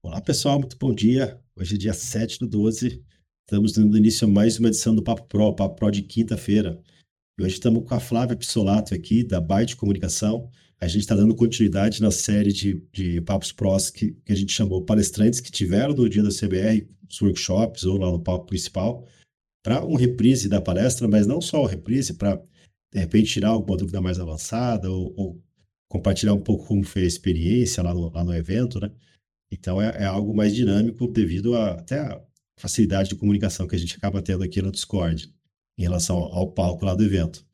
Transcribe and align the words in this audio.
Olá, 0.00 0.20
pessoal, 0.20 0.60
muito 0.60 0.78
bom 0.78 0.94
dia. 0.94 1.40
Hoje 1.56 1.74
é 1.74 1.78
dia 1.78 1.92
7 1.92 2.38
do 2.38 2.46
12. 2.46 3.04
Estamos 3.40 3.72
dando 3.72 3.98
início 3.98 4.28
a 4.28 4.30
mais 4.30 4.56
uma 4.56 4.68
edição 4.68 4.94
do 4.94 5.02
Papo 5.02 5.24
Pro, 5.24 5.52
Papo 5.52 5.74
Pro 5.74 5.90
de 5.90 6.02
quinta-feira. 6.02 6.80
E 7.36 7.42
hoje 7.42 7.54
estamos 7.54 7.84
com 7.84 7.94
a 7.94 7.98
Flávia 7.98 8.36
Pissolato 8.36 8.94
aqui, 8.94 9.24
da 9.24 9.40
Byte 9.40 9.74
Comunicação. 9.74 10.48
A 10.80 10.86
gente 10.86 11.00
está 11.00 11.16
dando 11.16 11.34
continuidade 11.34 12.00
na 12.00 12.12
série 12.12 12.52
de, 12.52 12.80
de 12.92 13.20
Papos 13.22 13.50
Pros 13.50 13.90
que, 13.90 14.12
que 14.24 14.32
a 14.32 14.36
gente 14.36 14.52
chamou 14.52 14.84
palestrantes 14.84 15.40
que 15.40 15.50
tiveram 15.50 15.92
no 15.92 16.08
dia 16.08 16.22
da 16.22 16.30
CBR, 16.30 16.88
os 17.10 17.20
workshops 17.20 17.82
ou 17.82 17.98
lá 17.98 18.08
no 18.08 18.22
palco 18.22 18.46
principal, 18.46 19.04
para 19.64 19.84
um 19.84 19.96
reprise 19.96 20.48
da 20.48 20.60
palestra, 20.60 21.08
mas 21.08 21.26
não 21.26 21.40
só 21.40 21.60
o 21.60 21.66
reprise, 21.66 22.14
para 22.14 22.36
de 22.92 23.00
repente 23.00 23.32
tirar 23.32 23.48
alguma 23.48 23.76
dúvida 23.76 24.00
mais 24.00 24.20
avançada 24.20 24.88
ou, 24.88 25.12
ou, 25.16 25.42
compartilhar 25.88 26.34
um 26.34 26.40
pouco 26.40 26.66
como 26.66 26.84
foi 26.84 27.02
a 27.02 27.06
experiência 27.06 27.82
lá 27.82 27.92
no, 27.92 28.10
lá 28.10 28.22
no 28.22 28.34
evento, 28.34 28.78
né? 28.78 28.92
Então 29.50 29.80
é, 29.80 30.02
é 30.02 30.04
algo 30.04 30.34
mais 30.34 30.54
dinâmico 30.54 31.06
devido 31.08 31.54
a, 31.54 31.72
até 31.72 32.00
a 32.00 32.20
facilidade 32.58 33.10
de 33.10 33.16
comunicação 33.16 33.66
que 33.66 33.76
a 33.76 33.78
gente 33.78 33.96
acaba 33.96 34.20
tendo 34.20 34.42
aqui 34.44 34.60
no 34.60 34.72
Discord 34.72 35.32
em 35.78 35.82
relação 35.82 36.16
ao 36.16 36.52
palco 36.52 36.84
lá 36.84 36.94
do 36.94 37.04
evento. 37.04 37.46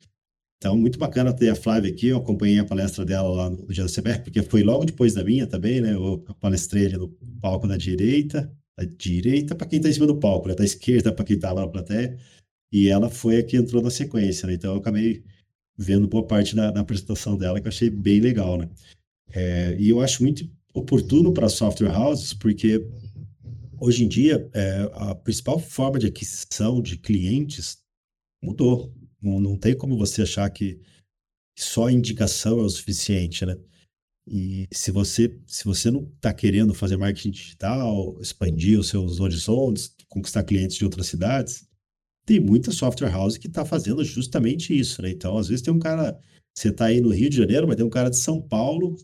Então, 0.57 0.75
muito 0.77 0.97
bacana 0.97 1.31
ter 1.31 1.49
a 1.49 1.55
Flávia 1.55 1.91
aqui. 1.91 2.07
Eu 2.07 2.17
acompanhei 2.17 2.57
a 2.57 2.65
palestra 2.65 3.05
dela 3.05 3.29
lá 3.29 3.49
no 3.49 3.67
dia 3.67 3.83
do 3.83 3.91
CBR, 3.91 4.23
porque 4.23 4.41
foi 4.41 4.63
logo 4.63 4.85
depois 4.85 5.13
da 5.13 5.23
minha 5.23 5.45
também, 5.45 5.79
né? 5.79 5.93
Eu 5.93 6.17
palestrei 6.39 6.87
ali 6.87 6.97
no 6.97 7.09
palco 7.39 7.67
da 7.67 7.77
direita, 7.77 8.51
da 8.77 8.83
direita 8.83 9.53
para 9.53 9.67
quem 9.67 9.77
está 9.77 9.89
em 9.89 9.93
cima 9.93 10.07
do 10.07 10.17
palco, 10.17 10.47
né? 10.47 10.55
Da 10.55 10.63
esquerda 10.63 11.11
para 11.11 11.23
quem 11.23 11.35
está 11.35 11.51
lá 11.51 11.61
na 11.61 11.67
plateia. 11.67 12.17
E 12.71 12.89
ela 12.89 13.09
foi 13.09 13.37
a 13.37 13.43
que 13.43 13.57
entrou 13.57 13.81
na 13.81 13.91
sequência, 13.91 14.47
né? 14.47 14.53
Então, 14.53 14.73
eu 14.73 14.79
acabei 14.79 15.23
vendo 15.77 16.07
boa 16.07 16.25
parte 16.25 16.55
da, 16.55 16.71
da 16.71 16.81
apresentação 16.81 17.37
dela, 17.37 17.59
que 17.59 17.67
eu 17.67 17.69
achei 17.69 17.89
bem 17.89 18.19
legal, 18.19 18.57
né? 18.57 18.69
É, 19.33 19.75
e 19.77 19.89
eu 19.89 20.01
acho 20.01 20.23
muito 20.23 20.49
oportuno 20.75 21.33
para 21.33 21.47
software 21.47 21.97
houses, 21.97 22.33
porque 22.33 22.85
hoje 23.79 24.03
em 24.03 24.07
dia 24.07 24.47
é, 24.53 24.89
a 24.93 25.15
principal 25.15 25.57
forma 25.57 25.97
de 25.97 26.07
aquisição 26.07 26.81
de 26.81 26.97
clientes 26.97 27.77
mudou. 28.43 28.93
Não, 29.21 29.39
não 29.39 29.57
tem 29.57 29.75
como 29.75 29.97
você 29.97 30.21
achar 30.21 30.49
que 30.49 30.79
só 31.57 31.89
indicação 31.89 32.59
é 32.59 32.63
o 32.63 32.69
suficiente, 32.69 33.45
né? 33.45 33.57
E 34.27 34.67
se 34.73 34.91
você, 34.91 35.39
se 35.47 35.63
você 35.63 35.89
não 35.89 36.03
está 36.15 36.33
querendo 36.33 36.73
fazer 36.73 36.97
marketing 36.97 37.31
digital, 37.31 38.19
expandir 38.19 38.79
os 38.79 38.89
seus 38.89 39.19
horizontes, 39.19 39.95
conquistar 40.09 40.43
clientes 40.43 40.75
de 40.75 40.83
outras 40.83 41.07
cidades, 41.07 41.65
tem 42.25 42.39
muita 42.39 42.71
software 42.71 43.11
house 43.11 43.37
que 43.37 43.47
está 43.47 43.63
fazendo 43.63 44.03
justamente 44.03 44.77
isso, 44.77 45.01
né? 45.01 45.11
Então, 45.11 45.37
às 45.37 45.47
vezes 45.47 45.61
tem 45.61 45.73
um 45.73 45.79
cara, 45.79 46.19
você 46.53 46.69
está 46.69 46.85
aí 46.85 46.99
no 46.99 47.11
Rio 47.11 47.29
de 47.29 47.37
Janeiro, 47.37 47.67
mas 47.67 47.77
tem 47.77 47.85
um 47.85 47.89
cara 47.89 48.09
de 48.09 48.17
São 48.17 48.41
Paulo 48.41 48.97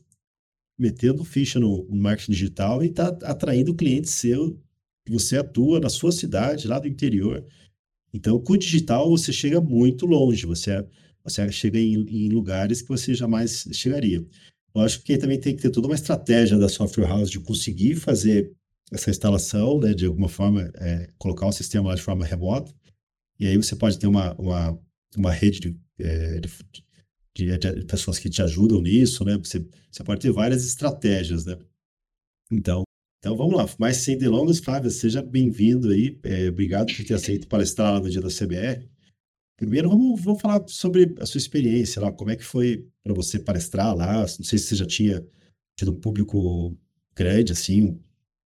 metendo 0.82 1.24
ficha 1.24 1.60
no, 1.60 1.86
no 1.88 1.96
marketing 1.96 2.32
digital 2.32 2.84
e 2.84 2.88
está 2.88 3.10
atraindo 3.24 3.76
cliente 3.76 4.10
seu, 4.10 4.60
que 5.06 5.12
você 5.12 5.38
atua 5.38 5.80
na 5.80 5.90
sua 5.90 6.12
cidade, 6.12 6.68
lá 6.68 6.80
do 6.80 6.88
interior. 6.88 7.46
Então, 8.12 8.40
com 8.40 8.54
o 8.54 8.58
digital, 8.58 9.08
você 9.08 9.32
chega 9.32 9.62
muito 9.62 10.08
longe, 10.08 10.46
você, 10.46 10.84
você 11.24 11.52
chega 11.52 11.80
em, 11.80 11.94
em 11.94 12.30
lugares 12.30 12.82
que 12.82 12.90
você 12.90 13.14
jamais 13.14 13.68
chegaria. 13.72 14.26
Acho 14.76 15.04
que 15.04 15.18
também 15.18 15.40
tem 15.40 15.56
que 15.56 15.62
ter 15.62 15.70
toda 15.70 15.88
uma 15.88 15.96
estratégia 15.96 16.58
da 16.58 16.68
software 16.68 17.08
house 17.08 17.30
de 17.30 17.40
conseguir 17.40 17.96
fazer 17.96 18.52
essa 18.92 19.12
instalação, 19.12 19.80
né, 19.80 19.94
de 19.94 20.08
alguma 20.08 20.28
forma, 20.28 20.72
é, 20.76 21.10
colocar 21.18 21.46
um 21.46 21.52
sistema 21.52 21.90
lá 21.90 21.96
de 21.96 22.02
forma 22.02 22.26
remota, 22.26 22.74
e 23.40 23.46
aí 23.48 23.56
você 23.56 23.76
pode 23.76 24.00
ter 24.00 24.08
uma, 24.08 24.34
uma, 24.36 24.80
uma 25.16 25.32
rede 25.32 25.60
de, 25.60 25.80
é, 26.00 26.40
de, 26.40 26.50
de, 27.36 27.58
de, 27.58 27.86
pessoas 27.86 28.20
que 28.20 28.30
te 28.30 28.42
ajudam 28.42 28.82
nisso, 28.82 29.24
né? 29.24 29.38
Você, 29.38 29.66
você 29.90 30.04
pode 30.04 30.22
ter 30.22 30.32
várias 30.32 30.66
estratégias, 30.66 31.46
né? 31.46 31.58
Então, 32.52 32.84
então 33.20 33.36
vamos 33.36 33.56
lá, 33.56 33.70
mais 33.80 33.98
sem 33.98 34.18
delongas, 34.18 34.60
Flávia, 34.60 34.90
seja 34.90 35.22
bem-vindo 35.22 35.90
aí. 35.90 36.20
É, 36.24 36.50
obrigado 36.50 36.94
por 36.94 37.06
ter 37.06 37.14
aceito 37.14 37.48
palestrar 37.48 37.94
lá 37.94 38.00
no 38.00 38.10
dia 38.10 38.22
da 38.22 38.30
CBR. 38.30 38.90
Primeiro, 39.56 39.90
vamos, 39.90 40.20
vamos 40.22 40.42
falar 40.42 40.64
sobre 40.68 41.16
a 41.20 41.26
sua 41.26 41.38
experiência 41.38 42.02
lá, 42.02 42.12
como 42.12 42.32
é 42.32 42.36
que 42.36 42.44
foi 42.44 42.88
para 43.04 43.14
você 43.14 43.40
palestrar 43.40 43.96
lá. 43.96 44.22
Não 44.22 44.28
sei 44.28 44.58
se 44.58 44.66
você 44.66 44.76
já 44.76 44.86
tinha 44.86 45.26
tido 45.78 45.92
um 45.92 46.00
público 46.00 46.76
grande, 47.16 47.52
assim, 47.52 47.84
um 47.84 48.00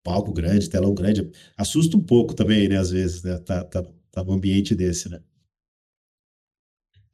palco 0.04 0.34
grande, 0.34 0.70
telão 0.70 0.94
grande. 0.94 1.32
Assusta 1.58 1.96
um 1.96 2.02
pouco 2.02 2.34
também, 2.34 2.68
né, 2.68 2.78
às 2.78 2.92
vezes, 2.92 3.24
né? 3.24 3.38
Tá, 3.40 3.64
tá, 3.64 3.84
tá 4.12 4.24
num 4.24 4.34
ambiente 4.34 4.76
desse, 4.76 5.10
né? 5.10 5.22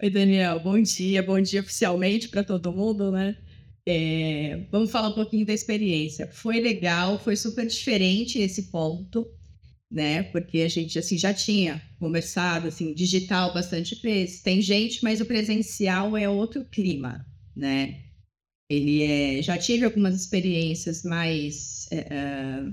Oi, 0.03 0.09
Daniel, 0.09 0.59
bom 0.59 0.81
dia, 0.81 1.22
bom 1.22 1.39
dia 1.39 1.62
oficialmente 1.62 2.28
para 2.28 2.44
todo 2.44 2.72
mundo, 2.73 3.12
né? 3.12 3.38
É, 3.85 4.66
vamos 4.72 4.89
falar 4.89 5.09
um 5.09 5.13
pouquinho 5.13 5.45
da 5.45 5.53
experiência. 5.53 6.28
Foi 6.28 6.59
legal, 6.59 7.19
foi 7.19 7.35
super 7.35 7.67
diferente 7.67 8.40
esse 8.40 8.72
ponto, 8.72 9.28
né? 9.91 10.23
Porque 10.23 10.61
a 10.61 10.67
gente 10.67 10.97
assim 10.97 11.19
já 11.19 11.31
tinha 11.31 11.79
conversado 12.00 12.67
assim 12.67 12.95
digital 12.95 13.53
bastante 13.53 13.94
vezes. 14.01 14.41
Tem 14.41 14.59
gente, 14.59 15.03
mas 15.03 15.22
o 15.22 15.25
presencial 15.25 16.17
é 16.17 16.28
outro 16.28 16.66
clima, 16.66 17.23
né? 17.56 18.01
Ele 18.67 19.03
é, 19.03 19.41
já 19.44 19.56
tive 19.56 19.85
algumas 19.85 20.16
experiências 20.16 21.03
mais 21.03 21.88
é, 21.91 22.07
é 22.09 22.72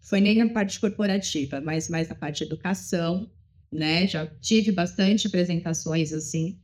foi 0.00 0.20
nem 0.20 0.36
na 0.36 0.48
parte 0.48 0.80
corporativa, 0.80 1.60
mas 1.60 1.88
mais 1.88 2.08
na 2.08 2.16
parte 2.16 2.38
de 2.38 2.44
educação 2.44 3.30
né? 3.76 4.06
Já 4.06 4.26
tive 4.26 4.72
bastante 4.72 5.26
apresentações 5.26 6.12
assim, 6.12 6.58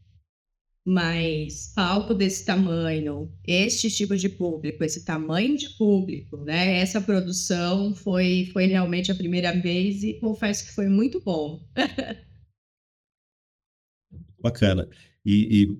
mas 0.84 1.72
palco 1.74 2.12
desse 2.12 2.44
tamanho, 2.44 3.32
este 3.46 3.88
tipo 3.88 4.16
de 4.16 4.28
público, 4.28 4.82
esse 4.82 5.04
tamanho 5.04 5.56
de 5.56 5.70
público, 5.76 6.38
né? 6.38 6.78
Essa 6.78 7.00
produção 7.00 7.94
foi, 7.94 8.50
foi 8.52 8.66
realmente 8.66 9.12
a 9.12 9.14
primeira 9.14 9.52
vez 9.52 10.02
e 10.02 10.14
confesso 10.14 10.66
que 10.66 10.74
foi 10.74 10.88
muito 10.88 11.20
bom. 11.20 11.64
Bacana. 14.40 14.88
E, 15.24 15.62
e 15.62 15.78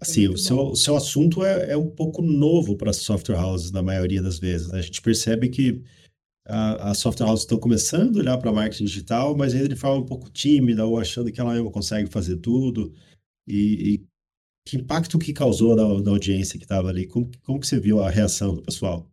assim, 0.00 0.28
o 0.28 0.38
seu, 0.38 0.58
o 0.58 0.76
seu 0.76 0.94
assunto 0.94 1.44
é, 1.44 1.72
é 1.72 1.76
um 1.76 1.90
pouco 1.90 2.22
novo 2.22 2.76
para 2.76 2.92
software 2.92 3.42
houses 3.42 3.72
na 3.72 3.82
maioria 3.82 4.22
das 4.22 4.38
vezes. 4.38 4.68
Né? 4.68 4.78
A 4.78 4.82
gente 4.82 5.02
percebe 5.02 5.48
que 5.48 5.82
a, 6.48 6.94
software 6.94 7.26
house 7.26 7.40
estão 7.40 7.58
começando 7.58 8.16
a 8.16 8.20
olhar 8.20 8.38
para 8.38 8.52
marketing 8.52 8.84
digital, 8.84 9.36
mas 9.36 9.54
ainda 9.54 9.68
de 9.68 9.76
forma 9.76 10.02
um 10.02 10.06
pouco 10.06 10.30
tímida 10.30 10.86
ou 10.86 10.98
achando 10.98 11.30
que 11.32 11.40
ela 11.40 11.52
mesma 11.52 11.70
consegue 11.70 12.08
fazer 12.08 12.36
tudo. 12.36 12.94
E, 13.46 13.94
e 13.94 14.06
que 14.66 14.76
impacto 14.76 15.18
que 15.18 15.32
causou 15.32 15.76
na, 15.76 16.10
audiência 16.10 16.58
que 16.58 16.64
estava 16.64 16.88
ali? 16.88 17.06
Como, 17.06 17.30
como 17.42 17.60
que 17.60 17.66
você 17.66 17.80
viu 17.80 18.02
a 18.02 18.10
reação 18.10 18.54
do 18.54 18.62
pessoal? 18.62 19.10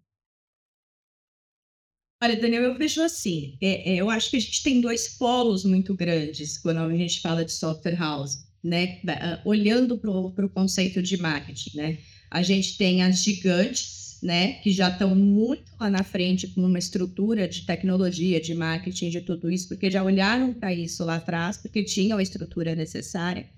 Olha, 2.23 2.39
Daniel, 2.39 2.63
eu 2.63 2.77
vejo 2.77 3.01
assim, 3.01 3.57
é, 3.61 3.93
é, 3.93 3.95
eu 3.97 4.09
acho 4.09 4.29
que 4.29 4.37
a 4.37 4.39
gente 4.39 4.63
tem 4.63 4.79
dois 4.79 5.09
polos 5.17 5.65
muito 5.65 5.93
grandes 5.93 6.57
quando 6.57 6.77
a 6.77 6.97
gente 6.97 7.19
fala 7.19 7.43
de 7.43 7.51
software 7.51 7.95
house, 7.95 8.47
né? 8.63 9.01
Olhando 9.43 9.97
para 9.97 10.45
o 10.45 10.49
conceito 10.49 11.01
de 11.03 11.17
marketing, 11.17 11.77
né? 11.77 11.97
A 12.31 12.41
gente 12.41 12.77
tem 12.77 13.03
as 13.03 13.21
gigantes, 13.21 14.02
né, 14.23 14.53
que 14.53 14.71
já 14.71 14.89
estão 14.89 15.13
muito 15.13 15.71
lá 15.79 15.89
na 15.89 16.03
frente 16.03 16.47
com 16.47 16.61
uma 16.61 16.79
estrutura 16.79 17.47
de 17.47 17.65
tecnologia, 17.65 18.39
de 18.39 18.55
marketing, 18.55 19.09
de 19.09 19.21
tudo 19.21 19.51
isso, 19.51 19.67
porque 19.67 19.91
já 19.91 20.01
olharam 20.01 20.53
para 20.53 20.73
isso 20.73 21.03
lá 21.03 21.17
atrás, 21.17 21.57
porque 21.57 21.83
tinham 21.83 22.17
a 22.17 22.23
estrutura 22.23 22.73
necessária. 22.73 23.49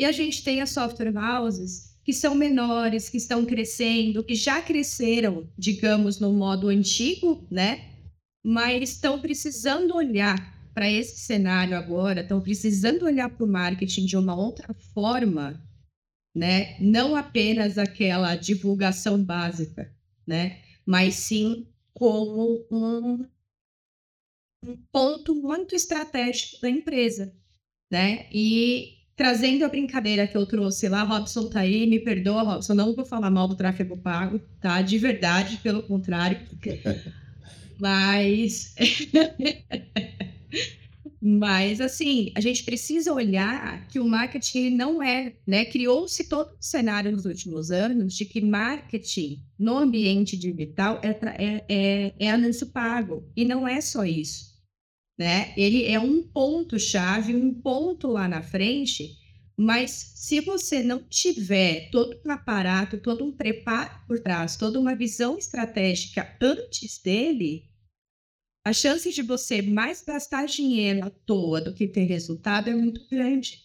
E 0.00 0.04
a 0.04 0.12
gente 0.12 0.42
tem 0.42 0.62
as 0.62 0.70
software 0.70 1.12
houses 1.14 1.90
que 2.02 2.14
são 2.14 2.34
menores, 2.34 3.10
que 3.10 3.18
estão 3.18 3.44
crescendo, 3.44 4.24
que 4.24 4.34
já 4.34 4.62
cresceram, 4.62 5.46
digamos, 5.56 6.18
no 6.18 6.32
modo 6.32 6.68
antigo, 6.68 7.46
né? 7.50 7.84
Mas 8.42 8.90
estão 8.90 9.20
precisando 9.20 9.94
olhar 9.94 10.58
para 10.72 10.90
esse 10.90 11.20
cenário 11.20 11.76
agora, 11.76 12.22
estão 12.22 12.40
precisando 12.40 13.04
olhar 13.04 13.28
para 13.28 13.44
o 13.44 13.48
marketing 13.48 14.06
de 14.06 14.16
uma 14.16 14.34
outra 14.34 14.74
forma 14.94 15.62
né? 16.34 16.76
Não 16.80 17.16
apenas 17.16 17.78
aquela 17.78 18.36
divulgação 18.36 19.22
básica, 19.22 19.92
né? 20.26 20.60
Mas 20.86 21.14
sim 21.14 21.66
como 21.92 22.64
um, 22.70 23.26
um 24.64 24.76
ponto 24.92 25.34
muito 25.34 25.74
estratégico 25.74 26.60
da 26.60 26.70
empresa, 26.70 27.34
né? 27.90 28.26
E 28.32 28.98
trazendo 29.16 29.64
a 29.64 29.68
brincadeira 29.68 30.26
que 30.26 30.36
eu 30.36 30.46
trouxe 30.46 30.88
lá, 30.88 31.02
Robson 31.02 31.48
tá 31.48 31.60
aí, 31.60 31.86
me 31.86 32.00
perdoa, 32.00 32.42
Robson, 32.42 32.74
não 32.74 32.94
vou 32.94 33.04
falar 33.04 33.30
mal 33.30 33.46
do 33.46 33.56
tráfego 33.56 33.96
pago, 33.98 34.38
tá? 34.60 34.80
De 34.80 34.98
verdade, 34.98 35.58
pelo 35.58 35.82
contrário. 35.82 36.40
Mas 37.78 38.74
Mas, 41.22 41.82
assim, 41.82 42.32
a 42.34 42.40
gente 42.40 42.64
precisa 42.64 43.12
olhar 43.12 43.86
que 43.88 44.00
o 44.00 44.08
marketing 44.08 44.70
não 44.70 45.02
é, 45.02 45.34
né? 45.46 45.66
Criou-se 45.66 46.24
todo 46.24 46.54
um 46.54 46.62
cenário 46.62 47.12
nos 47.12 47.26
últimos 47.26 47.70
anos 47.70 48.14
de 48.14 48.24
que 48.24 48.40
marketing 48.40 49.44
no 49.58 49.76
ambiente 49.76 50.34
digital 50.34 50.98
é, 51.02 51.10
é, 51.10 51.64
é, 51.68 52.14
é 52.18 52.30
anúncio 52.30 52.68
pago. 52.68 53.30
E 53.36 53.44
não 53.44 53.68
é 53.68 53.82
só 53.82 54.02
isso, 54.02 54.54
né? 55.18 55.52
Ele 55.58 55.84
é 55.84 56.00
um 56.00 56.22
ponto-chave, 56.22 57.36
um 57.36 57.52
ponto 57.52 58.08
lá 58.08 58.26
na 58.26 58.42
frente, 58.42 59.18
mas 59.54 60.12
se 60.14 60.40
você 60.40 60.82
não 60.82 61.02
tiver 61.02 61.90
todo 61.90 62.18
um 62.24 62.30
aparato, 62.30 62.96
todo 62.96 63.22
um 63.22 63.30
preparo 63.30 63.90
por 64.06 64.18
trás, 64.20 64.56
toda 64.56 64.80
uma 64.80 64.96
visão 64.96 65.36
estratégica 65.36 66.34
antes 66.40 66.98
dele, 66.98 67.69
a 68.64 68.72
chance 68.72 69.10
de 69.10 69.22
você 69.22 69.62
mais 69.62 70.02
gastar 70.02 70.46
dinheiro 70.46 71.04
à 71.06 71.10
toa 71.10 71.60
do 71.60 71.72
que 71.72 71.88
ter 71.88 72.04
resultado 72.04 72.68
é 72.68 72.74
muito 72.74 73.06
grande. 73.08 73.62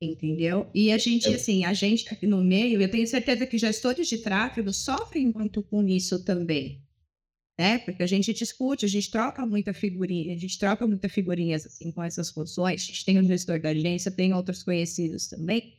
Entendeu? 0.00 0.70
E 0.72 0.92
a 0.92 0.98
gente, 0.98 1.28
é. 1.28 1.34
assim, 1.34 1.64
a 1.64 1.74
gente 1.74 2.08
aqui 2.12 2.26
no 2.26 2.42
meio, 2.42 2.80
eu 2.80 2.90
tenho 2.90 3.06
certeza 3.06 3.46
que 3.46 3.58
gestores 3.58 4.08
de 4.08 4.18
tráfego 4.18 4.72
sofrem 4.72 5.32
muito 5.34 5.62
com 5.62 5.86
isso 5.86 6.24
também. 6.24 6.80
Né? 7.58 7.78
Porque 7.78 8.04
a 8.04 8.06
gente 8.06 8.32
discute, 8.32 8.84
a 8.84 8.88
gente 8.88 9.10
troca 9.10 9.44
muita 9.44 9.74
figurinha, 9.74 10.32
a 10.32 10.38
gente 10.38 10.56
troca 10.56 10.86
muita 10.86 11.08
figurinhas 11.08 11.66
assim 11.66 11.90
com 11.90 12.02
essas 12.02 12.30
funções. 12.30 12.82
A 12.82 12.86
gente 12.86 13.04
tem 13.04 13.18
o 13.18 13.24
gestor 13.24 13.60
da 13.60 13.70
agência, 13.70 14.12
tem 14.12 14.32
outros 14.32 14.62
conhecidos 14.62 15.26
também. 15.26 15.77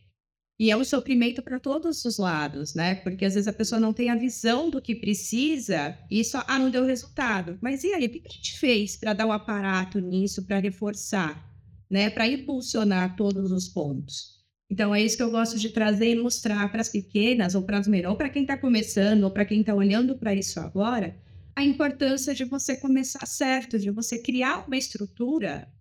E 0.59 0.69
é 0.69 0.75
um 0.75 0.83
sofrimento 0.83 1.41
para 1.41 1.57
todos 1.57 2.03
os 2.03 2.17
lados, 2.17 2.75
né? 2.75 2.95
Porque 2.95 3.23
às 3.23 3.33
vezes 3.33 3.47
a 3.47 3.53
pessoa 3.53 3.79
não 3.79 3.93
tem 3.93 4.09
a 4.09 4.15
visão 4.15 4.69
do 4.69 4.81
que 4.81 4.93
precisa 4.93 5.97
e 6.11 6.21
só, 6.21 6.43
ah, 6.45 6.59
não 6.59 6.69
deu 6.69 6.85
resultado. 6.85 7.57
Mas 7.61 7.85
e 7.85 7.93
aí, 7.93 8.07
o 8.07 8.09
que 8.09 8.21
a 8.27 8.29
gente 8.29 8.59
fez 8.59 8.97
para 8.97 9.13
dar 9.13 9.25
um 9.25 9.31
aparato 9.31 10.01
nisso, 10.01 10.45
para 10.45 10.59
reforçar, 10.59 11.49
né? 11.89 12.09
Para 12.09 12.27
impulsionar 12.27 13.15
todos 13.15 13.53
os 13.53 13.69
pontos? 13.69 14.37
Então, 14.69 14.93
é 14.93 15.01
isso 15.01 15.15
que 15.15 15.23
eu 15.23 15.31
gosto 15.31 15.57
de 15.57 15.69
trazer 15.69 16.11
e 16.11 16.21
mostrar 16.21 16.69
para 16.69 16.81
as 16.81 16.89
pequenas, 16.89 17.55
ou 17.55 17.63
para 17.63 17.79
as 17.79 17.87
menores, 17.87 18.11
ou 18.11 18.17
para 18.17 18.29
quem 18.29 18.41
está 18.41 18.57
começando, 18.57 19.23
ou 19.23 19.31
para 19.31 19.45
quem 19.45 19.61
está 19.61 19.73
olhando 19.73 20.17
para 20.17 20.35
isso 20.35 20.59
agora, 20.59 21.17
a 21.55 21.63
importância 21.63 22.35
de 22.35 22.43
você 22.43 22.75
começar 22.75 23.25
certo, 23.25 23.79
de 23.79 23.89
você 23.89 24.19
criar 24.19 24.67
uma 24.67 24.77
estrutura 24.77 25.71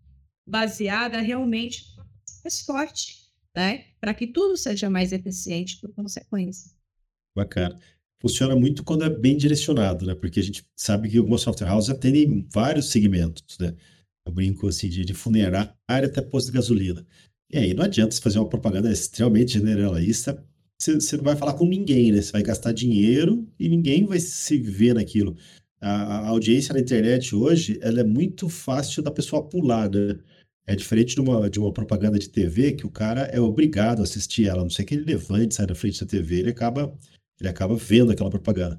baseada 0.47 1.21
realmente 1.21 1.85
mais 2.43 2.61
forte 2.61 3.28
né? 3.59 3.87
Para 4.01 4.15
que 4.15 4.29
tudo 4.29 4.57
seja 4.57 4.89
mais 4.89 5.13
eficiente 5.13 5.81
por 5.81 5.93
consequência. 5.93 6.71
Bacana. 7.37 7.77
Funciona 8.21 8.55
muito 8.55 8.85
quando 8.85 9.05
é 9.05 9.11
bem 9.11 9.37
direcionado, 9.37 10.07
né? 10.07 10.15
Porque 10.15 10.39
a 10.39 10.43
gente 10.43 10.65
sabe 10.77 11.09
que 11.09 11.19
algumas 11.19 11.41
software 11.41 11.73
houses 11.73 11.91
atendem 11.91 12.47
vários 12.53 12.91
segmentos, 12.91 13.59
né? 13.59 13.75
Eu 14.25 14.33
brinco 14.33 14.69
assim 14.69 14.89
de, 14.89 15.05
de 15.05 15.13
funerária 15.13 15.75
até 15.89 16.23
posto 16.23 16.47
de 16.47 16.53
gasolina. 16.53 17.05
E 17.53 17.59
aí 17.59 17.75
não 17.75 17.85
adianta 17.85 18.15
você 18.15 18.21
fazer 18.21 18.39
uma 18.39 18.49
propaganda 18.49 18.93
extremamente 18.93 19.55
generalista, 19.55 20.45
você, 20.81 20.95
você 20.95 21.17
não 21.17 21.25
vai 21.25 21.35
falar 21.35 21.55
com 21.55 21.67
ninguém, 21.67 22.13
né? 22.13 22.23
Você 22.23 22.31
vai 22.31 22.43
gastar 22.43 22.71
dinheiro 22.73 23.45
e 23.59 23.69
ninguém 23.69 24.05
vai 24.05 24.21
se 24.21 24.57
ver 24.57 24.95
naquilo. 24.95 25.37
A, 25.81 25.91
a 25.91 26.29
audiência 26.29 26.73
na 26.73 26.81
internet 26.81 27.35
hoje, 27.35 27.79
ela 27.83 28.01
é 28.01 28.05
muito 28.05 28.49
fácil 28.49 29.03
da 29.03 29.11
pessoa 29.11 29.49
pular, 29.49 29.91
né? 29.91 30.17
É 30.69 30.77
diferente 30.77 31.15
de 31.15 31.21
uma, 31.23 31.49
de 31.49 31.59
uma 31.59 31.73
propaganda 31.73 32.19
de 32.19 32.29
TV 32.29 32.73
que 32.73 32.87
o 32.87 32.91
cara 32.91 33.23
é 33.23 33.41
obrigado 33.41 34.01
a 34.01 34.03
assistir 34.03 34.47
ela. 34.47 34.61
A 34.61 34.65
não 34.65 34.71
sei 34.71 34.85
que 34.85 34.95
ele 34.95 35.05
levante, 35.05 35.55
sai 35.55 35.67
da 35.67 35.75
frente 35.75 35.99
da 35.99 36.07
TV, 36.07 36.41
ele 36.41 36.51
acaba, 36.51 36.95
ele 37.41 37.49
acaba 37.49 37.75
vendo 37.75 38.13
aquela 38.13 38.29
propaganda. 38.29 38.79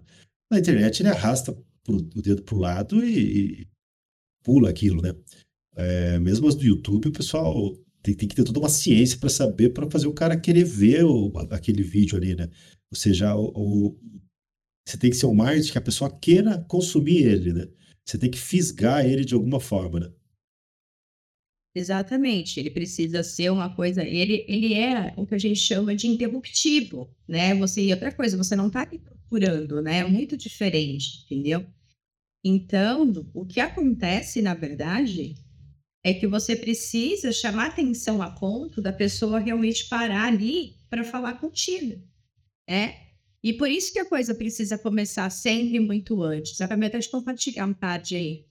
Na 0.51 0.59
internet 0.59 1.01
ele 1.01 1.09
arrasta 1.09 1.51
pro, 1.83 1.95
o 1.95 2.21
dedo 2.21 2.43
para 2.43 2.55
o 2.55 2.59
lado 2.59 3.03
e, 3.03 3.61
e, 3.63 3.67
pula 4.43 4.69
aquilo, 4.69 5.01
né? 5.01 5.15
É, 5.75 6.19
mesmo 6.19 6.47
as 6.47 6.53
do 6.53 6.63
YouTube, 6.63 7.07
o 7.07 7.11
pessoal 7.11 7.75
tem, 8.03 8.13
tem 8.13 8.29
que 8.29 8.35
ter 8.35 8.43
toda 8.43 8.59
uma 8.59 8.69
ciência 8.69 9.17
para 9.17 9.29
saber, 9.29 9.69
para 9.71 9.89
fazer 9.89 10.05
o 10.05 10.13
cara 10.13 10.39
querer 10.39 10.65
ver 10.65 11.03
o, 11.05 11.33
aquele 11.49 11.81
vídeo 11.81 12.15
ali, 12.15 12.35
né? 12.35 12.47
Ou 12.91 12.97
seja, 12.97 13.35
o, 13.35 13.51
o, 13.55 13.99
você 14.87 14.95
tem 14.95 15.09
que 15.09 15.17
ser 15.17 15.25
um 15.25 15.33
marketing 15.33 15.71
que 15.71 15.77
a 15.79 15.81
pessoa 15.81 16.15
queira 16.19 16.63
consumir 16.67 17.23
ele, 17.23 17.51
né? 17.51 17.67
Você 18.05 18.15
tem 18.19 18.29
que 18.29 18.37
fisgar 18.37 19.03
ele 19.03 19.25
de 19.25 19.33
alguma 19.33 19.59
forma, 19.59 19.99
né? 19.99 20.11
Exatamente, 21.75 22.59
ele 22.59 22.71
precisa 22.71 23.23
ser 23.23 23.51
uma 23.51 23.73
coisa, 23.75 24.03
ele, 24.03 24.43
ele 24.47 24.73
é 24.73 25.13
o 25.15 25.25
que 25.25 25.35
a 25.35 25.37
gente 25.37 25.59
chama 25.59 25.95
de 25.95 26.07
interruptivo, 26.07 27.15
né? 27.27 27.53
Você, 27.55 27.83
e 27.83 27.93
outra 27.93 28.11
coisa, 28.11 28.35
você 28.35 28.55
não 28.55 28.67
está 28.67 28.85
procurando, 28.87 29.81
né? 29.81 29.99
É 29.99 30.03
muito 30.05 30.35
diferente, 30.35 31.23
entendeu? 31.25 31.65
Então, 32.43 33.13
o 33.33 33.45
que 33.45 33.59
acontece, 33.59 34.41
na 34.41 34.55
verdade, 34.55 35.35
é 36.03 36.13
que 36.13 36.27
você 36.27 36.55
precisa 36.55 37.31
chamar 37.31 37.67
atenção 37.67 38.21
a 38.21 38.31
ponto 38.31 38.81
da 38.81 38.91
pessoa 38.93 39.39
realmente 39.39 39.87
parar 39.87 40.27
ali 40.27 40.75
para 40.89 41.03
falar 41.03 41.33
contigo, 41.39 42.01
né? 42.67 42.95
E 43.43 43.53
por 43.53 43.69
isso 43.69 43.93
que 43.93 43.99
a 43.99 44.05
coisa 44.05 44.35
precisa 44.35 44.77
começar 44.77 45.29
sempre 45.29 45.79
muito 45.79 46.21
antes. 46.23 46.57
Dá 46.57 46.67
para 46.67 46.87
até 46.87 46.99
compartilhar 47.03 47.65
um 47.65 47.73
card 47.73 48.15
aí 48.15 48.48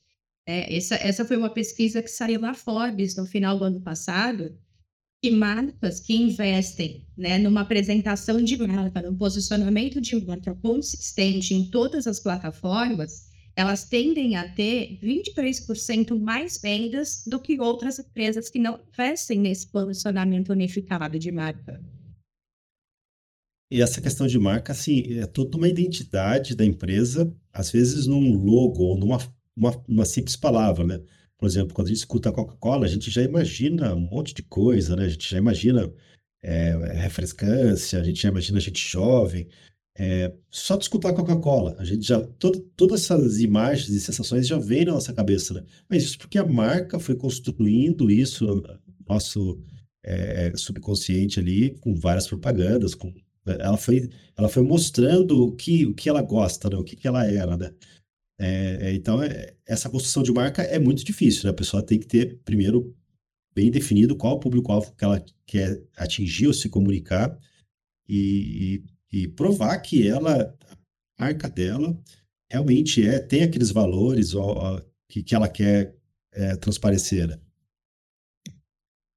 é, 0.48 0.74
essa, 0.74 0.94
essa 0.94 1.26
foi 1.26 1.36
uma 1.36 1.50
pesquisa 1.50 2.02
que 2.02 2.08
saiu 2.08 2.40
na 2.40 2.54
Forbes 2.54 3.14
no 3.14 3.26
final 3.26 3.58
do 3.58 3.64
ano 3.64 3.82
passado, 3.82 4.56
que 5.22 5.30
marcas 5.30 6.00
que 6.00 6.14
investem 6.16 7.06
né, 7.14 7.36
numa 7.36 7.60
apresentação 7.60 8.42
de 8.42 8.56
marca, 8.56 9.02
num 9.02 9.14
posicionamento 9.14 10.00
de 10.00 10.16
marca 10.24 10.54
consistente 10.54 11.52
em 11.52 11.70
todas 11.70 12.06
as 12.06 12.18
plataformas, 12.18 13.28
elas 13.54 13.84
tendem 13.84 14.36
a 14.36 14.48
ter 14.48 14.98
23% 15.02 16.18
mais 16.18 16.58
vendas 16.58 17.24
do 17.26 17.38
que 17.38 17.60
outras 17.60 17.98
empresas 17.98 18.48
que 18.48 18.58
não 18.58 18.80
investem 18.88 19.38
nesse 19.38 19.66
posicionamento 19.66 20.48
unificado 20.48 21.18
de 21.18 21.30
marca. 21.30 21.78
E 23.70 23.82
essa 23.82 24.00
questão 24.00 24.26
de 24.26 24.38
marca, 24.38 24.72
assim, 24.72 25.18
é 25.18 25.26
toda 25.26 25.58
uma 25.58 25.68
identidade 25.68 26.56
da 26.56 26.64
empresa, 26.64 27.30
às 27.52 27.70
vezes 27.70 28.06
num 28.06 28.32
logo 28.32 28.82
ou 28.82 28.96
numa 28.96 29.18
uma, 29.58 29.84
uma 29.88 30.04
simples 30.04 30.36
palavra, 30.36 30.84
né? 30.84 31.00
Por 31.38 31.46
exemplo, 31.46 31.74
quando 31.74 31.86
a 31.88 31.90
gente 31.90 31.98
escuta 31.98 32.32
Coca-Cola, 32.32 32.86
a 32.86 32.88
gente 32.88 33.10
já 33.10 33.22
imagina 33.22 33.94
um 33.94 34.00
monte 34.00 34.34
de 34.34 34.42
coisa, 34.42 34.96
né? 34.96 35.04
A 35.04 35.08
gente 35.08 35.30
já 35.30 35.38
imagina 35.38 35.92
é, 36.42 36.72
refrescância, 36.94 38.00
a 38.00 38.04
gente 38.04 38.22
já 38.22 38.28
imagina 38.28 38.60
gente 38.60 38.80
jovem. 38.88 39.48
É, 39.96 40.32
só 40.50 40.76
de 40.76 40.84
escutar 40.84 41.12
Coca-Cola, 41.12 41.74
a 41.78 41.84
gente 41.84 42.06
já 42.06 42.20
todo, 42.20 42.60
todas 42.76 43.02
essas 43.02 43.40
imagens 43.40 43.88
e 43.88 44.00
sensações 44.00 44.46
já 44.46 44.56
vêm 44.56 44.84
na 44.84 44.92
nossa 44.92 45.12
cabeça, 45.12 45.54
né? 45.54 45.64
Mas 45.88 46.04
isso 46.04 46.18
porque 46.18 46.38
a 46.38 46.46
marca 46.46 47.00
foi 47.00 47.16
construindo 47.16 48.10
isso, 48.10 48.62
nosso 49.08 49.60
é, 50.04 50.52
subconsciente 50.56 51.40
ali, 51.40 51.70
com 51.80 51.94
várias 51.94 52.26
propagandas, 52.28 52.94
com 52.94 53.12
ela 53.46 53.76
foi, 53.76 54.10
ela 54.36 54.48
foi 54.48 54.62
mostrando 54.62 55.44
o 55.46 55.52
que, 55.52 55.86
o 55.86 55.94
que 55.94 56.08
ela 56.08 56.22
gosta, 56.22 56.68
né? 56.68 56.76
o 56.76 56.84
que, 56.84 56.96
que 56.96 57.08
ela 57.08 57.24
era, 57.24 57.56
né? 57.56 57.72
É, 58.38 58.78
é, 58.88 58.94
então, 58.94 59.20
é, 59.22 59.54
essa 59.66 59.90
construção 59.90 60.22
de 60.22 60.32
marca 60.32 60.62
é 60.62 60.78
muito 60.78 61.04
difícil, 61.04 61.44
né? 61.44 61.50
A 61.50 61.54
pessoa 61.54 61.82
tem 61.82 61.98
que 61.98 62.06
ter, 62.06 62.38
primeiro, 62.44 62.96
bem 63.54 63.70
definido 63.70 64.16
qual 64.16 64.36
o 64.36 64.40
público-alvo 64.40 64.94
que 64.94 65.04
ela 65.04 65.24
quer 65.44 65.82
atingir 65.96 66.46
ou 66.46 66.54
se 66.54 66.68
comunicar 66.68 67.36
e, 68.08 68.82
e, 69.12 69.22
e, 69.22 69.28
provar 69.28 69.76
que 69.78 70.06
ela, 70.06 70.56
a 71.18 71.24
marca 71.24 71.48
dela, 71.48 72.00
realmente 72.50 73.04
é, 73.06 73.18
tem 73.18 73.42
aqueles 73.42 73.70
valores 73.70 74.34
ó, 74.34 74.76
ó, 74.76 74.82
que, 75.08 75.22
que 75.22 75.34
ela 75.34 75.48
quer 75.48 75.96
é, 76.32 76.54
transparecer. 76.56 77.26
Né? 77.26 77.38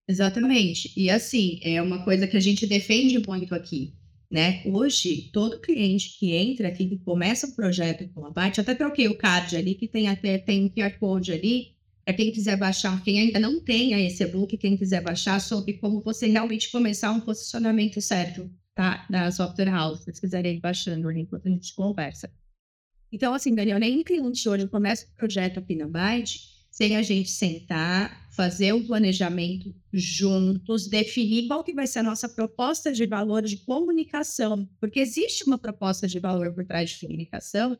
Exatamente. 0.09 0.91
E 0.97 1.09
assim, 1.09 1.59
é 1.61 1.79
uma 1.81 2.03
coisa 2.03 2.27
que 2.27 2.35
a 2.35 2.41
gente 2.41 2.65
defende 2.65 3.19
muito 3.19 3.53
aqui 3.53 3.93
né? 4.31 4.61
Hoje, 4.65 5.29
todo 5.33 5.59
cliente 5.59 6.17
que 6.17 6.33
entra 6.33 6.69
aqui, 6.69 6.87
que 6.87 6.97
começa 6.99 7.45
um 7.45 7.51
projeto 7.51 8.07
com 8.13 8.25
a 8.25 8.29
Byte, 8.29 8.61
até 8.61 8.73
troquei 8.73 9.09
o 9.09 9.17
card 9.17 9.57
ali, 9.57 9.75
que 9.75 9.87
tem 9.87 10.07
até 10.07 10.37
tem 10.37 10.65
um 10.65 10.69
QR 10.69 10.97
Code 10.97 11.33
ali, 11.33 11.75
para 12.05 12.13
quem 12.13 12.31
quiser 12.31 12.57
baixar, 12.57 13.03
quem 13.03 13.19
ainda 13.19 13.39
não 13.39 13.59
tenha 13.59 13.99
esse 13.99 14.23
e-book, 14.23 14.57
quem 14.57 14.77
quiser 14.77 15.03
baixar, 15.03 15.39
sobre 15.41 15.73
como 15.73 15.99
você 15.99 16.27
realmente 16.27 16.71
começar 16.71 17.11
um 17.11 17.19
posicionamento 17.19 18.01
certo, 18.01 18.49
tá? 18.73 19.05
Da 19.09 19.29
software 19.31 19.69
house, 19.69 19.99
se 19.99 20.05
vocês 20.05 20.19
quiserem 20.19 20.55
ir 20.55 20.59
baixando 20.61 21.09
ali 21.09 21.19
enquanto 21.21 21.47
a 21.47 21.51
gente 21.51 21.75
conversa. 21.75 22.31
Então, 23.11 23.33
assim, 23.33 23.53
Daniel, 23.53 23.79
nem 23.79 24.01
cliente 24.03 24.47
hoje 24.47 24.67
começa 24.69 25.05
um 25.05 25.15
projeto 25.17 25.59
aqui 25.59 25.75
na 25.75 25.87
Byte, 25.87 26.50
sem 26.71 26.95
a 26.95 27.01
gente 27.01 27.29
sentar, 27.29 28.29
fazer 28.31 28.73
um 28.73 28.87
planejamento 28.87 29.75
juntos, 29.91 30.87
definir 30.87 31.47
qual 31.47 31.65
que 31.65 31.73
vai 31.73 31.85
ser 31.85 31.99
a 31.99 32.03
nossa 32.03 32.29
proposta 32.29 32.93
de 32.93 33.05
valor 33.05 33.43
de 33.43 33.57
comunicação, 33.57 34.67
porque 34.79 35.01
existe 35.01 35.43
uma 35.45 35.57
proposta 35.57 36.07
de 36.07 36.17
valor 36.17 36.53
por 36.53 36.65
trás 36.65 36.91
de 36.91 37.05
comunicação 37.05 37.77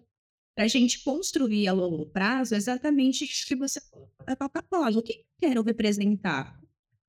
para 0.54 0.66
a 0.66 0.68
gente 0.68 1.02
construir 1.04 1.70
a 1.70 1.74
longo 1.74 2.06
prazo 2.08 2.54
exatamente 2.54 3.24
o 3.24 3.48
que 3.48 3.56
você 3.56 3.80
Coca-Cola. 4.38 5.00
O 5.00 5.02
que 5.02 5.14
eu 5.14 5.26
quero 5.40 5.64
representar? 5.64 6.60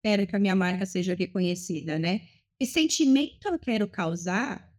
Quero 0.04 0.26
que 0.26 0.36
a 0.36 0.38
minha 0.38 0.54
marca 0.54 0.86
seja 0.86 1.14
reconhecida, 1.14 1.98
né? 1.98 2.20
Que 2.58 2.66
sentimento 2.66 3.48
eu 3.48 3.58
quero 3.58 3.88
causar 3.88 4.72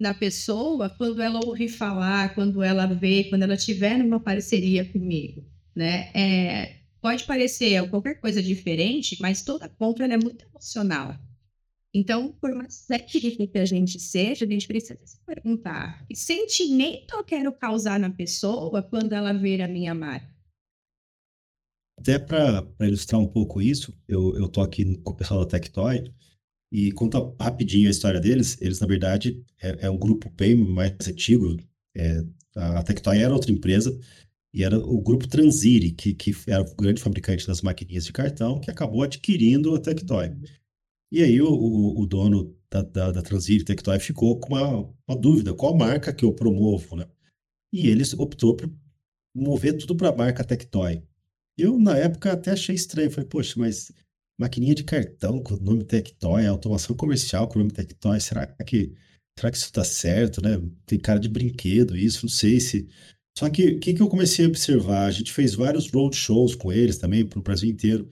na 0.00 0.14
pessoa 0.14 0.88
quando 0.88 1.20
ela 1.20 1.40
ouvir 1.44 1.68
falar, 1.68 2.34
quando 2.34 2.62
ela 2.62 2.86
vê, 2.86 3.24
quando 3.24 3.42
ela 3.42 3.56
tiver 3.56 3.98
numa 3.98 4.18
parceria 4.18 4.90
comigo? 4.90 5.44
Né? 5.78 6.10
É, 6.12 6.80
pode 7.00 7.24
parecer 7.24 7.88
qualquer 7.88 8.20
coisa 8.20 8.42
diferente, 8.42 9.16
mas 9.20 9.42
toda 9.42 9.68
compra 9.68 10.12
é 10.12 10.16
muito 10.16 10.44
emocional. 10.44 11.16
Então, 11.94 12.32
por 12.32 12.54
mais 12.54 12.84
técnica 12.84 13.46
que 13.46 13.58
a 13.58 13.64
gente 13.64 13.98
seja, 13.98 14.44
a 14.44 14.48
gente 14.48 14.66
precisa 14.66 14.98
se 15.04 15.18
perguntar: 15.24 16.04
que 16.06 16.16
sentimento 16.16 17.14
eu 17.14 17.24
quero 17.24 17.52
causar 17.52 17.98
na 17.98 18.10
pessoa 18.10 18.82
quando 18.82 19.12
ela 19.12 19.32
ver 19.32 19.62
a 19.62 19.68
minha 19.68 19.94
marca? 19.94 20.28
Até 21.98 22.18
para 22.18 22.66
ilustrar 22.80 23.20
um 23.20 23.26
pouco 23.26 23.62
isso, 23.62 23.96
eu 24.06 24.44
estou 24.44 24.62
aqui 24.62 24.96
com 24.98 25.12
o 25.12 25.16
pessoal 25.16 25.40
da 25.40 25.46
Tectoy 25.46 26.12
e 26.70 26.92
conta 26.92 27.18
rapidinho 27.40 27.88
a 27.88 27.90
história 27.90 28.20
deles. 28.20 28.56
Eles, 28.60 28.80
na 28.80 28.86
verdade, 28.86 29.42
é, 29.60 29.86
é 29.86 29.90
um 29.90 29.98
grupo 29.98 30.30
bem 30.30 30.54
mais 30.54 30.92
antigo. 31.08 31.56
É, 31.96 32.22
a 32.54 32.82
Tectoy 32.82 33.18
era 33.18 33.32
outra 33.32 33.50
empresa, 33.50 33.98
E 34.52 34.64
era 34.64 34.78
o 34.78 35.00
grupo 35.00 35.28
Transire, 35.28 35.92
que, 35.92 36.14
que 36.14 36.34
era 36.46 36.62
o 36.62 36.74
grande 36.74 37.02
fabricante 37.02 37.46
das 37.46 37.60
maquininhas 37.60 38.04
de 38.04 38.12
cartão, 38.12 38.60
que 38.60 38.70
acabou 38.70 39.02
adquirindo 39.02 39.74
a 39.74 39.80
Tectoy. 39.80 40.34
E 41.12 41.22
aí 41.22 41.40
o, 41.40 41.50
o, 41.50 42.00
o 42.00 42.06
dono 42.06 42.56
da, 42.70 42.82
da, 42.82 43.12
da 43.12 43.22
Transire 43.22 43.64
Tectoy 43.64 43.98
ficou 43.98 44.38
com 44.38 44.54
uma, 44.54 44.94
uma 45.06 45.16
dúvida, 45.16 45.54
qual 45.54 45.76
marca 45.76 46.12
que 46.12 46.24
eu 46.24 46.32
promovo, 46.32 46.96
né? 46.96 47.06
E 47.72 47.88
eles 47.88 48.14
optou 48.14 48.56
por 48.56 48.70
mover 49.34 49.76
tudo 49.76 49.94
para 49.94 50.08
a 50.08 50.16
marca 50.16 50.44
Tectoy. 50.44 51.02
Eu, 51.56 51.78
na 51.78 51.96
época, 51.96 52.32
até 52.32 52.52
achei 52.52 52.74
estranho. 52.74 53.10
Falei, 53.10 53.28
poxa, 53.28 53.54
mas 53.58 53.92
maquininha 54.38 54.74
de 54.74 54.84
cartão 54.84 55.42
com 55.42 55.54
o 55.54 55.60
nome 55.60 55.84
Tectoy, 55.84 56.46
automação 56.46 56.96
comercial 56.96 57.48
com 57.48 57.56
o 57.56 57.58
nome 57.58 57.72
Tectoy, 57.72 58.20
será 58.20 58.46
que, 58.46 58.94
será 59.36 59.50
que 59.50 59.56
isso 59.56 59.66
está 59.66 59.84
certo, 59.84 60.40
né? 60.40 60.60
Tem 60.86 60.98
cara 60.98 61.18
de 61.18 61.28
brinquedo 61.28 61.96
isso, 61.96 62.24
não 62.24 62.30
sei 62.30 62.60
se... 62.60 62.88
Só 63.38 63.48
que 63.48 63.68
o 63.68 63.78
que, 63.78 63.94
que 63.94 64.02
eu 64.02 64.08
comecei 64.08 64.44
a 64.44 64.48
observar? 64.48 65.06
A 65.06 65.12
gente 65.12 65.32
fez 65.32 65.54
vários 65.54 65.88
roadshows 65.88 66.56
com 66.56 66.72
eles 66.72 66.98
também, 66.98 67.24
para 67.24 67.38
o 67.38 67.42
Brasil 67.42 67.70
inteiro. 67.70 68.08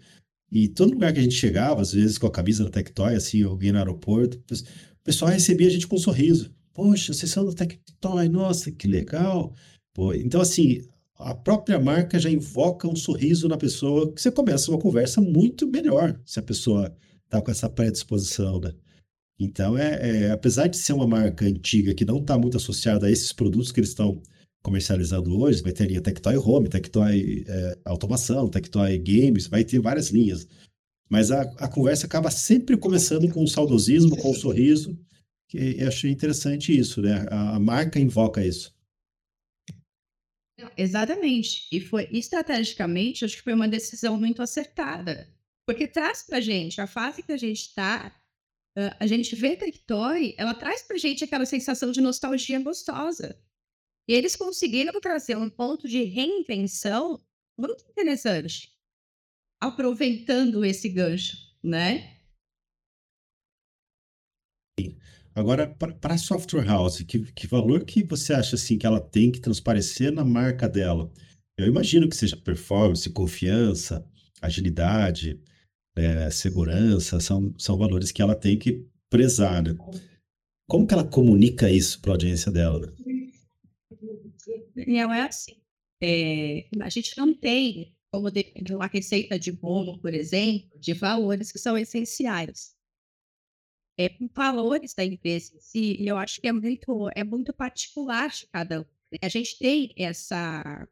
E 0.53 0.69
todo 0.69 0.93
lugar 0.93 1.13
que 1.13 1.19
a 1.19 1.23
gente 1.23 1.35
chegava, 1.35 1.83
às 1.83 1.93
vezes 1.93 2.17
com 2.17 2.29
a 2.29 2.31
camisa 2.31 2.63
da 2.63 2.71
Tectoy, 2.71 3.13
assim, 3.17 3.43
alguém 3.43 3.73
no 3.73 3.79
aeroporto, 3.79 4.39
o 4.39 5.03
pessoal 5.03 5.29
recebia 5.29 5.67
a 5.67 5.71
gente 5.71 5.89
com 5.89 5.97
um 5.97 5.99
sorriso. 5.99 6.55
Poxa, 6.73 7.13
vocês 7.13 7.29
são 7.29 7.45
da 7.45 7.53
Tectoy, 7.53 8.29
nossa, 8.29 8.71
que 8.71 8.87
legal. 8.87 9.53
Pô, 9.93 10.15
então, 10.15 10.41
assim, 10.41 10.87
a 11.19 11.35
própria 11.35 11.81
marca 11.81 12.21
já 12.21 12.31
invoca 12.31 12.87
um 12.87 12.95
sorriso 12.95 13.49
na 13.49 13.57
pessoa, 13.57 14.13
que 14.13 14.23
você 14.23 14.31
começa 14.31 14.71
uma 14.71 14.79
conversa 14.79 15.21
muito 15.21 15.67
melhor 15.67 16.17
se 16.25 16.39
a 16.39 16.43
pessoa 16.43 16.97
está 17.25 17.43
com 17.43 17.51
essa 17.51 17.69
predisposição, 17.69 18.61
né? 18.61 18.73
Então, 19.41 19.77
é, 19.77 20.27
é, 20.27 20.31
apesar 20.31 20.69
de 20.69 20.77
ser 20.77 20.93
uma 20.93 21.09
marca 21.09 21.45
antiga 21.45 21.93
que 21.97 22.05
não 22.05 22.19
está 22.19 22.39
muito 22.39 22.57
associada 22.57 23.09
a 23.09 23.11
esses 23.11 23.33
produtos 23.33 23.73
que 23.73 23.81
eles 23.81 23.91
estão 23.91 24.23
comercializando 24.67 25.39
hoje, 25.39 25.63
vai 25.63 25.73
ter 25.73 25.85
a 25.85 25.87
linha 25.87 26.01
Tectoy 26.01 26.37
Home, 26.37 26.69
Tectoy 26.69 27.45
é, 27.47 27.79
Automação, 27.85 28.49
Tectoy 28.49 28.99
Games, 28.99 29.47
vai 29.47 29.63
ter 29.63 29.79
várias 29.79 30.09
linhas. 30.11 30.49
Mas 31.09 31.31
a, 31.31 31.43
a 31.43 31.69
conversa 31.69 32.07
acaba 32.07 32.33
sempre 32.33 32.77
começando 32.77 33.33
com 33.33 33.45
um 33.45 33.47
saudosismo, 33.47 34.17
com 34.17 34.33
um 34.33 34.35
sorriso, 34.35 34.99
que 35.49 35.77
eu 35.79 35.87
achei 35.87 36.11
interessante 36.11 36.77
isso, 36.77 37.01
né? 37.01 37.29
A, 37.31 37.55
a 37.55 37.61
marca 37.61 38.01
invoca 38.01 38.45
isso. 38.45 38.75
Exatamente. 40.77 41.69
E 41.71 41.81
foi 41.81 42.09
estrategicamente, 42.11 43.25
acho 43.25 43.37
que 43.37 43.45
foi 43.45 43.55
uma 43.55 43.69
decisão 43.69 44.19
muito 44.19 44.43
acertada. 44.43 45.33
Porque 45.65 45.87
traz 45.87 46.25
para 46.25 46.41
gente, 46.41 46.81
a 46.81 46.89
fase 46.89 47.23
que 47.23 47.31
a 47.31 47.37
gente 47.37 47.61
está, 47.61 48.13
a 48.99 49.07
gente 49.07 49.37
vê 49.37 49.57
Tectoy, 49.57 50.35
ela 50.37 50.55
traz 50.55 50.83
para 50.83 50.99
gente 50.99 51.23
aquela 51.23 51.47
sensação 51.47 51.93
de 51.93 52.01
nostalgia 52.01 52.59
gostosa. 52.59 53.39
E 54.09 54.15
eles 54.15 54.37
conseguiram 54.37 55.01
trazer 55.01 55.37
um 55.37 55.51
ponto 55.51 55.89
de 55.89 56.03
reinvenção 56.05 57.21
muito 57.59 57.85
interessante, 57.89 58.73
aproveitando 59.61 60.65
esse 60.65 60.89
gancho, 60.89 61.37
né? 61.63 62.21
Agora, 65.35 65.67
para 65.67 66.15
a 66.15 66.19
software 66.19 66.65
house, 66.65 67.03
que, 67.03 67.31
que 67.33 67.47
valor 67.47 67.85
que 67.85 68.03
você 68.03 68.33
acha 68.33 68.57
assim 68.57 68.79
que 68.79 68.87
ela 68.87 69.01
tem 69.01 69.31
que 69.31 69.41
transparecer 69.41 70.11
na 70.11 70.25
marca 70.25 70.67
dela? 70.67 71.13
Eu 71.59 71.67
imagino 71.67 72.09
que 72.09 72.17
seja 72.17 72.37
performance, 72.37 73.11
confiança, 73.11 74.07
agilidade, 74.41 75.39
é, 75.95 76.31
segurança, 76.31 77.21
são, 77.21 77.55
são 77.59 77.77
valores 77.77 78.13
que 78.13 78.23
ela 78.23 78.35
tem 78.35 78.59
que 78.59 78.87
prezar, 79.11 79.63
né? 79.63 79.75
Como 80.69 80.87
que 80.87 80.95
ela 80.95 81.07
comunica 81.07 81.71
isso 81.71 82.01
para 82.01 82.13
a 82.13 82.15
audiência 82.15 82.51
dela? 82.51 82.93
Daniel, 84.77 85.13
é 85.13 85.23
assim. 85.23 85.61
É, 86.03 86.69
a 86.81 86.89
gente 86.89 87.17
não 87.17 87.35
tem 87.35 87.97
como 88.13 88.29
uma 88.71 88.87
receita 88.87 89.39
de 89.39 89.51
bolo, 89.53 89.99
por 90.01 90.15
exemplo, 90.15 90.79
de 90.79 90.93
valores 90.93 91.51
que 91.51 91.59
são 91.59 91.77
essenciais 91.77 92.77
é, 93.99 94.11
valores 94.35 94.95
da 94.95 95.05
empresa 95.05 95.55
em 95.55 95.61
si, 95.61 95.97
eu 96.07 96.17
acho 96.19 96.41
que 96.41 96.49
é 96.49 96.53
muito, 96.53 97.11
é 97.15 97.25
muito 97.25 97.53
particular 97.53 98.29
de 98.29 98.47
cada 98.49 98.81
um. 98.81 98.85
Né? 99.11 99.19
A 99.23 99.29
gente 99.29 99.59
tem 99.59 99.95
essa, 99.97 100.87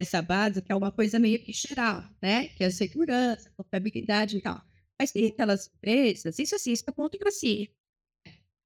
essa 0.00 0.22
base 0.22 0.62
que 0.62 0.72
é 0.72 0.74
uma 0.74 0.90
coisa 0.90 1.18
meio 1.18 1.42
que 1.44 1.52
geral, 1.52 2.02
né? 2.22 2.48
Que 2.48 2.64
é 2.64 2.66
a 2.68 2.70
segurança, 2.70 3.52
confiabilidade 3.56 4.38
e 4.38 4.40
tal. 4.40 4.62
Mas 4.98 5.12
tem 5.12 5.26
aquelas 5.26 5.68
empresas, 5.68 6.38
isso 6.38 6.54
assim, 6.54 6.72
isso 6.72 6.84
é 6.88 6.92
que 7.10 7.28
assim. 7.28 7.68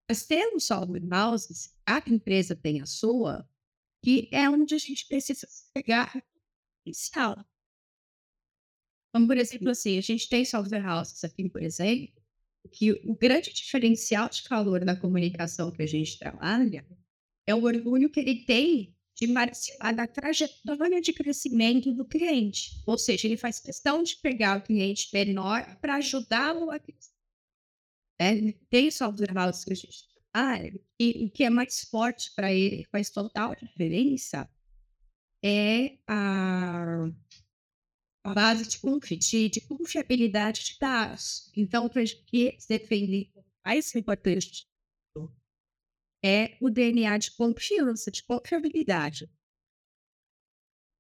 Mas 0.08 0.26
temos 0.26 0.64
software 0.64 1.02
houses, 1.12 1.76
cada 1.84 2.10
empresa 2.10 2.54
tem 2.54 2.80
a 2.80 2.86
sua, 2.86 3.48
que 4.02 4.28
é 4.33 4.49
onde 4.49 4.75
a 4.75 4.78
gente 4.78 5.07
precisa 5.07 5.47
pegar 5.75 6.25
inicial. 6.85 7.45
Como, 9.12 9.26
por 9.26 9.37
exemplo, 9.37 9.71
assim, 9.71 9.99
a 9.99 10.00
gente 10.00 10.28
tem 10.28 10.45
software 10.45 10.87
houses 10.87 11.23
aqui, 11.25 11.49
por 11.49 11.62
exemplo, 11.62 12.14
que 12.73 12.92
o 12.92 13.16
grande 13.16 13.52
diferencial 13.52 14.28
de 14.28 14.42
calor 14.45 14.85
da 14.85 14.97
comunicação 14.97 15.73
que 15.73 15.83
a 15.83 15.87
gente 15.87 16.19
trabalha 16.19 16.87
é 17.47 17.54
o 17.54 17.64
orgulho 17.64 18.11
que 18.11 18.21
ele 18.21 18.45
tem 18.45 18.95
de 19.16 19.28
participar 19.28 19.92
da 19.92 20.07
trajetória 20.07 21.00
de 21.00 21.12
crescimento 21.12 21.92
do 21.92 22.07
cliente. 22.07 22.83
Ou 22.87 22.97
seja, 22.97 23.26
ele 23.26 23.37
faz 23.37 23.59
questão 23.59 24.02
de 24.02 24.16
pegar 24.16 24.59
o 24.59 24.62
cliente 24.62 25.09
menor 25.12 25.78
para 25.80 25.97
ajudá-lo 25.97 26.71
a 26.71 26.78
crescer. 26.78 27.11
É, 28.19 28.52
tem 28.69 28.90
software 28.90 29.33
house 29.33 29.64
que 29.64 29.73
a 29.73 29.76
gente 29.76 30.10
trabalha 30.32 30.80
e 30.99 31.26
o 31.26 31.30
que 31.30 31.44
é 31.44 31.50
mais 31.50 31.80
forte 31.84 32.32
para 32.34 32.52
ele, 32.52 32.84
faz 32.90 33.10
total 33.10 33.54
diferença, 33.54 34.49
é 35.42 35.99
a 36.06 37.10
a 38.22 38.34
base 38.34 38.68
de, 38.68 38.78
confi 38.78 39.16
de, 39.16 39.49
de 39.49 39.60
confiabilidade 39.62 40.62
de 40.62 40.78
dados. 40.78 41.50
Então, 41.56 41.88
para 41.88 42.04
que 42.04 42.56
defender 42.68 43.30
mais 43.64 43.94
importante 43.94 44.66
é 46.22 46.56
o 46.60 46.68
DNA 46.68 47.16
de 47.16 47.30
confiança, 47.32 48.10
de 48.10 48.22
confiabilidade. 48.22 49.30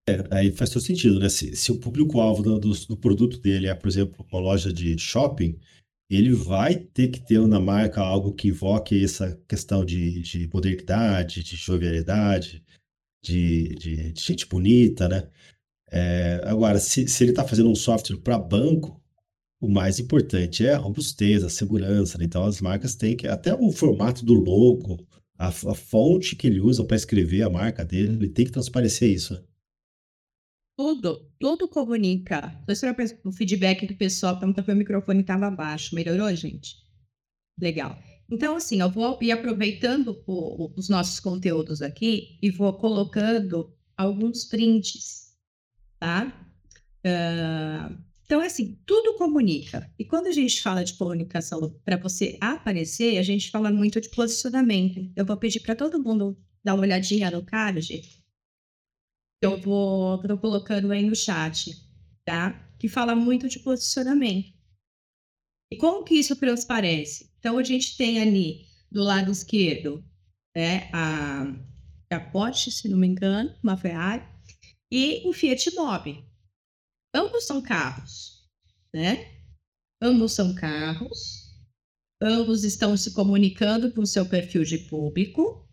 É, 0.08 0.34
aí 0.34 0.50
faz 0.50 0.70
todo 0.70 0.82
sentido, 0.82 1.20
né? 1.20 1.28
Se, 1.28 1.54
se 1.54 1.70
o 1.70 1.78
público-alvo 1.78 2.42
do, 2.42 2.58
do, 2.58 2.96
produto 2.96 3.38
dele 3.38 3.66
é, 3.66 3.74
por 3.74 3.86
exemplo, 3.86 4.26
uma 4.32 4.40
loja 4.40 4.72
de 4.72 4.98
shopping, 4.98 5.60
ele 6.10 6.32
vai 6.32 6.76
ter 6.76 7.08
que 7.08 7.20
ter 7.20 7.40
na 7.46 7.60
marca 7.60 8.00
algo 8.00 8.32
que 8.34 8.48
invoque 8.48 9.04
essa 9.04 9.40
questão 9.48 9.84
de, 9.84 10.20
de 10.22 10.50
modernidade, 10.52 11.42
de 11.44 11.56
jovialidade, 11.56 12.64
de, 13.22 13.68
de, 13.76 14.12
de 14.12 14.20
gente 14.20 14.46
bonita, 14.46 15.08
né? 15.08 15.28
É, 15.92 16.40
agora, 16.44 16.78
se, 16.78 17.06
se 17.08 17.24
ele 17.24 17.32
está 17.32 17.46
fazendo 17.46 17.70
um 17.70 17.74
software 17.74 18.18
para 18.18 18.38
banco, 18.38 19.00
o 19.60 19.68
mais 19.68 19.98
importante 20.00 20.66
é 20.66 20.74
a 20.74 20.78
robustez, 20.78 21.44
a 21.44 21.50
segurança. 21.50 22.16
Né? 22.18 22.24
Então, 22.24 22.44
as 22.44 22.60
marcas 22.60 22.94
têm 22.94 23.16
que. 23.16 23.26
Até 23.28 23.54
o 23.54 23.70
formato 23.72 24.24
do 24.24 24.34
logo, 24.34 25.06
a, 25.38 25.48
a 25.48 25.74
fonte 25.74 26.36
que 26.36 26.46
ele 26.46 26.60
usa 26.60 26.84
para 26.84 26.96
escrever 26.96 27.42
a 27.42 27.50
marca 27.50 27.84
dele, 27.84 28.14
ele 28.14 28.28
tem 28.28 28.44
que 28.46 28.52
transparecer 28.52 29.10
isso. 29.10 29.34
Né? 29.34 29.40
Tudo, 30.80 31.30
tudo 31.38 31.68
comunica. 31.68 32.58
O 33.22 33.30
feedback 33.30 33.86
do 33.86 33.94
pessoal 33.94 34.38
pergunta 34.38 34.62
que 34.62 34.72
o 34.72 34.74
microfone 34.74 35.20
estava 35.20 35.50
baixo. 35.50 35.94
Melhorou, 35.94 36.34
gente? 36.34 36.74
Legal. 37.60 37.98
Então, 38.30 38.56
assim, 38.56 38.80
eu 38.80 38.90
vou 38.90 39.18
ir 39.20 39.30
aproveitando 39.30 40.22
o, 40.26 40.72
os 40.74 40.88
nossos 40.88 41.20
conteúdos 41.20 41.82
aqui 41.82 42.38
e 42.40 42.50
vou 42.50 42.72
colocando 42.72 43.76
alguns 43.94 44.46
prints 44.46 45.36
tá? 45.98 46.32
Uh, 47.04 48.02
então, 48.24 48.40
assim, 48.40 48.80
tudo 48.86 49.18
comunica. 49.18 49.86
E 49.98 50.04
quando 50.06 50.28
a 50.28 50.32
gente 50.32 50.62
fala 50.62 50.82
de 50.82 50.94
comunicação 50.94 51.78
para 51.84 51.98
você 51.98 52.38
aparecer, 52.40 53.18
a 53.18 53.22
gente 53.22 53.50
fala 53.50 53.70
muito 53.70 54.00
de 54.00 54.08
posicionamento. 54.08 55.12
Eu 55.14 55.26
vou 55.26 55.36
pedir 55.36 55.60
para 55.60 55.76
todo 55.76 56.02
mundo 56.02 56.38
dar 56.64 56.72
uma 56.72 56.84
olhadinha 56.84 57.30
no 57.30 57.44
card. 57.44 58.19
Eu 59.42 59.60
vou 59.60 60.20
tô 60.22 60.36
colocando 60.38 60.92
aí 60.92 61.02
no 61.02 61.16
chat, 61.16 61.74
tá? 62.24 62.52
Que 62.78 62.88
fala 62.88 63.14
muito 63.14 63.48
de 63.48 63.58
posicionamento. 63.58 64.52
E 65.72 65.76
como 65.76 66.04
que 66.04 66.14
isso 66.14 66.36
transparece? 66.36 67.30
Então, 67.38 67.56
a 67.56 67.62
gente 67.62 67.96
tem 67.96 68.20
ali 68.20 68.66
do 68.90 69.02
lado 69.02 69.30
esquerdo 69.30 70.04
né, 70.54 70.90
a, 70.92 71.44
a 72.12 72.20
Porsche, 72.20 72.70
se 72.70 72.88
não 72.88 72.98
me 72.98 73.06
engano, 73.06 73.54
uma 73.62 73.76
Ferrari, 73.76 74.24
e 74.90 75.22
o 75.26 75.32
Fiat 75.32 75.74
Mobi. 75.74 76.24
Ambos 77.14 77.46
são 77.46 77.62
carros, 77.62 78.48
né? 78.92 79.42
Ambos 80.02 80.32
são 80.32 80.54
carros, 80.54 81.50
ambos 82.20 82.64
estão 82.64 82.96
se 82.96 83.12
comunicando 83.12 83.92
com 83.92 84.02
o 84.02 84.06
seu 84.06 84.26
perfil 84.26 84.64
de 84.64 84.78
público, 84.78 85.68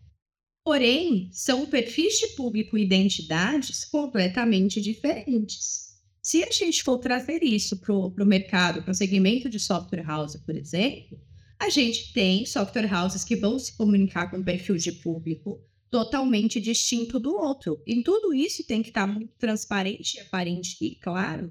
porém, 0.68 1.30
são 1.32 1.64
perfis 1.64 2.18
de 2.18 2.26
público 2.36 2.76
e 2.76 2.82
identidades 2.82 3.86
completamente 3.86 4.82
diferentes. 4.82 5.96
Se 6.20 6.44
a 6.44 6.50
gente 6.50 6.82
for 6.82 6.98
trazer 6.98 7.42
isso 7.42 7.78
para 7.78 7.94
o 7.94 8.26
mercado, 8.26 8.82
para 8.82 8.90
o 8.90 8.94
segmento 8.94 9.48
de 9.48 9.58
software 9.58 10.02
house, 10.02 10.36
por 10.36 10.54
exemplo, 10.54 11.18
a 11.58 11.70
gente 11.70 12.12
tem 12.12 12.44
software 12.44 12.94
houses 12.94 13.24
que 13.24 13.34
vão 13.34 13.58
se 13.58 13.78
comunicar 13.78 14.30
com 14.30 14.40
o 14.40 14.44
perfil 14.44 14.76
de 14.76 14.92
público 14.92 15.58
totalmente 15.90 16.60
distinto 16.60 17.18
do 17.18 17.34
outro. 17.34 17.82
E 17.86 18.02
tudo 18.02 18.34
isso 18.34 18.62
tem 18.66 18.82
que 18.82 18.90
estar 18.90 19.06
muito 19.06 19.32
transparente, 19.38 20.20
aparente 20.20 20.76
e 20.82 20.96
claro 20.96 21.50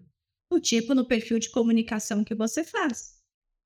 no 0.51 0.59
tipo, 0.59 0.93
no 0.93 1.07
perfil 1.07 1.39
de 1.39 1.50
comunicação 1.50 2.24
que 2.24 2.36
você 2.36 2.63
faz. 2.63 3.15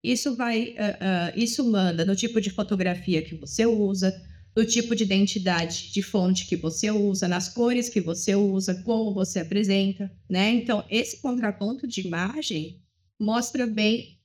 Isso 0.02 0.34
vai, 0.34 0.70
uh, 0.70 1.36
uh, 1.36 1.38
isso 1.38 1.70
manda 1.70 2.06
no 2.06 2.16
tipo 2.16 2.40
de 2.40 2.50
fotografia 2.52 3.22
que 3.22 3.36
você 3.36 3.66
usa, 3.66 4.18
no 4.56 4.66
tipo 4.66 4.96
de 4.96 5.04
identidade 5.04 5.92
de 5.92 6.02
fonte 6.02 6.46
que 6.46 6.56
você 6.56 6.92
usa, 6.92 7.28
nas 7.28 7.48
cores 7.48 7.88
que 7.90 8.02
você 8.02 8.36
usa, 8.36 8.82
como 8.84 9.14
você 9.14 9.40
apresenta, 9.40 10.12
né? 10.30 10.50
Então, 10.52 10.84
esse 10.90 11.22
contraponto 11.22 11.88
de 11.88 12.02
imagem 12.02 12.82
mostra 13.20 13.66
bem 13.66 14.20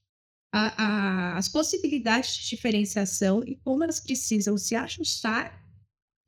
a, 0.53 0.83
a, 0.83 1.39
as 1.39 1.49
possibilidades 1.49 2.37
de 2.37 2.49
diferenciação 2.49 3.43
e 3.47 3.57
como 3.57 3.85
elas 3.85 4.01
precisam 4.01 4.57
se 4.57 4.75
ajustar 4.75 5.63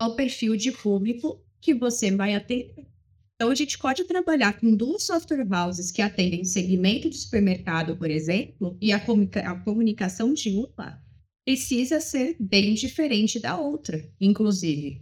ao 0.00 0.14
perfil 0.14 0.56
de 0.56 0.70
público 0.70 1.44
que 1.60 1.74
você 1.74 2.10
vai 2.14 2.34
atender. 2.34 2.86
Então, 3.34 3.50
a 3.50 3.54
gente 3.54 3.78
pode 3.78 4.04
trabalhar 4.04 4.58
com 4.60 4.74
duas 4.74 5.04
software 5.04 5.46
houses 5.50 5.90
que 5.90 6.02
atendem 6.02 6.44
segmento 6.44 7.08
de 7.08 7.16
supermercado, 7.16 7.96
por 7.96 8.10
exemplo, 8.10 8.76
e 8.80 8.92
a, 8.92 9.00
comunica 9.00 9.40
a 9.40 9.58
comunicação 9.60 10.32
de 10.32 10.50
uma 10.50 11.02
precisa 11.48 11.98
ser 11.98 12.36
bem 12.38 12.74
diferente 12.74 13.40
da 13.40 13.58
outra, 13.58 14.06
inclusive. 14.20 15.00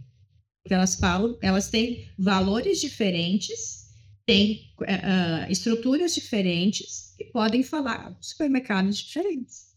Elas 0.69 0.95
falam, 0.95 1.37
elas 1.41 1.69
têm 1.69 2.09
valores 2.17 2.79
diferentes, 2.79 3.89
têm 4.25 4.73
uh, 4.79 5.51
estruturas 5.51 6.15
diferentes 6.15 7.13
e 7.19 7.25
podem 7.25 7.63
falar 7.63 8.17
supermercados 8.21 8.95
diferentes. 8.95 9.75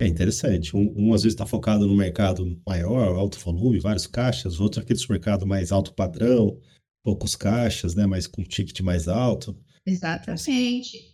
É 0.00 0.08
interessante. 0.08 0.76
Um, 0.76 0.92
um 0.96 1.14
às 1.14 1.22
vezes 1.22 1.34
está 1.34 1.46
focado 1.46 1.86
no 1.86 1.94
mercado 1.94 2.60
maior, 2.66 3.14
alto 3.14 3.38
volume, 3.38 3.78
vários 3.78 4.08
caixas, 4.08 4.58
outro 4.58 4.82
aquele 4.82 4.98
mercado 5.08 5.46
mais 5.46 5.70
alto 5.70 5.94
padrão, 5.94 6.60
poucos 7.04 7.36
caixas, 7.36 7.94
né, 7.94 8.06
mas 8.06 8.26
com 8.26 8.42
ticket 8.42 8.80
mais 8.80 9.06
alto. 9.06 9.56
Exatamente. 9.86 11.09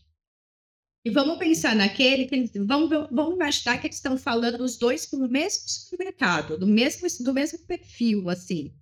E 1.06 1.10
vamos 1.10 1.38
pensar 1.38 1.76
naquele 1.76 2.26
que 2.26 2.58
vamos, 2.58 2.90
vamos 3.12 3.36
imaginar 3.36 3.78
que 3.78 3.86
eles 3.86 3.94
estão 3.94 4.18
falando 4.18 4.60
os 4.60 4.76
dois 4.76 5.08
do 5.08 5.28
mesmo 5.28 5.62
supermercado, 5.68 6.58
do 6.58 6.66
mesmo, 6.66 7.06
do 7.20 7.32
mesmo 7.32 7.60
perfil, 7.60 8.28
assim. 8.28 8.74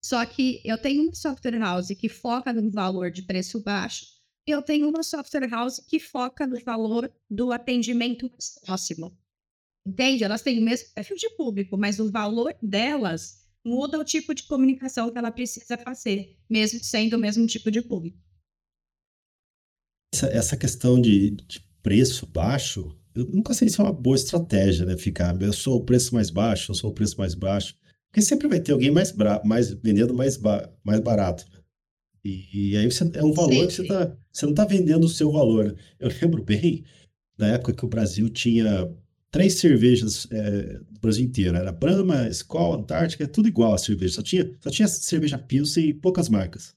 Só 0.00 0.24
que 0.24 0.62
eu 0.64 0.78
tenho 0.78 1.02
uma 1.02 1.12
software 1.12 1.58
house 1.58 1.88
que 1.88 2.08
foca 2.08 2.52
no 2.52 2.70
valor 2.70 3.10
de 3.10 3.22
preço 3.22 3.60
baixo, 3.60 4.06
e 4.46 4.52
eu 4.52 4.62
tenho 4.62 4.88
uma 4.88 5.02
software 5.02 5.48
house 5.48 5.80
que 5.80 5.98
foca 5.98 6.46
no 6.46 6.56
valor 6.60 7.12
do 7.28 7.50
atendimento 7.50 8.30
próximo. 8.64 9.18
Entende? 9.84 10.22
Elas 10.22 10.40
têm 10.40 10.60
o 10.60 10.64
mesmo 10.64 10.88
perfil 10.94 11.16
de 11.16 11.30
público, 11.30 11.76
mas 11.76 11.98
o 11.98 12.12
valor 12.12 12.56
delas 12.62 13.44
muda 13.66 13.98
o 13.98 14.04
tipo 14.04 14.32
de 14.32 14.44
comunicação 14.44 15.10
que 15.10 15.18
ela 15.18 15.32
precisa 15.32 15.76
fazer, 15.76 16.38
mesmo 16.48 16.78
sendo 16.78 17.16
o 17.16 17.18
mesmo 17.18 17.44
tipo 17.44 17.72
de 17.72 17.82
público. 17.82 18.22
Essa, 20.14 20.26
essa 20.26 20.56
questão 20.56 21.00
de, 21.00 21.30
de, 21.30 21.71
preço 21.82 22.26
baixo, 22.26 22.96
eu 23.14 23.26
nunca 23.26 23.52
sei 23.52 23.68
se 23.68 23.80
é 23.80 23.84
uma 23.84 23.92
boa 23.92 24.16
estratégia, 24.16 24.86
né? 24.86 24.96
Ficar, 24.96 25.40
eu 25.40 25.52
sou 25.52 25.76
o 25.76 25.84
preço 25.84 26.14
mais 26.14 26.30
baixo, 26.30 26.72
eu 26.72 26.74
sou 26.74 26.90
o 26.90 26.94
preço 26.94 27.18
mais 27.18 27.34
baixo. 27.34 27.76
Porque 28.10 28.22
sempre 28.22 28.48
vai 28.48 28.60
ter 28.60 28.72
alguém 28.72 28.90
mais, 28.90 29.14
mais 29.44 29.72
vendendo 29.72 30.14
mais, 30.14 30.36
ba 30.36 30.70
mais 30.84 31.00
barato. 31.00 31.46
E, 32.24 32.72
e, 32.72 32.76
aí 32.76 32.90
você, 32.90 33.10
é 33.14 33.24
um 33.24 33.32
valor 33.32 33.66
que 33.66 33.72
você, 33.72 33.86
tá, 33.86 34.16
você 34.30 34.46
não 34.46 34.52
está 34.52 34.64
vendendo 34.64 35.04
o 35.04 35.08
seu 35.08 35.32
valor. 35.32 35.76
Eu 35.98 36.10
lembro 36.20 36.42
bem, 36.42 36.84
na 37.36 37.48
época 37.48 37.72
que 37.72 37.84
o 37.84 37.88
Brasil 37.88 38.28
tinha 38.28 38.88
três 39.30 39.54
cervejas 39.54 40.28
é, 40.30 40.78
do 40.90 41.00
Brasil 41.00 41.24
inteiro. 41.24 41.56
Era 41.56 41.72
Brahma, 41.72 42.28
Skol, 42.28 42.74
Antártica, 42.74 43.26
tudo 43.26 43.48
igual 43.48 43.74
a 43.74 43.78
cerveja. 43.78 44.14
Só 44.14 44.22
tinha, 44.22 44.50
só 44.60 44.70
tinha 44.70 44.86
cerveja 44.86 45.38
Pilsen 45.38 45.88
e 45.88 45.94
poucas 45.94 46.28
marcas. 46.28 46.74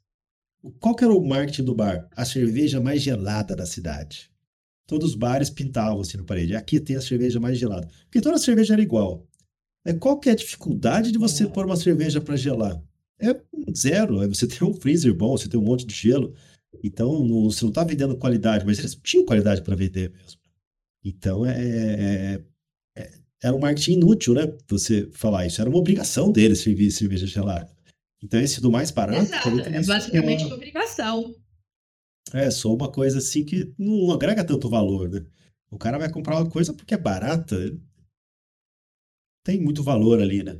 Qual 0.79 0.95
que 0.95 1.03
era 1.03 1.13
o 1.13 1.23
marketing 1.23 1.65
do 1.65 1.75
bar? 1.75 2.07
A 2.15 2.25
cerveja 2.25 2.79
mais 2.79 3.01
gelada 3.01 3.55
da 3.55 3.65
cidade. 3.65 4.31
Todos 4.87 5.09
os 5.09 5.15
bares 5.15 5.49
pintavam 5.49 6.01
assim 6.01 6.17
na 6.17 6.23
parede. 6.23 6.55
Aqui 6.55 6.79
tem 6.79 6.95
a 6.95 7.01
cerveja 7.01 7.39
mais 7.39 7.57
gelada. 7.57 7.87
Porque 8.05 8.21
toda 8.21 8.37
cerveja 8.37 8.73
era 8.73 8.81
igual. 8.81 9.25
É, 9.83 9.93
qual 9.93 10.19
que 10.19 10.29
é 10.29 10.31
a 10.31 10.35
dificuldade 10.35 11.11
de 11.11 11.17
você 11.17 11.47
pôr 11.47 11.65
uma 11.65 11.75
cerveja 11.75 12.21
para 12.21 12.35
gelar? 12.35 12.81
É 13.19 13.35
zero. 13.75 14.21
É 14.21 14.27
você 14.27 14.47
tem 14.47 14.67
um 14.67 14.73
freezer 14.73 15.13
bom, 15.13 15.37
você 15.37 15.47
tem 15.47 15.59
um 15.59 15.63
monte 15.63 15.85
de 15.85 15.93
gelo. 15.93 16.33
Então, 16.83 17.23
não, 17.23 17.45
você 17.45 17.63
não 17.63 17.69
está 17.69 17.83
vendendo 17.83 18.17
qualidade, 18.17 18.65
mas 18.65 18.79
eles 18.79 18.95
tinham 19.01 19.25
qualidade 19.25 19.61
para 19.61 19.75
vender 19.75 20.11
mesmo. 20.11 20.39
Então, 21.03 21.45
é, 21.45 21.55
é, 21.55 22.41
é, 22.97 23.11
era 23.41 23.55
um 23.55 23.59
marketing 23.59 23.93
inútil, 23.93 24.33
né? 24.33 24.51
Você 24.67 25.07
falar 25.13 25.45
isso. 25.45 25.61
Era 25.61 25.69
uma 25.69 25.79
obrigação 25.79 26.31
deles 26.31 26.59
servir 26.59 26.91
cerveja 26.91 27.27
gelada. 27.27 27.69
Então, 28.23 28.39
esse 28.39 28.59
do 28.59 28.71
mais 28.71 28.91
barato... 28.91 29.21
Exato, 29.21 29.49
é 29.49 29.83
basicamente 29.83 30.45
uma 30.45 30.55
obrigação. 30.55 31.35
É, 32.35 32.51
só 32.51 32.73
uma 32.73 32.91
coisa 32.91 33.19
assim 33.19 33.45
que 33.45 33.73
não 33.79 34.11
agrega 34.11 34.43
tanto 34.43 34.69
valor, 34.69 35.09
né? 35.09 35.25
O 35.71 35.77
cara 35.77 35.97
vai 35.97 36.11
comprar 36.11 36.35
uma 36.35 36.49
coisa 36.49 36.73
porque 36.73 36.93
é 36.93 36.97
barata. 36.97 37.55
Tem 39.41 39.57
muito 39.57 39.81
valor 39.81 40.21
ali, 40.21 40.43
né? 40.43 40.59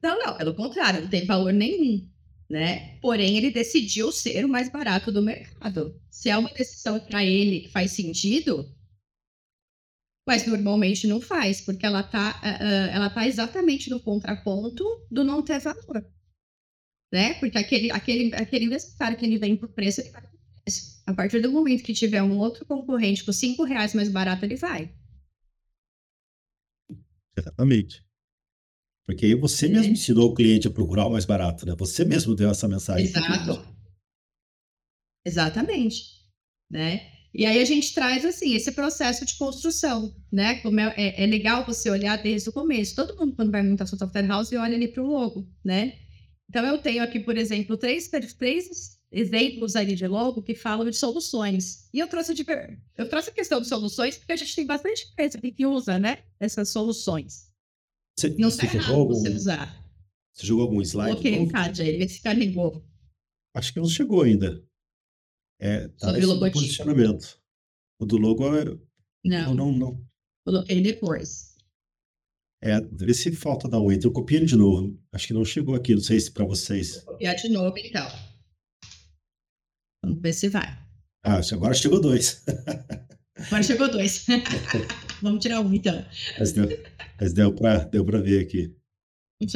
Não, 0.00 0.16
não, 0.16 0.36
pelo 0.36 0.54
contrário, 0.54 1.02
não 1.02 1.10
tem 1.10 1.26
valor 1.26 1.52
nenhum, 1.52 2.08
né? 2.48 3.00
Porém, 3.00 3.36
ele 3.36 3.50
decidiu 3.50 4.12
ser 4.12 4.44
o 4.44 4.48
mais 4.48 4.70
barato 4.70 5.10
do 5.10 5.20
mercado. 5.20 6.00
Se 6.08 6.30
é 6.30 6.38
uma 6.38 6.52
decisão 6.54 7.00
para 7.00 7.24
ele 7.24 7.62
que 7.62 7.70
faz 7.70 7.90
sentido, 7.90 8.64
mas 10.24 10.46
normalmente 10.46 11.08
não 11.08 11.20
faz, 11.20 11.60
porque 11.60 11.84
ela 11.84 12.02
está 12.02 12.40
uh, 12.44 12.94
ela 12.94 13.10
tá 13.10 13.26
exatamente 13.26 13.90
no 13.90 13.98
contraponto 13.98 14.84
do 15.10 15.24
não 15.24 15.42
ter 15.42 15.58
valor. 15.58 16.06
Né? 17.12 17.34
Porque 17.40 17.58
aquele, 17.58 17.90
aquele, 17.90 18.34
aquele 18.36 18.66
investário 18.66 19.18
que 19.18 19.26
ele 19.26 19.38
vem 19.38 19.56
por 19.56 19.70
preço, 19.70 20.00
ele 20.00 20.10
vai. 20.10 20.27
A 21.06 21.14
partir 21.14 21.40
do 21.40 21.50
momento 21.50 21.82
que 21.82 21.92
tiver 21.92 22.22
um 22.22 22.38
outro 22.38 22.64
concorrente 22.66 23.24
por 23.24 23.32
cinco 23.32 23.64
reais 23.64 23.94
mais 23.94 24.08
barato, 24.08 24.44
ele 24.44 24.56
vai. 24.56 24.92
Exatamente. 27.36 28.04
Porque 29.06 29.24
aí 29.24 29.34
você 29.34 29.66
é. 29.66 29.68
mesmo 29.70 29.92
ensinou 29.92 30.30
o 30.30 30.34
cliente 30.34 30.68
a 30.68 30.70
procurar 30.70 31.06
o 31.06 31.10
mais 31.10 31.24
barato, 31.24 31.64
né? 31.64 31.74
Você 31.78 32.04
mesmo 32.04 32.34
deu 32.34 32.50
essa 32.50 32.68
mensagem. 32.68 33.06
Exato. 33.06 33.66
Exatamente. 35.24 36.04
Né? 36.70 37.10
E 37.32 37.46
aí 37.46 37.60
a 37.60 37.64
gente 37.64 37.94
traz 37.94 38.24
assim 38.24 38.54
esse 38.54 38.72
processo 38.72 39.24
de 39.24 39.36
construção, 39.36 40.14
né? 40.30 40.56
Como 40.60 40.78
é, 40.80 40.94
é, 40.96 41.24
é 41.24 41.26
legal 41.26 41.64
você 41.64 41.88
olhar 41.88 42.16
desde 42.16 42.48
o 42.48 42.52
começo. 42.52 42.96
Todo 42.96 43.16
mundo 43.16 43.34
quando 43.34 43.50
vai 43.50 43.62
montar 43.62 43.86
sua 43.86 43.98
software 43.98 44.26
house 44.26 44.52
olha 44.52 44.76
ali 44.76 44.88
para 44.88 45.02
o 45.02 45.06
logo, 45.06 45.48
né? 45.64 45.98
Então 46.48 46.64
eu 46.66 46.78
tenho 46.78 47.02
aqui, 47.02 47.20
por 47.20 47.36
exemplo, 47.36 47.76
três, 47.76 48.08
três 48.38 48.97
exemplos 49.10 49.74
ali 49.76 49.94
de 49.94 50.06
logo 50.06 50.42
que 50.42 50.54
falam 50.54 50.88
de 50.88 50.96
soluções. 50.96 51.88
E 51.92 51.98
eu 51.98 52.08
trouxe 52.08 52.34
de, 52.34 52.44
eu 52.96 53.08
trouxe 53.08 53.30
a 53.30 53.32
questão 53.32 53.60
de 53.60 53.68
soluções 53.68 54.16
porque 54.16 54.32
a 54.32 54.36
gente 54.36 54.54
tem 54.54 54.66
bastante 54.66 55.08
empresa 55.10 55.38
que 55.40 55.66
usa, 55.66 55.98
né? 55.98 56.24
Essas 56.38 56.68
soluções. 56.68 57.50
Você, 58.18 58.28
não 58.30 58.50
você 58.50 58.66
jogou 58.66 59.00
algum, 59.00 59.14
você 59.14 59.28
usar. 59.30 59.84
Você 60.34 60.46
jogou 60.46 60.64
algum 60.64 60.82
slide? 60.82 61.10
Coloquei 61.10 61.46
CAD 61.48 61.82
aí, 61.82 61.98
vê 61.98 62.08
se 62.08 62.22
carregou. 62.22 62.84
Acho 63.54 63.72
que 63.72 63.80
não 63.80 63.88
chegou 63.88 64.22
ainda. 64.22 64.64
É, 65.60 65.88
tá 65.88 66.12
Sobre 66.12 66.26
o 66.26 66.52
posicionamento. 66.52 67.40
O 68.00 68.06
do 68.06 68.16
logo 68.16 68.56
é... 68.56 68.64
Não. 69.24 69.54
Não, 69.54 69.72
não, 69.72 70.08
Coloquei 70.44 70.80
depois. 70.80 71.56
É, 72.62 72.80
vê 72.80 73.12
se 73.14 73.32
falta 73.32 73.68
dar 73.68 73.80
um 73.80 73.90
enter. 73.90 74.06
Eu 74.06 74.12
copiei 74.12 74.40
ele 74.40 74.46
de 74.46 74.56
novo. 74.56 74.98
Acho 75.12 75.26
que 75.26 75.32
não 75.32 75.44
chegou 75.44 75.74
aqui, 75.74 75.94
não 75.94 76.00
sei 76.00 76.18
se 76.18 76.30
para 76.30 76.44
vocês. 76.44 77.02
Copiar 77.02 77.36
de 77.36 77.48
novo, 77.48 77.76
então. 77.78 78.08
Vamos 80.02 80.20
ver 80.22 80.32
se 80.32 80.48
vai. 80.48 80.78
Ah, 81.24 81.40
agora 81.52 81.74
chegou 81.74 82.00
dois. 82.00 82.44
agora 83.36 83.62
chegou 83.62 83.90
dois. 83.90 84.26
Vamos 85.20 85.42
tirar 85.42 85.60
um, 85.60 85.74
então. 85.74 86.04
Mas 86.38 86.52
deu, 86.52 86.68
mas 87.20 87.32
deu 87.32 87.52
para 87.52 87.84
deu 87.84 88.04
ver 88.04 88.42
aqui. 88.42 88.74
Um. 89.40 89.46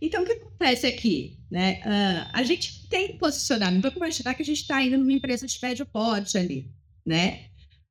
Então, 0.00 0.22
o 0.22 0.26
que 0.26 0.32
acontece 0.32 0.86
aqui? 0.86 1.38
Né? 1.50 1.80
Uh, 1.84 2.30
a 2.32 2.42
gente 2.42 2.88
tem 2.88 3.16
posicionamento. 3.18 3.82
Vamos 3.82 3.96
imaginar 3.96 4.34
que 4.34 4.42
a 4.42 4.44
gente 4.44 4.62
está 4.62 4.82
indo 4.82 4.98
numa 4.98 5.12
empresa 5.12 5.46
de 5.46 5.58
médio 5.60 5.86
porte 5.86 6.38
ali. 6.38 6.70
Né? 7.04 7.46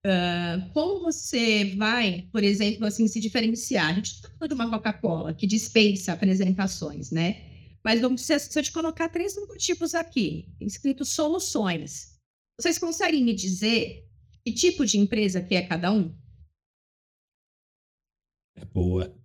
Uh, 0.05 0.69
como 0.73 1.03
você 1.03 1.75
vai, 1.75 2.27
por 2.31 2.43
exemplo, 2.43 2.85
assim, 2.85 3.07
se 3.07 3.19
diferenciar? 3.19 3.89
A 3.89 3.93
gente 3.93 4.13
está 4.13 4.29
falando 4.29 4.47
de 4.49 4.53
uma 4.53 4.69
Coca-Cola 4.69 5.33
que 5.33 5.45
dispensa 5.45 6.13
apresentações, 6.13 7.11
né? 7.11 7.56
Mas 7.87 8.01
vamos, 8.01 8.21
se 8.21 8.33
eu 8.33 8.61
te 8.61 8.73
colocar 8.73 9.07
três 9.07 9.37
logotipos 9.37 9.95
aqui, 9.95 10.53
escrito 10.59 11.05
soluções, 11.05 12.19
vocês 12.59 12.77
conseguem 12.77 13.23
me 13.23 13.33
dizer 13.33 14.05
que 14.43 14.53
tipo 14.53 14.85
de 14.85 14.97
empresa 14.97 15.41
que 15.41 15.55
é 15.55 15.65
cada 15.65 15.93
um? 15.93 16.13
É 18.57 18.65
boa. 18.65 19.17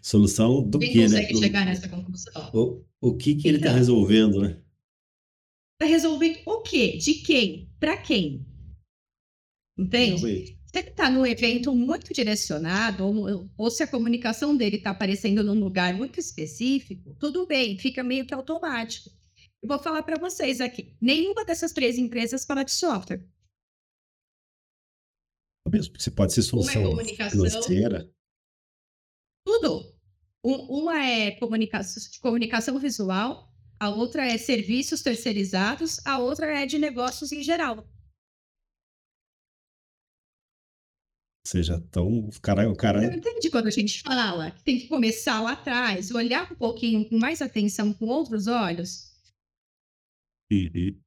Solução 0.00 0.66
do 0.66 0.78
Quem 0.78 0.92
que, 0.92 0.98
né? 1.00 1.04
consegue 1.04 1.38
chegar 1.40 1.66
nessa 1.66 1.90
conclusão? 1.90 2.50
O, 2.54 2.86
o 3.02 3.16
que, 3.18 3.34
que 3.34 3.46
ele 3.46 3.58
está 3.58 3.68
então, 3.68 3.78
resolvendo, 3.78 4.40
né? 4.40 4.62
Está 5.74 5.84
resolvendo 5.84 6.40
o 6.46 6.62
quê? 6.62 6.96
De 6.96 7.16
quem? 7.16 7.70
Para 7.78 7.98
quem? 7.98 8.46
Entende? 9.78 10.58
Se 10.70 10.78
ele 10.78 10.90
está 10.90 11.10
num 11.10 11.26
evento 11.26 11.74
muito 11.74 12.14
direcionado, 12.14 13.04
ou, 13.04 13.50
ou 13.58 13.70
se 13.72 13.82
a 13.82 13.88
comunicação 13.88 14.56
dele 14.56 14.76
está 14.76 14.90
aparecendo 14.90 15.42
num 15.42 15.58
lugar 15.58 15.92
muito 15.94 16.20
específico, 16.20 17.16
tudo 17.18 17.44
bem, 17.44 17.76
fica 17.76 18.04
meio 18.04 18.24
que 18.24 18.32
automático. 18.32 19.10
Eu 19.60 19.68
vou 19.68 19.80
falar 19.80 20.04
para 20.04 20.16
vocês 20.16 20.60
aqui: 20.60 20.96
nenhuma 21.00 21.44
dessas 21.44 21.72
três 21.72 21.98
empresas 21.98 22.44
fala 22.44 22.62
de 22.62 22.70
software. 22.70 23.26
Mesmo, 25.68 25.98
você 25.98 26.10
pode 26.10 26.32
ser 26.32 26.42
solução 26.42 26.92
Uma 26.92 27.02
é 27.02 27.30
financeira. 27.30 28.08
Tudo. 29.44 29.92
Um, 30.44 30.82
uma 30.82 31.04
é 31.04 31.32
comunicação, 31.32 32.02
comunicação 32.22 32.78
visual, 32.78 33.52
a 33.78 33.90
outra 33.90 34.24
é 34.24 34.38
serviços 34.38 35.02
terceirizados, 35.02 36.04
a 36.06 36.18
outra 36.18 36.46
é 36.46 36.64
de 36.64 36.78
negócios 36.78 37.32
em 37.32 37.42
geral. 37.42 37.88
Seja, 41.50 41.82
então 41.88 42.06
o 42.28 42.40
cara, 42.40 42.68
o 42.70 42.76
cara. 42.76 43.04
Eu 43.04 43.12
entendi 43.12 43.50
quando 43.50 43.66
a 43.66 43.70
gente 43.70 44.02
fala 44.02 44.50
que 44.50 44.62
tem 44.62 44.78
que 44.78 44.88
começar 44.88 45.40
lá 45.40 45.52
atrás, 45.52 46.10
olhar 46.10 46.50
um 46.50 46.56
pouquinho 46.56 47.08
com 47.08 47.18
mais 47.18 47.42
atenção, 47.42 47.92
com 47.92 48.06
outros 48.06 48.46
olhos. 48.46 49.10
Uhum. 50.52 50.98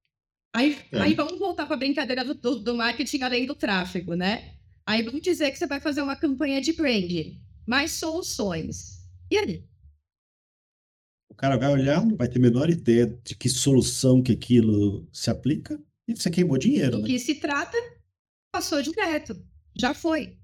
Aí, 0.55 0.77
É. 0.91 0.99
aí 0.99 1.13
vamos 1.15 1.39
voltar 1.39 1.65
para 1.65 1.75
a 1.75 1.79
brincadeira 1.79 2.23
do, 2.23 2.33
do, 2.35 2.59
do 2.59 2.75
marketing 2.75 3.21
além 3.23 3.45
do 3.45 3.55
tráfego, 3.55 4.13
né? 4.15 4.55
Aí 4.85 5.01
vamos 5.01 5.21
dizer 5.21 5.51
que 5.51 5.57
você 5.57 5.65
vai 5.65 5.79
fazer 5.79 6.01
uma 6.01 6.15
campanha 6.15 6.61
de 6.61 6.73
branding, 6.73 7.41
mais 7.65 7.93
soluções. 7.93 8.99
E 9.31 9.37
aí? 9.37 9.65
O 11.29 11.35
cara 11.35 11.57
vai 11.57 11.71
olhar, 11.71 12.05
não 12.05 12.15
vai 12.15 12.27
ter 12.27 12.37
a 12.37 12.41
menor 12.41 12.69
ideia 12.69 13.07
de 13.07 13.35
que 13.35 13.49
solução 13.49 14.21
que 14.21 14.33
aquilo 14.33 15.07
se 15.11 15.29
aplica 15.31 15.81
e 16.07 16.15
você 16.15 16.29
queimou 16.29 16.57
dinheiro, 16.57 16.97
Do 16.97 17.01
né? 17.01 17.07
que 17.07 17.17
se 17.17 17.35
trata, 17.35 17.75
passou 18.53 18.81
direto. 18.81 19.35
Já 19.75 19.93
foi. 19.93 20.37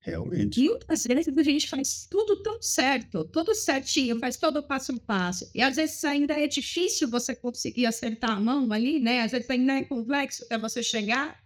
Realmente. 0.00 0.60
E 0.60 0.68
muitas 0.68 1.04
vezes 1.04 1.36
a 1.36 1.42
gente 1.42 1.68
faz 1.68 2.06
tudo 2.08 2.40
tão 2.40 2.62
certo, 2.62 3.24
tudo 3.24 3.52
certinho, 3.56 4.20
faz 4.20 4.36
todo 4.36 4.62
passo 4.62 4.92
a 4.92 5.00
passo. 5.00 5.50
E 5.52 5.60
às 5.60 5.74
vezes 5.74 6.04
ainda 6.04 6.32
é 6.34 6.46
difícil 6.46 7.08
você 7.10 7.34
conseguir 7.34 7.86
acertar 7.86 8.30
a 8.30 8.40
mão 8.40 8.72
ali, 8.72 9.00
né? 9.00 9.22
Às 9.22 9.32
vezes 9.32 9.50
ainda 9.50 9.72
é 9.72 9.84
complexo 9.84 10.44
até 10.44 10.56
você 10.56 10.80
chegar. 10.80 11.36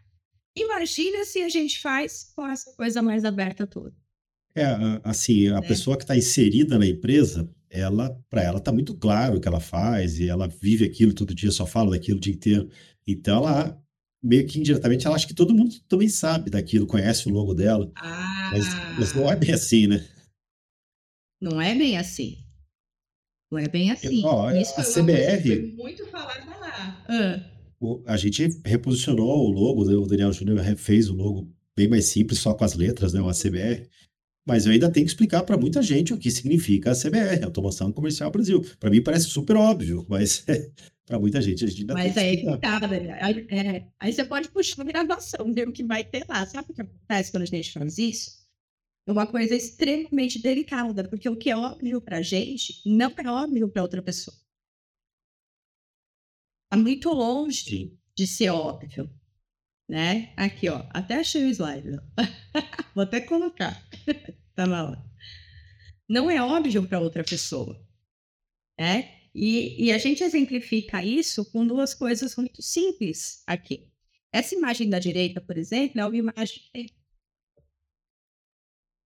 Imagina 0.55 1.24
se 1.24 1.40
a 1.42 1.48
gente 1.48 1.81
faz 1.81 2.33
com 2.37 2.46
essa 2.46 2.70
coisa 2.74 3.00
mais 3.00 3.24
aberta 3.24 3.66
toda. 3.66 3.94
É, 4.55 4.66
assim, 5.05 5.48
a 5.48 5.61
Né? 5.61 5.66
pessoa 5.66 5.96
que 5.96 6.03
está 6.05 6.14
inserida 6.14 6.79
na 6.79 6.87
empresa, 6.87 7.48
ela, 7.70 8.11
para 8.29 8.42
ela 8.42 8.61
tá 8.61 8.70
muito 8.72 8.94
claro 8.94 9.38
o 9.38 9.40
que 9.40 9.48
ela 9.48 9.61
faz 9.61 10.18
e 10.18 10.29
ela 10.29 10.48
vive 10.48 10.85
aquilo 10.85 11.14
todo 11.14 11.35
dia, 11.35 11.50
só 11.50 11.64
fala 11.64 11.92
daquilo 11.92 12.18
o 12.18 12.20
dia 12.20 12.35
inteiro. 12.35 12.68
Então, 13.07 13.38
ela 13.38 13.83
meio 14.22 14.46
que 14.46 14.59
indiretamente, 14.59 15.06
ela 15.06 15.16
acha 15.16 15.26
que 15.26 15.35
todo 15.35 15.54
mundo 15.54 15.74
também 15.88 16.09
sabe 16.09 16.50
daquilo, 16.50 16.87
conhece 16.87 17.28
o 17.28 17.33
logo 17.33 17.54
dela, 17.54 17.90
Ah, 17.96 18.50
mas, 18.52 18.68
mas 18.98 19.12
não 19.14 19.30
é 19.30 19.37
bem 19.37 19.52
assim, 19.52 19.87
né? 19.87 20.06
não 21.40 21.61
é 21.61 21.74
bem 21.74 21.96
assim. 21.96 22.38
Não 23.50 23.59
é 23.59 23.66
bem 23.68 23.90
assim. 23.90 24.22
ó, 24.24 24.50
Isso 24.52 24.72
a 24.78 24.85
que 24.85 24.90
CBR 24.92 25.42
foi 25.42 25.72
muito 25.72 26.06
falada 26.06 26.44
lá. 26.59 27.04
Ah, 27.09 27.50
O- 27.80 28.02
A 28.06 28.16
gente 28.16 28.61
reposicionou 28.64 29.48
o 29.48 29.50
logo, 29.50 29.85
né? 29.87 29.94
o 29.94 30.04
Daniel 30.06 30.33
Júnior 30.33 30.62
fez 30.76 31.09
o 31.09 31.14
logo 31.14 31.50
bem 31.76 31.88
mais 31.88 32.04
simples, 32.06 32.38
só 32.40 32.52
com 32.54 32.62
as 32.64 32.74
letras, 32.74 33.12
né? 33.14 33.20
Uma 33.22 33.33
CBR. 33.33 33.88
Mas 34.46 34.66
eu 34.66 34.72
ainda 34.72 34.90
tenho 34.90 35.06
que 35.06 35.12
explicar 35.12 35.42
para 35.44 35.56
muita 35.56 35.83
gente 35.83 36.12
o 36.12 36.18
que 36.18 36.30
significa 36.30 36.90
a 36.90 36.94
CBR, 36.94 37.42
Automação 37.44 37.90
Comercial 37.92 38.30
Brasil. 38.30 38.62
Para 38.78 38.90
mim 38.90 39.02
parece 39.02 39.26
super 39.30 39.56
óbvio, 39.56 40.04
mas 40.09 40.44
para 41.11 41.18
muita 41.18 41.42
gente 41.42 41.64
a 41.64 41.66
gente 41.66 41.81
ainda 41.81 41.94
Mas 41.94 42.14
tem 42.14 42.29
aí 42.29 42.37
que 42.37 42.59
tá, 42.59 42.79
Daniel. 42.79 43.18
Aí, 43.20 43.46
é, 43.51 43.85
aí 43.99 44.12
você 44.12 44.25
pode 44.25 44.49
puxar 44.49 44.81
uma 44.81 44.85
gravação, 44.85 45.53
ver 45.53 45.68
o 45.68 45.73
que 45.73 45.83
vai 45.83 46.05
ter 46.05 46.25
lá. 46.29 46.46
Sabe 46.46 46.70
o 46.70 46.73
que 46.73 46.81
acontece 46.81 47.33
quando 47.33 47.42
a 47.42 47.46
gente 47.46 47.73
faz 47.73 47.99
isso? 47.99 48.49
É 49.09 49.11
uma 49.11 49.27
coisa 49.27 49.57
extremamente 49.57 50.40
delicada, 50.40 51.09
porque 51.09 51.29
o 51.29 51.37
que 51.37 51.51
é 51.51 51.57
óbvio 51.57 52.01
pra 52.01 52.23
gente 52.23 52.81
não 52.87 53.12
é 53.16 53.29
óbvio 53.29 53.68
pra 53.68 53.83
outra 53.83 54.01
pessoa. 54.01 54.37
Tá 56.70 56.77
muito 56.77 57.12
longe 57.12 57.64
Sim. 57.64 57.99
de 58.16 58.29
ser 58.29 58.51
óbvio, 58.51 59.11
né? 59.88 60.33
Aqui, 60.37 60.68
ó, 60.68 60.87
até 60.90 61.16
achei 61.16 61.44
o 61.44 61.49
slide. 61.51 61.90
Vou 62.94 63.03
até 63.03 63.20
colocar. 63.20 63.85
tá 64.55 64.64
na 64.64 64.90
hora. 64.90 65.05
Não 66.09 66.31
é 66.31 66.40
óbvio 66.40 66.87
para 66.87 67.01
outra 67.01 67.25
pessoa, 67.25 67.85
né? 68.79 69.19
E, 69.35 69.87
e 69.87 69.93
a 69.93 69.99
gente 69.99 70.25
exemplifica 70.25 71.05
isso 71.05 71.45
com 71.51 71.66
duas 71.66 71.95
coisas 71.95 72.35
muito 72.37 72.62
simples 72.62 73.43
aqui. 73.47 73.88
Essa 74.33 74.55
imagem 74.55 74.88
da 74.88 74.99
direita, 74.99 75.40
por 75.40 75.57
exemplo, 75.57 76.01
é 76.01 76.07
uma 76.07 76.16
imagem. 76.16 76.62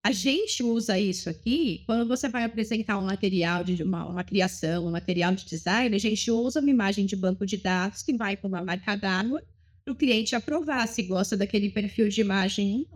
A 0.07 0.13
gente 0.13 0.63
usa 0.63 0.99
isso 0.99 1.31
aqui 1.31 1.83
quando 1.87 2.07
você 2.07 2.29
vai 2.29 2.45
apresentar 2.45 2.99
um 2.99 3.07
material 3.07 3.65
de 3.65 3.83
uma, 3.83 4.07
uma 4.07 4.25
criação, 4.25 4.87
um 4.87 4.91
material 4.91 5.35
de 5.35 5.47
design, 5.47 5.95
a 5.97 5.99
gente 5.99 6.31
usa 6.31 6.61
uma 6.61 6.71
imagem 6.71 7.07
de 7.07 7.17
banco 7.17 7.47
de 7.47 7.57
dados 7.57 8.03
que 8.03 8.15
vai 8.15 8.37
com 8.37 8.49
uma 8.49 8.63
marca 8.63 8.97
d'água 8.97 9.43
para 9.83 9.93
o 9.93 9.97
cliente 9.97 10.35
aprovar 10.35 10.87
se 10.89 11.03
gosta 11.03 11.37
daquele 11.37 11.71
perfil 11.71 12.09
de 12.09 12.21
imagem. 12.21 12.87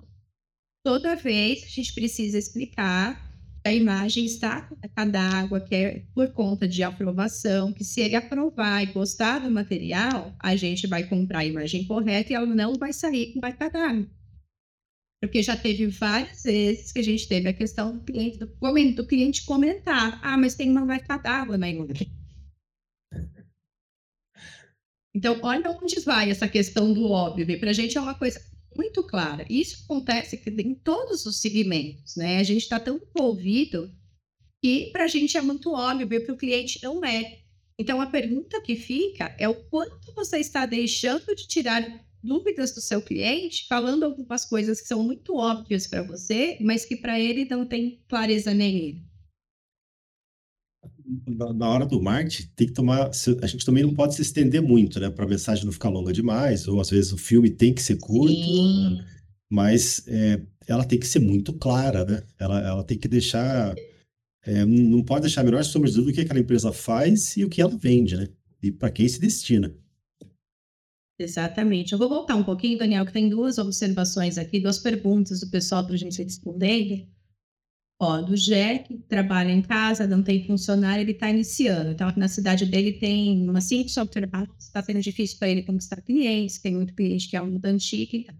Toda 0.84 1.16
vez 1.16 1.64
a 1.64 1.68
gente 1.68 1.94
precisa 1.94 2.38
explicar 2.38 3.27
a 3.68 3.74
imagem 3.74 4.24
está 4.24 4.68
marca 4.82 5.04
d'água, 5.04 5.60
que 5.60 5.74
é 5.74 6.02
por 6.14 6.32
conta 6.32 6.66
de 6.66 6.82
aprovação, 6.82 7.72
que 7.72 7.84
se 7.84 8.00
ele 8.00 8.16
aprovar 8.16 8.82
e 8.82 8.86
gostar 8.86 9.40
do 9.40 9.50
material, 9.50 10.34
a 10.38 10.56
gente 10.56 10.86
vai 10.86 11.06
comprar 11.06 11.40
a 11.40 11.44
imagem 11.44 11.86
correta 11.86 12.32
e 12.32 12.36
ela 12.36 12.46
não 12.46 12.74
vai 12.74 12.92
sair 12.92 13.32
com 13.32 13.40
marca 13.40 13.68
d'água. 13.68 14.06
Porque 15.20 15.42
já 15.42 15.56
teve 15.56 15.86
várias 15.88 16.44
vezes 16.44 16.92
que 16.92 17.00
a 17.00 17.04
gente 17.04 17.28
teve 17.28 17.48
a 17.48 17.52
questão 17.52 17.96
do 17.96 18.04
cliente, 18.04 18.38
do, 18.38 18.46
do 18.46 19.06
cliente 19.06 19.44
comentar: 19.44 20.20
ah, 20.22 20.38
mas 20.38 20.54
tem 20.54 20.70
uma 20.70 20.84
marca 20.84 21.16
d'água 21.18 21.58
na 21.58 21.68
imagem. 21.68 22.10
Então, 25.14 25.40
olha 25.42 25.70
onde 25.70 25.98
vai 26.00 26.30
essa 26.30 26.46
questão 26.46 26.92
do 26.92 27.10
óbvio. 27.10 27.58
Para 27.58 27.70
a 27.70 27.72
gente 27.72 27.98
é 27.98 28.00
uma 28.00 28.14
coisa 28.14 28.40
muito 28.78 29.02
clara. 29.02 29.44
Isso 29.50 29.84
acontece 29.84 30.40
em 30.46 30.74
todos 30.74 31.26
os 31.26 31.40
segmentos, 31.40 32.14
né? 32.14 32.38
A 32.38 32.44
gente 32.44 32.62
está 32.62 32.78
tão 32.78 32.96
envolvido 32.96 33.92
que 34.62 34.90
para 34.92 35.04
a 35.04 35.08
gente 35.08 35.36
é 35.36 35.42
muito 35.42 35.72
óbvio 35.72 36.08
e 36.14 36.20
para 36.20 36.34
o 36.34 36.38
cliente 36.38 36.80
não 36.82 37.04
é. 37.04 37.40
Então, 37.76 38.00
a 38.00 38.06
pergunta 38.06 38.60
que 38.60 38.76
fica 38.76 39.34
é 39.38 39.48
o 39.48 39.54
quanto 39.54 40.12
você 40.14 40.38
está 40.38 40.64
deixando 40.64 41.34
de 41.34 41.46
tirar 41.46 42.04
dúvidas 42.22 42.72
do 42.74 42.80
seu 42.80 43.00
cliente, 43.00 43.66
falando 43.68 44.04
algumas 44.04 44.44
coisas 44.44 44.80
que 44.80 44.88
são 44.88 45.02
muito 45.02 45.36
óbvias 45.36 45.86
para 45.86 46.02
você, 46.02 46.58
mas 46.60 46.84
que 46.84 46.96
para 46.96 47.20
ele 47.20 47.44
não 47.44 47.64
tem 47.64 48.02
clareza 48.08 48.52
nenhuma. 48.52 49.07
Na, 51.26 51.52
na 51.54 51.68
hora 51.68 51.86
do 51.86 52.02
marketing, 52.02 52.48
tem 52.54 52.66
que 52.66 52.72
tomar. 52.74 53.10
A 53.42 53.46
gente 53.46 53.64
também 53.64 53.82
não 53.82 53.94
pode 53.94 54.14
se 54.14 54.22
estender 54.22 54.60
muito, 54.60 55.00
né? 55.00 55.08
Para 55.08 55.24
a 55.24 55.28
mensagem 55.28 55.64
não 55.64 55.72
ficar 55.72 55.88
longa 55.88 56.12
demais, 56.12 56.68
ou 56.68 56.80
às 56.80 56.90
vezes 56.90 57.12
o 57.12 57.16
filme 57.16 57.48
tem 57.48 57.72
que 57.72 57.82
ser 57.82 57.96
curto, 57.96 58.34
Sim. 58.34 59.00
mas 59.50 60.02
é, 60.06 60.40
ela 60.66 60.84
tem 60.84 60.98
que 60.98 61.06
ser 61.06 61.20
muito 61.20 61.52
clara, 61.54 62.04
né? 62.04 62.22
Ela, 62.38 62.60
ela 62.60 62.84
tem 62.84 62.98
que 62.98 63.08
deixar. 63.08 63.74
é, 64.44 64.64
não 64.66 65.02
pode 65.02 65.22
deixar 65.22 65.42
de 65.44 65.50
dúvida 65.50 66.02
do 66.02 66.12
que 66.12 66.20
aquela 66.20 66.40
empresa 66.40 66.72
faz 66.72 67.36
e 67.36 67.44
o 67.44 67.48
que 67.48 67.62
ela 67.62 67.76
vende, 67.76 68.16
né? 68.16 68.28
E 68.62 68.70
para 68.70 68.90
quem 68.90 69.08
se 69.08 69.20
destina. 69.20 69.74
Exatamente. 71.18 71.92
Eu 71.92 71.98
vou 71.98 72.08
voltar 72.08 72.36
um 72.36 72.44
pouquinho, 72.44 72.78
Daniel, 72.78 73.04
que 73.04 73.12
tem 73.12 73.28
duas 73.28 73.58
observações 73.58 74.38
aqui, 74.38 74.60
duas 74.60 74.78
perguntas 74.78 75.40
do 75.40 75.50
pessoal 75.50 75.84
para 75.84 75.94
a 75.94 75.98
gente 75.98 76.22
responder. 76.22 77.08
Ó, 78.00 78.20
do 78.22 78.36
Jé, 78.36 78.78
que 78.78 78.96
trabalha 78.96 79.50
em 79.50 79.60
casa, 79.60 80.06
não 80.06 80.22
tem 80.22 80.46
funcionário, 80.46 81.02
ele 81.02 81.12
está 81.12 81.28
iniciando. 81.30 81.90
Então, 81.90 82.12
na 82.16 82.28
cidade 82.28 82.64
dele 82.64 82.92
tem 82.92 83.48
uma 83.48 83.60
cinco 83.60 83.88
software 83.88 84.28
está 84.58 84.80
sendo 84.82 85.00
difícil 85.00 85.36
para 85.38 85.48
ele 85.48 85.62
conquistar 85.64 86.00
clientes, 86.02 86.58
tem 86.58 86.74
muito 86.76 86.94
cliente 86.94 87.28
que 87.28 87.36
é 87.36 87.40
muito 87.42 87.64
antigo. 87.64 88.16
e 88.16 88.24
tal. 88.24 88.36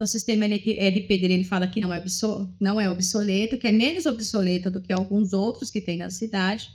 O 0.00 0.06
sistema 0.06 0.44
LP 0.46 1.18
dele, 1.18 1.34
ele 1.34 1.44
fala 1.44 1.68
que 1.68 1.80
não 1.80 1.92
é, 1.92 1.98
obso- 2.00 2.54
não 2.60 2.80
é 2.80 2.90
obsoleto, 2.90 3.58
que 3.58 3.66
é 3.68 3.72
menos 3.72 4.06
obsoleto 4.06 4.70
do 4.70 4.80
que 4.82 4.92
alguns 4.92 5.32
outros 5.32 5.70
que 5.70 5.80
tem 5.80 5.98
na 5.98 6.10
cidade, 6.10 6.70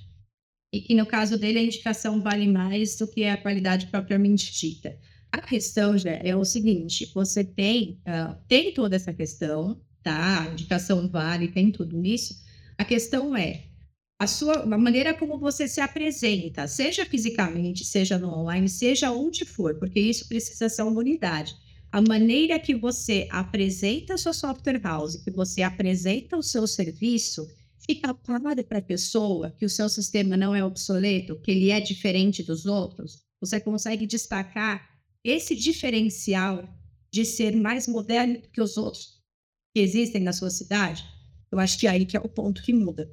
e 0.73 0.81
que 0.81 0.95
no 0.95 1.05
caso 1.05 1.37
dele 1.37 1.59
a 1.59 1.63
indicação 1.63 2.21
vale 2.21 2.47
mais 2.47 2.97
do 2.97 3.07
que 3.07 3.25
a 3.25 3.37
qualidade 3.37 3.87
propriamente 3.87 4.51
dita. 4.53 4.97
A 5.31 5.41
questão 5.41 5.97
já 5.97 6.11
é 6.11 6.35
o 6.35 6.43
seguinte: 6.45 7.11
você 7.13 7.43
tem, 7.43 7.99
ah, 8.05 8.37
tem 8.47 8.73
toda 8.73 8.95
essa 8.95 9.13
questão, 9.13 9.81
tá? 10.03 10.47
Indicação 10.51 11.07
vale, 11.07 11.47
tem 11.47 11.71
tudo 11.71 12.05
isso. 12.05 12.43
A 12.77 12.83
questão 12.83 13.35
é 13.35 13.63
a 14.19 14.27
sua 14.27 14.63
a 14.63 14.77
maneira 14.77 15.13
como 15.13 15.37
você 15.39 15.67
se 15.67 15.81
apresenta, 15.81 16.67
seja 16.67 17.05
fisicamente, 17.05 17.83
seja 17.83 18.17
no 18.17 18.29
online, 18.29 18.69
seja 18.69 19.11
onde 19.11 19.45
for, 19.45 19.75
porque 19.79 19.99
isso 19.99 20.27
precisa 20.27 20.69
ser 20.69 20.83
uma 20.83 20.99
unidade. 20.99 21.55
A 21.91 22.01
maneira 22.01 22.59
que 22.59 22.73
você 22.73 23.27
apresenta 23.29 24.15
a 24.15 24.17
sua 24.17 24.33
software 24.33 24.81
house, 24.81 25.17
que 25.17 25.31
você 25.31 25.61
apresenta 25.61 26.35
o 26.37 26.41
seu 26.41 26.65
serviço, 26.65 27.47
fica 27.85 28.13
claro 28.13 28.63
para 28.63 28.79
a 28.79 28.81
pessoa 28.81 29.51
que 29.51 29.65
o 29.65 29.69
seu 29.69 29.87
sistema 29.87 30.35
não 30.35 30.55
é 30.55 30.63
obsoleto, 30.63 31.39
que 31.41 31.51
ele 31.51 31.69
é 31.69 31.79
diferente 31.79 32.41
dos 32.41 32.65
outros. 32.65 33.21
Você 33.39 33.59
consegue 33.59 34.07
destacar 34.07 34.89
esse 35.23 35.55
diferencial 35.55 36.67
de 37.11 37.23
ser 37.25 37.55
mais 37.55 37.87
moderno 37.87 38.41
que 38.51 38.61
os 38.61 38.75
outros 38.75 39.22
que 39.73 39.81
existem 39.81 40.21
na 40.21 40.31
sua 40.31 40.49
cidade, 40.49 41.03
eu 41.51 41.59
acho 41.59 41.79
que 41.79 41.87
é 41.87 41.89
aí 41.89 42.05
que 42.05 42.15
é 42.15 42.19
o 42.19 42.29
ponto 42.29 42.61
que 42.61 42.71
muda. 42.71 43.11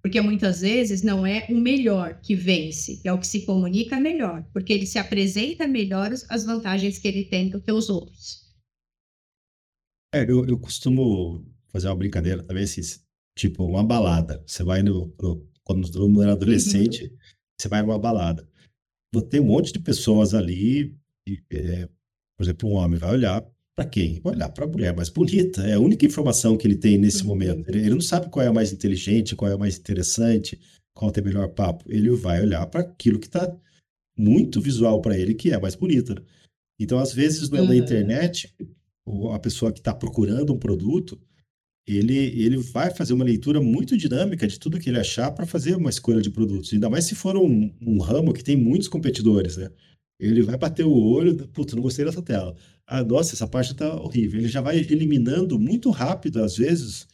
Porque 0.00 0.20
muitas 0.20 0.60
vezes 0.60 1.02
não 1.02 1.26
é 1.26 1.46
o 1.50 1.54
melhor 1.54 2.20
que 2.20 2.34
vence, 2.34 3.00
é 3.04 3.12
o 3.12 3.18
que 3.18 3.26
se 3.26 3.44
comunica 3.44 4.00
melhor, 4.00 4.42
porque 4.52 4.72
ele 4.72 4.86
se 4.86 4.98
apresenta 4.98 5.66
melhor 5.66 6.10
as 6.28 6.44
vantagens 6.44 6.98
que 6.98 7.08
ele 7.08 7.24
tem 7.24 7.50
do 7.50 7.60
que 7.60 7.70
os 7.70 7.90
outros. 7.90 8.48
É, 10.14 10.22
eu, 10.22 10.46
eu 10.46 10.58
costumo 10.58 11.44
fazer 11.68 11.88
uma 11.88 11.96
brincadeira 11.96 12.42
também, 12.42 12.64
assim, 12.64 12.80
tipo, 13.36 13.64
uma 13.64 13.84
balada. 13.84 14.42
Você 14.46 14.62
vai 14.62 14.82
no, 14.82 15.14
no 15.20 15.46
quando 15.62 15.90
todo 15.90 16.08
mundo 16.08 16.22
era 16.22 16.32
adolescente, 16.32 17.04
uhum. 17.04 17.18
você 17.60 17.68
vai 17.68 17.82
numa 17.82 17.98
balada. 17.98 18.48
Tem 19.28 19.40
um 19.40 19.46
monte 19.46 19.72
de 19.72 19.80
pessoas 19.80 20.32
ali, 20.32 20.96
e, 21.26 21.42
é, 21.50 21.86
por 22.36 22.44
exemplo, 22.44 22.70
um 22.70 22.74
homem 22.74 22.98
vai 22.98 23.12
olhar 23.12 23.46
para 23.78 23.84
quem? 23.84 24.20
Olhar 24.24 24.48
para 24.48 24.64
a 24.64 24.68
mulher 24.68 24.96
mais 24.96 25.08
bonita. 25.08 25.62
É 25.62 25.74
a 25.74 25.78
única 25.78 26.04
informação 26.04 26.56
que 26.56 26.66
ele 26.66 26.74
tem 26.74 26.98
nesse 26.98 27.22
uhum. 27.22 27.28
momento. 27.28 27.68
Ele, 27.68 27.78
ele, 27.78 27.90
não 27.90 28.00
sabe 28.00 28.28
qual 28.28 28.44
é 28.44 28.48
a 28.48 28.52
mais 28.52 28.72
inteligente, 28.72 29.36
qual 29.36 29.48
é 29.48 29.54
a 29.54 29.58
mais 29.58 29.78
interessante, 29.78 30.58
qual 30.92 31.12
tem 31.12 31.22
melhor 31.22 31.48
papo. 31.50 31.84
Ele 31.88 32.10
vai 32.10 32.42
olhar 32.42 32.66
para 32.66 32.80
aquilo 32.80 33.20
que 33.20 33.28
está 33.28 33.56
muito 34.18 34.60
visual 34.60 35.00
para 35.00 35.16
ele, 35.16 35.32
que 35.32 35.52
é 35.52 35.60
mais 35.60 35.76
bonita. 35.76 36.20
Então, 36.80 36.98
às 36.98 37.12
vezes, 37.12 37.48
uhum. 37.48 37.66
na 37.66 37.76
internet, 37.76 38.52
a 39.32 39.38
pessoa 39.38 39.72
que 39.72 39.78
está 39.78 39.94
procurando 39.94 40.52
um 40.52 40.58
produto, 40.58 41.16
ele, 41.86 42.16
ele 42.16 42.56
vai 42.56 42.90
fazer 42.90 43.12
uma 43.12 43.24
leitura 43.24 43.60
muito 43.60 43.96
dinâmica 43.96 44.48
de 44.48 44.58
tudo 44.58 44.80
que 44.80 44.90
ele 44.90 44.98
achar 44.98 45.30
para 45.30 45.46
fazer 45.46 45.76
uma 45.76 45.88
escolha 45.88 46.20
de 46.20 46.30
produtos. 46.30 46.72
Ainda 46.72 46.90
mais 46.90 47.04
se 47.04 47.14
for 47.14 47.36
um, 47.36 47.72
um 47.80 48.00
ramo 48.00 48.32
que 48.32 48.42
tem 48.42 48.56
muitos 48.56 48.88
competidores, 48.88 49.56
né? 49.56 49.70
Ele 50.18 50.42
vai 50.42 50.56
bater 50.56 50.84
o 50.84 50.92
olho, 50.92 51.46
putz, 51.48 51.74
não 51.74 51.82
gostei 51.82 52.04
dessa 52.04 52.22
tela. 52.22 52.56
Ah, 52.86 53.04
nossa, 53.04 53.34
essa 53.34 53.46
parte 53.46 53.72
está 53.72 53.94
horrível. 53.94 54.40
Ele 54.40 54.48
já 54.48 54.60
vai 54.60 54.78
eliminando 54.78 55.58
muito 55.58 55.90
rápido, 55.90 56.42
às 56.42 56.56
vezes, 56.56 57.06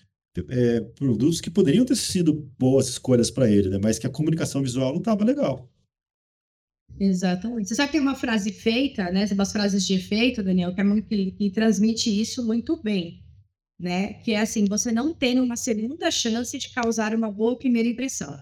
é, 0.49 0.81
produtos 0.81 1.41
que 1.41 1.51
poderiam 1.51 1.85
ter 1.85 1.97
sido 1.97 2.33
boas 2.59 2.89
escolhas 2.89 3.31
para 3.31 3.51
ele, 3.51 3.69
né? 3.69 3.79
Mas 3.83 3.99
que 3.99 4.07
a 4.07 4.11
comunicação 4.11 4.63
visual 4.63 4.93
não 4.93 4.99
estava 4.99 5.25
legal. 5.25 5.71
Exatamente. 6.99 7.69
Você 7.69 7.75
sabe 7.75 7.89
que 7.89 7.93
tem 7.93 8.01
uma 8.01 8.15
frase 8.15 8.53
feita, 8.53 9.11
né? 9.11 9.27
Umas 9.33 9.53
frases 9.53 9.87
de 9.87 9.95
efeito, 9.95 10.43
Daniel, 10.43 10.75
que, 10.75 10.81
é 10.81 10.85
muito, 10.85 11.09
que, 11.09 11.33
que 11.33 11.51
transmite 11.51 12.09
isso 12.09 12.45
muito 12.47 12.81
bem, 12.83 13.23
né? 13.79 14.15
Que 14.23 14.33
é 14.33 14.41
assim, 14.41 14.65
você 14.65 14.93
não 14.93 15.13
tem 15.13 15.41
uma 15.41 15.57
segunda 15.57 16.11
chance 16.11 16.57
de 16.57 16.73
causar 16.73 17.15
uma 17.15 17.31
boa 17.31 17.59
primeira 17.59 17.89
impressão. 17.89 18.33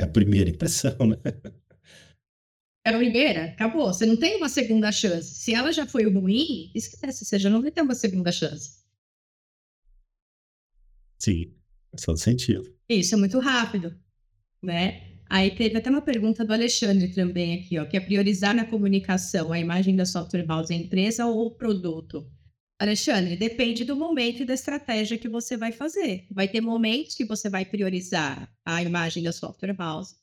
É 0.00 0.04
a 0.04 0.08
primeira 0.08 0.50
impressão, 0.50 0.96
né? 1.06 1.16
É 2.86 2.90
a 2.90 2.98
primeira, 2.98 3.46
acabou. 3.46 3.86
Você 3.86 4.04
não 4.04 4.16
tem 4.16 4.36
uma 4.36 4.48
segunda 4.48 4.92
chance. 4.92 5.34
Se 5.34 5.54
ela 5.54 5.72
já 5.72 5.86
foi 5.86 6.04
ruim, 6.04 6.70
esquece, 6.74 7.24
você 7.24 7.38
já 7.38 7.48
não 7.48 7.62
vai 7.62 7.70
ter 7.70 7.80
uma 7.80 7.94
segunda 7.94 8.30
chance. 8.30 8.84
Sim, 11.18 11.54
faz 11.90 12.02
todo 12.04 12.18
sentido. 12.18 12.70
Isso 12.86 13.14
é 13.14 13.18
muito 13.18 13.38
rápido, 13.38 13.98
né? 14.62 15.14
Aí 15.30 15.50
teve 15.50 15.78
até 15.78 15.88
uma 15.88 16.02
pergunta 16.02 16.44
do 16.44 16.52
Alexandre 16.52 17.08
também 17.08 17.58
aqui, 17.58 17.78
ó, 17.78 17.86
que 17.86 17.96
é 17.96 18.00
priorizar 18.00 18.54
na 18.54 18.66
comunicação 18.66 19.50
a 19.50 19.58
imagem 19.58 19.96
da 19.96 20.04
software 20.04 20.44
house, 20.46 20.70
a 20.70 20.74
empresa 20.74 21.24
ou 21.24 21.46
o 21.46 21.50
produto. 21.50 22.30
Alexandre, 22.78 23.36
depende 23.36 23.84
do 23.84 23.96
momento 23.96 24.42
e 24.42 24.44
da 24.44 24.52
estratégia 24.52 25.16
que 25.16 25.28
você 25.28 25.56
vai 25.56 25.72
fazer. 25.72 26.26
Vai 26.30 26.48
ter 26.48 26.60
momentos 26.60 27.14
que 27.14 27.24
você 27.24 27.48
vai 27.48 27.64
priorizar 27.64 28.52
a 28.64 28.82
imagem 28.82 29.22
da 29.22 29.32
software 29.32 29.74
house, 29.78 30.16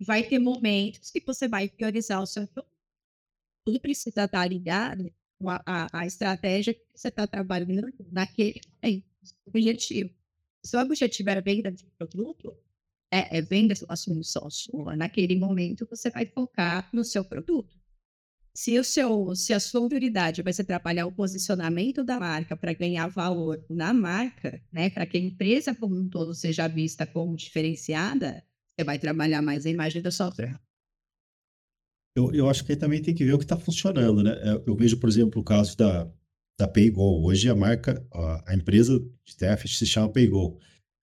vai 0.00 0.22
ter 0.22 0.38
momentos 0.38 1.10
que 1.10 1.20
você 1.24 1.48
vai 1.48 1.68
priorizar 1.68 2.22
o 2.22 2.26
seu 2.26 2.46
produto. 2.46 2.72
Tudo 3.64 3.80
precisa 3.80 4.24
estar 4.24 4.46
ligado 4.46 5.12
a, 5.66 6.00
a, 6.00 6.06
estratégia 6.06 6.74
que 6.74 6.84
você 6.94 7.08
está 7.08 7.26
trabalhando 7.26 7.92
naquele 8.10 8.60
objetivo. 9.46 10.10
Se 10.62 10.76
o 10.76 10.80
objetivo 10.80 11.30
era 11.30 11.40
venda 11.40 11.70
de 11.70 11.84
produto, 11.98 12.56
é, 13.10 13.38
é 13.38 13.42
venda 13.42 13.74
a 13.88 13.96
solução 13.96 14.50
sua. 14.50 14.96
Naquele 14.96 15.36
momento, 15.36 15.86
você 15.88 16.10
vai 16.10 16.26
focar 16.26 16.88
no 16.92 17.04
seu 17.04 17.24
produto. 17.24 17.78
Se, 18.54 18.76
o 18.76 18.82
seu, 18.82 19.36
se 19.36 19.54
a 19.54 19.60
sua 19.60 19.86
prioridade 19.86 20.42
vai 20.42 20.52
ser 20.52 20.64
trabalhar 20.64 21.06
o 21.06 21.12
posicionamento 21.12 22.02
da 22.02 22.18
marca 22.18 22.56
para 22.56 22.72
ganhar 22.72 23.06
valor 23.06 23.64
na 23.70 23.94
marca, 23.94 24.60
né, 24.72 24.90
para 24.90 25.06
que 25.06 25.16
a 25.16 25.20
empresa 25.20 25.74
como 25.74 25.96
um 25.96 26.08
todo 26.08 26.34
seja 26.34 26.66
vista 26.66 27.06
como 27.06 27.36
diferenciada, 27.36 28.44
você 28.78 28.84
vai 28.84 28.98
trabalhar 28.98 29.42
mais 29.42 29.66
a 29.66 29.70
imagem 29.70 30.00
do 30.00 30.12
software. 30.12 30.56
Eu, 32.16 32.32
eu 32.32 32.48
acho 32.48 32.64
que 32.64 32.72
aí 32.72 32.78
também 32.78 33.02
tem 33.02 33.14
que 33.14 33.24
ver 33.24 33.34
o 33.34 33.38
que 33.38 33.44
está 33.44 33.56
funcionando, 33.56 34.22
né? 34.22 34.40
Eu, 34.44 34.64
eu, 34.68 34.76
vejo, 34.76 34.98
por 34.98 35.08
exemplo, 35.08 35.40
o 35.40 35.44
caso 35.44 35.76
da, 35.76 36.08
da 36.58 36.68
PayGo. 36.68 37.24
Hoje 37.24 37.48
a 37.48 37.56
marca, 37.56 38.04
a, 38.12 38.52
a 38.52 38.54
empresa 38.54 38.98
de 39.24 39.36
TF 39.36 39.68
se 39.68 39.84
chama 39.84 40.12
PayGo. 40.12 40.58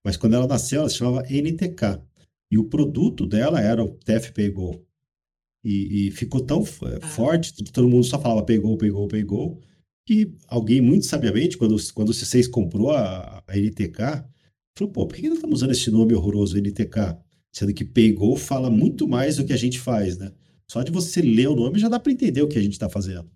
Mas 0.05 0.15
quando 0.15 0.35
ela 0.35 0.47
nasceu, 0.47 0.81
ela 0.81 0.89
se 0.89 0.97
chamava 0.97 1.23
NTK. 1.29 2.01
E 2.51 2.57
o 2.57 2.69
produto 2.69 3.25
dela 3.25 3.59
era 3.59 3.83
o 3.83 3.89
TFP 3.89 4.51
Go. 4.51 4.85
E, 5.63 6.07
e 6.07 6.11
ficou 6.11 6.41
tão 6.41 6.61
ah. 6.61 7.07
forte, 7.07 7.63
todo 7.71 7.89
mundo 7.89 8.05
só 8.05 8.21
falava 8.21 8.45
pegou, 8.45 8.77
pegou, 8.77 9.07
pegou, 9.07 9.61
que 10.07 10.31
alguém 10.47 10.79
muito 10.79 11.07
sabiamente, 11.07 11.57
quando, 11.57 11.75
quando 11.91 12.09
o 12.09 12.13
C6 12.13 12.47
comprou 12.49 12.91
a, 12.91 13.43
a 13.47 13.57
NTK, 13.57 14.23
falou, 14.77 14.93
pô, 14.93 15.07
por 15.07 15.15
que 15.15 15.27
não 15.27 15.35
estamos 15.35 15.55
usando 15.55 15.71
esse 15.71 15.89
nome 15.89 16.13
horroroso 16.13 16.57
NTK? 16.59 17.24
Sendo 17.55 17.73
que 17.73 17.85
pegou 17.85 18.35
fala 18.35 18.69
muito 18.69 19.07
mais 19.07 19.37
do 19.37 19.45
que 19.45 19.53
a 19.53 19.57
gente 19.57 19.79
faz, 19.79 20.17
né? 20.17 20.33
Só 20.69 20.83
de 20.83 20.91
você 20.91 21.21
ler 21.21 21.47
o 21.47 21.55
nome 21.55 21.79
já 21.79 21.87
dá 21.87 21.97
para 21.97 22.11
entender 22.11 22.41
o 22.41 22.49
que 22.49 22.57
a 22.57 22.61
gente 22.61 22.73
está 22.73 22.89
fazendo. 22.89 23.31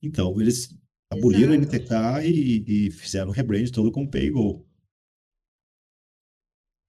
Então, 0.00 0.40
eles 0.40 0.72
aboliram 1.12 1.52
Exato. 1.52 1.74
a 1.74 1.78
NTK 1.78 2.28
e, 2.28 2.86
e 2.86 2.90
fizeram 2.92 3.30
o 3.30 3.32
rebrand 3.32 3.68
todo 3.70 3.90
com 3.90 4.06
Paygo. 4.06 4.64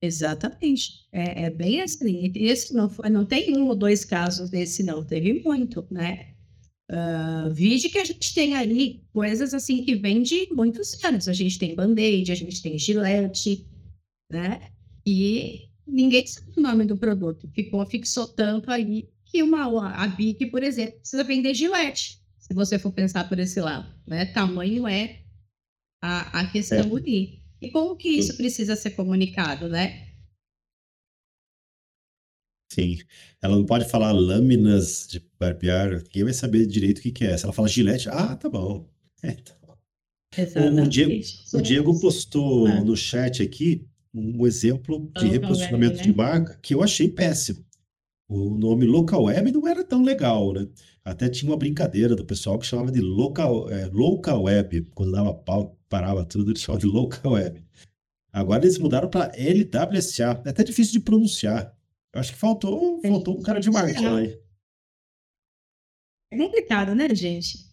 Exatamente. 0.02 1.08
É, 1.12 1.46
é 1.46 1.50
bem 1.50 1.82
assim. 1.82 2.32
Esse 2.36 2.74
não, 2.74 2.88
foi, 2.88 3.10
não 3.10 3.26
tem 3.26 3.58
um 3.58 3.68
ou 3.68 3.76
dois 3.76 4.06
casos 4.06 4.52
desse, 4.52 4.84
não. 4.84 5.04
Teve 5.04 5.42
muito, 5.42 5.88
né? 5.90 6.36
Uh, 6.92 7.52
vide 7.52 7.90
que 7.90 7.98
a 7.98 8.06
gente 8.06 8.34
tem 8.34 8.56
ali 8.56 9.04
coisas 9.12 9.54
assim 9.54 9.84
que 9.84 9.96
vêm 9.96 10.22
de 10.22 10.48
muitos 10.54 11.04
anos. 11.04 11.28
A 11.28 11.34
gente 11.34 11.58
tem 11.58 11.76
Band-Aid, 11.76 12.32
a 12.32 12.36
gente 12.36 12.62
tem 12.62 12.78
Gillette, 12.78 13.68
né? 14.32 14.72
E 15.06 15.69
ninguém 15.92 16.26
sabe 16.26 16.52
o 16.56 16.62
nome 16.62 16.86
do 16.86 16.98
produto. 16.98 17.50
Ficou, 17.54 17.86
fixou 17.86 18.28
tanto 18.28 18.72
aí 18.72 19.10
que 19.26 19.44
uma, 19.44 19.94
a 19.94 20.08
BIC, 20.08 20.48
por 20.48 20.64
exemplo, 20.64 21.00
precisa 21.00 21.24
vender 21.24 21.54
Gillette, 21.54 22.20
se 22.38 22.54
você 22.54 22.80
for 22.80 22.92
pensar 22.92 23.28
por 23.28 23.40
esse 23.40 23.60
lado. 23.62 23.94
Né? 24.08 24.26
Tamanho 24.26 24.88
é 24.88 25.22
a, 26.02 26.42
a 26.42 26.52
questão 26.52 26.78
é. 26.78 27.00
ali. 27.00 27.40
E 27.62 27.70
como 27.72 27.96
que 27.96 28.10
isso 28.10 28.36
precisa 28.38 28.76
ser 28.76 28.92
comunicado, 28.92 29.68
né? 29.68 30.08
Sim. 32.72 33.00
Ela 33.42 33.56
não 33.56 33.66
pode 33.66 33.90
falar 33.90 34.12
lâminas 34.12 35.08
de 35.10 35.20
barbear, 35.40 36.04
ninguém 36.04 36.24
vai 36.24 36.34
saber 36.34 36.66
direito 36.66 37.00
o 37.00 37.02
que, 37.02 37.12
que 37.12 37.26
é. 37.26 37.38
Se 37.38 37.44
ela 37.44 37.54
fala 37.54 37.68
gilete, 37.68 38.08
ah, 38.10 38.36
tá 38.36 38.50
bom. 38.50 38.88
É, 39.22 39.34
tá 39.34 39.54
bom. 39.66 40.84
O, 40.84 40.88
Diego, 40.88 41.26
o 41.56 41.62
Diego 41.62 42.00
postou 42.00 42.68
ah. 42.68 42.82
no 42.82 42.96
chat 42.96 43.42
aqui 43.42 43.89
um 44.14 44.46
exemplo 44.46 45.12
de 45.18 45.28
reposicionamento 45.28 45.98
web, 45.98 46.08
né? 46.08 46.12
de 46.12 46.18
marca 46.18 46.60
que 46.62 46.74
eu 46.74 46.84
achei 46.84 47.10
péssimo. 47.10 47.64
O 48.28 48.52
nome 48.58 48.86
local 48.86 49.24
web 49.24 49.52
não 49.52 49.68
era 49.68 49.84
tão 49.84 50.04
legal, 50.04 50.54
né? 50.54 50.68
Até 51.04 51.28
tinha 51.30 51.52
uma 51.52 51.58
brincadeira 51.58 52.16
do 52.16 52.26
pessoal 52.26 52.60
que 52.60 52.66
chamava 52.66 52.92
de 52.92 53.02
local, 53.02 53.70
é, 53.72 53.88
local 53.88 54.44
web, 54.44 54.88
quando 54.94 55.12
dava 55.12 55.34
pau, 55.34 55.76
parava 55.88 56.24
tudo, 56.24 56.52
eles 56.52 56.62
chamavam 56.62 56.88
de 56.88 56.94
local 56.94 57.32
web. 57.32 57.64
Agora 58.32 58.64
eles 58.64 58.78
mudaram 58.78 59.10
para 59.10 59.32
LWSA. 59.36 60.44
É 60.46 60.50
até 60.50 60.64
difícil 60.64 60.94
de 60.94 61.00
pronunciar. 61.00 61.76
Eu 62.14 62.20
acho 62.20 62.34
que 62.34 62.38
faltou, 62.38 63.02
faltou 63.02 63.40
um 63.40 63.42
cara 63.42 63.60
de 63.60 63.72
marketing 63.72 64.06
aí. 64.06 64.40
É 66.32 66.38
complicado, 66.38 66.94
né, 66.94 67.14
gente? 67.16 67.69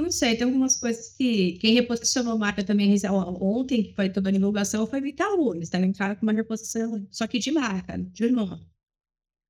Eu 0.00 0.04
não 0.04 0.10
sei, 0.10 0.34
tem 0.34 0.46
algumas 0.46 0.76
coisas 0.76 1.14
que 1.14 1.58
quem 1.58 1.74
reposicionou 1.74 2.32
a 2.32 2.38
marca 2.38 2.64
também 2.64 2.96
ontem, 3.38 3.82
que 3.82 3.94
foi 3.94 4.08
toda 4.08 4.30
a 4.30 4.32
divulgação, 4.32 4.86
foi 4.86 4.98
Vitaú. 4.98 5.54
Eles 5.54 5.68
também 5.68 5.90
entraram 5.90 6.16
com 6.16 6.22
uma 6.22 6.32
reposição, 6.32 7.06
só 7.10 7.26
que 7.26 7.38
de 7.38 7.52
marca, 7.52 7.98
de 7.98 8.30
nome. 8.30 8.66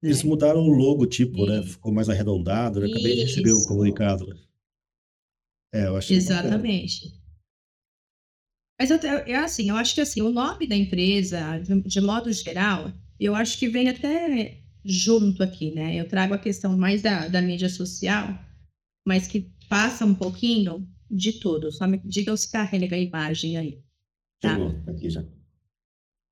Eles 0.02 0.24
né? 0.24 0.28
mudaram 0.28 0.60
o 0.60 0.72
logo, 0.72 1.06
tipo, 1.06 1.46
né? 1.46 1.62
Ficou 1.62 1.92
mais 1.92 2.08
arredondado. 2.08 2.80
Eu 2.80 2.88
né? 2.88 2.92
acabei 2.92 3.14
de 3.14 3.22
receber 3.22 3.54
um 3.54 3.62
comunicado. 3.62 4.26
É, 5.72 5.86
eu 5.86 5.96
achei 5.96 6.16
Exatamente. 6.16 7.16
Mas 8.80 8.90
eu, 8.90 8.98
eu, 8.98 9.44
assim, 9.44 9.70
eu 9.70 9.76
acho 9.76 9.94
que 9.94 10.00
assim, 10.00 10.20
o 10.20 10.32
nome 10.32 10.66
da 10.66 10.74
empresa, 10.74 11.60
de, 11.60 11.80
de, 11.80 12.00
modo 12.00 12.32
geral, 12.32 12.92
eu 13.20 13.36
acho 13.36 13.56
que 13.56 13.68
vem 13.68 13.88
até 13.88 14.58
junto 14.84 15.44
aqui, 15.44 15.72
né? 15.72 15.94
Eu 15.94 16.08
trago 16.08 16.34
a 16.34 16.38
questão 16.38 16.76
mais 16.76 17.02
da, 17.02 17.28
da 17.28 17.40
mídia 17.40 17.68
social, 17.68 18.36
mas 19.06 19.28
que 19.28 19.48
passa 19.70 20.04
um 20.04 20.14
pouquinho 20.14 20.86
de 21.08 21.34
tudo. 21.34 21.70
Só 21.70 21.86
me 21.86 21.98
diga 22.04 22.36
se 22.36 22.50
carrega 22.50 22.96
a 22.96 22.98
imagem 22.98 23.56
aí. 23.56 23.80
Tá? 24.40 24.56
Chegou, 24.56 24.74
aqui 24.88 25.08
já. 25.08 25.24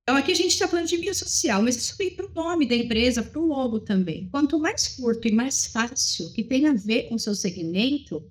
Então, 0.02 0.16
aqui 0.16 0.32
a 0.32 0.34
gente 0.34 0.52
está 0.52 0.66
falando 0.66 0.86
de 0.86 0.96
mídia 0.96 1.14
social, 1.14 1.62
mas 1.62 1.76
isso 1.76 1.94
vem 1.96 2.14
para 2.16 2.26
o 2.26 2.32
nome 2.32 2.66
da 2.66 2.74
empresa, 2.74 3.22
para 3.22 3.38
o 3.38 3.46
logo 3.46 3.80
também. 3.80 4.28
Quanto 4.30 4.58
mais 4.58 4.88
curto 4.88 5.28
e 5.28 5.32
mais 5.32 5.66
fácil, 5.66 6.32
que 6.32 6.42
tem 6.42 6.66
a 6.66 6.72
ver 6.72 7.08
com 7.08 7.14
o 7.14 7.18
seu 7.18 7.34
segmento, 7.34 8.28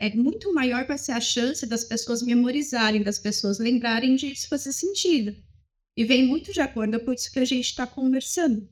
é 0.00 0.16
muito 0.16 0.52
maior 0.52 0.86
vai 0.86 0.98
ser 0.98 1.12
a 1.12 1.20
chance 1.20 1.66
das 1.66 1.84
pessoas 1.84 2.22
memorizarem, 2.22 3.02
das 3.02 3.18
pessoas 3.18 3.58
lembrarem 3.58 4.16
disso 4.16 4.48
fazer 4.48 4.72
sentido. 4.72 5.36
E 5.96 6.04
vem 6.04 6.26
muito 6.26 6.52
de 6.52 6.60
acordo 6.60 6.98
com 7.00 7.12
isso 7.12 7.30
que 7.30 7.38
a 7.38 7.44
gente 7.44 7.66
está 7.66 7.86
conversando, 7.86 8.66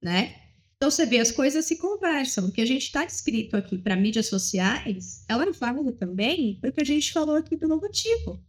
né? 0.00 0.49
Então, 0.82 0.90
você 0.90 1.04
vê, 1.04 1.18
as 1.18 1.30
coisas 1.30 1.66
se 1.66 1.76
conversam. 1.76 2.46
O 2.46 2.52
que 2.52 2.62
a 2.62 2.66
gente 2.66 2.84
está 2.84 3.04
escrito 3.04 3.54
aqui 3.54 3.76
para 3.76 3.94
mídias 3.94 4.28
sociais, 4.28 5.24
ela 5.28 5.52
fala 5.52 5.92
também 5.92 6.58
o 6.64 6.72
que 6.72 6.80
a 6.80 6.84
gente 6.84 7.12
falou 7.12 7.36
aqui 7.36 7.54
do 7.54 7.68
logotipo 7.68 8.42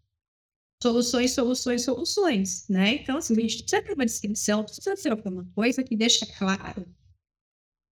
soluções, 0.82 1.32
soluções, 1.32 1.84
soluções, 1.84 2.68
né? 2.68 2.96
Então, 2.96 3.18
assim, 3.18 3.38
a 3.38 3.42
gente 3.42 3.62
precisa 3.62 3.82
ter 3.84 3.94
uma 3.94 4.06
descrição, 4.06 4.64
precisa 4.64 4.96
ter 4.96 5.12
alguma 5.12 5.46
coisa 5.54 5.84
que 5.84 5.96
deixa 5.96 6.26
claro. 6.26 6.88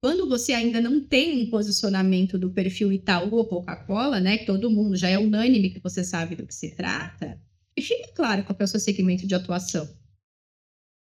Quando 0.04 0.28
você 0.28 0.54
ainda 0.54 0.82
não 0.82 1.06
tem 1.06 1.43
um 1.43 1.49
posicionamento 1.49 2.39
do 2.39 2.52
perfil 2.52 2.91
Itaú 2.91 3.36
ou 3.36 3.45
Coca-Cola, 3.45 4.19
né? 4.19 4.39
Que 4.39 4.45
todo 4.45 4.71
mundo 4.71 4.95
já 4.95 5.10
é 5.10 5.19
unânime 5.19 5.69
que 5.69 5.80
você 5.80 6.04
sabe 6.04 6.36
do 6.36 6.47
que 6.47 6.56
se 6.56 6.71
trata, 6.71 7.39
e 7.75 7.82
fica 7.82 8.12
claro 8.13 8.43
qual 8.43 8.58
é 8.60 8.63
o 8.63 8.67
seu 8.67 8.80
segmento 8.80 9.28
de 9.28 9.36
atuação. 9.36 9.88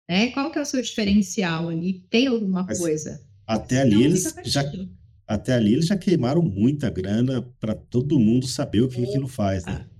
Né? 0.09 0.31
Qual 0.31 0.51
que 0.51 0.59
é 0.59 0.61
o 0.61 0.65
seu 0.65 0.81
diferencial 0.81 1.69
ali? 1.69 2.01
Tem 2.09 2.27
alguma 2.27 2.63
Mas 2.63 2.79
coisa? 2.79 3.27
Até 3.49 3.81
ali 3.81 4.03
eles 4.03 4.35
já 4.45 4.63
até 5.27 5.53
ali 5.53 5.73
eles 5.73 5.87
já 5.87 5.97
queimaram 5.97 6.43
muita 6.43 6.87
grana 6.87 7.41
para 7.59 7.73
todo 7.73 8.19
mundo 8.19 8.45
saber 8.45 8.81
o 8.81 8.87
que 8.87 9.03
aquilo 9.03 9.27
faz, 9.27 9.65
né? 9.65 9.87
Ah. 9.87 9.99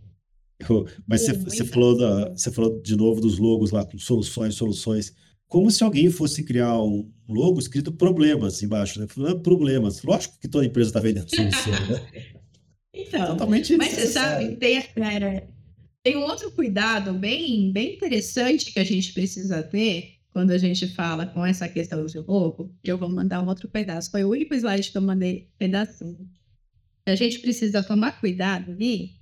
Eu, 0.69 0.88
mas 1.07 1.21
você, 1.21 1.33
você, 1.33 1.65
falou 1.65 1.97
da, 1.97 2.29
você 2.29 2.51
falou 2.51 2.79
de 2.81 2.95
novo 2.95 3.19
dos 3.19 3.39
logos 3.39 3.71
lá, 3.71 3.83
com 3.83 3.97
soluções, 3.97 4.53
soluções. 4.53 5.13
Como 5.47 5.71
se 5.71 5.83
alguém 5.83 6.12
fosse 6.12 6.43
criar 6.43 6.79
um 6.79 7.09
logo 7.27 7.57
escrito 7.57 7.91
problemas 7.91 8.62
embaixo, 8.62 8.99
né? 8.99 9.07
Falando 9.07 9.39
problemas. 9.39 10.03
Lógico 10.03 10.38
que 10.39 10.47
toda 10.47 10.65
empresa 10.65 10.89
está 10.89 10.99
vendendo 10.99 11.29
solução, 11.33 11.71
né? 11.71 12.29
Então, 12.91 13.27
Totalmente 13.27 13.77
mas 13.77 13.93
você 13.93 14.07
sabe, 14.07 14.57
tem, 14.57 14.83
tem 16.03 16.17
um 16.17 16.23
outro 16.23 16.51
cuidado 16.51 17.13
bem, 17.13 17.71
bem 17.71 17.93
interessante 17.93 18.73
que 18.73 18.79
a 18.79 18.83
gente 18.83 19.13
precisa 19.13 19.63
ter 19.63 20.18
quando 20.32 20.52
a 20.52 20.58
gente 20.58 20.88
fala 20.88 21.26
com 21.26 21.46
essa 21.46 21.68
questão 21.68 22.06
logo, 22.28 22.76
que 22.84 22.92
eu 22.92 22.98
vou 22.98 23.10
mandar 23.10 23.42
um 23.42 23.48
outro 23.48 23.68
pedaço. 23.68 24.12
Foi 24.12 24.24
o 24.24 24.30
único 24.30 24.54
slide 24.54 24.92
que 24.92 24.98
eu 24.98 25.02
mandei 25.02 25.52
pedacinho. 25.58 26.30
A 27.06 27.15
gente 27.15 27.39
precisa 27.39 27.84
tomar 27.84 28.20
cuidado 28.20 28.72
ali 28.72 29.20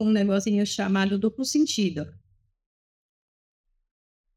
um 0.00 0.10
negocinho 0.10 0.64
chamado 0.64 1.18
duplo 1.18 1.44
sentido. 1.44 2.06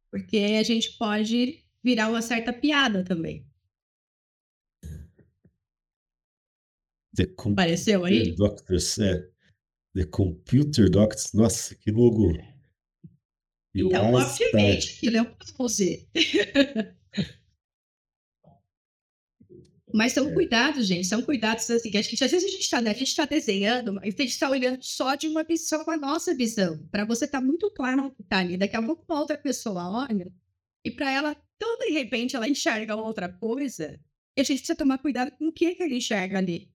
Porque 0.09 0.37
a 0.59 0.63
gente 0.63 0.97
pode 0.97 1.63
virar 1.83 2.09
uma 2.09 2.21
certa 2.21 2.51
piada 2.51 3.03
também. 3.03 3.47
The 7.15 7.23
Apareceu 7.51 8.05
aí? 8.05 8.33
Doctors, 8.35 8.97
é. 8.97 9.29
The 9.93 10.05
Computer 10.05 10.89
Doctors. 10.89 11.33
Nossa, 11.33 11.75
que 11.75 11.91
logo. 11.91 12.33
Então, 13.73 14.13
obviamente, 14.13 14.95
aquilo 14.97 15.17
é 15.17 15.21
um 15.21 15.35
você. 15.57 16.05
Mas 19.93 20.13
são 20.13 20.29
é. 20.29 20.33
cuidados, 20.33 20.87
gente, 20.87 21.05
são 21.05 21.21
cuidados 21.21 21.69
assim, 21.69 21.91
que 21.91 21.97
a 21.97 22.01
gente, 22.01 22.23
às 22.23 22.31
vezes 22.31 22.47
a 22.47 22.51
gente 22.51 22.61
está 22.61 22.81
né, 22.81 22.93
tá 22.93 23.25
desenhando, 23.25 23.99
a 23.99 24.05
gente 24.05 24.25
está 24.27 24.49
olhando 24.49 24.81
só 24.81 25.15
de 25.15 25.27
uma 25.27 25.43
visão, 25.43 25.83
com 25.83 25.91
a 25.91 25.97
nossa 25.97 26.33
visão, 26.33 26.77
para 26.89 27.05
você 27.05 27.25
estar 27.25 27.39
tá 27.39 27.45
muito 27.45 27.69
claro 27.71 28.03
no 28.03 28.11
que 28.11 28.21
está 28.21 28.39
ali. 28.39 28.57
Daqui 28.57 28.75
a 28.75 28.81
pouco 28.81 29.03
uma 29.07 29.19
outra 29.19 29.37
pessoa 29.37 30.07
olha, 30.07 30.31
e 30.83 30.91
para 30.91 31.11
ela, 31.11 31.35
tão 31.57 31.77
de 31.77 31.91
repente, 31.91 32.35
ela 32.35 32.47
enxerga 32.47 32.95
outra 32.95 33.29
coisa, 33.29 33.99
e 34.35 34.41
a 34.41 34.43
gente 34.43 34.59
precisa 34.59 34.77
tomar 34.77 34.97
cuidado 34.97 35.31
com 35.31 35.47
o 35.47 35.51
que, 35.51 35.75
que 35.75 35.83
ele 35.83 35.97
enxerga 35.97 36.37
ali. 36.37 36.71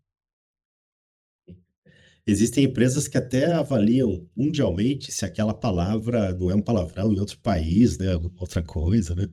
Existem 2.27 2.65
empresas 2.65 3.07
que 3.07 3.17
até 3.17 3.53
avaliam 3.53 4.29
mundialmente 4.37 5.13
se 5.13 5.25
aquela 5.25 5.55
palavra 5.55 6.35
não 6.35 6.51
é 6.51 6.55
um 6.57 6.63
palavrão 6.63 7.13
em 7.13 7.21
outro 7.21 7.39
país, 7.39 7.97
né? 7.99 8.17
Outra 8.17 8.65
coisa, 8.65 9.15
né? 9.15 9.29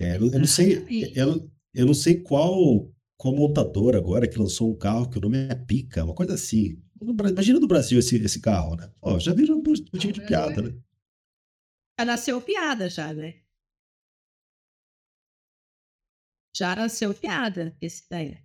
É, 0.00 0.16
eu, 0.16 0.30
eu 0.30 0.38
não 0.38 0.46
sei, 0.46 0.86
eu, 1.14 1.50
eu 1.74 1.86
não 1.86 1.92
sei 1.92 2.22
qual, 2.22 2.88
qual 3.16 3.34
montador 3.34 3.96
agora 3.96 4.28
que 4.28 4.38
lançou 4.38 4.70
um 4.70 4.78
carro 4.78 5.10
que 5.10 5.18
o 5.18 5.20
nome 5.20 5.38
é 5.38 5.54
Pica, 5.54 6.04
uma 6.04 6.14
coisa 6.14 6.34
assim. 6.34 6.80
Imagina 7.02 7.58
no 7.58 7.66
Brasil 7.66 7.98
esse, 7.98 8.16
esse 8.16 8.40
carro, 8.40 8.76
né? 8.76 8.90
Ó, 9.02 9.18
já 9.18 9.34
viram 9.34 9.58
um 9.58 9.62
tipo 9.62 9.98
de 9.98 10.12
piada, 10.24 10.62
né? 10.62 10.80
Já 11.98 12.04
nasceu 12.04 12.40
piada, 12.40 12.88
já, 12.88 13.12
né? 13.12 13.40
Já 16.56 16.76
nasceu 16.76 17.12
piada, 17.12 17.76
esse 17.80 18.08
daí. 18.08 18.38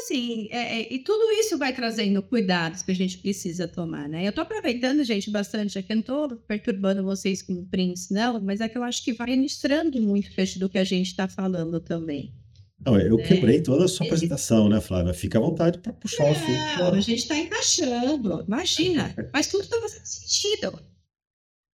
Então, 0.00 0.04
assim, 0.04 0.48
é, 0.50 0.80
é, 0.80 0.94
e 0.94 0.98
tudo 1.00 1.30
isso 1.32 1.58
vai 1.58 1.74
trazendo 1.74 2.22
cuidados 2.22 2.82
que 2.82 2.90
a 2.90 2.94
gente 2.94 3.18
precisa 3.18 3.68
tomar, 3.68 4.08
né? 4.08 4.26
Eu 4.26 4.32
tô 4.32 4.40
aproveitando, 4.40 5.04
gente, 5.04 5.30
bastante 5.30 5.78
aqui, 5.78 5.94
não 5.94 6.02
tô 6.02 6.36
perturbando 6.48 7.02
vocês 7.02 7.42
com 7.42 7.64
prints, 7.66 8.08
não, 8.10 8.40
mas 8.40 8.60
é 8.60 8.68
que 8.68 8.78
eu 8.78 8.82
acho 8.82 9.04
que 9.04 9.12
vai 9.12 9.30
ilustrando 9.30 10.00
muito 10.00 10.30
do 10.58 10.68
que 10.68 10.78
a 10.78 10.84
gente 10.84 11.08
está 11.08 11.28
falando 11.28 11.80
também. 11.80 12.32
Não, 12.84 12.98
eu 12.98 13.18
né? 13.18 13.24
quebrei 13.24 13.62
toda 13.62 13.84
a 13.84 13.88
sua 13.88 14.06
apresentação, 14.06 14.68
né, 14.70 14.80
Flávia? 14.80 15.12
Fica 15.12 15.38
à 15.38 15.40
vontade 15.42 15.78
para 15.78 15.92
puxar 15.92 16.24
o 16.24 16.30
assunto. 16.30 16.94
A 16.94 17.00
gente 17.00 17.18
está 17.18 17.36
encaixando, 17.36 18.42
imagina, 18.46 19.14
mas 19.34 19.48
tudo 19.48 19.64
está 19.64 19.78
fazendo 19.80 20.04
sentido. 20.06 20.80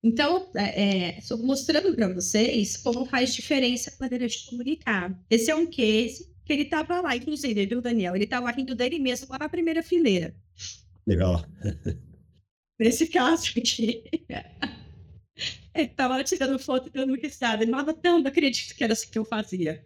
Então, 0.02 0.48
é, 0.56 1.18
é 1.18 1.18
mostrando 1.42 1.94
para 1.94 2.12
vocês 2.12 2.78
como 2.78 3.04
faz 3.04 3.34
diferença 3.34 3.90
a 3.90 4.02
maneira 4.02 4.26
de 4.26 4.46
comunicar. 4.46 5.18
Esse 5.28 5.50
é 5.50 5.54
um 5.54 5.66
case 5.66 6.33
que 6.44 6.52
ele 6.52 6.62
estava 6.62 7.00
lá, 7.00 7.16
inclusive, 7.16 7.66
viu, 7.66 7.80
Daniel? 7.80 8.14
Ele 8.14 8.24
estava 8.24 8.50
rindo 8.50 8.74
dele 8.74 8.98
mesmo 8.98 9.28
lá 9.30 9.38
na 9.38 9.48
primeira 9.48 9.82
fileira. 9.82 10.34
Legal. 11.06 11.44
Nesse 12.78 13.06
caso 13.06 13.52
aqui. 13.56 14.04
ele 15.74 15.86
estava 15.86 16.22
tirando 16.24 16.58
foto 16.58 16.88
e 16.88 16.92
dando 16.92 17.14
risada. 17.14 17.62
Ele 17.62 17.70
falava, 17.70 17.98
não, 18.02 18.20
não 18.20 18.28
acredito 18.28 18.74
que 18.74 18.84
era 18.84 18.92
assim 18.92 19.10
que 19.10 19.18
eu 19.18 19.24
fazia. 19.24 19.84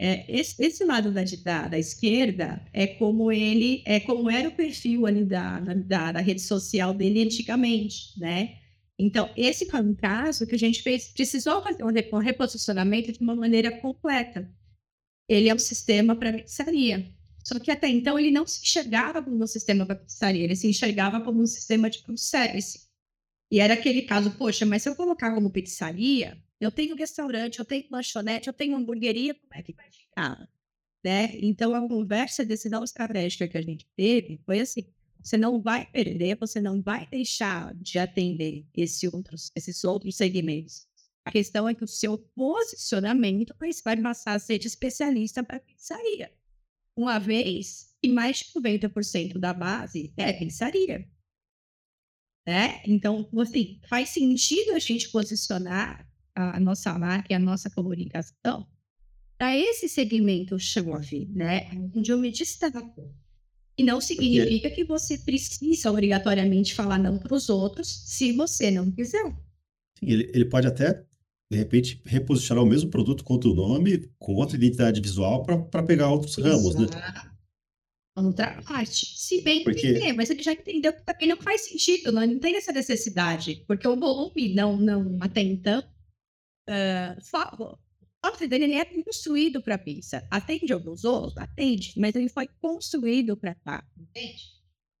É, 0.00 0.24
esse, 0.28 0.62
esse, 0.62 0.84
lado 0.84 1.10
da, 1.10 1.24
da, 1.42 1.68
da, 1.68 1.78
esquerda 1.78 2.64
é 2.72 2.86
como 2.86 3.32
ele, 3.32 3.82
é 3.84 3.98
como 3.98 4.30
era 4.30 4.48
o 4.48 4.54
perfil 4.54 5.06
ali 5.06 5.24
da, 5.24 5.58
da, 5.58 6.12
da 6.12 6.20
rede 6.20 6.40
social 6.40 6.94
dele 6.94 7.24
antigamente, 7.24 8.16
né? 8.16 8.58
Então, 8.96 9.28
esse 9.36 9.66
foi 9.66 9.80
um 9.80 9.94
caso 9.94 10.46
que 10.46 10.54
a 10.54 10.58
gente 10.58 10.82
fez, 10.82 11.08
precisou 11.08 11.62
fazer 11.62 11.82
um 11.82 12.18
reposicionamento 12.18 13.10
de 13.10 13.18
uma 13.20 13.34
maneira 13.34 13.72
completa 13.80 14.48
ele 15.28 15.48
é 15.48 15.54
um 15.54 15.58
sistema 15.58 16.16
para 16.16 16.32
pizzaria. 16.32 17.12
Só 17.44 17.58
que 17.58 17.70
até 17.70 17.88
então 17.88 18.18
ele 18.18 18.30
não 18.30 18.46
se 18.46 18.62
enxergava 18.62 19.22
como 19.22 19.42
um 19.42 19.46
sistema 19.46 19.86
para 19.86 19.96
pizzaria, 19.96 20.44
ele 20.44 20.56
se 20.56 20.66
enxergava 20.66 21.20
como 21.20 21.42
um 21.42 21.46
sistema 21.46 21.88
de 21.88 22.02
service. 22.16 22.88
E 23.50 23.60
era 23.60 23.74
aquele 23.74 24.02
caso, 24.02 24.30
poxa, 24.32 24.66
mas 24.66 24.82
se 24.82 24.88
eu 24.88 24.96
colocar 24.96 25.34
como 25.34 25.50
pizzaria, 25.50 26.36
eu 26.60 26.70
tenho 26.70 26.96
restaurante, 26.96 27.58
eu 27.58 27.64
tenho 27.64 27.86
lanchonete, 27.90 28.48
eu 28.48 28.52
tenho 28.52 28.76
hamburgueria, 28.76 29.34
como 29.34 29.54
é 29.54 29.62
que 29.62 29.72
vai 29.72 29.90
ficar? 29.90 30.48
Né? 31.04 31.30
Então 31.40 31.74
a 31.74 31.88
conversa 31.88 32.44
desse 32.44 32.68
não 32.68 32.82
estratégica 32.82 33.46
que 33.46 33.56
a 33.56 33.62
gente 33.62 33.86
teve 33.96 34.40
foi 34.44 34.60
assim: 34.60 34.84
você 35.22 35.36
não 35.36 35.60
vai 35.60 35.86
perder, 35.86 36.36
você 36.36 36.60
não 36.60 36.82
vai 36.82 37.06
deixar 37.06 37.74
de 37.74 37.98
atender 37.98 38.66
esse 38.76 39.06
outros, 39.08 39.52
esses 39.54 39.84
outros 39.84 40.16
segmentos. 40.16 40.87
A 41.28 41.30
questão 41.30 41.68
é 41.68 41.74
que 41.74 41.84
o 41.84 41.88
seu 41.88 42.16
posicionamento 42.16 43.54
vai 43.84 43.96
passar 44.00 44.32
a 44.32 44.38
ser 44.38 44.58
de 44.58 44.66
especialista 44.66 45.44
para 45.44 45.60
pizzaria. 45.60 46.32
Uma 46.96 47.18
vez 47.18 47.94
que 48.02 48.10
mais 48.10 48.38
de 48.38 48.46
90% 48.58 49.38
da 49.38 49.52
base 49.52 50.10
é 50.16 50.32
pizzaria. 50.32 51.06
Né? 52.46 52.80
Então, 52.86 53.28
assim, 53.38 53.78
faz 53.86 54.08
sentido 54.08 54.72
a 54.72 54.78
gente 54.78 55.10
posicionar 55.10 56.08
a 56.34 56.58
nossa 56.58 56.98
marca 56.98 57.30
e 57.30 57.36
a 57.36 57.38
nossa 57.38 57.68
comunicação 57.68 58.66
para 59.36 59.54
esse 59.54 59.86
segmento 59.86 60.58
chave, 60.58 61.26
né? 61.26 61.70
Onde 61.94 62.10
eu 62.10 62.16
me 62.16 62.30
destaco. 62.32 63.14
E 63.76 63.84
não 63.84 64.00
significa 64.00 64.70
que 64.70 64.82
você 64.82 65.18
precisa 65.18 65.90
obrigatoriamente 65.90 66.74
falar 66.74 66.98
não 66.98 67.18
para 67.18 67.34
os 67.34 67.50
outros 67.50 67.86
se 67.86 68.32
você 68.32 68.70
não 68.70 68.90
quiser. 68.90 69.36
Ele, 70.02 70.30
ele 70.32 70.44
pode 70.46 70.66
até 70.66 71.06
de 71.50 71.56
repente, 71.56 72.00
reposicionar 72.04 72.62
o 72.62 72.66
mesmo 72.66 72.90
produto 72.90 73.24
com 73.24 73.32
outro 73.32 73.54
nome, 73.54 74.10
com 74.18 74.34
outra 74.34 74.56
identidade 74.56 75.00
visual, 75.00 75.42
para 75.44 75.82
pegar 75.82 76.10
outros 76.10 76.36
Exato. 76.36 76.56
ramos, 76.56 76.74
né? 76.74 76.86
Outra 78.16 78.60
parte. 78.62 79.06
Se 79.16 79.40
bem 79.42 79.58
que 79.58 79.64
porque... 79.64 79.94
tem, 79.94 80.12
mas 80.12 80.28
ele 80.28 80.42
já 80.42 80.52
entendeu 80.52 80.92
que 80.92 81.04
também 81.04 81.28
não 81.28 81.36
faz 81.36 81.68
sentido, 81.68 82.12
não, 82.12 82.26
não 82.26 82.38
tem 82.38 82.56
essa 82.56 82.72
necessidade, 82.72 83.64
porque 83.66 83.86
o 83.86 83.96
volume 83.96 84.54
não, 84.54 84.76
não 84.76 85.18
até 85.20 85.40
então, 85.40 85.80
uh, 86.68 87.22
só, 87.22 87.78
o 88.24 88.46
dele 88.46 88.74
é 88.74 88.84
construído 89.02 89.62
para 89.62 89.78
pizza. 89.78 90.26
Atende 90.30 90.72
alguns 90.72 91.04
outros? 91.04 91.38
Atende, 91.38 91.94
mas 91.96 92.14
ele 92.14 92.28
foi 92.28 92.48
construído 92.60 93.36
para 93.36 93.54
tá, 93.54 93.84
entende? 93.96 94.58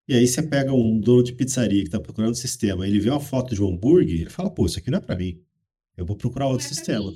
E 0.08 0.14
aí 0.14 0.26
você 0.26 0.42
pega 0.42 0.72
um 0.72 0.98
dono 0.98 1.22
de 1.22 1.34
pizzaria 1.34 1.82
que 1.82 1.88
está 1.88 2.00
procurando 2.00 2.30
um 2.30 2.34
sistema, 2.34 2.86
ele 2.86 3.00
vê 3.00 3.10
uma 3.10 3.20
foto 3.20 3.54
de 3.54 3.62
um 3.62 3.68
hambúrguer, 3.68 4.22
ele 4.22 4.30
fala, 4.30 4.48
pô, 4.48 4.64
isso 4.64 4.78
aqui 4.78 4.90
não 4.90 4.98
é 4.98 5.02
para 5.02 5.16
mim. 5.16 5.44
Eu 5.98 6.06
vou 6.06 6.16
procurar 6.16 6.46
outro 6.46 6.64
é 6.64 6.68
pra 6.68 6.76
sistema. 6.76 7.12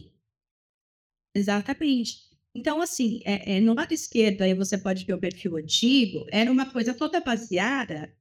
Exatamente. 1.33 2.19
Então, 2.55 2.83
assim, 2.83 3.21
é, 3.25 3.57
é, 3.57 3.61
no 3.61 3.75
lado 3.75 3.95
esquerdo, 3.95 4.43
aí 4.43 4.53
você 4.55 4.77
pode 4.77 5.05
ver 5.05 5.15
o 5.15 5.21
perfil 5.21 5.57
antigo, 5.57 6.27
era 6.31 6.51
uma 6.51 6.71
coisa 6.71 6.93
toda 6.93 7.21
baseada. 7.21 8.13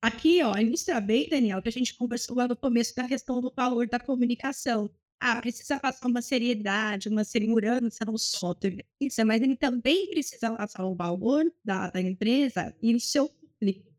Aqui, 0.00 0.42
ó, 0.42 0.56
ilustra 0.58 1.00
bem, 1.00 1.28
Daniel, 1.28 1.60
que 1.62 1.68
a 1.70 1.72
gente 1.72 1.96
conversou 1.96 2.36
lá 2.36 2.46
no 2.46 2.54
começo 2.54 2.94
da 2.94 3.08
questão 3.08 3.40
do 3.40 3.52
valor 3.56 3.88
da 3.88 3.98
comunicação. 3.98 4.90
Ah, 5.18 5.40
precisa 5.40 5.80
passar 5.80 6.06
uma 6.06 6.22
seriedade, 6.22 7.08
uma 7.08 7.24
segurança 7.24 8.04
no 8.06 8.18
software. 8.18 8.84
Isso, 9.00 9.24
mas 9.26 9.42
ele 9.42 9.56
também 9.56 10.08
precisa 10.10 10.54
passar 10.54 10.84
o 10.86 10.94
valor 10.94 11.44
da, 11.64 11.90
da 11.90 12.00
empresa 12.00 12.74
e 12.82 12.94
o 12.94 13.00
seu 13.00 13.28
público. 13.28 13.89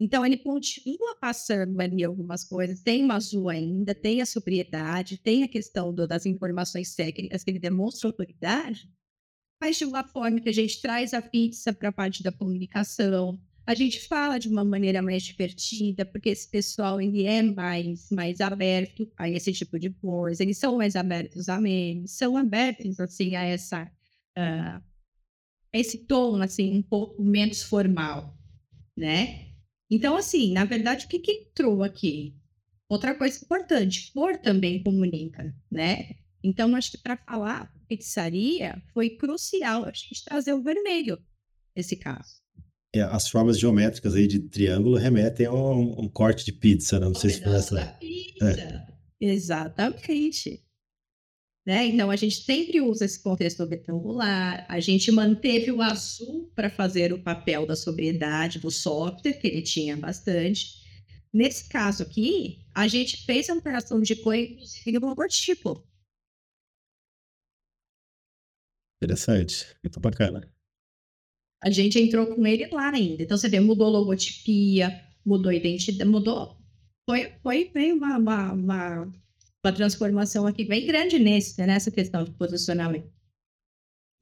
Então, 0.00 0.24
ele 0.24 0.36
continua 0.36 1.16
passando 1.20 1.80
ali 1.80 2.04
algumas 2.04 2.44
coisas, 2.44 2.80
tem 2.82 3.04
o 3.04 3.12
azul 3.12 3.48
ainda, 3.48 3.94
tem 3.94 4.20
a 4.20 4.26
sobriedade, 4.26 5.18
tem 5.18 5.42
a 5.42 5.48
questão 5.48 5.92
do- 5.92 6.06
das 6.06 6.24
informações 6.24 6.94
técnicas 6.94 7.42
que 7.42 7.50
ele 7.50 7.58
demonstra 7.58 8.08
autoridade, 8.08 8.88
mas 9.60 9.76
de 9.76 9.84
uma 9.84 10.04
forma 10.04 10.40
que 10.40 10.48
a 10.48 10.52
gente 10.52 10.80
traz 10.80 11.12
a 11.12 11.20
pizza 11.20 11.72
para 11.72 11.88
a 11.88 11.92
parte 11.92 12.22
da 12.22 12.30
comunicação, 12.30 13.40
a 13.66 13.74
gente 13.74 14.00
fala 14.06 14.38
de 14.38 14.48
uma 14.48 14.64
maneira 14.64 15.02
mais 15.02 15.22
divertida, 15.22 16.06
porque 16.06 16.30
esse 16.30 16.48
pessoal 16.48 17.00
ele 17.00 17.24
é 17.26 17.42
mais, 17.42 18.08
mais 18.10 18.40
aberto 18.40 19.10
a 19.16 19.28
esse 19.28 19.52
tipo 19.52 19.78
de 19.78 19.90
coisa, 19.90 20.42
eles 20.42 20.56
são 20.58 20.78
mais 20.78 20.96
abertos 20.96 21.48
a 21.48 21.60
memes, 21.60 22.12
são 22.12 22.36
abertos 22.36 22.98
assim 23.00 23.34
a 23.36 23.42
essa 23.44 23.90
ah, 24.36 24.80
esse 25.72 26.06
tom 26.06 26.40
assim 26.40 26.76
um 26.78 26.82
pouco 26.82 27.22
menos 27.22 27.62
formal, 27.62 28.38
né? 28.96 29.47
Então 29.90 30.16
assim, 30.16 30.52
na 30.52 30.64
verdade, 30.64 31.06
o 31.06 31.08
que, 31.08 31.18
que 31.18 31.32
entrou 31.32 31.82
aqui? 31.82 32.34
Outra 32.88 33.14
coisa 33.14 33.38
importante, 33.44 34.10
cor 34.12 34.38
também 34.38 34.82
comunica, 34.82 35.54
né? 35.70 36.16
Então, 36.42 36.74
acho 36.74 36.92
que 36.92 36.98
para 36.98 37.16
falar 37.16 37.70
pizzaria 37.88 38.80
foi 38.92 39.10
crucial 39.10 39.84
a 39.84 39.92
gente 39.92 40.24
trazer 40.24 40.52
o 40.52 40.62
vermelho 40.62 41.18
nesse 41.76 41.96
caso. 41.96 42.38
É, 42.94 43.02
as 43.02 43.28
formas 43.28 43.58
geométricas 43.58 44.14
aí 44.14 44.26
de 44.26 44.38
triângulo 44.40 44.96
remetem 44.96 45.46
a 45.46 45.52
um, 45.52 46.00
um 46.00 46.08
corte 46.08 46.44
de 46.44 46.52
pizza, 46.52 46.98
né? 46.98 47.06
Não 47.06 47.14
sei 47.14 47.30
se 47.30 47.42
foi 47.42 47.54
essa. 47.54 47.86
pizza. 47.98 48.86
Exatamente. 49.20 50.64
Né? 51.68 51.84
Então, 51.84 52.10
a 52.10 52.16
gente 52.16 52.36
sempre 52.36 52.80
usa 52.80 53.04
esse 53.04 53.22
contexto 53.22 53.62
retangular, 53.66 54.64
a 54.70 54.80
gente 54.80 55.12
manteve 55.12 55.70
o 55.70 55.82
azul 55.82 56.50
para 56.54 56.70
fazer 56.70 57.12
o 57.12 57.22
papel 57.22 57.66
da 57.66 57.76
sobriedade 57.76 58.58
do 58.58 58.70
software, 58.70 59.34
que 59.34 59.46
ele 59.46 59.60
tinha 59.60 59.94
bastante. 59.94 60.82
Nesse 61.30 61.68
caso 61.68 62.04
aqui, 62.04 62.64
a 62.74 62.88
gente 62.88 63.18
fez 63.26 63.50
a 63.50 63.52
alteração 63.52 64.00
de 64.00 64.16
cor, 64.16 64.34
inclusive, 64.34 64.98
no 64.98 65.08
logotipo. 65.08 65.86
Interessante. 69.02 69.66
Muito 69.84 70.00
bacana. 70.00 70.50
A 71.62 71.68
gente 71.70 71.98
entrou 71.98 72.34
com 72.34 72.46
ele 72.46 72.66
lá 72.68 72.88
ainda. 72.88 73.22
Então, 73.22 73.36
você 73.36 73.46
vê, 73.46 73.60
mudou 73.60 73.90
logotipia, 73.90 75.06
mudou 75.22 75.52
identidade, 75.52 76.08
mudou. 76.08 76.56
Foi, 77.06 77.30
foi 77.42 77.68
bem 77.68 77.92
uma, 77.92 78.16
uma, 78.16 78.52
uma, 78.54 79.12
uma 79.64 79.72
transformação 79.72 80.46
aqui 80.46 80.64
bem 80.64 80.86
grande 80.86 81.18
nesse, 81.18 81.60
nessa 81.66 81.90
questão 81.90 82.24
de 82.24 82.30
posicionamento. 82.32 83.10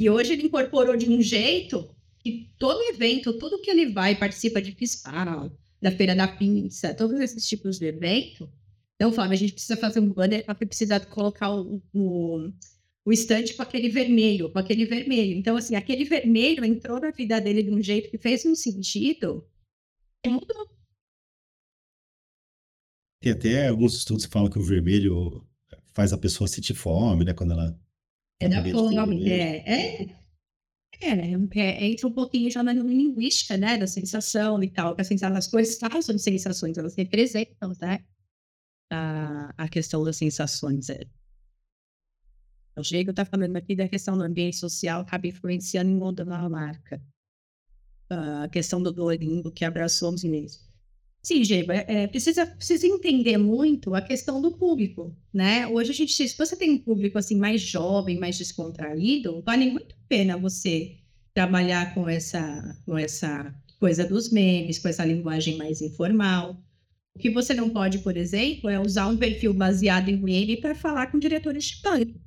E 0.01 0.11
hoje 0.11 0.33
ele 0.33 0.47
incorporou 0.47 0.97
de 0.97 1.09
um 1.09 1.21
jeito 1.21 1.89
que 2.19 2.51
todo 2.59 2.83
evento, 2.91 3.39
tudo 3.39 3.61
que 3.61 3.71
ele 3.71 3.93
vai, 3.93 4.17
participa 4.17 4.61
de 4.61 4.73
fiscal, 4.73 5.51
da 5.81 5.91
Feira 5.91 6.15
da 6.15 6.27
Pizza, 6.27 6.95
todos 6.95 7.21
esses 7.21 7.47
tipos 7.47 7.79
de 7.79 7.87
evento. 7.87 8.51
Então, 8.97 9.13
Flávio, 9.13 9.35
a 9.35 9.37
gente 9.37 9.53
precisa 9.53 9.77
fazer 9.77 10.01
um 10.01 10.13
banner, 10.13 10.45
vai 10.47 10.55
precisar 10.55 11.05
colocar 11.07 11.55
o, 11.55 11.83
o, 11.95 12.51
o 13.05 13.13
estante 13.13 13.55
com 13.55 13.63
aquele 13.63 13.89
vermelho, 13.89 14.51
com 14.51 14.59
aquele 14.59 14.85
vermelho. 14.87 15.37
Então, 15.37 15.57
assim, 15.57 15.77
aquele 15.77 16.05
vermelho 16.05 16.65
entrou 16.65 16.99
na 16.99 17.11
vida 17.11 17.41
dele 17.41 17.63
de 17.63 17.71
um 17.71 17.83
jeito 17.83 18.11
que 18.11 18.19
fez 18.19 18.45
um 18.45 18.55
sentido. 18.55 19.47
E 20.25 20.29
mudou. 20.29 20.76
Tem 23.27 23.33
até 23.33 23.69
alguns 23.69 23.95
estudos 23.95 24.25
que 24.25 24.31
falam 24.31 24.49
que 24.49 24.59
o 24.59 24.63
vermelho 24.63 25.45
faz 25.93 26.13
a 26.13 26.19
pessoa 26.19 26.47
sentir 26.47 26.75
fome, 26.75 27.25
né? 27.25 27.35
Quando 27.35 27.55
ela. 27.55 27.77
É 28.39 28.49
da 28.49 28.63
fome. 28.63 28.95
vermelho. 28.95 29.33
É, 29.33 29.65
é, 29.67 30.17
é, 31.01 31.61
é, 31.61 31.87
entra 31.87 32.07
um 32.07 32.13
pouquinho 32.13 32.49
já 32.53 32.63
na 32.63 32.73
linguística, 32.73 33.57
né? 33.57 33.79
Da 33.79 33.87
sensação 33.89 34.63
e 34.63 34.71
tal. 34.71 34.95
Que 34.95 35.03
as 35.03 35.49
coisas 35.49 35.77
causam 35.77 36.17
sensações, 36.17 36.79
elas 36.79 36.95
representam, 36.95 37.73
né? 37.81 38.05
A, 38.93 39.53
a 39.59 39.69
questão 39.69 40.05
das 40.05 40.17
sensações. 40.17 40.89
É. 40.89 41.05
O 42.77 42.83
Diego 42.83 43.11
está 43.11 43.25
falando 43.25 43.57
aqui 43.57 43.75
da 43.75 43.89
questão 43.89 44.17
do 44.17 44.23
ambiente 44.23 44.57
social 44.57 45.01
acaba 45.01 45.27
influenciando 45.27 45.91
e 45.91 45.95
mudando 45.95 46.31
a 46.31 46.49
marca. 46.49 47.03
A 48.09 48.49
questão 48.49 48.81
do 48.81 48.93
Duolingo 48.93 49.51
que 49.51 49.65
abraçou 49.65 50.15
os. 50.15 50.66
Sim, 51.27 51.43
Diego, 51.43 51.73
é, 51.73 51.85
é, 51.89 52.07
precisa, 52.07 52.47
precisa 52.47 52.87
entender 52.87 53.37
muito 53.37 53.97
a 53.97 54.01
questão 54.01 54.41
do 54.41 54.53
público, 54.53 55.13
né? 55.35 55.67
Hoje 55.67 55.91
a 55.91 55.93
gente, 55.93 56.13
se 56.13 56.39
você 56.39 56.55
tem 56.55 56.71
um 56.71 56.79
público 56.79 57.19
assim 57.19 57.37
mais 57.37 57.61
jovem, 57.61 58.17
mais 58.17 58.39
descontraído, 58.39 59.43
vale 59.43 59.73
muito 59.73 59.93
a 59.93 60.09
pena 60.09 60.37
você 60.37 60.99
trabalhar 61.35 61.93
com 61.95 62.09
essa, 62.09 62.81
com 62.87 62.97
essa 62.97 63.53
coisa 63.81 64.07
dos 64.07 64.31
memes, 64.31 64.79
com 64.79 64.87
essa 64.87 65.05
linguagem 65.05 65.57
mais 65.57 65.83
informal. 65.83 66.65
O 67.17 67.19
que 67.19 67.29
você 67.29 67.53
não 67.55 67.71
pode, 67.71 67.99
por 67.99 68.17
exemplo, 68.17 68.71
é 68.71 68.79
usar 68.79 69.09
um 69.09 69.17
perfil 69.17 69.53
baseado 69.53 70.09
em 70.09 70.23
meme 70.23 70.61
para 70.61 70.77
falar 70.77 71.11
com 71.11 71.19
diretores 71.19 71.65
de 71.65 71.83
banco. 71.83 72.21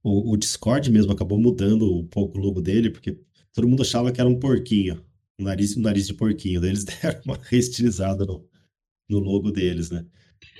O, 0.00 0.30
o 0.32 0.36
Discord 0.36 0.92
mesmo 0.92 1.10
acabou 1.10 1.40
mudando 1.40 1.92
um 1.92 2.06
pouco 2.06 2.38
o 2.38 2.40
logo 2.40 2.60
dele, 2.60 2.88
porque 2.88 3.18
todo 3.52 3.66
mundo 3.66 3.82
achava 3.82 4.12
que 4.12 4.20
era 4.20 4.30
um 4.30 4.38
porquinho, 4.38 5.04
um 5.38 5.44
nariz, 5.44 5.76
um 5.76 5.80
nariz 5.80 6.06
de 6.06 6.14
porquinho. 6.14 6.60
Daí 6.60 6.70
eles 6.70 6.84
deram 7.02 7.20
uma 7.24 7.38
reestilizada 7.42 8.24
no, 8.24 8.48
no 9.08 9.18
logo 9.18 9.50
deles, 9.50 9.90
né? 9.90 10.04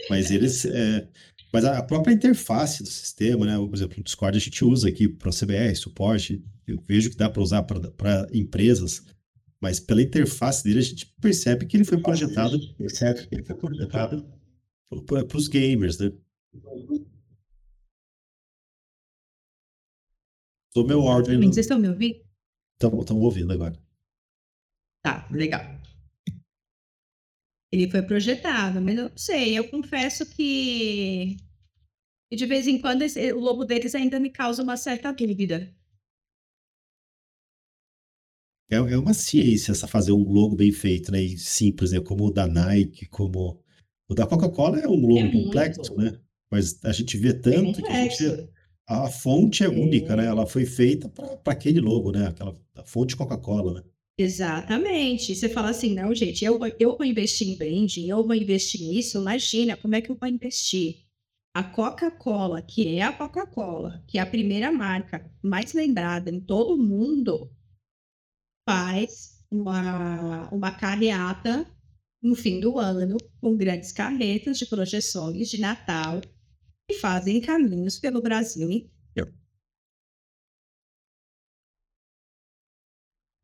Mas 0.09 0.31
eles. 0.31 0.65
é, 0.65 1.09
mas 1.53 1.65
a 1.65 1.83
própria 1.83 2.13
interface 2.13 2.83
do 2.83 2.89
sistema, 2.89 3.47
né? 3.47 3.57
Por 3.57 3.75
exemplo, 3.75 4.01
o 4.01 4.03
Discord 4.03 4.37
a 4.37 4.41
gente 4.41 4.65
usa 4.65 4.89
aqui 4.89 5.09
para 5.09 5.31
CBR, 5.31 5.75
suporte. 5.77 6.45
Eu 6.67 6.83
vejo 6.87 7.11
que 7.11 7.17
dá 7.17 7.29
para 7.29 7.43
usar 7.43 7.63
para 7.63 8.27
empresas, 8.33 9.05
mas 9.61 9.79
pela 9.79 10.03
interface 10.03 10.65
dele 10.65 10.79
a 10.81 10.83
gente 10.83 11.07
percebe 11.21 11.67
que 11.67 11.77
ele 11.77 11.85
foi 11.85 12.01
projetado, 12.01 12.59
que 12.59 13.35
ele 13.35 13.45
foi 13.45 13.57
projetado 13.57 14.27
para 15.07 15.37
os 15.37 15.49
gamers, 15.49 15.99
né? 15.99 16.13
Do 20.75 20.85
meu 20.85 21.03
áudio. 21.03 21.39
Vocês 21.39 21.59
estão 21.59 21.79
me 21.79 21.89
ouvindo? 21.89 22.21
Estamos 22.75 23.11
ouvindo 23.11 23.53
agora. 23.53 23.84
Tá, 25.05 25.29
legal. 25.31 25.65
Ele 27.71 27.91
foi 27.91 28.01
projetado, 28.03 28.81
mas 28.81 28.97
eu 28.97 29.09
não 29.11 29.17
sei, 29.19 29.59
eu 29.59 29.69
confesso 29.69 30.25
que 30.27 31.37
de 32.33 32.47
vez 32.47 32.67
em 32.67 32.81
quando 32.81 33.03
esse- 33.03 33.33
o 33.33 33.41
logo 33.41 33.65
deles 33.65 33.95
ainda 33.95 34.19
me 34.21 34.31
causa 34.31 34.63
uma 34.63 34.77
certa 34.77 35.13
dúvida. 35.13 35.75
É, 38.71 38.77
é 38.77 38.99
uma 38.99 39.15
ciência 39.15 39.73
essa 39.73 39.87
fazer 39.87 40.13
um 40.13 40.23
logo 40.33 40.57
bem 40.57 40.73
feito, 40.73 41.13
né? 41.13 41.21
E 41.21 41.39
simples, 41.39 41.93
né? 41.93 42.01
Como 42.01 42.27
o 42.27 42.31
da 42.31 42.47
Nike, 42.47 43.07
como 43.07 43.63
o 44.09 44.15
da 44.15 44.27
Coca-Cola 44.27 44.81
é 44.81 44.89
um 44.89 45.07
logo 45.07 45.19
É 45.19 45.31
complexo, 45.31 45.95
né? 45.97 46.19
Mas 46.51 46.83
a 46.85 46.93
gente 46.93 47.17
vê 47.17 47.33
tanto 47.35 47.83
que 47.83 47.91
a 47.91 47.95
gente 47.95 48.49
a 48.87 49.09
fonte 49.11 49.65
é 49.65 49.69
única, 49.69 50.15
né? 50.17 50.25
É. 50.25 50.29
Ela 50.29 50.47
foi 50.47 50.67
feita 50.67 51.09
para 51.09 51.53
aquele 51.53 51.81
logo, 51.81 52.13
né? 52.13 52.27
Aquela 52.27 52.55
fonte 52.85 53.17
Coca-Cola, 53.17 53.75
né? 53.81 53.83
Exatamente. 54.19 55.35
Você 55.37 55.49
fala 55.49 55.71
assim, 55.71 55.95
não, 55.95 56.13
gente, 56.15 56.45
eu, 56.45 56.59
vou- 56.59 56.69
eu 56.81 56.97
vou 56.97 57.05
investir 57.07 57.49
em 57.49 57.57
branding, 57.57 58.09
eu 58.09 58.25
vou 58.27 58.35
investir 58.35 58.81
nisso, 58.81 59.19
imagina, 59.21 59.77
como 59.77 59.95
é 59.95 60.01
que 60.01 60.11
eu 60.11 60.17
vou 60.17 60.29
investir? 60.29 61.05
A 61.55 61.63
Coca-Cola, 61.63 62.61
que 62.63 62.97
é 62.97 63.03
a 63.03 63.13
Coca-Cola, 63.13 64.03
que 64.09 64.19
é 64.19 64.21
a 64.21 64.27
primeira 64.27 64.73
marca 64.73 65.31
mais 65.43 65.73
lembrada 65.73 66.31
em 66.31 66.41
todo 66.41 66.75
o 66.75 66.83
mundo, 66.83 67.51
faz 68.69 69.43
uma, 69.51 70.49
uma 70.51 70.71
carreata 70.71 71.67
no 72.23 72.35
fim 72.35 72.59
do 72.61 72.79
ano, 72.79 73.17
com 73.41 73.57
grandes 73.57 73.93
carretas 73.93 74.59
de 74.59 74.67
projeções 74.67 75.49
de 75.51 75.61
Natal, 75.61 76.21
e 76.91 76.95
fazem 76.95 77.41
caminhos 77.41 77.99
pelo 77.99 78.23
Brasil 78.23 78.91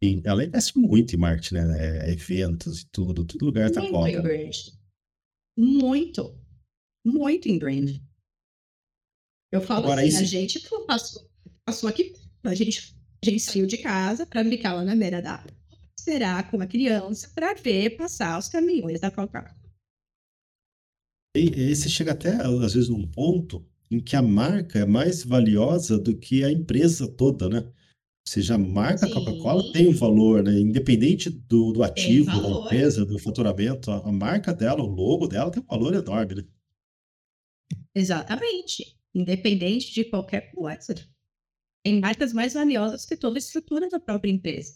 E 0.02 0.20
ela 0.24 0.44
investe 0.44 0.78
muito 0.78 1.14
em 1.14 1.18
marketing, 1.18 1.54
né? 1.56 2.06
É, 2.08 2.10
eventos 2.12 2.80
e 2.82 2.86
tudo, 2.90 3.24
todo 3.24 3.44
lugar 3.44 3.70
tá 3.70 3.80
Muito 3.82 4.08
em 4.08 4.22
brand. 4.22 4.56
Muito. 5.58 6.38
Muito 7.04 7.48
em 7.48 7.58
brand. 7.58 7.96
Eu 9.52 9.60
falo 9.60 9.84
Agora, 9.84 10.00
assim, 10.00 10.08
isso- 10.08 10.22
a 10.22 10.24
gente 10.24 10.60
passou, 10.86 11.30
passou 11.66 11.88
aqui, 11.88 12.14
a 12.44 12.54
gente 12.54 12.94
A 13.22 13.26
gente 13.28 13.40
saiu 13.40 13.66
de 13.66 13.76
casa 13.76 14.24
para 14.24 14.42
ficar 14.44 14.72
lá 14.74 14.82
na 14.84 14.96
beira 14.96 15.20
da. 15.20 15.44
Esperar 15.98 16.50
com 16.50 16.56
uma 16.56 16.66
criança 16.66 17.30
para 17.34 17.52
ver 17.52 17.90
passar 17.98 18.38
os 18.38 18.48
caminhões 18.48 19.00
da 19.00 19.10
Coca-Cola. 19.10 19.54
E, 21.36 21.50
e 21.70 21.76
você 21.76 21.88
chega 21.90 22.12
até, 22.12 22.36
às 22.36 22.72
vezes, 22.72 22.88
num 22.88 23.06
ponto 23.06 23.62
em 23.90 24.00
que 24.00 24.16
a 24.16 24.22
marca 24.22 24.78
é 24.78 24.86
mais 24.86 25.22
valiosa 25.22 25.98
do 25.98 26.16
que 26.16 26.42
a 26.42 26.50
empresa 26.50 27.06
toda, 27.06 27.48
né? 27.50 27.70
Seja, 28.30 28.54
a 28.54 28.58
marca 28.58 29.10
Coca-Cola 29.10 29.72
tem 29.72 29.88
um 29.88 29.92
valor, 29.92 30.40
né? 30.40 30.52
Independente 30.52 31.28
do, 31.28 31.72
do 31.72 31.82
ativo 31.82 32.30
da 32.30 32.48
empresa, 32.48 33.04
do 33.04 33.18
faturamento, 33.18 33.90
a, 33.90 34.08
a 34.08 34.12
marca 34.12 34.54
dela, 34.54 34.84
o 34.84 34.86
logo 34.86 35.26
dela 35.26 35.50
tem 35.50 35.60
um 35.60 35.66
valor 35.66 35.92
enorme, 35.94 36.36
né? 36.36 36.44
Exatamente. 37.92 38.96
Independente 39.12 39.92
de 39.92 40.04
qualquer 40.04 40.52
coisa. 40.52 40.94
Tem 41.84 42.00
marcas 42.00 42.32
mais 42.32 42.54
valiosas 42.54 43.04
que 43.04 43.16
toda 43.16 43.36
a 43.36 43.40
estrutura 43.40 43.88
da 43.88 43.98
própria 43.98 44.30
empresa. 44.30 44.74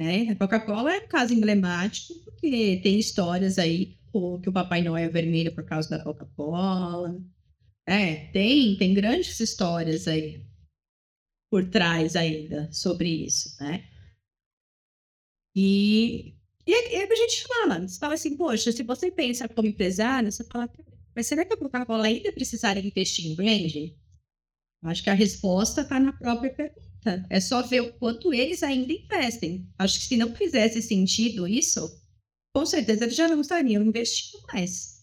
Né? 0.00 0.28
A 0.30 0.36
Coca-Cola 0.36 0.94
é 0.94 1.00
um 1.00 1.08
caso 1.08 1.34
emblemático, 1.34 2.14
porque 2.24 2.78
tem 2.84 3.00
histórias 3.00 3.58
aí 3.58 3.98
que 4.40 4.48
o 4.48 4.52
Papai 4.52 4.80
Noel 4.80 5.06
é 5.06 5.08
vermelho 5.08 5.52
por 5.52 5.64
causa 5.64 5.90
da 5.90 6.04
Coca-Cola. 6.04 7.20
É, 7.84 8.30
tem, 8.30 8.76
tem 8.76 8.94
grandes 8.94 9.40
histórias 9.40 10.06
aí 10.06 10.46
por 11.50 11.68
trás 11.70 12.16
ainda 12.16 12.72
sobre 12.72 13.08
isso, 13.08 13.56
né? 13.60 13.88
E, 15.56 16.34
e, 16.66 16.74
a 16.74 17.14
gente 17.14 17.46
fala, 17.46 17.86
você 17.86 17.98
fala 17.98 18.14
assim, 18.14 18.36
poxa, 18.36 18.72
se 18.72 18.82
você 18.82 19.10
pensa 19.10 19.48
como 19.48 19.68
empresário, 19.68 20.32
você 20.32 20.42
fala, 20.44 20.68
mas 21.14 21.26
será 21.26 21.44
que 21.44 21.54
a 21.54 21.56
Coca-Cola 21.56 22.06
ainda 22.06 22.32
precisaria 22.32 22.84
investir 22.84 23.26
em 23.26 23.34
branding? 23.36 23.96
Acho 24.82 25.02
que 25.02 25.10
a 25.10 25.14
resposta 25.14 25.82
está 25.82 25.98
na 25.98 26.12
própria 26.12 26.52
pergunta. 26.52 27.26
É 27.30 27.40
só 27.40 27.62
ver 27.62 27.80
o 27.80 27.92
quanto 27.94 28.34
eles 28.34 28.62
ainda 28.62 28.92
investem. 28.92 29.66
Acho 29.78 29.98
que 29.98 30.06
se 30.06 30.16
não 30.16 30.34
fizesse 30.34 30.82
sentido 30.82 31.46
isso, 31.46 31.88
com 32.54 32.66
certeza 32.66 33.04
eles 33.04 33.16
já 33.16 33.28
não 33.28 33.40
estariam 33.40 33.82
investindo 33.82 34.42
mais. 34.52 34.93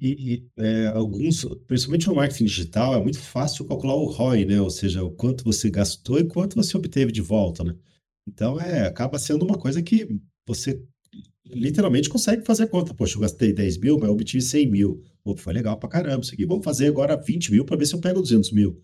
E, 0.00 0.34
e 0.34 0.50
é, 0.56 0.88
alguns, 0.88 1.44
principalmente 1.66 2.06
no 2.08 2.14
marketing 2.14 2.44
digital, 2.44 2.94
é 2.94 3.00
muito 3.00 3.18
fácil 3.18 3.64
calcular 3.64 3.94
o 3.94 4.06
ROI, 4.06 4.44
né? 4.44 4.60
Ou 4.60 4.70
seja, 4.70 5.02
o 5.02 5.10
quanto 5.10 5.44
você 5.44 5.70
gastou 5.70 6.18
e 6.18 6.24
quanto 6.24 6.56
você 6.56 6.76
obteve 6.76 7.12
de 7.12 7.22
volta, 7.22 7.64
né? 7.64 7.74
Então, 8.28 8.60
é, 8.60 8.86
acaba 8.86 9.18
sendo 9.18 9.44
uma 9.44 9.56
coisa 9.56 9.82
que 9.82 10.20
você 10.46 10.82
literalmente 11.46 12.08
consegue 12.08 12.44
fazer 12.44 12.66
conta. 12.66 12.92
Poxa, 12.92 13.16
eu 13.16 13.20
gastei 13.20 13.52
10 13.52 13.78
mil, 13.78 13.98
mas 13.98 14.08
eu 14.08 14.14
obtive 14.14 14.42
100 14.42 14.70
mil. 14.70 15.02
Pô, 15.22 15.36
foi 15.36 15.52
legal 15.52 15.78
pra 15.78 15.88
caramba 15.88 16.22
isso 16.22 16.34
aqui. 16.34 16.44
Vamos 16.44 16.64
fazer 16.64 16.88
agora 16.88 17.16
20 17.16 17.52
mil 17.52 17.64
para 17.64 17.76
ver 17.76 17.86
se 17.86 17.94
eu 17.94 18.00
pego 18.00 18.20
200 18.20 18.50
mil. 18.52 18.80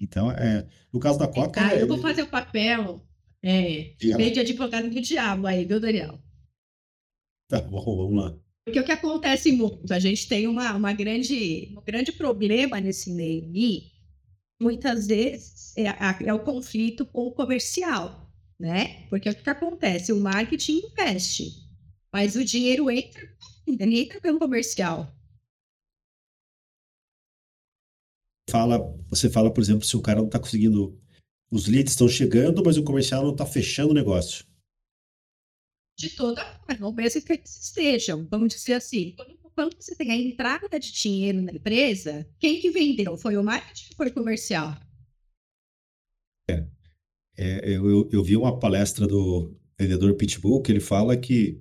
Então, 0.00 0.30
é, 0.32 0.66
no 0.92 0.98
caso 0.98 1.18
da 1.18 1.28
Coca... 1.28 1.60
Ah, 1.60 1.74
eu 1.74 1.86
vou 1.86 1.98
fazer 1.98 2.22
o 2.22 2.28
papel 2.28 3.02
é, 3.42 3.94
meio 4.16 4.32
de 4.32 4.40
advogado 4.40 4.88
do 4.88 5.00
diabo 5.00 5.46
aí, 5.46 5.64
viu, 5.64 5.80
Daniel? 5.80 6.18
Tá 7.48 7.60
bom, 7.60 7.84
vamos 7.84 8.24
lá. 8.24 8.38
Porque 8.68 8.80
o 8.80 8.84
que 8.84 8.92
acontece 8.92 9.50
muito, 9.50 9.90
a 9.90 9.98
gente 9.98 10.28
tem 10.28 10.46
uma, 10.46 10.74
uma 10.74 10.92
grande, 10.92 11.74
um 11.74 11.80
grande 11.80 12.12
problema 12.12 12.78
nesse 12.78 13.10
meio 13.10 13.50
e 13.54 13.90
muitas 14.60 15.06
vezes 15.06 15.74
é, 15.74 15.86
é, 16.26 16.34
o 16.34 16.44
conflito 16.44 17.06
com 17.06 17.28
o 17.28 17.32
comercial, 17.32 18.30
né? 18.60 19.06
Porque 19.08 19.30
o 19.30 19.34
que 19.34 19.48
acontece? 19.48 20.12
O 20.12 20.20
marketing 20.20 20.82
investe, 20.84 21.66
mas 22.12 22.36
o 22.36 22.44
dinheiro 22.44 22.90
entra, 22.90 23.26
entra 23.66 24.20
pelo 24.20 24.38
comercial. 24.38 25.10
Fala, 28.50 28.78
você 29.08 29.30
fala, 29.30 29.50
por 29.50 29.62
exemplo, 29.62 29.86
se 29.86 29.96
o 29.96 30.02
cara 30.02 30.18
não 30.18 30.26
está 30.26 30.38
conseguindo. 30.38 31.00
Os 31.50 31.66
leads 31.66 31.92
estão 31.92 32.06
chegando, 32.06 32.62
mas 32.62 32.76
o 32.76 32.84
comercial 32.84 33.22
não 33.22 33.32
está 33.32 33.46
fechando 33.46 33.92
o 33.92 33.94
negócio. 33.94 34.44
De 35.98 36.10
toda 36.10 36.44
forma, 36.44 36.92
mesmo 36.92 37.22
que 37.22 37.32
eles 37.32 37.60
estejam, 37.60 38.24
vamos 38.30 38.54
dizer 38.54 38.74
assim, 38.74 39.16
quando 39.52 39.74
você 39.74 39.96
tem 39.96 40.12
a 40.12 40.16
entrada 40.16 40.78
de 40.78 40.92
dinheiro 40.92 41.42
na 41.42 41.50
empresa, 41.50 42.24
quem 42.38 42.60
que 42.60 42.70
vendeu? 42.70 43.18
Foi 43.18 43.36
o 43.36 43.42
marketing 43.42 43.88
ou 43.90 43.96
foi 43.96 44.06
o 44.06 44.14
comercial? 44.14 44.76
É, 46.48 46.64
é 47.36 47.68
eu, 47.68 47.90
eu, 47.90 48.08
eu 48.12 48.22
vi 48.22 48.36
uma 48.36 48.60
palestra 48.60 49.08
do 49.08 49.58
vendedor 49.76 50.14
Pitbull 50.14 50.62
que 50.62 50.70
ele 50.70 50.78
fala 50.78 51.16
que 51.16 51.60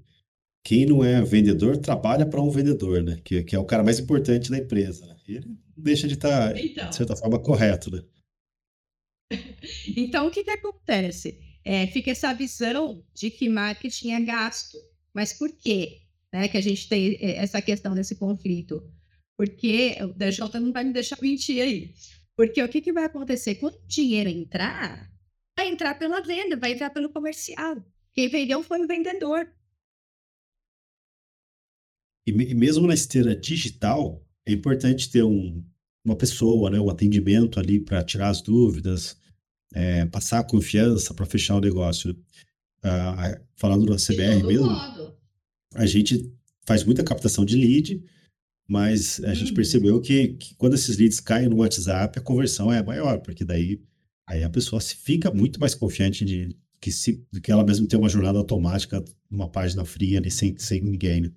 quem 0.63 0.85
não 0.85 1.03
é 1.03 1.19
vendedor 1.23 1.75
trabalha 1.77 2.23
para 2.23 2.41
um 2.41 2.51
vendedor, 2.51 3.01
né? 3.01 3.19
Que, 3.23 3.43
que 3.43 3.55
é 3.55 3.59
o 3.59 3.65
cara 3.65 3.83
mais 3.83 3.99
importante 3.99 4.51
da 4.51 4.59
empresa. 4.59 5.07
Né? 5.07 5.15
Ele 5.27 5.57
deixa 5.75 6.07
de 6.07 6.13
estar, 6.13 6.53
tá, 6.53 6.61
então. 6.61 6.89
de 6.89 6.95
certa 6.95 7.15
forma, 7.15 7.39
correto, 7.39 7.89
né? 7.89 8.03
Então, 9.97 10.27
o 10.27 10.31
que, 10.31 10.43
que 10.43 10.51
acontece? 10.51 11.39
É, 11.70 11.86
fica 11.88 12.11
essa 12.11 12.34
visão 12.34 13.03
de 13.13 13.30
que 13.30 13.49
marketing 13.49 14.11
é 14.11 14.22
gasto. 14.22 14.78
Mas 15.13 15.34
por 15.34 15.51
quê 15.51 15.99
né, 16.32 16.47
que 16.47 16.57
a 16.57 16.61
gente 16.61 16.88
tem 16.88 17.18
é, 17.20 17.36
essa 17.36 17.61
questão 17.61 17.93
desse 17.93 18.15
conflito? 18.15 18.82
Porque 19.36 19.97
o 20.01 20.13
DJ 20.13 20.61
não 20.61 20.72
vai 20.72 20.86
me 20.86 20.93
deixar 20.93 21.22
mentir 21.22 21.61
aí. 21.61 21.93
Porque 22.38 22.63
o 22.63 22.70
que, 22.70 22.80
que 22.80 22.93
vai 22.93 23.03
acontecer? 23.03 23.55
Quando 23.55 23.76
o 23.76 23.86
dinheiro 23.86 24.30
entrar, 24.30 25.11
vai 25.57 25.68
entrar 25.68 25.95
pela 25.95 26.22
venda, 26.22 26.55
vai 26.55 26.72
entrar 26.72 26.89
pelo 26.89 27.09
comercial. 27.09 27.84
Quem 28.13 28.30
vendeu 28.30 28.63
foi 28.63 28.80
o 28.80 28.88
vendedor. 28.88 29.51
E, 32.26 32.32
e 32.32 32.55
mesmo 32.55 32.88
na 32.88 32.93
esteira 32.93 33.36
digital, 33.36 34.26
é 34.45 34.53
importante 34.53 35.11
ter 35.11 35.24
um, 35.24 35.61
uma 36.05 36.15
pessoa, 36.15 36.70
né, 36.70 36.80
um 36.80 36.89
atendimento 36.89 37.59
ali 37.59 37.78
para 37.78 38.05
tirar 38.05 38.30
as 38.30 38.41
dúvidas, 38.41 39.20
é, 39.74 40.05
passar 40.05 40.39
a 40.39 40.43
confiança 40.43 41.13
para 41.13 41.26
fechar 41.26 41.55
o 41.55 41.61
negócio. 41.61 42.15
Ah, 42.84 43.39
falando 43.55 43.86
da 43.88 43.95
CBR 43.95 44.43
mesmo, 44.43 44.70
modo. 44.70 45.18
a 45.74 45.86
gente 45.86 46.32
faz 46.65 46.84
muita 46.84 47.03
captação 47.03 47.43
de 47.43 47.57
lead, 47.57 48.03
mas 48.68 49.20
a 49.24 49.34
gente 49.34 49.49
uhum. 49.49 49.55
percebeu 49.55 49.99
que, 49.99 50.30
que, 50.36 50.55
quando 50.55 50.76
esses 50.76 50.95
leads 50.97 51.20
caem 51.20 51.49
no 51.49 51.57
WhatsApp, 51.57 52.18
a 52.18 52.22
conversão 52.22 52.72
é 52.72 52.82
maior, 52.84 53.20
porque 53.20 53.43
daí 53.43 53.82
aí 54.28 54.43
a 54.43 54.49
pessoa 54.49 54.80
fica 54.82 55.32
muito 55.32 55.59
mais 55.59 55.74
confiante 55.74 56.24
de 56.24 56.55
que, 56.80 56.91
se, 56.91 57.26
de 57.32 57.41
que 57.41 57.51
ela 57.51 57.63
mesmo 57.63 57.88
tem 57.88 57.97
uma 57.97 58.09
jornada 58.09 58.38
automática 58.38 59.03
numa 59.30 59.49
página 59.49 59.84
fria 59.84 60.20
ali, 60.20 60.30
sem, 60.30 60.57
sem 60.57 60.82
ninguém. 60.82 61.22
Né? 61.22 61.32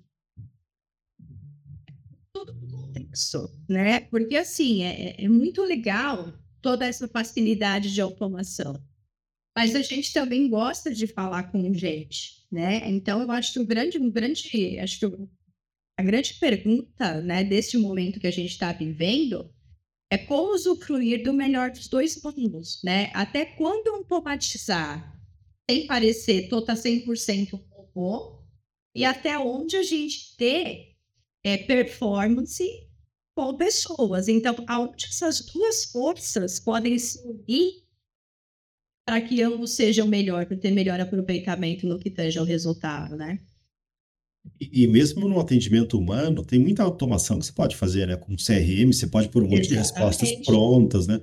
complexo, 3.11 3.53
né? 3.67 4.01
Porque 4.01 4.35
assim 4.35 4.83
é, 4.83 5.23
é 5.23 5.27
muito 5.27 5.63
legal 5.63 6.33
toda 6.61 6.85
essa 6.85 7.07
facilidade 7.07 7.93
de 7.93 8.01
automação. 8.01 8.81
Mas 9.55 9.75
a 9.75 9.81
gente 9.81 10.13
também 10.13 10.49
gosta 10.49 10.93
de 10.93 11.07
falar 11.07 11.51
com 11.51 11.73
gente, 11.73 12.45
né? 12.51 12.89
Então 12.89 13.21
eu 13.21 13.29
acho 13.31 13.53
que 13.53 13.59
o 13.59 13.65
grande, 13.65 13.97
um 13.97 14.09
grande, 14.09 14.79
acho 14.79 14.99
que 14.99 15.05
a 15.97 16.03
grande 16.03 16.35
pergunta, 16.35 17.21
né, 17.21 17.43
desse 17.43 17.77
momento 17.77 18.19
que 18.19 18.27
a 18.27 18.31
gente 18.31 18.51
está 18.51 18.71
vivendo 18.71 19.53
é 20.09 20.17
como 20.17 20.53
usufruir 20.53 21.23
do 21.23 21.33
melhor 21.33 21.71
dos 21.71 21.87
dois 21.87 22.21
mundos, 22.21 22.81
né? 22.83 23.11
Até 23.13 23.45
quando 23.45 23.89
automatizar 23.89 25.17
sem 25.69 25.85
parecer 25.87 26.49
toda 26.49 26.73
100% 26.73 27.61
robô 27.69 28.43
e 28.93 29.05
até 29.05 29.37
onde 29.37 29.77
a 29.77 29.83
gente 29.83 30.35
ter 30.35 30.95
é, 31.43 31.57
performance 31.57 32.63
com 33.41 33.57
pessoas. 33.57 34.27
Então, 34.27 34.55
aonde 34.67 35.05
essas 35.05 35.41
duas 35.41 35.85
forças 35.85 36.59
podem 36.59 36.99
se 36.99 37.19
unir 37.25 37.81
para 39.03 39.19
que 39.19 39.41
ambos 39.41 39.71
sejam 39.71 40.05
melhor, 40.05 40.45
para 40.45 40.55
ter 40.55 40.69
melhor 40.69 40.99
aproveitamento 40.99 41.87
no 41.87 41.97
que 41.97 42.09
esteja 42.09 42.39
o 42.39 42.45
resultado, 42.45 43.17
né? 43.17 43.39
E, 44.59 44.83
e, 44.83 44.87
mesmo 44.87 45.27
no 45.27 45.39
atendimento 45.39 45.97
humano, 45.97 46.45
tem 46.45 46.59
muita 46.59 46.83
automação 46.83 47.39
que 47.39 47.45
você 47.47 47.51
pode 47.51 47.75
fazer, 47.75 48.07
né? 48.07 48.15
Com 48.15 48.35
CRM, 48.35 48.93
você 48.93 49.07
pode 49.07 49.29
pôr 49.29 49.41
um 49.41 49.47
monte 49.47 49.61
Exatamente. 49.61 49.69
de 49.69 49.75
respostas 49.75 50.45
prontas, 50.45 51.07
né? 51.07 51.19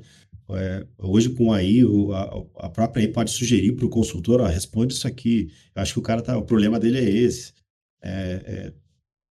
É, 0.50 0.86
hoje 0.98 1.30
com 1.30 1.52
AI, 1.52 1.84
o, 1.84 2.12
a, 2.12 2.46
a, 2.56 2.70
própria 2.70 3.04
AI 3.06 3.12
pode 3.12 3.30
sugerir 3.30 3.76
para 3.76 3.86
o 3.86 3.90
consultor, 3.90 4.40
ó, 4.40 4.46
responde 4.46 4.94
isso 4.94 5.06
aqui. 5.06 5.52
Eu 5.74 5.82
acho 5.82 5.92
que 5.92 5.98
o 5.98 6.02
cara 6.02 6.22
tá, 6.22 6.36
o 6.36 6.42
problema 6.42 6.80
dele 6.80 6.98
é 6.98 7.08
esse. 7.08 7.52
É, 8.02 8.42
é, 8.44 8.72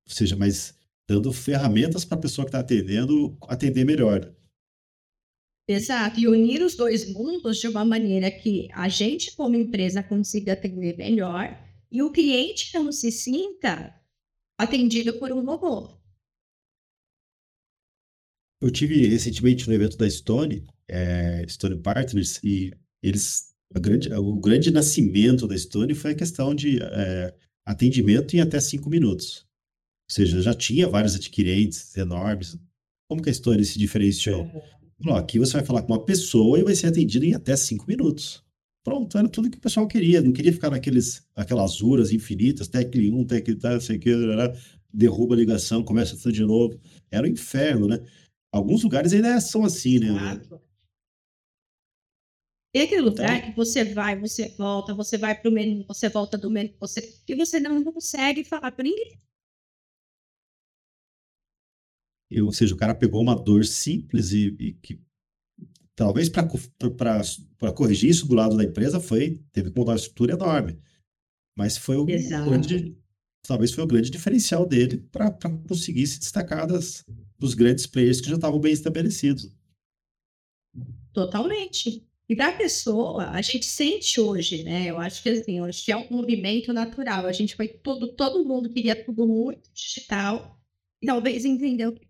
ou 0.08 0.14
seja, 0.14 0.36
mas 0.36 0.77
dando 1.08 1.32
ferramentas 1.32 2.04
para 2.04 2.18
a 2.18 2.22
pessoa 2.22 2.46
que 2.46 2.50
está 2.50 2.60
atendendo 2.60 3.38
atender 3.42 3.86
melhor. 3.86 4.34
Exato, 5.70 6.20
e 6.20 6.28
unir 6.28 6.62
os 6.62 6.76
dois 6.76 7.12
mundos 7.12 7.58
de 7.58 7.68
uma 7.68 7.84
maneira 7.84 8.32
que 8.32 8.70
a 8.72 8.88
gente, 8.88 9.36
como 9.36 9.56
empresa, 9.56 10.02
consiga 10.02 10.54
atender 10.54 10.98
melhor 10.98 11.58
e 11.92 12.02
o 12.02 12.12
cliente 12.12 12.74
não 12.74 12.92
se 12.92 13.12
sinta 13.12 13.94
atendido 14.58 15.18
por 15.20 15.32
um 15.32 15.44
robô. 15.44 15.98
Eu 18.62 18.72
tive 18.72 19.08
recentemente 19.08 19.68
no 19.68 19.74
evento 19.74 19.98
da 19.98 20.10
Stone, 20.10 20.66
é, 20.88 21.46
Stone 21.48 21.80
Partners, 21.82 22.40
e 22.44 22.72
eles, 23.04 23.54
grande, 23.72 24.12
o 24.14 24.36
grande 24.40 24.72
nascimento 24.72 25.48
da 25.48 25.58
Stone 25.58 25.94
foi 25.94 26.12
a 26.12 26.16
questão 26.16 26.56
de 26.56 26.82
é, 26.82 27.36
atendimento 27.66 28.36
em 28.36 28.40
até 28.40 28.60
cinco 28.60 28.90
minutos. 28.90 29.47
Ou 30.10 30.14
seja, 30.14 30.42
já 30.42 30.54
tinha 30.54 30.88
vários 30.88 31.16
adquirentes 31.16 31.96
enormes. 31.98 32.58
Como 33.10 33.22
que 33.22 33.30
a 33.30 33.32
história 33.32 33.64
se 33.64 33.78
diferenciou? 33.78 34.50
Falou, 35.04 35.18
aqui 35.18 35.38
você 35.38 35.54
vai 35.54 35.66
falar 35.66 35.82
com 35.84 35.94
uma 35.94 36.04
pessoa 36.04 36.60
e 36.60 36.64
vai 36.64 36.76
ser 36.76 36.88
atendido 36.88 37.26
em 37.26 37.34
até 37.34 37.56
cinco 37.56 37.86
minutos. 37.88 38.44
Pronto, 38.84 39.18
era 39.18 39.28
tudo 39.28 39.50
que 39.50 39.58
o 39.58 39.62
pessoal 39.62 39.88
queria. 39.88 40.22
Não 40.22 40.32
queria 40.32 40.54
ficar 40.54 40.70
naqueles, 40.70 41.28
aquelas 41.36 41.82
uras 41.82 42.14
infinitas, 42.14 42.70
tec 42.70 42.96
1, 42.96 43.26
tec 43.26 43.56
tal, 43.56 43.82
sei 43.82 44.00
que, 44.00 44.10
derruba 44.94 45.36
a 45.36 45.38
ligação, 45.38 45.84
começa 45.84 46.16
tudo 46.16 46.32
de 46.32 46.44
novo. 46.44 46.80
Era 47.12 47.28
um 47.28 47.30
inferno, 47.30 47.88
né? 47.88 48.02
Alguns 48.52 48.84
lugares 48.84 49.12
ainda 49.12 49.40
são 49.42 49.66
assim, 49.66 50.00
né? 50.00 50.08
Exato. 50.08 50.62
Tem 52.74 52.84
aquele 52.84 53.02
lugar 53.02 53.38
então, 53.38 53.50
que 53.50 53.56
você 53.58 53.84
vai, 53.84 54.20
você 54.20 54.50
volta, 54.58 54.94
você 54.94 55.18
vai 55.18 55.40
para 55.40 55.50
o 55.50 55.54
menu, 55.54 55.84
você 55.88 56.10
volta 56.10 56.38
do 56.38 56.50
menu, 56.50 56.74
você, 56.80 57.22
e 57.28 57.36
você 57.36 57.60
não 57.60 57.84
consegue 57.84 58.44
falar 58.44 58.72
para 58.72 58.84
ninguém. 58.84 59.20
Ou 62.42 62.52
seja, 62.52 62.74
o 62.74 62.78
cara 62.78 62.94
pegou 62.94 63.22
uma 63.22 63.36
dor 63.36 63.66
simples 63.66 64.32
e, 64.32 64.56
e 64.60 64.74
que 64.74 65.00
talvez 65.96 66.30
para 66.30 67.74
corrigir 67.74 68.10
isso 68.10 68.28
do 68.28 68.36
lado 68.36 68.56
da 68.56 68.64
empresa 68.64 69.00
foi 69.00 69.42
teve 69.52 69.72
que 69.72 69.80
mudar 69.80 69.94
uma 69.94 69.98
estrutura 69.98 70.34
enorme, 70.34 70.80
mas 71.58 71.78
foi 71.78 71.96
o 71.96 72.06
grande, 72.06 72.96
talvez 73.42 73.72
foi 73.72 73.84
o 73.84 73.88
grande 73.88 74.10
diferencial 74.10 74.66
dele 74.66 74.98
para 75.12 75.32
conseguir 75.68 76.06
se 76.06 76.20
destacar 76.20 76.68
das, 76.68 77.06
dos 77.40 77.54
grandes 77.54 77.88
players 77.88 78.20
que 78.20 78.30
já 78.30 78.36
estavam 78.36 78.60
bem 78.60 78.74
estabelecidos. 78.74 79.50
Totalmente. 81.14 82.06
E 82.30 82.36
da 82.36 82.52
pessoa, 82.52 83.30
a 83.30 83.42
gente 83.42 83.66
sente 83.66 84.20
hoje, 84.20 84.64
né? 84.64 84.88
Eu 84.88 84.98
acho 84.98 85.24
que 85.24 85.30
assim, 85.30 85.62
hoje 85.62 85.90
é 85.90 85.96
um 85.96 86.10
movimento 86.12 86.74
natural. 86.74 87.26
A 87.26 87.32
gente 87.32 87.56
foi 87.56 87.70
todo, 87.70 88.14
todo 88.14 88.44
mundo 88.44 88.70
queria 88.70 89.02
tudo 89.02 89.26
muito 89.26 89.72
digital. 89.74 90.60
E 91.02 91.08
talvez 91.08 91.46
entendeu 91.46 91.94
que, 91.94 92.07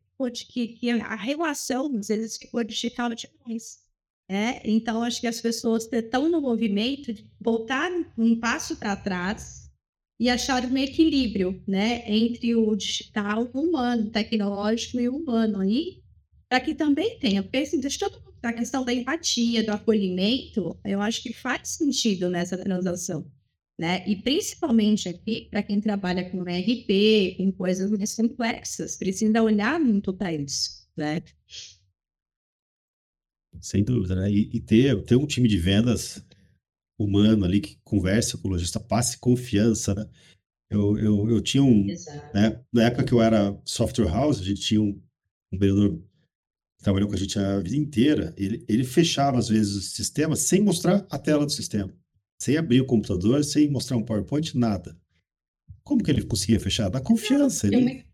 que 0.49 0.89
a 0.89 1.15
relação, 1.15 1.95
às 1.97 2.07
vezes, 2.07 2.38
ficou 2.38 2.63
digital 2.63 3.09
demais. 3.13 3.80
Né? 4.30 4.59
Então, 4.63 5.03
acho 5.03 5.22
que 5.22 5.28
as 5.28 5.39
pessoas 5.39 5.88
estão 5.91 6.28
no 6.30 6.41
movimento 6.41 7.13
de 7.13 7.30
voltar 7.39 7.91
um 8.18 8.38
passo 8.39 8.76
para 8.76 8.95
trás 8.95 9.72
e 10.20 10.30
achar 10.30 10.65
um 10.65 10.78
equilíbrio 10.78 11.63
né? 11.68 12.03
entre 12.11 12.55
o 12.55 12.76
digital, 12.76 13.49
o 13.53 13.61
humano, 13.61 14.09
tecnológico 14.09 14.99
e 14.99 15.07
o 15.07 15.15
humano. 15.15 15.63
E 15.63 16.03
para 16.49 16.59
que 16.59 16.74
também 16.74 17.20
tenha, 17.20 17.43
porque 17.43 17.57
assim, 17.57 17.80
todo 17.80 18.28
a 18.43 18.53
questão 18.53 18.86
da 18.86 18.93
empatia, 18.93 19.63
do 19.63 19.72
acolhimento, 19.72 20.78
eu 20.86 21.01
acho 21.01 21.22
que 21.22 21.34
faz 21.34 21.70
sentido 21.70 22.30
nessa 22.30 22.57
transação. 22.57 23.30
Né? 23.80 24.03
E 24.07 24.15
principalmente 24.15 25.07
aqui, 25.07 25.47
para 25.51 25.61
quem 25.61 25.80
trabalha 25.80 26.30
com 26.30 26.41
RP, 26.41 27.36
com 27.38 27.51
coisas 27.51 27.91
mais 27.91 28.15
complexas, 28.15 28.95
precisa 28.97 29.41
olhar 29.41 29.80
muito 29.80 30.11
para 30.13 30.34
isso. 30.34 30.88
Né? 30.95 31.21
Sem 33.61 33.84
dúvida, 33.84 34.15
né? 34.15 34.32
E, 34.32 34.49
e, 34.53 34.59
ter, 34.59 35.03
ter 35.03 35.15
um 35.15 35.28
time 35.28 35.47
de 35.47 35.57
vendas 35.57 36.23
humano 36.99 37.45
ali 37.45 37.61
que 37.61 37.78
conversa 37.84 38.38
com 38.38 38.47
o 38.47 38.51
lojista, 38.51 38.80
passe 38.80 39.19
confiança, 39.19 39.93
né? 39.93 40.09
Eu, 40.69 40.97
eu, 40.97 41.30
eu 41.30 41.41
tinha 41.41 41.63
um. 41.63 41.86
Né? 42.34 42.61
Na 42.73 42.84
época 42.84 43.05
que 43.05 43.13
eu 43.13 43.21
era 43.21 43.57
software 43.63 44.09
house, 44.09 44.41
a 44.41 44.43
gente 44.43 44.59
tinha 44.59 44.82
um, 44.82 45.01
um 45.53 45.57
vendedor 45.57 46.01
trabalhou 46.82 47.09
com 47.09 47.15
a 47.15 47.17
gente 47.17 47.38
a 47.39 47.59
vida 47.59 47.75
inteira, 47.75 48.34
ele, 48.38 48.63
ele 48.67 48.84
fechava 48.84 49.38
às 49.38 49.49
vezes 49.49 49.75
o 49.75 49.82
sistema 49.82 50.36
sem 50.36 50.61
mostrar 50.61 51.05
a 51.09 51.17
tela 51.17 51.45
do 51.45 51.51
sistema, 51.51 51.93
sem 52.38 52.57
abrir 52.57 52.81
o 52.81 52.85
computador, 52.85 53.43
sem 53.43 53.69
mostrar 53.69 53.97
um 53.97 54.03
PowerPoint, 54.03 54.57
nada. 54.57 54.97
Como 55.83 56.03
que 56.03 56.11
ele 56.11 56.23
conseguia 56.23 56.59
fechar? 56.59 56.89
Da 56.89 56.99
confiança. 56.99 57.67
Ele, 57.67 58.05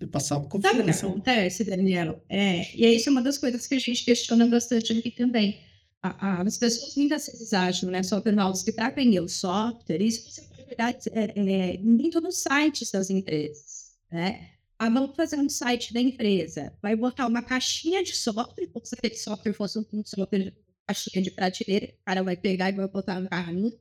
ele 0.00 0.10
passava 0.10 0.48
confiança. 0.48 0.76
Sabe 0.76 0.90
o 0.90 0.94
que 0.94 1.06
acontece, 1.06 1.64
Daniel? 1.64 2.24
É, 2.28 2.74
e 2.74 2.86
isso 2.86 3.08
é 3.08 3.12
uma 3.12 3.22
das 3.22 3.38
coisas 3.38 3.66
que 3.66 3.74
a 3.74 3.78
gente 3.78 4.04
questiona 4.04 4.46
bastante 4.46 4.92
aqui 4.92 5.10
também. 5.10 5.60
A, 6.02 6.40
a, 6.40 6.42
as 6.42 6.56
pessoas 6.56 6.94
muitas 6.96 7.26
vezes 7.26 7.52
acham, 7.52 7.90
né, 7.90 8.02
software 8.02 8.34
house 8.34 8.62
que 8.62 8.72
para 8.72 8.90
vender 8.90 9.20
o 9.20 9.28
software, 9.28 10.00
isso 10.00 10.30
você 10.30 10.42
pode 10.42 10.64
pegar 10.64 10.90
é, 10.90 11.74
é, 11.74 11.78
muito 11.78 12.20
nos 12.20 12.38
sites 12.38 12.90
das 12.90 13.10
empresas, 13.10 13.96
né? 14.10 14.58
ah, 14.78 14.88
vamos 14.88 15.16
fazer 15.16 15.36
um 15.36 15.48
site 15.48 15.92
da 15.92 16.00
empresa. 16.00 16.72
Vai 16.80 16.94
botar 16.94 17.26
uma 17.26 17.42
caixinha 17.42 18.02
de 18.02 18.14
software, 18.14 18.68
como 18.68 18.86
se 18.86 18.94
aquele 18.94 19.16
software 19.16 19.52
fosse 19.52 19.78
um 19.78 20.04
software 20.04 20.54
caixinha 20.88 21.22
de 21.22 21.30
prateleira, 21.30 21.86
o 21.86 22.04
cara 22.04 22.22
vai 22.22 22.36
pegar 22.36 22.70
e 22.70 22.72
vai 22.72 22.88
botar 22.88 23.20
no 23.20 23.28
carrinho, 23.28 23.72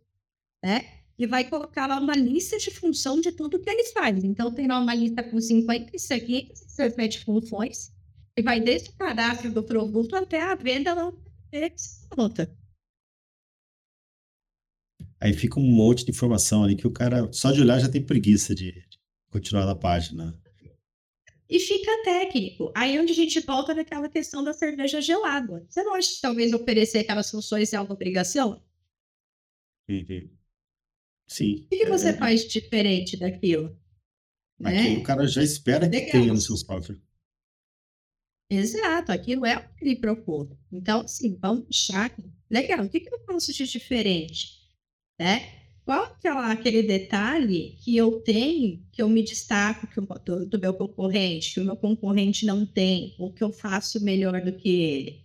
né? 0.64 0.86
E 1.18 1.26
vai 1.26 1.50
colocar 1.50 1.88
lá 1.88 2.00
uma 2.00 2.16
lista 2.16 2.58
de 2.58 2.70
função 2.70 3.20
de 3.20 3.32
tudo 3.32 3.60
que 3.60 3.70
eles 3.70 3.92
fazem. 3.92 4.30
Então, 4.30 4.54
tem 4.54 4.68
lá 4.68 4.80
uma 4.80 4.94
lista 4.94 5.24
com 5.24 5.40
50 5.40 5.96
isso 5.96 6.14
aqui, 6.14 6.52
57 6.54 7.26
funções, 7.26 7.92
e 8.38 8.42
vai 8.44 8.60
desde 8.60 8.90
o 8.90 8.94
cadastro 8.94 9.52
do 9.52 9.64
produto 9.64 10.16
até 10.16 10.42
a 10.42 10.54
venda 10.54 10.94
da 10.94 11.12
conta. 12.10 12.56
Aí 15.20 15.34
fica 15.34 15.60
um 15.60 15.64
monte 15.64 16.06
de 16.06 16.12
informação 16.12 16.64
ali 16.64 16.76
que 16.76 16.86
o 16.86 16.92
cara, 16.92 17.32
só 17.34 17.52
de 17.52 17.62
olhar, 17.62 17.80
já 17.80 17.90
tem 17.90 18.06
preguiça 18.06 18.54
de 18.54 18.86
continuar 19.32 19.66
na 19.66 19.76
página 19.76 20.40
e 21.50 21.60
fica 21.60 22.04
técnico. 22.04 22.72
Aí 22.76 22.96
é 22.96 23.02
onde 23.02 23.14
a 23.14 23.16
gente 23.16 23.40
volta 23.40 23.74
naquela 23.74 24.10
questão 24.10 24.44
da 24.44 24.54
cerveja 24.54 25.02
gelada. 25.02 25.66
Você 25.70 25.84
não 25.84 25.94
acha 25.94 26.16
que 26.16 26.22
talvez 26.22 26.54
oferecer 26.54 27.00
aquelas 27.00 27.30
funções 27.30 27.74
é 27.74 27.80
uma 27.80 27.94
obrigação? 27.94 28.62
Uhum. 29.90 30.30
Sim. 31.28 31.56
O 31.66 31.70
que, 31.70 31.78
que 31.78 31.86
você 31.86 32.10
é... 32.10 32.14
faz 32.14 32.48
diferente 32.48 33.18
daquilo? 33.18 33.78
Aqui 34.64 34.96
né? 34.96 34.98
o 34.98 35.04
cara 35.04 35.28
já 35.28 35.44
espera 35.44 35.90
que 35.90 36.12
tenha 36.12 36.34
no 36.34 36.42
seu 36.42 36.58
software. 36.58 37.00
Exato, 38.50 39.12
aquilo 39.12 39.46
é 39.46 39.58
o 39.58 39.76
que 39.76 39.86
ele 39.86 39.98
propôs. 39.98 40.50
Então, 40.72 41.02
assim, 41.02 41.38
vamos 41.38 41.66
deixar. 41.66 42.16
Legal, 42.50 42.86
o 42.86 42.90
que, 42.90 43.02
que 43.02 43.14
eu 43.14 43.20
faço 43.26 43.54
de 43.54 43.68
diferente? 43.68 44.66
Né? 45.20 45.67
Qual 45.88 46.14
que 46.20 46.28
é 46.28 46.32
aquele 46.32 46.84
detalhe 46.84 47.78
que 47.80 47.96
eu 47.96 48.20
tenho, 48.20 48.84
que 48.92 49.02
eu 49.02 49.08
me 49.08 49.24
destaco 49.24 49.88
que 49.88 49.98
eu, 49.98 50.06
do, 50.26 50.46
do, 50.46 50.60
meu 50.60 50.74
concorrente, 50.74 51.54
que 51.54 51.62
o 51.62 51.64
meu 51.64 51.78
concorrente 51.78 52.46
não 52.46 52.66
tem, 52.66 53.16
ou 53.18 53.32
que 53.32 53.42
eu 53.42 53.54
faço 53.54 54.04
melhor 54.04 54.42
do 54.42 54.52
que 54.52 54.68
ele? 54.68 55.22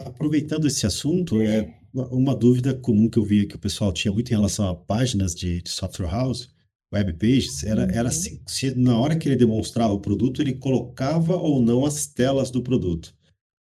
Aproveitando 0.00 0.66
esse 0.66 0.86
assunto, 0.86 1.40
é 1.40 1.72
uma 1.94 2.34
dúvida 2.34 2.74
comum 2.74 3.08
que 3.08 3.16
eu 3.16 3.24
via 3.24 3.46
que 3.46 3.54
o 3.54 3.60
pessoal 3.60 3.92
tinha 3.92 4.12
muito 4.12 4.28
em 4.32 4.34
relação 4.34 4.68
a 4.68 4.74
páginas 4.74 5.32
de, 5.32 5.62
de 5.62 5.70
software 5.70 6.10
house, 6.10 6.52
web 6.92 7.12
pages, 7.12 7.62
era, 7.62 7.84
uhum. 7.84 7.90
era 7.92 8.10
se, 8.10 8.42
se 8.44 8.74
na 8.74 8.98
hora 8.98 9.16
que 9.16 9.28
ele 9.28 9.36
demonstrava 9.36 9.92
o 9.92 10.00
produto, 10.00 10.42
ele 10.42 10.54
colocava 10.54 11.36
ou 11.36 11.62
não 11.62 11.86
as 11.86 12.08
telas 12.08 12.50
do 12.50 12.60
produto. 12.60 13.14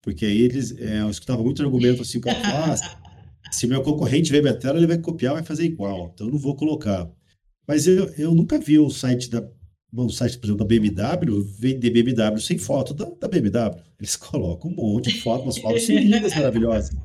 Porque 0.01 0.25
aí 0.25 0.41
eles, 0.41 0.77
é, 0.77 0.99
eu 1.01 1.09
escutava 1.09 1.41
muito 1.41 1.63
argumento 1.63 2.01
assim, 2.01 2.19
falava, 2.19 2.73
ah, 2.73 3.00
se 3.51 3.67
meu 3.67 3.83
concorrente 3.83 4.31
ver 4.31 4.41
minha 4.41 4.57
tela, 4.57 4.77
ele 4.77 4.87
vai 4.87 4.97
copiar, 4.97 5.33
vai 5.33 5.43
fazer 5.43 5.65
igual. 5.65 6.11
Então 6.13 6.27
eu 6.27 6.31
não 6.31 6.39
vou 6.39 6.55
colocar. 6.55 7.09
Mas 7.67 7.85
eu, 7.85 8.05
eu 8.17 8.33
nunca 8.33 8.57
vi 8.57 8.79
o 8.79 8.89
site 8.89 9.29
da, 9.29 9.47
um 9.93 10.09
site, 10.09 10.37
por 10.37 10.47
exemplo, 10.47 10.65
da 10.65 10.65
BMW, 10.65 11.43
vender 11.43 11.89
BMW 11.89 12.39
sem 12.39 12.57
foto 12.57 12.93
da, 12.93 13.05
da 13.05 13.27
BMW. 13.27 13.75
Eles 13.99 14.15
colocam 14.17 14.71
um 14.71 14.75
monte 14.75 15.11
de 15.11 15.21
fotos, 15.21 15.43
umas 15.45 15.57
fotos 15.57 15.89
lindas, 15.89 16.33
maravilhosas. 16.33 16.95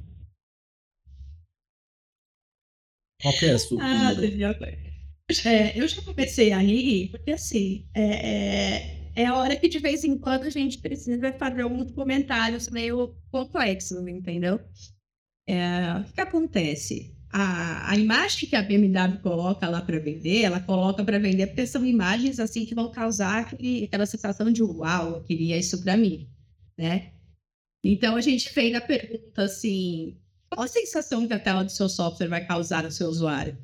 Qual 3.20 3.34
que 3.38 3.46
é 3.46 3.52
a 3.52 3.58
sua? 3.58 3.82
Ah, 3.82 4.12
é, 5.44 5.80
eu 5.80 5.88
já 5.88 6.00
comecei 6.02 6.52
a 6.52 6.58
rir, 6.58 7.08
porque 7.10 7.32
assim, 7.32 7.88
é, 7.92 8.02
é, 8.02 9.10
é, 9.16 9.26
a 9.26 9.34
hora 9.34 9.56
que 9.56 9.68
de 9.68 9.80
vez 9.80 10.04
em 10.04 10.16
quando 10.16 10.44
a 10.44 10.50
gente 10.50 10.78
precisa 10.78 11.32
fazer 11.32 11.62
alguns 11.62 11.90
comentários 11.90 12.68
meio 12.68 13.16
complexos, 13.32 14.06
entendeu? 14.06 14.60
É, 15.48 16.00
o 16.00 16.12
que 16.12 16.20
acontece? 16.20 17.14
A, 17.30 17.90
a 17.90 17.96
imagem 17.96 18.48
que 18.48 18.56
a 18.56 18.62
BMW 18.62 19.20
coloca 19.22 19.68
lá 19.68 19.80
para 19.80 19.98
vender, 19.98 20.42
ela 20.42 20.60
coloca 20.60 21.04
para 21.04 21.18
vender 21.18 21.48
porque 21.48 21.66
são 21.66 21.84
imagens 21.84 22.40
assim 22.40 22.64
que 22.64 22.74
vão 22.74 22.90
causar 22.90 23.42
aquele, 23.42 23.84
aquela 23.84 24.06
sensação 24.06 24.50
de 24.50 24.62
uau, 24.62 25.16
eu 25.16 25.22
queria 25.22 25.56
isso 25.56 25.82
para 25.82 25.96
mim, 25.96 26.28
né? 26.76 27.12
Então 27.84 28.16
a 28.16 28.20
gente 28.20 28.50
fez 28.50 28.74
a 28.74 28.80
pergunta 28.80 29.42
assim, 29.42 30.18
qual 30.50 30.64
a 30.64 30.68
sensação 30.68 31.26
que 31.26 31.34
a 31.34 31.38
tela 31.38 31.62
do 31.62 31.70
seu 31.70 31.88
software 31.88 32.28
vai 32.28 32.44
causar 32.44 32.82
no 32.82 32.90
seu 32.90 33.08
usuário? 33.08 33.56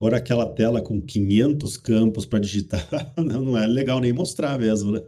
Agora 0.00 0.16
aquela 0.16 0.52
tela 0.52 0.82
com 0.82 1.00
500 1.00 1.76
campos 1.76 2.26
para 2.26 2.40
digitar, 2.40 2.84
não 3.16 3.56
é 3.56 3.66
legal 3.66 4.00
nem 4.00 4.12
mostrar 4.12 4.58
mesmo, 4.58 4.90
né? 4.90 5.00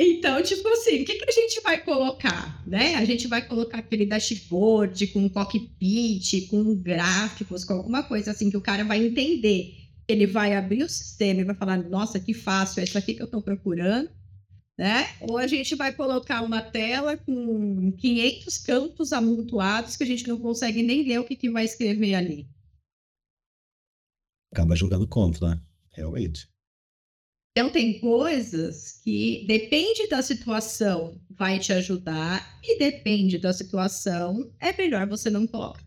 Então, 0.00 0.40
tipo 0.44 0.68
assim, 0.68 1.02
o 1.02 1.04
que, 1.04 1.16
que 1.16 1.28
a 1.28 1.32
gente 1.32 1.60
vai 1.60 1.82
colocar? 1.82 2.62
Né? 2.64 2.94
A 2.94 3.04
gente 3.04 3.26
vai 3.26 3.44
colocar 3.44 3.78
aquele 3.78 4.06
dashboard 4.06 5.08
com 5.08 5.28
cockpit, 5.28 6.46
com 6.46 6.72
gráficos, 6.76 7.64
com 7.64 7.72
alguma 7.72 8.04
coisa 8.04 8.30
assim 8.30 8.48
que 8.48 8.56
o 8.56 8.60
cara 8.60 8.84
vai 8.84 9.04
entender. 9.04 9.74
Ele 10.06 10.24
vai 10.24 10.54
abrir 10.54 10.84
o 10.84 10.88
sistema 10.88 11.40
e 11.40 11.44
vai 11.44 11.56
falar: 11.56 11.78
nossa, 11.78 12.20
que 12.20 12.32
fácil, 12.32 12.80
é 12.80 12.84
isso 12.84 12.96
aqui 12.96 13.12
que 13.12 13.22
eu 13.22 13.26
estou 13.26 13.42
procurando. 13.42 14.08
Né? 14.78 15.08
Ou 15.22 15.36
a 15.36 15.48
gente 15.48 15.74
vai 15.74 15.92
colocar 15.92 16.42
uma 16.42 16.62
tela 16.62 17.16
com 17.16 17.90
500 17.98 18.58
campos 18.58 19.12
amontoados 19.12 19.96
que 19.96 20.04
a 20.04 20.06
gente 20.06 20.28
não 20.28 20.38
consegue 20.38 20.80
nem 20.84 21.02
ler 21.02 21.18
o 21.18 21.24
que, 21.24 21.34
que 21.34 21.50
vai 21.50 21.64
escrever 21.64 22.14
ali. 22.14 22.48
Acaba 24.52 24.76
jogando 24.76 25.08
contra, 25.08 25.56
né? 25.56 25.60
Realmente. 25.90 26.48
Então, 27.58 27.70
tem 27.70 27.98
coisas 27.98 29.00
que 29.02 29.44
depende 29.48 30.06
da 30.06 30.22
situação, 30.22 31.20
vai 31.28 31.58
te 31.58 31.72
ajudar, 31.72 32.60
e 32.62 32.78
depende 32.78 33.36
da 33.36 33.52
situação, 33.52 34.48
é 34.60 34.72
melhor 34.76 35.08
você 35.08 35.28
não 35.28 35.44
colocar. 35.44 35.84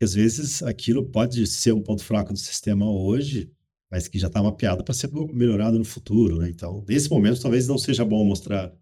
Às 0.00 0.14
vezes 0.14 0.62
aquilo 0.62 1.10
pode 1.10 1.44
ser 1.48 1.72
um 1.72 1.82
ponto 1.82 2.04
fraco 2.04 2.32
do 2.32 2.38
sistema 2.38 2.88
hoje, 2.88 3.52
mas 3.90 4.06
que 4.06 4.16
já 4.16 4.28
está 4.28 4.40
mapeado 4.40 4.84
para 4.84 4.94
ser 4.94 5.10
melhorado 5.10 5.76
no 5.76 5.84
futuro, 5.84 6.38
né? 6.38 6.48
Então, 6.48 6.84
nesse 6.88 7.10
momento, 7.10 7.42
talvez 7.42 7.66
não 7.66 7.78
seja 7.78 8.04
bom 8.04 8.24
mostrar 8.24 8.72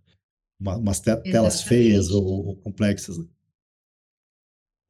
uma, 0.61 0.77
umas 0.77 1.01
te 1.01 1.17
telas 1.23 1.63
feias 1.63 2.11
ou, 2.11 2.23
ou 2.49 2.57
complexas. 2.57 3.17
Né? 3.17 3.25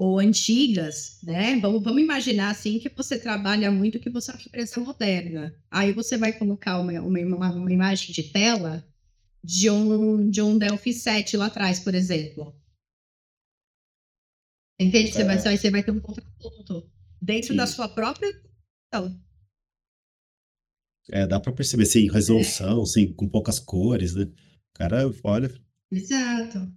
Ou 0.00 0.18
antigas, 0.18 1.18
né? 1.22 1.60
Vamos, 1.60 1.82
vamos 1.82 2.00
imaginar 2.00 2.48
assim 2.48 2.78
que 2.78 2.88
você 2.88 3.18
trabalha 3.18 3.70
muito 3.70 4.00
que 4.00 4.08
você 4.08 4.30
é 4.30 4.34
uma 4.34 4.42
empresa 4.42 4.80
moderna. 4.80 5.54
Aí 5.70 5.92
você 5.92 6.16
vai 6.16 6.32
colocar 6.32 6.80
uma, 6.80 6.92
uma, 7.02 7.50
uma 7.52 7.70
imagem 7.70 8.14
de 8.14 8.22
tela 8.22 8.82
de 9.44 9.68
um, 9.68 10.30
de 10.30 10.40
um 10.40 10.56
Delphi 10.56 10.94
7 10.94 11.36
lá 11.36 11.46
atrás, 11.46 11.80
por 11.80 11.94
exemplo. 11.94 12.58
Entende? 14.80 15.10
É. 15.10 15.12
Você, 15.12 15.24
vai, 15.24 15.36
é. 15.36 15.56
você 15.58 15.70
vai 15.70 15.82
ter 15.82 15.90
um 15.90 16.00
contraponto 16.00 16.90
dentro 17.20 17.48
Sim. 17.48 17.56
da 17.56 17.66
sua 17.66 17.86
própria. 17.86 18.28
Então, 18.88 19.20
é, 21.12 21.26
dá 21.26 21.38
para 21.38 21.52
perceber, 21.52 21.84
sem 21.84 22.10
resolução, 22.10 22.86
sem, 22.86 23.12
com 23.12 23.28
poucas 23.28 23.58
cores, 23.58 24.14
né? 24.14 24.24
O 24.24 24.78
cara, 24.78 25.12
olha. 25.24 25.52
Exato. 25.90 26.72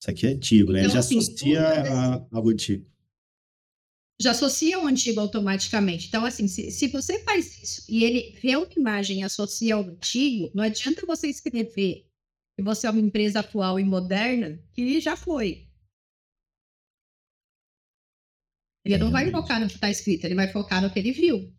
Isso 0.00 0.10
aqui 0.10 0.26
é 0.26 0.30
antigo, 0.30 0.72
né? 0.72 0.80
Então, 0.80 0.90
Ele 0.90 0.94
já 0.94 1.00
assim, 1.00 1.18
associa 1.18 1.60
a, 1.60 2.26
algo 2.32 2.50
antigo. 2.50 2.86
Já 4.20 4.32
associa 4.32 4.80
o 4.80 4.86
antigo 4.86 5.20
automaticamente. 5.20 6.08
Então, 6.08 6.24
assim, 6.24 6.48
se, 6.48 6.70
se 6.70 6.88
você 6.88 7.22
faz 7.22 7.62
isso 7.62 7.84
e 7.88 8.04
ele 8.04 8.38
vê 8.40 8.56
uma 8.56 8.68
imagem 8.76 9.20
e 9.20 9.22
associa 9.22 9.74
ao 9.74 9.82
antigo, 9.82 10.50
não 10.54 10.64
adianta 10.64 11.06
você 11.06 11.28
escrever 11.28 12.06
que 12.56 12.62
você 12.62 12.86
é 12.86 12.90
uma 12.90 13.00
empresa 13.00 13.40
atual 13.40 13.78
e 13.78 13.84
moderna, 13.84 14.60
que 14.72 15.00
já 15.00 15.16
foi. 15.16 15.68
Ele 18.84 18.94
é, 18.94 18.98
não 18.98 19.10
vai 19.10 19.30
focar 19.30 19.60
no 19.60 19.68
que 19.68 19.74
está 19.74 19.90
escrito, 19.90 20.24
ele 20.24 20.34
vai 20.34 20.50
focar 20.50 20.82
no 20.82 20.90
que 20.92 20.98
ele 20.98 21.12
viu 21.12 21.52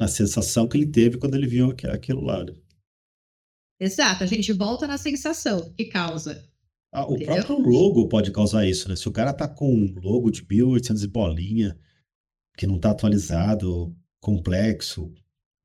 na 0.00 0.08
sensação 0.08 0.66
que 0.66 0.78
ele 0.78 0.90
teve 0.90 1.18
quando 1.18 1.34
ele 1.34 1.46
viu 1.46 1.76
aquilo 1.92 2.22
lá. 2.22 2.42
Né? 2.42 2.56
Exato, 3.78 4.24
a 4.24 4.26
gente 4.26 4.50
volta 4.50 4.86
na 4.86 4.96
sensação 4.96 5.74
que 5.74 5.84
causa. 5.84 6.49
Ah, 6.92 7.08
o 7.08 7.14
Entendeu? 7.14 7.44
próprio 7.44 7.58
logo 7.70 8.08
pode 8.08 8.32
causar 8.32 8.66
isso, 8.66 8.88
né? 8.88 8.96
Se 8.96 9.08
o 9.08 9.12
cara 9.12 9.32
tá 9.32 9.46
com 9.46 9.72
um 9.72 9.94
logo 10.00 10.30
de 10.30 10.44
1800 10.44 11.04
e 11.04 11.08
bolinha, 11.08 11.78
que 12.56 12.66
não 12.66 12.78
tá 12.78 12.90
atualizado, 12.90 13.96
complexo, 14.20 15.12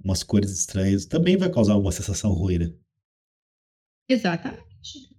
umas 0.03 0.23
cores 0.23 0.51
estranhas, 0.51 1.05
também 1.05 1.35
vai 1.35 1.49
causar 1.51 1.75
uma 1.77 1.91
sensação 1.91 2.31
ruim, 2.31 2.59
né? 2.59 2.73
Exatamente. 4.07 5.15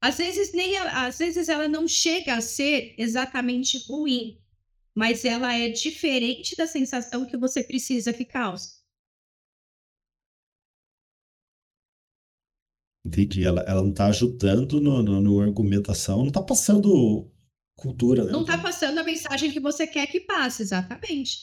Às 0.00 0.16
vezes, 0.16 0.52
nem, 0.54 0.76
às 0.78 1.18
vezes 1.18 1.48
ela 1.48 1.68
não 1.68 1.86
chega 1.86 2.36
a 2.36 2.40
ser 2.40 2.94
exatamente 2.96 3.78
ruim, 3.86 4.40
mas 4.94 5.24
ela 5.24 5.52
é 5.54 5.68
diferente 5.68 6.56
da 6.56 6.66
sensação 6.66 7.26
que 7.26 7.36
você 7.36 7.62
precisa 7.62 8.12
que 8.12 8.24
cause. 8.24 8.79
Entendi. 13.04 13.44
Ela, 13.44 13.62
ela 13.62 13.82
não 13.82 13.90
está 13.90 14.06
ajudando 14.06 14.80
no, 14.80 15.02
no, 15.02 15.20
no, 15.20 15.40
argumentação, 15.40 16.18
não 16.18 16.28
está 16.28 16.42
passando 16.42 17.30
cultura, 17.76 18.24
né? 18.24 18.32
Não 18.32 18.42
está 18.42 18.58
passando 18.58 18.98
a 18.98 19.04
mensagem 19.04 19.50
que 19.50 19.60
você 19.60 19.86
quer 19.86 20.06
que 20.06 20.20
passe, 20.20 20.62
exatamente. 20.62 21.38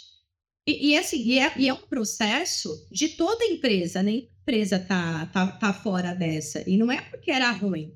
E, 0.67 0.89
e 0.89 0.97
assim, 0.97 1.21
e 1.23 1.39
é, 1.39 1.53
e 1.57 1.67
é, 1.67 1.73
um 1.73 1.87
processo 1.87 2.87
de 2.91 3.09
toda 3.09 3.45
empresa, 3.45 4.03
nem 4.03 4.19
a 4.19 4.41
empresa 4.41 4.79
tá, 4.79 5.25
tá, 5.27 5.47
tá 5.53 5.73
fora 5.73 6.13
dessa. 6.13 6.63
E 6.69 6.77
não 6.77 6.91
é 6.91 7.01
porque 7.01 7.31
era 7.31 7.49
ruim, 7.51 7.93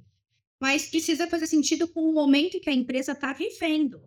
mas 0.59 0.87
precisa 0.87 1.27
fazer 1.27 1.47
sentido 1.47 1.87
com 1.87 2.01
o 2.01 2.13
momento 2.13 2.59
que 2.59 2.69
a 2.69 2.73
empresa 2.73 3.11
está 3.11 3.33
vivendo 3.33 4.01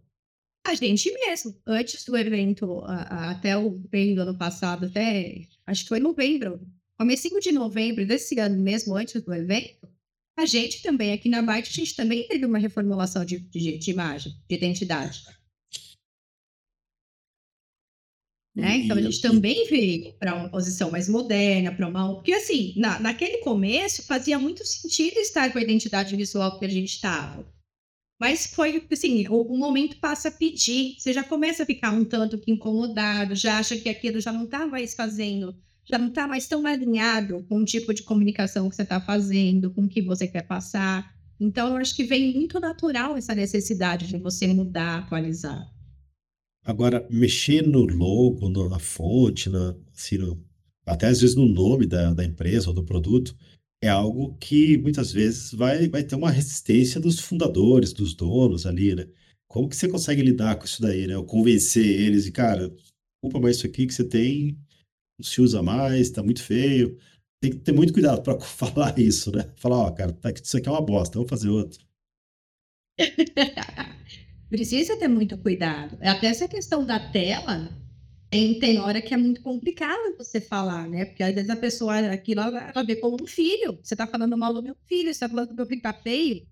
a 0.64 0.74
gente 0.74 1.12
mesmo. 1.12 1.54
Antes 1.66 2.04
do 2.04 2.16
evento, 2.16 2.82
até 2.86 3.56
o 3.56 3.70
bem 3.70 4.14
do 4.14 4.22
ano 4.22 4.36
passado, 4.36 4.86
até 4.86 5.42
acho 5.66 5.82
que 5.82 5.88
foi 5.90 6.00
novembro, 6.00 6.60
comecinho 7.04 7.38
de 7.38 7.52
novembro 7.52 8.06
desse 8.06 8.38
ano 8.40 8.56
mesmo, 8.56 8.96
antes 8.96 9.20
do 9.20 9.34
evento, 9.34 9.86
a 10.38 10.46
gente 10.46 10.82
também, 10.82 11.12
aqui 11.12 11.28
na 11.28 11.42
Byte, 11.42 11.68
a 11.70 11.84
gente 11.84 11.94
também 11.94 12.26
teve 12.26 12.46
uma 12.46 12.58
reformulação 12.58 13.24
de, 13.26 13.38
de, 13.38 13.76
de 13.76 13.90
imagem, 13.90 14.32
de 14.48 14.54
identidade. 14.54 15.22
Né? 18.56 18.78
Então 18.78 18.96
a 18.96 19.02
gente 19.02 19.20
também 19.20 19.66
veio 19.68 20.14
para 20.14 20.34
uma 20.34 20.48
posição 20.48 20.90
mais 20.90 21.08
moderna, 21.08 21.74
para 21.74 21.86
uma. 21.86 22.14
Porque 22.14 22.32
assim, 22.32 22.72
na, 22.76 22.98
naquele 23.00 23.38
começo 23.38 24.06
fazia 24.06 24.38
muito 24.38 24.64
sentido 24.64 25.18
estar 25.18 25.52
com 25.52 25.58
a 25.58 25.62
identidade 25.62 26.16
visual 26.16 26.58
que 26.58 26.64
a 26.64 26.68
gente 26.68 26.94
estava. 26.94 27.46
Mas 28.18 28.46
foi 28.46 28.86
assim, 28.90 29.28
o, 29.28 29.42
o, 29.42 29.58
momento 29.58 29.98
passa 29.98 30.28
a 30.28 30.32
pedir, 30.32 30.94
você 30.98 31.12
já 31.12 31.22
começa 31.22 31.64
a 31.64 31.66
ficar 31.66 31.92
um 31.92 32.04
tanto 32.04 32.38
que 32.38 32.50
incomodado, 32.50 33.34
já 33.34 33.58
acha 33.58 33.76
que 33.76 33.88
aquilo 33.88 34.20
já 34.20 34.32
não 34.32 34.44
está 34.44 34.66
mais 34.66 34.94
fazendo, 34.94 35.54
já 35.84 35.98
não 35.98 36.08
está 36.08 36.26
mais 36.26 36.46
tão 36.46 36.66
alinhado 36.66 37.44
com 37.48 37.58
o 37.58 37.64
tipo 37.64 37.92
de 37.92 38.02
comunicação 38.02 38.68
que 38.68 38.76
você 38.76 38.82
está 38.82 39.00
fazendo, 39.00 39.70
com 39.70 39.82
o 39.82 39.88
que 39.88 40.00
você 40.00 40.26
quer 40.26 40.42
passar. 40.42 41.14
Então, 41.38 41.68
eu 41.68 41.76
acho 41.76 41.94
que 41.94 42.04
vem 42.04 42.32
muito 42.34 42.58
natural 42.58 43.16
essa 43.16 43.34
necessidade 43.34 44.06
de 44.06 44.16
você 44.16 44.46
mudar, 44.46 44.98
atualizar. 44.98 45.70
Agora, 46.64 47.06
mexer 47.10 47.66
no 47.66 47.84
logo, 47.84 48.48
na 48.68 48.78
fonte, 48.78 49.50
na, 49.50 49.74
assim, 49.94 50.16
no, 50.16 50.42
até 50.86 51.08
às 51.08 51.20
vezes 51.20 51.36
no 51.36 51.46
nome 51.46 51.86
da, 51.86 52.14
da 52.14 52.24
empresa 52.24 52.68
ou 52.68 52.74
do 52.74 52.84
produto, 52.84 53.36
é 53.82 53.88
algo 53.88 54.34
que 54.38 54.78
muitas 54.78 55.12
vezes 55.12 55.52
vai, 55.52 55.88
vai 55.88 56.02
ter 56.02 56.14
uma 56.14 56.30
resistência 56.30 56.98
dos 56.98 57.20
fundadores, 57.20 57.92
dos 57.92 58.14
donos 58.14 58.64
ali, 58.64 58.94
né? 58.94 59.06
Como 59.46 59.68
que 59.68 59.76
você 59.76 59.86
consegue 59.86 60.22
lidar 60.22 60.56
com 60.56 60.64
isso 60.64 60.80
daí, 60.80 61.06
né? 61.06 61.18
Ou 61.18 61.24
convencer 61.24 61.84
eles 61.84 62.26
e, 62.26 62.32
cara, 62.32 62.68
desculpa, 62.68 63.40
mas 63.40 63.56
isso 63.56 63.66
aqui 63.66 63.86
que 63.86 63.92
você 63.92 64.04
tem 64.04 64.58
não 65.18 65.24
se 65.24 65.40
usa 65.40 65.62
mais, 65.62 66.10
tá 66.10 66.22
muito 66.22 66.42
feio. 66.42 66.98
Tem 67.40 67.52
que 67.52 67.58
ter 67.58 67.72
muito 67.72 67.92
cuidado 67.92 68.22
para 68.22 68.38
falar 68.40 68.98
isso, 68.98 69.30
né? 69.34 69.52
Falar, 69.56 69.78
ó, 69.78 69.90
cara, 69.92 70.12
tá, 70.12 70.30
isso 70.30 70.56
aqui 70.56 70.68
é 70.68 70.72
uma 70.72 70.80
bosta, 70.80 71.14
vamos 71.14 71.30
fazer 71.30 71.48
outro. 71.48 71.84
Precisa 74.48 74.96
ter 74.98 75.08
muito 75.08 75.36
cuidado. 75.38 75.98
Até 76.00 76.28
essa 76.28 76.46
questão 76.48 76.84
da 76.86 77.10
tela, 77.10 77.68
tem, 78.30 78.58
tem 78.58 78.78
hora 78.78 79.02
que 79.02 79.12
é 79.12 79.16
muito 79.16 79.42
complicado 79.42 80.16
você 80.16 80.40
falar, 80.40 80.88
né? 80.88 81.04
Porque 81.06 81.22
às 81.22 81.34
vezes 81.34 81.50
a 81.50 81.56
pessoa, 81.56 81.98
aquilo, 82.12 82.40
ela, 82.40 82.70
ela 82.70 82.84
vê 82.84 82.96
como 82.96 83.22
um 83.22 83.26
filho. 83.26 83.78
Você 83.82 83.96
tá 83.96 84.06
falando 84.06 84.36
mal 84.36 84.52
do 84.52 84.62
meu 84.62 84.76
filho, 84.86 85.12
você 85.12 85.20
tá 85.20 85.28
falando 85.28 85.48
do 85.48 85.54
meu 85.54 85.66
filho 85.66 85.82
tá 85.82 85.92
feio. 85.92 86.46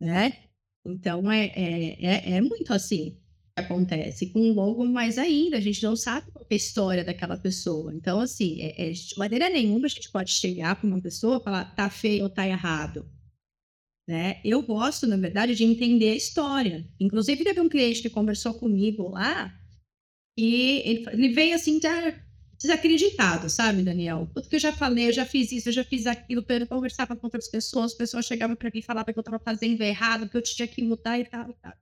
Né? 0.00 0.44
Então, 0.84 1.30
é, 1.30 1.46
é, 1.46 2.04
é, 2.04 2.30
é 2.36 2.40
muito 2.40 2.72
assim 2.72 3.18
acontece. 3.58 4.26
Com 4.26 4.50
o 4.50 4.54
logo, 4.54 4.84
mais 4.86 5.18
ainda, 5.18 5.56
a 5.56 5.60
gente 5.60 5.82
não 5.82 5.96
sabe 5.96 6.30
qual 6.30 6.46
é 6.48 6.54
a 6.54 6.56
história 6.56 7.04
daquela 7.04 7.36
pessoa. 7.36 7.92
Então, 7.94 8.20
assim, 8.20 8.60
é, 8.60 8.88
é, 8.88 8.90
de 8.90 9.18
maneira 9.18 9.48
nenhuma 9.50 9.86
a 9.86 9.90
gente 9.90 10.10
pode 10.10 10.30
chegar 10.30 10.76
para 10.76 10.86
uma 10.86 11.00
pessoa 11.00 11.38
e 11.38 11.44
falar 11.44 11.74
tá 11.74 11.90
feio 11.90 12.24
ou 12.24 12.30
tá 12.30 12.46
errado. 12.46 13.08
Né? 14.08 14.40
Eu 14.44 14.62
gosto, 14.62 15.06
na 15.06 15.16
verdade, 15.16 15.54
de 15.54 15.64
entender 15.64 16.10
a 16.10 16.16
história. 16.16 16.86
Inclusive, 16.98 17.44
teve 17.44 17.60
um 17.60 17.68
cliente 17.68 18.00
que 18.00 18.08
conversou 18.08 18.54
comigo 18.54 19.10
lá, 19.10 19.54
e 20.38 20.82
ele, 20.84 21.04
ele 21.10 21.28
veio 21.30 21.54
assim, 21.54 21.80
já 21.80 22.14
desacreditado, 22.56 23.50
sabe, 23.50 23.82
Daniel? 23.82 24.28
Tudo 24.32 24.48
que 24.48 24.56
eu 24.56 24.60
já 24.60 24.72
falei, 24.72 25.08
eu 25.08 25.12
já 25.12 25.24
fiz 25.24 25.50
isso, 25.52 25.68
eu 25.68 25.72
já 25.72 25.84
fiz 25.84 26.06
aquilo, 26.06 26.44
eu 26.48 26.66
conversava 26.66 27.16
com 27.16 27.26
outras 27.26 27.48
pessoas, 27.48 27.92
as 27.92 27.98
pessoas 27.98 28.24
chegavam 28.24 28.56
para 28.56 28.70
mim 28.72 28.78
e 28.78 28.82
falavam 28.82 29.12
que 29.12 29.18
eu 29.18 29.20
estava 29.20 29.38
fazendo 29.38 29.80
errado, 29.82 30.28
que 30.28 30.36
eu 30.36 30.42
tinha 30.42 30.66
que 30.66 30.82
mudar 30.82 31.18
e 31.18 31.24
tal, 31.24 31.50
e 31.50 31.54
tal. 31.54 31.72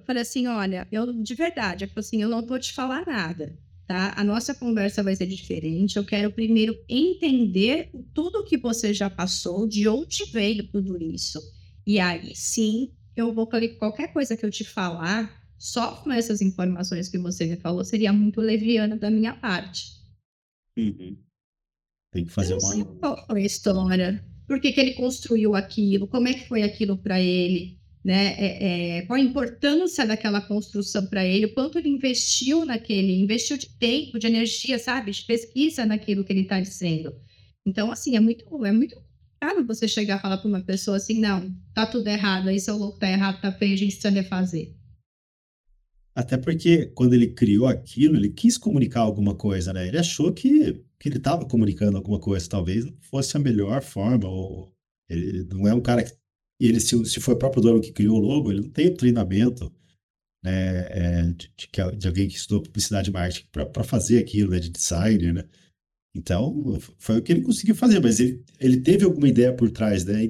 Eu 0.00 0.06
falei 0.06 0.22
assim, 0.22 0.46
olha, 0.46 0.88
eu 0.90 1.12
de 1.12 1.34
verdade, 1.34 1.84
eu, 1.84 1.90
assim, 1.96 2.22
eu 2.22 2.28
não 2.28 2.44
vou 2.44 2.58
te 2.58 2.72
falar 2.72 3.06
nada, 3.06 3.56
tá? 3.86 4.14
A 4.16 4.24
nossa 4.24 4.54
conversa 4.54 5.02
vai 5.02 5.14
ser 5.14 5.26
diferente. 5.26 5.96
Eu 5.96 6.04
quero 6.04 6.32
primeiro 6.32 6.76
entender 6.88 7.90
tudo 8.14 8.44
que 8.44 8.56
você 8.56 8.94
já 8.94 9.10
passou, 9.10 9.68
de 9.68 9.86
onde 9.86 10.24
veio 10.32 10.66
tudo 10.68 11.00
isso. 11.02 11.40
E 11.86 12.00
aí, 12.00 12.34
sim, 12.34 12.92
eu 13.14 13.32
vou 13.32 13.46
qualquer 13.46 14.12
coisa 14.12 14.36
que 14.36 14.44
eu 14.44 14.50
te 14.50 14.64
falar, 14.64 15.30
só 15.58 15.96
com 15.96 16.10
essas 16.10 16.40
informações 16.40 17.08
que 17.08 17.18
você 17.18 17.46
me 17.46 17.56
falou 17.56 17.84
seria 17.84 18.12
muito 18.12 18.40
leviana 18.40 18.96
da 18.96 19.10
minha 19.10 19.34
parte. 19.34 20.00
Uhum. 20.78 21.18
Tem 22.12 22.24
que 22.24 22.30
fazer 22.30 22.54
uma. 22.54 22.84
Qual 22.96 23.26
foi 23.26 23.42
a 23.42 23.46
história? 23.46 24.24
Por 24.46 24.60
que, 24.60 24.72
que 24.72 24.80
ele 24.80 24.94
construiu 24.94 25.54
aquilo? 25.54 26.08
Como 26.08 26.26
é 26.26 26.34
que 26.34 26.48
foi 26.48 26.62
aquilo 26.62 26.96
para 26.96 27.20
ele? 27.20 27.79
Né? 28.04 28.34
É, 28.38 28.98
é, 28.98 29.02
qual 29.02 29.18
a 29.18 29.22
importância 29.22 30.06
daquela 30.06 30.40
construção 30.40 31.06
para 31.06 31.24
ele? 31.24 31.46
O 31.46 31.54
quanto 31.54 31.78
ele 31.78 31.88
investiu 31.88 32.64
naquele, 32.64 33.20
investiu 33.20 33.58
de 33.58 33.68
tempo, 33.78 34.18
de 34.18 34.26
energia, 34.26 34.78
sabe? 34.78 35.10
De 35.10 35.22
pesquisa 35.24 35.84
naquilo 35.84 36.24
que 36.24 36.32
ele 36.32 36.42
está 36.42 36.60
dizendo. 36.60 37.14
Então, 37.66 37.92
assim, 37.92 38.16
é 38.16 38.20
muito, 38.20 38.44
é 38.64 38.72
muito 38.72 38.96
caro 39.40 39.66
você 39.66 39.88
chegar 39.88 40.16
a 40.16 40.18
falar 40.18 40.38
para 40.38 40.48
uma 40.48 40.62
pessoa 40.62 40.98
assim, 40.98 41.18
não, 41.18 41.54
tá 41.74 41.86
tudo 41.86 42.06
errado, 42.08 42.48
aí 42.48 42.60
seu 42.60 42.76
louco 42.76 42.98
tá 42.98 43.10
errado, 43.10 43.40
tá 43.40 43.50
feio, 43.52 43.74
a 43.74 43.76
gente 43.76 43.92
precisa 43.92 44.10
refazer. 44.10 44.74
Até 46.14 46.36
porque 46.36 46.86
quando 46.86 47.14
ele 47.14 47.28
criou 47.28 47.66
aquilo, 47.66 48.16
ele 48.16 48.30
quis 48.30 48.58
comunicar 48.58 49.00
alguma 49.00 49.34
coisa, 49.34 49.72
né? 49.72 49.86
Ele 49.86 49.98
achou 49.98 50.32
que, 50.32 50.84
que 50.98 51.08
ele 51.08 51.16
estava 51.16 51.46
comunicando 51.46 51.96
alguma 51.96 52.18
coisa, 52.18 52.48
talvez 52.48 52.84
não 52.84 52.94
fosse 53.00 53.36
a 53.36 53.40
melhor 53.40 53.82
forma, 53.82 54.28
ou 54.28 54.74
ele 55.08 55.44
não 55.44 55.66
é 55.66 55.74
um 55.74 55.80
cara 55.80 56.02
que. 56.02 56.12
Ele, 56.60 56.78
se, 56.80 57.04
se 57.06 57.20
foi 57.20 57.34
o 57.34 57.38
próprio 57.38 57.62
dono 57.62 57.80
que 57.80 57.92
criou 57.92 58.18
o 58.18 58.20
logo, 58.20 58.50
ele 58.52 58.60
não 58.60 58.70
tem 58.70 58.94
treinamento 58.94 59.72
né, 60.44 60.86
é, 60.90 61.22
de, 61.32 61.50
de, 61.56 61.96
de, 61.96 62.08
alguém 62.08 62.28
que 62.28 62.36
estudou 62.36 62.62
publicidade 62.62 63.10
e 63.10 63.12
marketing 63.12 63.46
para 63.50 63.84
fazer 63.84 64.18
aquilo, 64.18 64.50
né, 64.50 64.58
de 64.58 64.70
designer, 64.70 65.34
né? 65.34 65.44
Então, 66.14 66.78
foi 66.98 67.18
o 67.18 67.22
que 67.22 67.32
ele 67.32 67.42
conseguiu 67.42 67.74
fazer, 67.74 68.00
mas 68.00 68.18
ele, 68.18 68.44
ele 68.58 68.80
teve 68.80 69.04
alguma 69.04 69.28
ideia 69.28 69.54
por 69.54 69.70
trás, 69.70 70.04
né? 70.04 70.28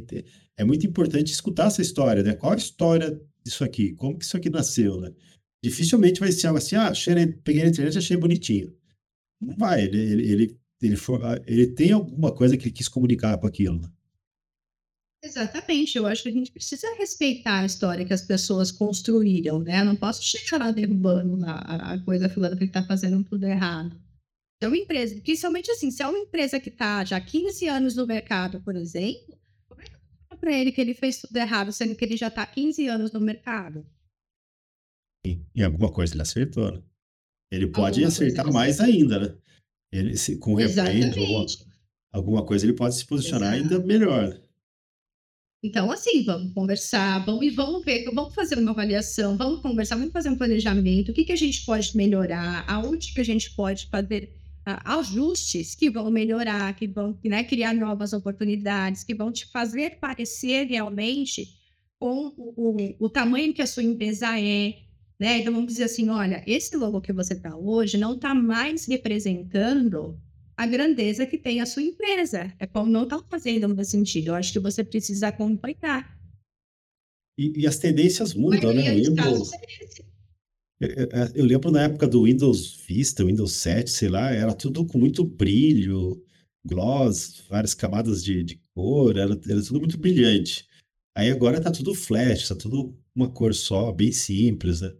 É 0.56 0.64
muito 0.64 0.86
importante 0.86 1.32
escutar 1.32 1.68
essa 1.68 1.80
história, 1.80 2.22
né? 2.22 2.34
Qual 2.34 2.52
a 2.52 2.56
história 2.56 3.18
disso 3.42 3.64
aqui? 3.64 3.94
Como 3.94 4.18
que 4.18 4.24
isso 4.24 4.36
aqui 4.36 4.50
nasceu, 4.50 5.00
né? 5.00 5.10
Dificilmente 5.64 6.20
vai 6.20 6.32
ser 6.32 6.48
algo 6.48 6.58
assim, 6.58 6.76
ah, 6.76 6.88
achei, 6.88 7.14
peguei 7.26 7.62
na 7.62 7.70
internet 7.70 7.94
e 7.94 7.98
achei 7.98 8.16
bonitinho. 8.16 8.74
Não 9.40 9.56
vai, 9.56 9.84
ele, 9.84 9.98
ele, 9.98 10.32
ele, 10.32 10.60
ele, 10.82 10.96
for, 10.96 11.20
ele 11.46 11.68
tem 11.68 11.92
alguma 11.92 12.34
coisa 12.34 12.56
que 12.58 12.64
ele 12.64 12.74
quis 12.74 12.88
comunicar 12.88 13.38
com 13.38 13.46
aquilo, 13.46 13.80
né? 13.80 13.88
Exatamente, 15.22 15.98
eu 15.98 16.06
acho 16.06 16.22
que 16.22 16.30
a 16.30 16.32
gente 16.32 16.50
precisa 16.50 16.86
respeitar 16.96 17.60
a 17.60 17.66
história 17.66 18.06
que 18.06 18.12
as 18.12 18.22
pessoas 18.22 18.72
construíram, 18.72 19.60
né? 19.60 19.80
Eu 19.80 19.84
não 19.84 19.96
posso 19.96 20.22
chegar 20.22 20.58
lá 20.58 20.70
derrubando 20.70 21.44
a, 21.44 21.92
a 21.92 21.98
coisa 22.00 22.28
falando 22.28 22.56
que 22.56 22.64
ele 22.64 22.70
está 22.70 22.82
fazendo 22.82 23.22
tudo 23.22 23.44
errado. 23.44 24.00
É 24.62 24.66
uma 24.66 24.76
empresa, 24.76 25.20
principalmente 25.20 25.70
assim, 25.70 25.90
se 25.90 26.02
é 26.02 26.06
uma 26.06 26.18
empresa 26.18 26.58
que 26.58 26.70
está 26.70 27.04
já 27.04 27.18
há 27.18 27.20
15 27.20 27.68
anos 27.68 27.96
no 27.96 28.06
mercado, 28.06 28.60
por 28.62 28.76
exemplo, 28.76 29.38
como 29.68 29.82
é 29.82 29.84
que 29.84 29.94
eu 30.30 30.38
para 30.38 30.52
ele 30.52 30.72
que 30.72 30.80
ele 30.80 30.94
fez 30.94 31.20
tudo 31.20 31.36
errado, 31.36 31.70
sendo 31.70 31.94
que 31.94 32.04
ele 32.04 32.16
já 32.16 32.28
está 32.28 32.42
há 32.42 32.46
15 32.46 32.86
anos 32.86 33.12
no 33.12 33.20
mercado? 33.20 33.86
Em 35.24 35.62
alguma 35.62 35.92
coisa 35.92 36.14
ele 36.14 36.22
acertou, 36.22 36.72
né? 36.72 36.82
Ele 37.50 37.66
pode 37.66 38.04
alguma 38.04 38.08
acertar 38.08 38.52
mais 38.52 38.80
ainda, 38.80 39.18
né? 39.18 39.36
Ele, 39.92 40.16
se, 40.16 40.38
com 40.38 40.54
ou 40.54 41.46
alguma 42.12 42.44
coisa, 42.44 42.64
ele 42.64 42.74
pode 42.74 42.94
se 42.94 43.04
posicionar 43.04 43.54
Exato. 43.54 43.74
ainda 43.74 43.86
melhor. 43.86 44.40
Então, 45.62 45.92
assim, 45.92 46.24
vamos 46.24 46.54
conversar, 46.54 47.24
vamos, 47.24 47.44
e 47.44 47.50
vamos 47.50 47.84
ver, 47.84 48.04
vamos 48.14 48.34
fazer 48.34 48.58
uma 48.58 48.70
avaliação, 48.70 49.36
vamos 49.36 49.60
conversar, 49.60 49.96
vamos 49.96 50.12
fazer 50.12 50.30
um 50.30 50.36
planejamento, 50.36 51.10
o 51.10 51.14
que, 51.14 51.24
que 51.24 51.32
a 51.32 51.36
gente 51.36 51.66
pode 51.66 51.94
melhorar, 51.94 52.64
aonde 52.66 53.12
que 53.12 53.20
a 53.20 53.24
gente 53.24 53.54
pode 53.54 53.86
fazer 53.88 54.34
ajustes 54.64 55.74
que 55.74 55.90
vão 55.90 56.10
melhorar, 56.10 56.74
que 56.74 56.86
vão 56.86 57.18
né, 57.24 57.44
criar 57.44 57.74
novas 57.74 58.12
oportunidades, 58.12 59.04
que 59.04 59.14
vão 59.14 59.32
te 59.32 59.46
fazer 59.50 59.98
parecer 59.98 60.66
realmente 60.66 61.48
com 61.98 62.32
o, 62.36 62.54
o, 62.56 62.96
o 62.98 63.08
tamanho 63.08 63.52
que 63.52 63.62
a 63.62 63.66
sua 63.66 63.82
empresa 63.82 64.38
é. 64.38 64.76
Né? 65.18 65.38
Então, 65.38 65.52
vamos 65.52 65.72
dizer 65.72 65.84
assim: 65.84 66.08
olha, 66.08 66.42
esse 66.46 66.76
logo 66.76 67.00
que 67.00 67.12
você 67.12 67.34
está 67.34 67.54
hoje 67.56 67.98
não 67.98 68.14
está 68.14 68.34
mais 68.34 68.86
representando 68.86 70.18
a 70.60 70.66
grandeza 70.66 71.24
que 71.24 71.38
tem 71.38 71.62
a 71.62 71.64
sua 71.64 71.82
empresa. 71.82 72.52
É 72.58 72.66
como 72.66 72.92
não 72.92 73.04
está 73.04 73.18
fazendo 73.30 73.66
no 73.66 73.82
sentido. 73.82 74.28
Eu 74.28 74.34
acho 74.34 74.52
que 74.52 74.58
você 74.58 74.84
precisa 74.84 75.28
acompanhar. 75.28 76.20
E, 77.38 77.62
e 77.62 77.66
as 77.66 77.78
tendências 77.78 78.34
mudam, 78.34 78.74
né? 78.74 78.90
Eu 78.90 78.94
lembro, 78.94 79.42
é, 80.82 80.86
é, 80.86 81.02
é, 81.02 81.32
eu 81.34 81.46
lembro 81.46 81.70
na 81.70 81.84
época 81.84 82.06
do 82.06 82.24
Windows 82.24 82.84
Vista, 82.86 83.24
Windows 83.24 83.54
7, 83.54 83.90
sei 83.90 84.10
lá, 84.10 84.32
era 84.32 84.52
tudo 84.52 84.84
com 84.84 84.98
muito 84.98 85.24
brilho, 85.24 86.22
gloss, 86.62 87.42
várias 87.48 87.72
camadas 87.72 88.22
de, 88.22 88.44
de 88.44 88.60
cor, 88.74 89.16
era, 89.16 89.32
era 89.32 89.62
tudo 89.62 89.80
muito 89.80 89.96
brilhante. 89.96 90.68
Aí 91.16 91.30
agora 91.30 91.58
tá 91.58 91.70
tudo 91.70 91.94
flash, 91.94 92.48
tá 92.48 92.54
tudo 92.54 92.94
uma 93.14 93.30
cor 93.30 93.54
só, 93.54 93.90
bem 93.92 94.12
simples, 94.12 94.82
né? 94.82 94.92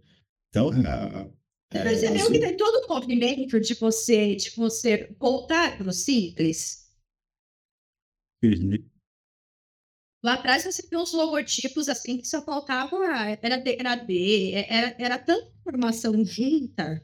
Então, 0.49 0.71
a, 0.71 1.29
percebeu 1.71 2.23
assim... 2.23 2.33
que 2.33 2.41
tem 2.41 2.57
todo 2.57 2.85
o 2.85 2.89
movimento 2.89 3.61
de 3.61 3.75
você, 3.75 4.35
de 4.35 4.51
você 4.51 5.15
voltar 5.19 5.79
para 5.79 5.89
o 5.89 5.93
simples? 5.93 6.91
Uhum. 8.43 8.91
Lá 10.23 10.35
atrás 10.35 10.65
você 10.65 10.83
tem 10.83 10.99
uns 10.99 11.13
logotipos 11.13 11.89
assim 11.89 12.19
que 12.19 12.27
só 12.27 12.43
faltava, 12.43 12.97
era 13.43 13.57
degradê, 13.57 14.53
era, 14.53 14.95
era 14.99 15.19
tanta 15.19 15.51
informação 15.61 16.25
junta. 16.25 17.03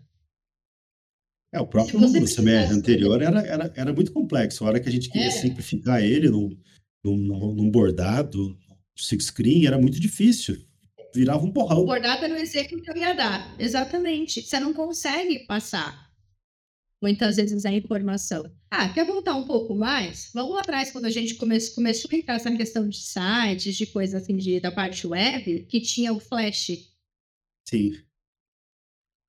É, 1.54 1.60
o 1.60 1.66
próprio 1.66 1.98
Google 1.98 2.26
CMR 2.26 2.72
anterior 2.72 3.22
era, 3.22 3.40
era, 3.40 3.72
era 3.74 3.92
muito 3.92 4.12
complexo. 4.12 4.64
A 4.64 4.68
hora 4.68 4.80
que 4.80 4.88
a 4.88 4.92
gente 4.92 5.08
queria 5.08 5.28
é. 5.28 5.30
simplificar 5.30 6.02
ele 6.02 6.28
num, 6.28 6.54
num, 7.02 7.54
num 7.54 7.70
bordado, 7.70 8.58
six 8.94 9.26
screen, 9.26 9.66
era 9.66 9.78
muito 9.78 9.98
difícil. 9.98 10.62
Virava 11.16 11.44
um 11.44 11.50
borrão. 11.50 11.80
O 11.80 11.86
bordado 11.86 12.24
era 12.24 12.34
o 12.34 12.36
exemplo 12.36 12.80
que 12.80 12.90
eu 12.90 12.96
ia 12.96 13.14
dar. 13.14 13.54
Exatamente. 13.58 14.42
Você 14.42 14.60
não 14.60 14.74
consegue 14.74 15.46
passar 15.46 16.06
muitas 17.00 17.36
vezes 17.36 17.64
a 17.64 17.72
informação. 17.72 18.50
Ah, 18.70 18.88
quer 18.90 19.06
voltar 19.06 19.34
um 19.34 19.46
pouco 19.46 19.74
mais? 19.74 20.30
Vamos 20.34 20.54
lá 20.54 20.60
atrás, 20.60 20.90
quando 20.90 21.06
a 21.06 21.10
gente 21.10 21.34
come 21.36 21.58
começou 21.74 22.10
a 22.12 22.16
entrar 22.16 22.34
essa 22.34 22.54
questão 22.54 22.86
de 22.86 22.98
sites, 22.98 23.76
de 23.76 23.86
coisas 23.86 24.22
assim, 24.22 24.36
de, 24.36 24.60
da 24.60 24.70
parte 24.70 25.06
web, 25.06 25.64
que 25.70 25.80
tinha 25.80 26.12
o 26.12 26.20
Flash. 26.20 26.90
Sim. 27.66 27.92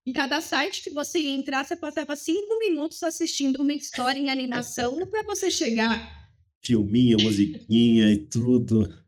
Em 0.05 0.11
cada 0.11 0.41
site 0.41 0.83
que 0.83 0.89
você 0.89 1.19
ia 1.19 1.35
entrar, 1.35 1.65
você 1.65 1.75
passava 1.75 2.15
cinco 2.15 2.59
minutos 2.59 3.01
assistindo 3.03 3.61
uma 3.61 3.73
história 3.73 4.19
em 4.19 4.29
animação 4.29 5.05
para 5.07 5.23
você 5.23 5.49
chegar. 5.49 6.31
Filminha, 6.61 7.17
musiquinha 7.17 8.11
e 8.11 8.17
tudo. 8.17 9.06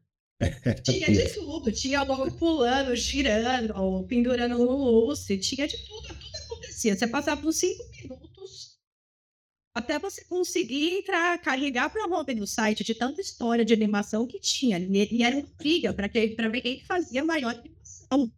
Tinha 0.83 1.07
de 1.07 1.33
tudo. 1.33 1.71
Tinha 1.71 2.03
logo 2.03 2.31
pulando, 2.31 2.95
girando, 2.95 4.05
pendurando 4.07 4.57
no 4.57 4.75
lustre. 4.75 5.37
Tinha 5.37 5.67
de 5.67 5.77
tudo. 5.85 6.07
Tudo 6.07 6.35
acontecia. 6.45 6.95
Você 6.95 7.07
passava 7.07 7.41
por 7.41 7.51
cinco 7.51 7.83
minutos 8.01 8.29
até 9.73 9.97
você 9.97 10.25
conseguir 10.25 10.97
entrar, 10.97 11.37
carregar 11.39 11.89
para 11.89 12.05
o 12.05 12.35
no 12.35 12.47
site 12.47 12.83
de 12.83 12.93
tanta 12.93 13.21
história 13.21 13.63
de 13.63 13.73
animação 13.73 14.27
que 14.27 14.39
tinha. 14.39 14.77
E 14.77 15.23
era 15.23 15.37
uma 15.37 15.47
briga 15.57 15.93
para 15.93 16.07
ver 16.07 16.61
quem 16.61 16.81
fazia 16.81 17.23
maior 17.23 17.55
animação. 17.55 18.31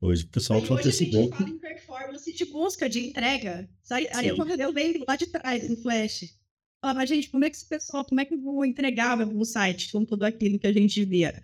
Hoje 0.00 0.24
o 0.24 0.28
pessoal 0.28 0.60
hoje 0.60 0.88
a 0.88 0.90
gente 0.90 1.30
fala 1.30 1.50
em 1.50 1.58
performance 1.58 2.32
de 2.32 2.44
busca, 2.46 2.88
de 2.88 3.06
entrega. 3.06 3.68
Aí 3.90 4.28
eu, 4.28 4.72
venho 4.72 5.04
lá 5.06 5.14
de 5.14 5.26
trás, 5.26 5.68
no 5.68 5.76
Flash. 5.76 6.39
Ah, 6.82 6.94
mas, 6.94 7.08
gente, 7.08 7.28
como 7.28 7.44
é 7.44 7.50
que 7.50 7.56
esse 7.56 7.68
pessoal, 7.68 8.04
como 8.04 8.20
é 8.20 8.24
que 8.24 8.34
eu 8.34 8.40
vou 8.40 8.64
entregar 8.64 9.18
site 9.44 9.92
com 9.92 10.04
tudo 10.04 10.24
aquilo 10.24 10.58
que 10.58 10.66
a 10.66 10.72
gente 10.72 11.04
via? 11.04 11.42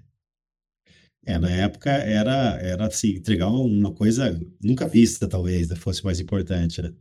É, 1.27 1.39
na 1.39 1.51
época 1.51 1.91
era, 1.91 2.59
era 2.63 2.87
assim, 2.87 3.17
entregar 3.17 3.49
uma 3.49 3.93
coisa 3.93 4.41
nunca 4.63 4.87
vista, 4.87 5.29
talvez, 5.29 5.69
né, 5.69 5.77
fosse 5.77 6.05
mais 6.05 6.21
importante, 6.21 6.81
né? 6.81 6.95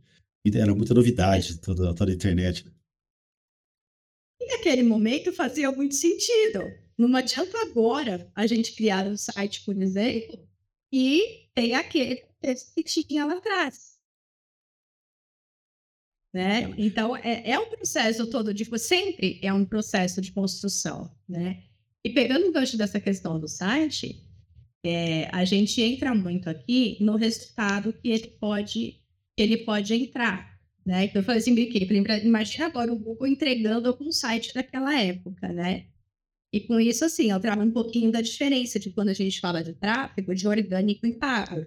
era 0.54 0.74
muita 0.74 0.94
novidade 0.94 1.58
toda, 1.58 1.94
toda 1.94 2.10
a 2.10 2.14
internet. 2.14 2.64
Né? 2.64 2.72
E 4.40 4.46
naquele 4.46 4.82
momento 4.82 5.32
fazia 5.32 5.70
muito 5.72 5.94
sentido. 5.94 6.60
Não 6.98 7.14
adianta 7.16 7.56
agora 7.62 8.30
a 8.34 8.46
gente 8.46 8.74
criar 8.74 9.06
um 9.06 9.16
site, 9.16 9.64
por 9.64 9.80
exemplo, 9.80 10.46
e 10.92 11.48
tem 11.54 11.74
aquele 11.74 12.24
texto 12.40 12.74
que 12.74 12.82
tinha 12.82 13.24
lá 13.24 13.38
atrás. 13.38 13.95
Né? 16.32 16.74
Então, 16.76 17.16
é, 17.16 17.50
é 17.50 17.58
um 17.58 17.70
processo 17.70 18.26
todo, 18.26 18.52
de, 18.52 18.64
sempre 18.78 19.38
é 19.42 19.52
um 19.52 19.64
processo 19.64 20.20
de 20.20 20.32
construção. 20.32 21.10
Né? 21.28 21.62
E 22.04 22.10
pegando 22.10 22.46
o 22.46 22.52
gancho 22.52 22.76
dessa 22.76 23.00
questão 23.00 23.40
do 23.40 23.48
site, 23.48 24.22
é, 24.84 25.28
a 25.32 25.44
gente 25.44 25.80
entra 25.80 26.14
muito 26.14 26.48
aqui 26.48 26.98
no 27.00 27.16
resultado 27.16 27.92
que 27.92 28.10
ele 28.10 28.28
pode 28.38 29.00
ele 29.36 29.58
pode 29.58 29.92
entrar. 29.92 30.56
Né? 30.84 31.04
Então, 31.04 31.20
eu 31.20 31.24
falei 31.26 31.40
assim, 31.40 31.54
imagina 32.24 32.66
agora 32.66 32.92
o 32.92 32.98
Google 32.98 33.26
entregando 33.26 33.88
algum 33.88 34.10
site 34.10 34.54
daquela 34.54 34.98
época, 34.98 35.52
né? 35.52 35.86
E 36.52 36.60
com 36.60 36.78
isso, 36.80 37.04
assim, 37.04 37.30
eu 37.30 37.40
trago 37.40 37.60
um 37.62 37.70
pouquinho 37.70 38.10
da 38.10 38.20
diferença 38.20 38.78
de 38.78 38.90
quando 38.90 39.08
a 39.08 39.12
gente 39.12 39.40
fala 39.40 39.62
de 39.62 39.74
tráfego, 39.74 40.34
de 40.34 40.46
orgânico 40.46 41.06
e 41.06 41.12
pago. 41.12 41.66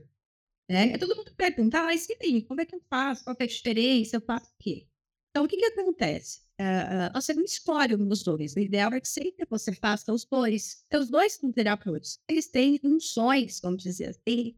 Né? 0.70 0.98
Todo 1.00 1.16
mundo 1.16 1.34
pergunta, 1.36 1.80
ah, 1.80 1.86
mas 1.86 2.02
sim, 2.02 2.42
como 2.42 2.62
é 2.62 2.66
que 2.66 2.76
eu 2.76 2.82
faço? 2.88 3.24
Qual 3.24 3.36
é 3.40 3.44
a 3.44 3.48
diferença? 3.48 4.18
Eu 4.18 4.22
faço 4.22 4.46
o 4.46 4.64
quê? 4.64 4.88
Então, 5.32 5.46
o 5.46 5.48
que, 5.48 5.58
que 5.58 5.66
acontece? 5.66 6.42
Uh, 6.62 7.12
você 7.14 7.34
não 7.34 7.44
escolhe 7.44 7.96
um 7.96 8.08
dos 8.08 8.22
dois. 8.22 8.56
O 8.56 8.60
ideal 8.60 8.94
é 8.94 9.02
que 9.02 9.08
sempre 9.08 9.48
você 9.50 9.74
faça 9.74 10.14
os 10.14 10.26
dois. 10.26 10.84
Então, 10.86 11.02
os 11.02 11.10
dois 11.10 11.34
são 11.34 11.52
terapeutas. 11.52 12.20
Eles 12.30 12.48
têm 12.48 12.78
funções, 12.78 13.60
vamos 13.62 13.82
dizer 13.82 14.10
assim, 14.10 14.56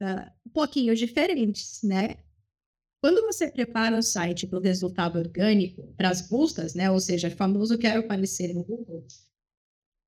uh, 0.00 0.30
um 0.46 0.50
pouquinho 0.50 0.94
diferentes, 0.94 1.82
né? 1.82 2.16
Quando 3.02 3.22
você 3.22 3.50
prepara 3.50 3.98
o 3.98 4.02
site 4.02 4.46
para 4.46 4.58
o 4.58 4.62
resultado 4.62 5.18
orgânico, 5.18 5.92
para 5.94 6.08
as 6.08 6.26
buscas, 6.26 6.74
né? 6.74 6.90
Ou 6.90 7.00
seja, 7.00 7.30
famoso 7.30 7.78
quero 7.78 8.00
aparecer 8.00 8.54
no 8.54 8.64
Google, 8.64 9.06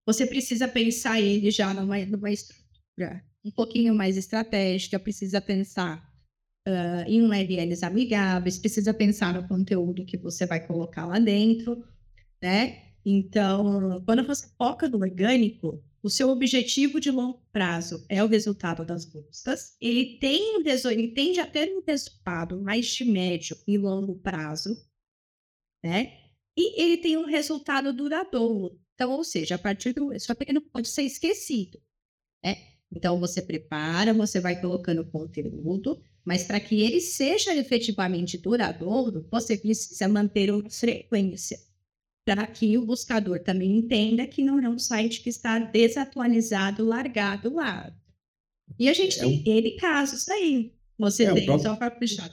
você 0.06 0.26
precisa 0.26 0.66
pensar 0.66 1.20
ele 1.20 1.50
já 1.50 1.74
numa, 1.74 2.04
numa 2.06 2.30
estrutura 2.30 3.22
um 3.44 3.50
pouquinho 3.50 3.94
mais 3.94 4.16
estratégica, 4.16 4.98
precisa 4.98 5.40
pensar 5.40 6.12
uh, 6.66 7.08
em 7.08 7.22
URLs 7.22 7.82
amigáveis, 7.82 8.58
precisa 8.58 8.94
pensar 8.94 9.34
no 9.34 9.46
conteúdo 9.48 10.04
que 10.04 10.16
você 10.16 10.46
vai 10.46 10.64
colocar 10.66 11.06
lá 11.06 11.18
dentro, 11.18 11.84
né? 12.40 12.92
Então, 13.04 14.02
quando 14.04 14.24
você 14.24 14.48
foca 14.56 14.88
no 14.88 14.98
orgânico, 14.98 15.82
o 16.02 16.10
seu 16.10 16.28
objetivo 16.30 17.00
de 17.00 17.10
longo 17.10 17.40
prazo 17.52 18.04
é 18.08 18.22
o 18.22 18.26
resultado 18.26 18.84
das 18.84 19.04
buscas, 19.04 19.76
ele, 19.80 20.18
tem, 20.18 20.60
ele 20.90 21.08
tende 21.08 21.40
a 21.40 21.46
ter 21.46 21.72
um 21.72 21.82
resultado 21.86 22.60
mais 22.60 22.86
de 22.86 23.04
médio 23.04 23.56
e 23.66 23.78
longo 23.78 24.16
prazo, 24.18 24.76
né? 25.82 26.18
E 26.56 26.80
ele 26.82 26.98
tem 26.98 27.16
um 27.16 27.24
resultado 27.24 27.92
duradouro. 27.92 28.80
Então, 28.94 29.10
ou 29.12 29.24
seja, 29.24 29.54
a 29.54 29.58
partir 29.58 29.92
do. 29.94 30.18
Só 30.20 30.34
que 30.34 30.52
não 30.52 30.60
pode 30.60 30.88
ser 30.88 31.02
esquecido. 31.02 31.80
Né? 32.44 32.71
Então, 32.94 33.18
você 33.18 33.40
prepara, 33.40 34.12
você 34.12 34.38
vai 34.38 34.60
colocando 34.60 35.04
conteúdo, 35.04 36.00
mas 36.24 36.44
para 36.44 36.60
que 36.60 36.80
ele 36.80 37.00
seja 37.00 37.54
efetivamente 37.54 38.36
duradouro, 38.38 39.26
você 39.30 39.56
precisa 39.56 40.06
manter 40.06 40.52
uma 40.52 40.68
frequência. 40.68 41.58
Para 42.24 42.46
que 42.46 42.78
o 42.78 42.86
buscador 42.86 43.40
também 43.40 43.78
entenda 43.78 44.26
que 44.26 44.44
não 44.44 44.60
é 44.60 44.68
um 44.68 44.78
site 44.78 45.22
que 45.22 45.30
está 45.30 45.58
desatualizado, 45.58 46.84
largado 46.84 47.54
lá. 47.54 47.92
E 48.78 48.88
a 48.88 48.92
gente 48.92 49.18
é 49.18 49.22
tem 49.22 49.40
um... 49.40 49.42
ele 49.50 49.72
casos 49.72 50.28
aí. 50.28 50.72
Você 50.98 51.24
é, 51.24 51.34
tem 51.34 51.46
próprio... 51.46 51.70
só 51.70 51.76
para 51.76 51.90
puxar. 51.90 52.30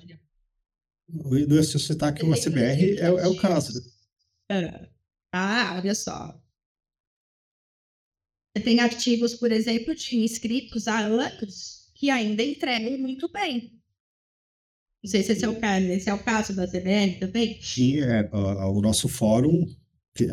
No 1.08 1.64
citar 1.64 2.14
que 2.14 2.24
o 2.24 2.32
CBR 2.34 3.00
é, 3.00 3.06
é, 3.06 3.28
o 3.28 3.36
caso. 3.36 3.82
Ah, 5.32 5.80
olha 5.82 5.96
só. 5.96 6.40
Tem 8.64 8.80
artigos, 8.80 9.36
por 9.36 9.52
exemplo, 9.52 9.96
de 9.96 10.18
inscritos 10.18 10.88
há 10.88 11.00
anos 11.00 11.92
que 11.96 12.10
ainda 12.10 12.44
entregam 12.44 12.98
muito 12.98 13.32
bem. 13.32 13.80
Não 15.04 15.10
sei 15.10 15.24
se 15.24 15.32
esse 15.32 15.46
é 15.46 15.50
o 15.50 15.60
caso, 15.60 15.86
esse 15.86 16.10
é 16.10 16.14
o 16.14 16.24
caso 16.24 16.56
da 16.56 16.68
CBN 16.68 17.20
também. 17.20 17.62
Sim, 17.62 18.00
é, 18.00 18.30
o 18.34 18.82
nosso 18.82 19.08
fórum, 19.08 19.66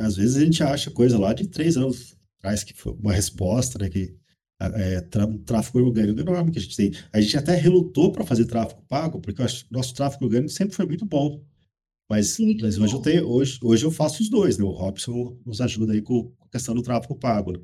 às 0.01 0.17
vezes 0.17 0.37
a 0.37 0.45
gente 0.45 0.63
acha 0.63 0.91
coisa 0.91 1.19
lá 1.19 1.33
de 1.33 1.47
três 1.47 1.77
anos 1.77 2.17
atrás, 2.39 2.65
que 2.65 2.73
foi 2.73 2.93
uma 2.95 3.13
resposta, 3.13 3.79
né, 3.79 3.89
que 3.89 4.17
é, 4.61 5.01
tráfego 5.45 5.81
orgânico 5.81 6.21
enorme 6.21 6.51
que 6.51 6.59
a 6.59 6.63
gente 6.63 6.77
tem. 6.77 6.93
A 7.13 7.21
gente 7.21 7.37
até 7.37 7.55
relutou 7.55 8.11
para 8.11 8.25
fazer 8.25 8.47
tráfego 8.47 8.83
pago, 8.89 9.21
porque 9.21 9.43
o 9.43 9.47
nosso 9.71 9.95
tráfego 9.95 10.25
orgânico 10.25 10.51
sempre 10.51 10.75
foi 10.75 10.87
muito 10.87 11.05
bom. 11.05 11.45
Mas, 12.09 12.39
mas 12.61 12.79
hoje, 12.79 12.95
eu 12.95 13.01
tenho, 13.01 13.29
hoje, 13.29 13.59
hoje 13.63 13.85
eu 13.85 13.91
faço 13.91 14.23
os 14.23 14.31
dois, 14.31 14.59
né? 14.59 14.65
O 14.65 14.71
Robson 14.71 15.37
nos 15.45 15.61
ajuda 15.61 15.93
aí 15.93 16.01
com 16.01 16.33
a 16.41 16.49
questão 16.49 16.73
do 16.73 16.83
tráfego 16.83 17.17
pago. 17.17 17.53
Né? 17.53 17.59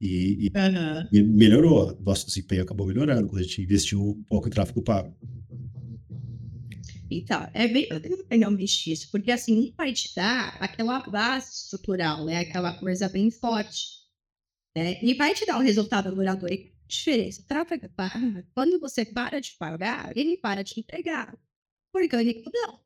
E, 0.00 0.46
e 0.46 1.20
uhum. 1.20 1.34
melhorou. 1.34 1.98
Nosso 2.00 2.26
desempenho 2.26 2.62
acabou 2.62 2.86
melhorando 2.86 3.28
quando 3.28 3.40
a 3.40 3.42
gente 3.42 3.62
investiu 3.62 4.00
um 4.00 4.22
pouco 4.24 4.48
em 4.48 4.50
tráfego 4.50 4.82
pago. 4.82 5.14
Então, 7.10 7.48
é 7.54 7.66
bem 7.66 7.88
legal 8.30 8.50
mexer 8.50 8.92
isso, 8.92 9.10
porque 9.10 9.32
assim 9.32 9.72
vai 9.76 9.92
te 9.92 10.14
dar 10.14 10.56
aquela 10.60 11.00
base 11.00 11.50
estrutural, 11.50 12.24
né? 12.24 12.40
Aquela 12.40 12.78
coisa 12.78 13.08
bem 13.08 13.30
forte. 13.30 13.98
Né? 14.76 15.02
E 15.02 15.14
vai 15.14 15.34
te 15.34 15.46
dar 15.46 15.58
um 15.58 15.62
resultado 15.62 16.14
duradouro. 16.14 16.52
E 16.52 16.72
diferença? 16.86 17.42
Tráfego 17.46 17.88
pago, 17.90 18.42
quando 18.54 18.78
você 18.78 19.04
para 19.04 19.40
de 19.40 19.52
pagar, 19.58 20.16
ele 20.16 20.36
para 20.36 20.62
de 20.62 20.78
entregar. 20.78 21.36
Orgânico, 21.94 22.50
não. 22.52 22.80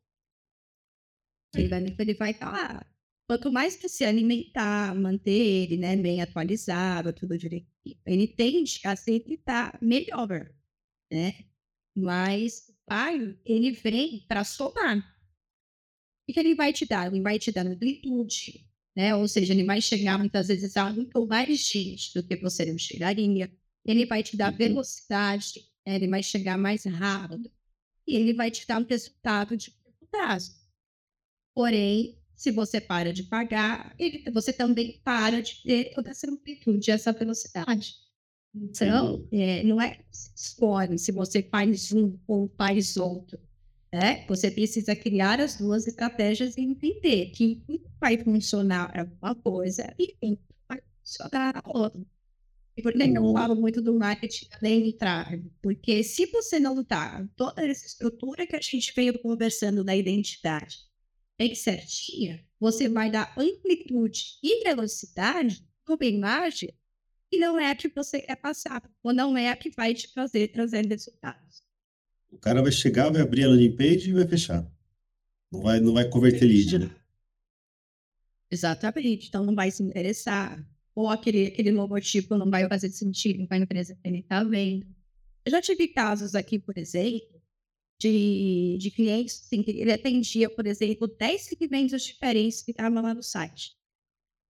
Orgânico, 1.56 2.00
ele 2.00 2.14
vai 2.14 2.30
estar 2.30 2.50
lá. 2.50 2.86
Quanto 3.32 3.50
mais 3.50 3.80
você 3.80 4.04
alimentar, 4.04 4.94
manter 4.94 5.30
ele 5.30 5.78
né, 5.78 5.96
bem 5.96 6.20
atualizado, 6.20 7.14
tudo 7.14 7.38
direitinho, 7.38 7.96
ele 8.04 8.28
tende 8.28 8.78
a 8.84 8.94
sempre 8.94 9.36
estar 9.36 9.78
melhor, 9.80 10.52
né? 11.10 11.46
Mas 11.96 12.68
o 12.68 12.74
pai, 12.84 13.34
ele 13.42 13.70
vem 13.70 14.22
para 14.28 14.44
somar. 14.44 14.98
O 16.28 16.32
que 16.34 16.38
ele 16.38 16.54
vai 16.54 16.74
te 16.74 16.84
dar? 16.84 17.10
Ele 17.10 17.22
vai 17.22 17.38
te 17.38 17.50
dar 17.50 17.66
amplitude, 17.66 18.68
né? 18.94 19.14
Ou 19.14 19.26
seja, 19.26 19.54
ele 19.54 19.64
vai 19.64 19.80
chegar 19.80 20.18
muitas 20.18 20.48
vezes 20.48 20.76
a 20.76 20.92
muito 20.92 21.26
mais 21.26 21.58
gente 21.58 22.12
do 22.12 22.22
que 22.22 22.36
você 22.36 22.66
não 22.66 22.76
chegaria. 22.76 23.50
Ele 23.82 24.04
vai 24.04 24.22
te 24.22 24.36
dar 24.36 24.52
uhum. 24.52 24.58
velocidade, 24.58 25.66
né? 25.86 25.94
ele 25.94 26.08
vai 26.08 26.22
chegar 26.22 26.58
mais 26.58 26.84
rápido. 26.84 27.50
E 28.06 28.14
ele 28.14 28.34
vai 28.34 28.50
te 28.50 28.66
dar 28.66 28.78
um 28.78 28.84
resultado 28.84 29.56
de 29.56 29.70
curto 29.70 30.06
prazo. 30.10 30.54
Porém, 31.54 32.21
se 32.42 32.50
você 32.50 32.80
para 32.80 33.12
de 33.12 33.22
pagar, 33.22 33.94
ele, 33.96 34.28
você 34.32 34.52
também 34.52 35.00
para 35.04 35.40
de 35.40 35.62
ter 35.62 35.94
toda 35.94 36.10
essa 36.10 36.28
amplitude, 36.28 36.90
essa 36.90 37.12
velocidade. 37.12 37.94
Então, 38.52 39.24
é, 39.30 39.62
não 39.62 39.80
é 39.80 40.00
escolhe 40.12 40.98
se 40.98 41.12
você 41.12 41.40
faz 41.40 41.92
um 41.92 42.18
ou 42.26 42.52
faz 42.58 42.96
outro. 42.96 43.38
Né? 43.92 44.26
Você 44.26 44.50
precisa 44.50 44.96
criar 44.96 45.40
as 45.40 45.56
duas 45.56 45.86
estratégias 45.86 46.56
e 46.56 46.62
entender 46.62 47.26
que 47.26 47.62
vai 48.00 48.18
funcionar 48.18 49.08
uma 49.22 49.36
coisa 49.36 49.94
e 49.96 50.16
vai 50.68 50.80
funcionar 51.00 51.62
a 51.62 51.78
outra. 51.78 52.04
E 52.76 52.82
por 52.82 52.92
que 52.92 53.02
eu 53.04 53.32
falo 53.32 53.54
muito 53.54 53.80
do 53.80 53.96
marketing 53.96 54.48
além 54.60 54.82
de 54.82 54.94
tráfego? 54.94 55.48
Porque 55.62 56.02
se 56.02 56.26
você 56.26 56.58
não 56.58 56.74
lutar 56.74 57.24
toda 57.36 57.64
essa 57.64 57.86
estrutura 57.86 58.46
que 58.46 58.56
a 58.56 58.60
gente 58.60 58.92
veio 58.96 59.16
conversando 59.20 59.84
da 59.84 59.94
identidade 59.94 60.91
bem 61.38 61.54
certinha, 61.54 62.44
você 62.58 62.88
vai 62.88 63.10
dar 63.10 63.34
amplitude 63.36 64.38
e 64.42 64.62
velocidade 64.64 65.66
para 65.84 66.06
imagem 66.06 66.72
e 67.30 67.38
não 67.38 67.58
é 67.58 67.70
a 67.70 67.74
que 67.74 67.88
você 67.88 68.20
quer 68.20 68.36
passar, 68.36 68.82
ou 69.02 69.12
não 69.12 69.36
é 69.36 69.48
a 69.48 69.56
que 69.56 69.70
vai 69.70 69.94
te 69.94 70.08
fazer 70.12 70.48
trazer 70.48 70.86
resultados. 70.86 71.62
O 72.30 72.38
cara 72.38 72.62
vai 72.62 72.70
chegar, 72.70 73.10
vai 73.10 73.22
abrir 73.22 73.44
a 73.44 73.48
landing 73.48 73.76
page 73.76 74.10
e 74.10 74.12
vai 74.12 74.26
fechar. 74.26 74.70
Não 75.50 75.62
vai, 75.62 75.80
não 75.80 75.94
vai 75.94 76.08
converter 76.08 76.46
lead, 76.46 76.78
né? 76.78 76.90
Exatamente. 78.50 79.28
Então 79.28 79.44
não 79.44 79.54
vai 79.54 79.70
se 79.70 79.82
interessar. 79.82 80.66
Ou 80.94 81.08
aquele, 81.08 81.46
aquele 81.46 81.70
logotipo 81.70 82.36
não 82.36 82.50
vai 82.50 82.68
fazer 82.68 82.90
sentido 82.90 83.46
a 83.48 83.56
empresa 83.56 83.94
que 83.94 84.08
ele 84.08 84.20
está 84.20 84.44
vendo. 84.44 84.86
Eu 85.44 85.50
já 85.50 85.60
tive 85.60 85.88
casos 85.88 86.34
aqui, 86.34 86.58
por 86.58 86.76
exemplo, 86.76 87.41
de, 88.02 88.76
de 88.78 88.90
clientes, 88.90 89.42
assim, 89.44 89.62
ele 89.66 89.92
atendia, 89.92 90.50
por 90.50 90.66
exemplo, 90.66 91.06
10 91.06 91.42
segmentos 91.42 92.02
diferentes 92.02 92.62
que 92.62 92.72
estavam 92.72 93.02
lá 93.02 93.14
no 93.14 93.22
site. 93.22 93.76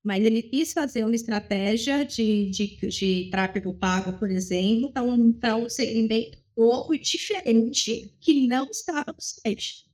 Mas 0.02 0.24
ele 0.24 0.42
quis 0.42 0.72
fazer 0.72 1.04
uma 1.04 1.14
estratégia 1.14 2.04
de, 2.04 2.50
de, 2.50 2.76
de 2.88 3.30
tráfego 3.30 3.74
pago, 3.74 4.18
por 4.18 4.30
exemplo, 4.30 4.90
um, 4.96 5.32
para 5.32 5.56
um 5.56 5.68
segmento 5.68 6.42
novo 6.56 6.94
e 6.94 6.98
diferente 6.98 8.16
que 8.20 8.46
não 8.46 8.68
estava 8.70 9.12
no 9.12 9.20
site. 9.20 9.88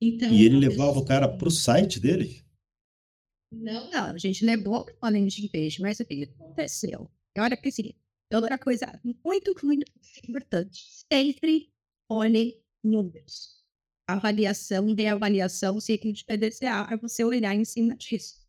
Então, 0.00 0.30
e 0.30 0.44
ele 0.44 0.58
levava 0.58 0.98
o 0.98 1.04
cara 1.04 1.28
para 1.28 1.48
o 1.48 1.50
site 1.50 1.98
dele? 1.98 2.44
Não, 3.50 3.90
não. 3.90 4.06
A 4.06 4.18
gente 4.18 4.44
levou 4.44 4.84
para 4.84 5.08
o 5.08 5.12
landing 5.12 5.48
page, 5.48 5.80
mas 5.80 5.98
o 6.00 6.04
que 6.04 6.24
aconteceu? 6.24 7.10
Olha 7.38 7.56
que 7.56 7.68
assim, 7.68 7.94
outra 8.32 8.58
coisa 8.58 9.00
muito, 9.24 9.54
muito 9.64 9.84
importante. 10.28 10.84
Sempre 11.10 11.72
olhe 12.08 12.60
números 12.82 13.56
avaliação 14.06 14.94
reavaliação 14.94 15.80
ciclo 15.80 16.12
de 16.12 16.24
PDCA 16.24 16.86
é 16.90 16.96
você 16.96 17.24
olhar 17.24 17.54
em 17.54 17.64
cima 17.64 17.96
disso. 17.96 18.46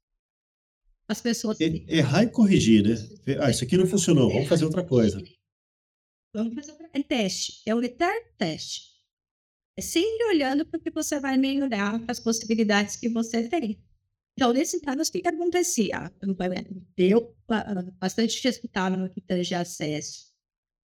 As 1.09 1.21
pessoas. 1.21 1.59
errar 1.59 2.23
e 2.23 2.29
corrigir, 2.29 2.83
né? 2.83 2.95
Ah, 3.41 3.49
isso 3.49 3.63
aqui 3.63 3.77
não 3.77 3.87
funcionou, 3.87 4.29
vamos 4.29 4.47
fazer 4.47 4.65
outra 4.65 4.85
coisa. 4.85 5.23
Vamos 6.33 6.53
fazer 6.53 6.71
outra 6.71 6.89
É 6.93 7.01
teste, 7.01 7.61
é 7.65 7.73
o 7.73 7.81
eterno 7.81 8.29
teste. 8.37 8.97
É 9.77 9.81
sempre 9.81 10.25
olhando 10.25 10.65
para 10.65 10.79
o 10.79 10.81
que 10.81 10.91
você 10.91 11.19
vai 11.19 11.37
melhorar, 11.37 12.03
as 12.07 12.19
possibilidades 12.19 12.97
que 12.97 13.07
você 13.09 13.47
tem. 13.47 13.81
Então, 14.37 14.53
nesse 14.53 14.79
caso, 14.79 15.01
o 15.01 15.11
que 15.11 15.27
acontecia? 15.27 16.13
Eu, 16.95 17.35
bastante 17.99 18.43
respeitava 18.43 18.95
no 18.95 19.09
que 19.09 19.19
tange 19.19 19.55
acesso. 19.55 20.31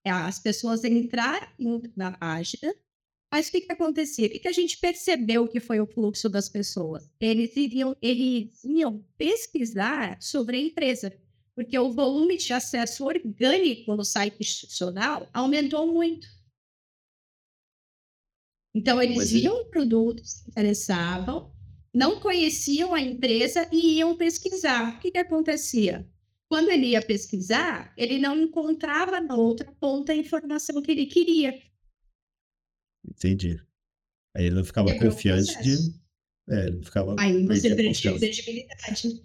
É 0.04 0.10
as 0.10 0.40
pessoas 0.40 0.82
entrarem 0.82 1.80
na 1.96 2.10
página, 2.10 2.74
mas 3.32 3.46
o 3.46 3.52
que, 3.52 3.60
que 3.60 3.72
acontecia? 3.72 4.26
O 4.26 4.30
que, 4.30 4.40
que 4.40 4.48
a 4.48 4.52
gente 4.52 4.76
percebeu 4.78 5.46
que 5.46 5.60
foi 5.60 5.78
o 5.78 5.86
fluxo 5.86 6.28
das 6.28 6.48
pessoas? 6.48 7.08
Eles 7.20 7.54
iriam, 7.54 7.96
eles 8.02 8.64
iam 8.64 9.06
pesquisar 9.16 10.20
sobre 10.20 10.56
a 10.56 10.60
empresa, 10.60 11.16
porque 11.54 11.78
o 11.78 11.92
volume 11.92 12.36
de 12.36 12.52
acesso 12.52 13.04
orgânico 13.04 13.94
no 13.94 14.04
site 14.04 14.36
institucional 14.40 15.30
aumentou 15.32 15.86
muito. 15.86 16.26
Então, 18.74 19.00
eles 19.00 19.30
viam 19.30 19.54
o 19.60 19.70
produto, 19.70 20.24
se 20.24 20.50
interessavam, 20.50 21.53
não 21.94 22.18
conheciam 22.18 22.92
a 22.92 23.00
empresa 23.00 23.68
e 23.70 23.98
iam 23.98 24.16
pesquisar. 24.16 24.96
O 24.96 24.98
que, 24.98 25.12
que 25.12 25.18
acontecia? 25.18 26.06
Quando 26.48 26.70
ele 26.70 26.88
ia 26.88 27.00
pesquisar, 27.00 27.94
ele 27.96 28.18
não 28.18 28.36
encontrava 28.36 29.20
na 29.20 29.36
outra 29.36 29.70
ponta 29.80 30.12
a 30.12 30.16
informação 30.16 30.82
que 30.82 30.90
ele 30.90 31.06
queria. 31.06 31.54
Entendi. 33.08 33.60
Aí 34.36 34.46
ele 34.46 34.56
não 34.56 34.64
ficava 34.64 34.92
confiante 34.98 35.62
de. 35.62 35.94
É, 36.48 36.66
ele 36.66 36.82
ficava. 36.82 37.14
Aí 37.18 37.46
você 37.46 37.74
perdia 37.74 38.18
credibilidade. 38.18 39.24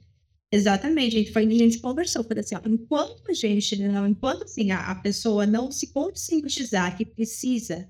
Exatamente, 0.51 1.15
a 1.15 1.20
gente 1.20 1.32
foi, 1.32 1.45
a 1.45 1.49
gente 1.49 1.80
conversou, 1.80 2.24
foi 2.24 2.39
assim, 2.39 2.55
ó, 2.55 2.61
enquanto 2.65 3.30
a 3.30 3.34
gente, 3.34 3.76
não, 3.88 4.07
enquanto 4.07 4.45
assim, 4.45 4.72
a, 4.72 4.89
a 4.89 4.95
pessoa 4.95 5.45
não 5.45 5.72
se 5.72 5.93
conscientizar 5.93 6.97
que 6.97 7.05
precisa 7.05 7.88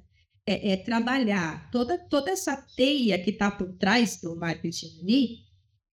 é, 0.50 0.72
é, 0.72 0.78
trabalhar 0.78 1.70
toda, 1.70 1.96
toda 1.96 2.32
essa 2.32 2.58
teia 2.76 3.24
que 3.24 3.30
está 3.30 3.52
por 3.52 3.72
trás 3.74 4.20
do 4.20 4.36
marketing 4.36 5.00
ali, 5.02 5.38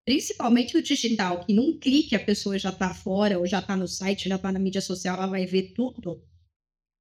principalmente 0.06 0.78
o 0.78 0.82
digital, 0.82 1.44
que 1.44 1.52
num 1.52 1.78
clique 1.78 2.16
a 2.16 2.24
pessoa 2.24 2.58
já 2.58 2.70
está 2.70 2.94
fora, 2.94 3.38
ou 3.38 3.46
já 3.46 3.58
está 3.58 3.76
no 3.76 3.86
site, 3.86 4.30
já 4.30 4.36
está 4.36 4.50
na 4.50 4.58
mídia 4.58 4.80
social, 4.80 5.18
ela 5.18 5.26
vai 5.26 5.44
ver 5.44 5.74
tudo. 5.74 6.24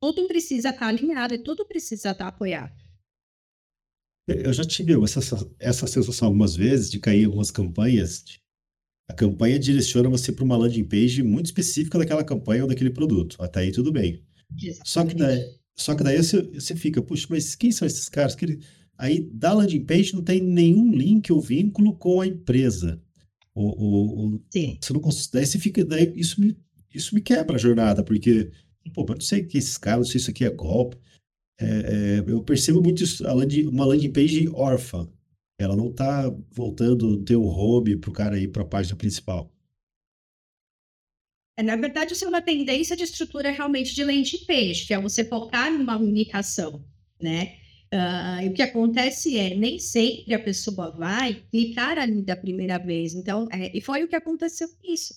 Tudo 0.01 0.27
precisa 0.27 0.69
estar 0.69 0.81
tá 0.81 0.87
alinhado 0.87 1.33
e 1.33 1.37
tudo 1.39 1.65
precisa 1.65 2.11
estar 2.11 2.25
tá 2.25 2.27
apoiado. 2.27 2.75
Eu 4.27 4.51
já 4.51 4.65
tive 4.65 5.01
essa, 5.01 5.19
essa 5.57 5.87
sensação 5.87 6.27
algumas 6.27 6.57
vezes 6.57 6.91
de 6.91 6.99
cair 6.99 7.21
em 7.21 7.25
algumas 7.25 7.51
campanhas. 7.51 8.25
A 9.09 9.13
campanha 9.13 9.57
direciona 9.57 10.09
você 10.09 10.31
para 10.33 10.43
uma 10.43 10.57
landing 10.57 10.83
page 10.83 11.23
muito 11.23 11.45
específica 11.45 11.97
daquela 11.97 12.23
campanha 12.23 12.63
ou 12.63 12.67
daquele 12.67 12.89
produto. 12.89 13.37
Até 13.39 13.61
aí 13.61 13.71
tudo 13.71 13.93
bem. 13.93 14.25
Só 14.83 15.05
que 15.05 15.13
daí, 15.13 15.57
só 15.75 15.95
que 15.95 16.03
daí 16.03 16.17
você, 16.17 16.41
você 16.41 16.75
fica, 16.75 17.01
puxa, 17.01 17.27
mas 17.29 17.55
quem 17.55 17.71
são 17.71 17.85
esses 17.85 18.07
caras? 18.09 18.35
Que 18.35 18.59
Aí 18.97 19.29
da 19.31 19.53
landing 19.53 19.85
page 19.85 20.13
não 20.13 20.23
tem 20.23 20.41
nenhum 20.41 20.91
link 20.91 21.31
ou 21.31 21.41
vínculo 21.41 21.95
com 21.95 22.21
a 22.21 22.27
empresa. 22.27 23.01
Ou, 23.53 23.77
ou, 23.77 24.41
Sim. 24.49 24.77
Você 24.81 24.93
não 24.93 24.99
consegue, 24.99 25.29
daí 25.33 25.45
você 25.45 25.59
fica, 25.59 25.85
daí 25.85 26.13
isso 26.15 26.39
me, 26.39 26.57
isso 26.93 27.13
me 27.13 27.21
quebra 27.21 27.55
a 27.55 27.59
jornada, 27.59 28.03
porque, 28.03 28.51
pô, 28.93 29.05
eu 29.07 29.15
não 29.15 29.21
sei 29.21 29.43
que 29.43 29.57
esses 29.57 29.77
caras, 29.77 30.07
não 30.07 30.11
sei 30.11 30.19
se 30.19 30.23
isso 30.23 30.31
aqui 30.31 30.45
é 30.45 30.49
golpe. 30.49 30.97
É, 31.59 31.65
é, 31.65 32.23
eu 32.27 32.43
percebo 32.43 32.81
muito 32.81 33.03
isso, 33.03 33.23
landing, 33.23 33.67
uma 33.67 33.85
landing 33.85 34.11
page 34.11 34.49
órfã. 34.49 35.07
Ela 35.57 35.75
não 35.75 35.89
está 35.89 36.29
voltando 36.51 37.23
ter 37.23 37.37
um 37.37 37.47
home 37.47 37.95
para 37.95 38.09
o 38.09 38.13
cara 38.13 38.39
ir 38.39 38.49
para 38.49 38.63
a 38.63 38.67
página 38.67 38.95
principal. 38.95 39.49
É, 41.57 41.63
na 41.63 41.75
verdade, 41.75 42.13
isso 42.13 42.25
é 42.25 42.27
uma 42.27 42.41
tendência 42.41 42.95
de 42.95 43.03
estrutura 43.03 43.49
realmente 43.51 43.95
de 43.95 44.03
landing 44.03 44.45
page, 44.45 44.85
que 44.85 44.93
é 44.93 44.99
você 44.99 45.23
focar 45.23 45.71
numa 45.71 45.97
comunicação, 45.97 46.83
né? 47.21 47.57
Uh, 47.93 48.49
o 48.49 48.53
que 48.53 48.61
acontece 48.61 49.37
é, 49.37 49.55
nem 49.55 49.79
sempre 49.79 50.33
a 50.33 50.39
pessoa 50.39 50.91
vai 50.91 51.43
clicar 51.49 51.97
ali 51.97 52.21
da 52.21 52.35
primeira 52.35 52.77
vez. 52.77 53.13
Então, 53.13 53.47
é, 53.51 53.75
e 53.77 53.79
foi 53.79 54.03
o 54.03 54.07
que 54.07 54.15
aconteceu 54.15 54.67
isso. 54.83 55.13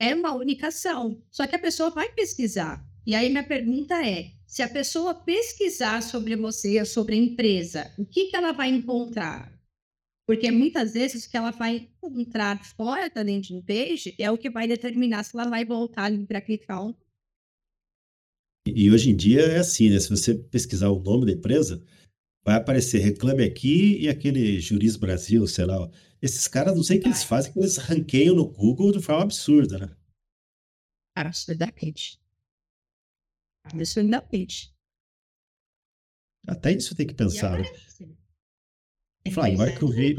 É 0.00 0.14
uma 0.14 0.34
unicação. 0.34 1.22
Só 1.30 1.46
que 1.46 1.54
a 1.54 1.58
pessoa 1.58 1.90
vai 1.90 2.08
pesquisar. 2.12 2.84
E 3.06 3.14
aí 3.14 3.28
minha 3.28 3.44
pergunta 3.44 3.94
é, 4.06 4.32
se 4.46 4.62
a 4.62 4.68
pessoa 4.68 5.14
pesquisar 5.14 6.02
sobre 6.02 6.34
você, 6.34 6.84
sobre 6.84 7.14
a 7.14 7.18
empresa, 7.18 7.92
o 7.98 8.04
que, 8.04 8.26
que 8.26 8.36
ela 8.36 8.52
vai 8.52 8.68
encontrar? 8.68 9.52
Porque 10.28 10.50
muitas 10.50 10.92
vezes 10.92 11.24
o 11.24 11.30
que 11.30 11.38
ela 11.38 11.50
vai 11.50 11.88
encontrar 12.02 12.62
fora 12.62 13.08
da 13.08 13.22
landing 13.22 13.62
page 13.62 14.14
é 14.18 14.30
o 14.30 14.36
que 14.36 14.50
vai 14.50 14.68
determinar 14.68 15.24
se 15.24 15.34
ela 15.34 15.48
vai 15.48 15.64
voltar 15.64 16.04
ali 16.04 16.26
para 16.26 16.42
clicar 16.42 16.82
ou 16.82 16.88
não. 16.88 16.98
E 18.66 18.90
hoje 18.90 19.08
em 19.08 19.16
dia 19.16 19.40
é 19.40 19.56
assim, 19.56 19.88
né? 19.88 19.98
Se 19.98 20.10
você 20.10 20.34
pesquisar 20.34 20.90
o 20.90 21.02
nome 21.02 21.24
da 21.24 21.32
empresa, 21.32 21.82
vai 22.44 22.56
aparecer 22.56 22.98
Reclame 22.98 23.42
Aqui 23.42 24.02
e 24.02 24.08
aquele 24.10 24.60
Juris 24.60 24.96
Brasil, 24.96 25.46
sei 25.46 25.64
lá. 25.64 25.90
Esses 26.20 26.46
caras, 26.46 26.76
não 26.76 26.82
sei 26.82 26.98
o 26.98 27.00
que 27.00 27.08
eles 27.08 27.24
fazem, 27.24 27.50
que 27.50 27.58
eles 27.58 27.78
ranqueiam 27.78 28.36
no 28.36 28.46
Google 28.46 28.92
de 28.92 29.00
forma 29.00 29.22
absurda, 29.22 29.78
né? 29.78 29.96
Absurdamente. 31.16 32.20
Absurdamente. 33.64 34.76
Até 36.46 36.72
isso 36.72 36.94
tem 36.94 37.06
que 37.06 37.14
pensar, 37.14 37.58
né? 37.58 37.64
Falar, 39.30 39.48
agora 39.48 39.72
que 39.72 39.82
eu 39.82 39.88
vi, 39.88 40.16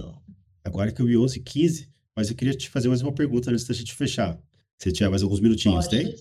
agora 0.64 0.92
que 0.92 1.02
eu 1.02 1.06
vi 1.06 1.18
11 1.18 1.40
15, 1.40 1.90
mas 2.16 2.30
eu 2.30 2.36
queria 2.36 2.54
te 2.54 2.70
fazer 2.70 2.88
mais 2.88 3.02
uma 3.02 3.14
pergunta 3.14 3.52
antes 3.52 3.66
da 3.66 3.74
gente 3.74 3.94
fechar. 3.94 4.40
Se 4.78 4.92
tiver 4.92 5.10
mais 5.10 5.24
alguns 5.24 5.40
minutinhos, 5.40 5.88
Pode, 5.88 6.04
tem? 6.04 6.16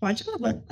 Pode 0.00 0.24
falar 0.24 0.62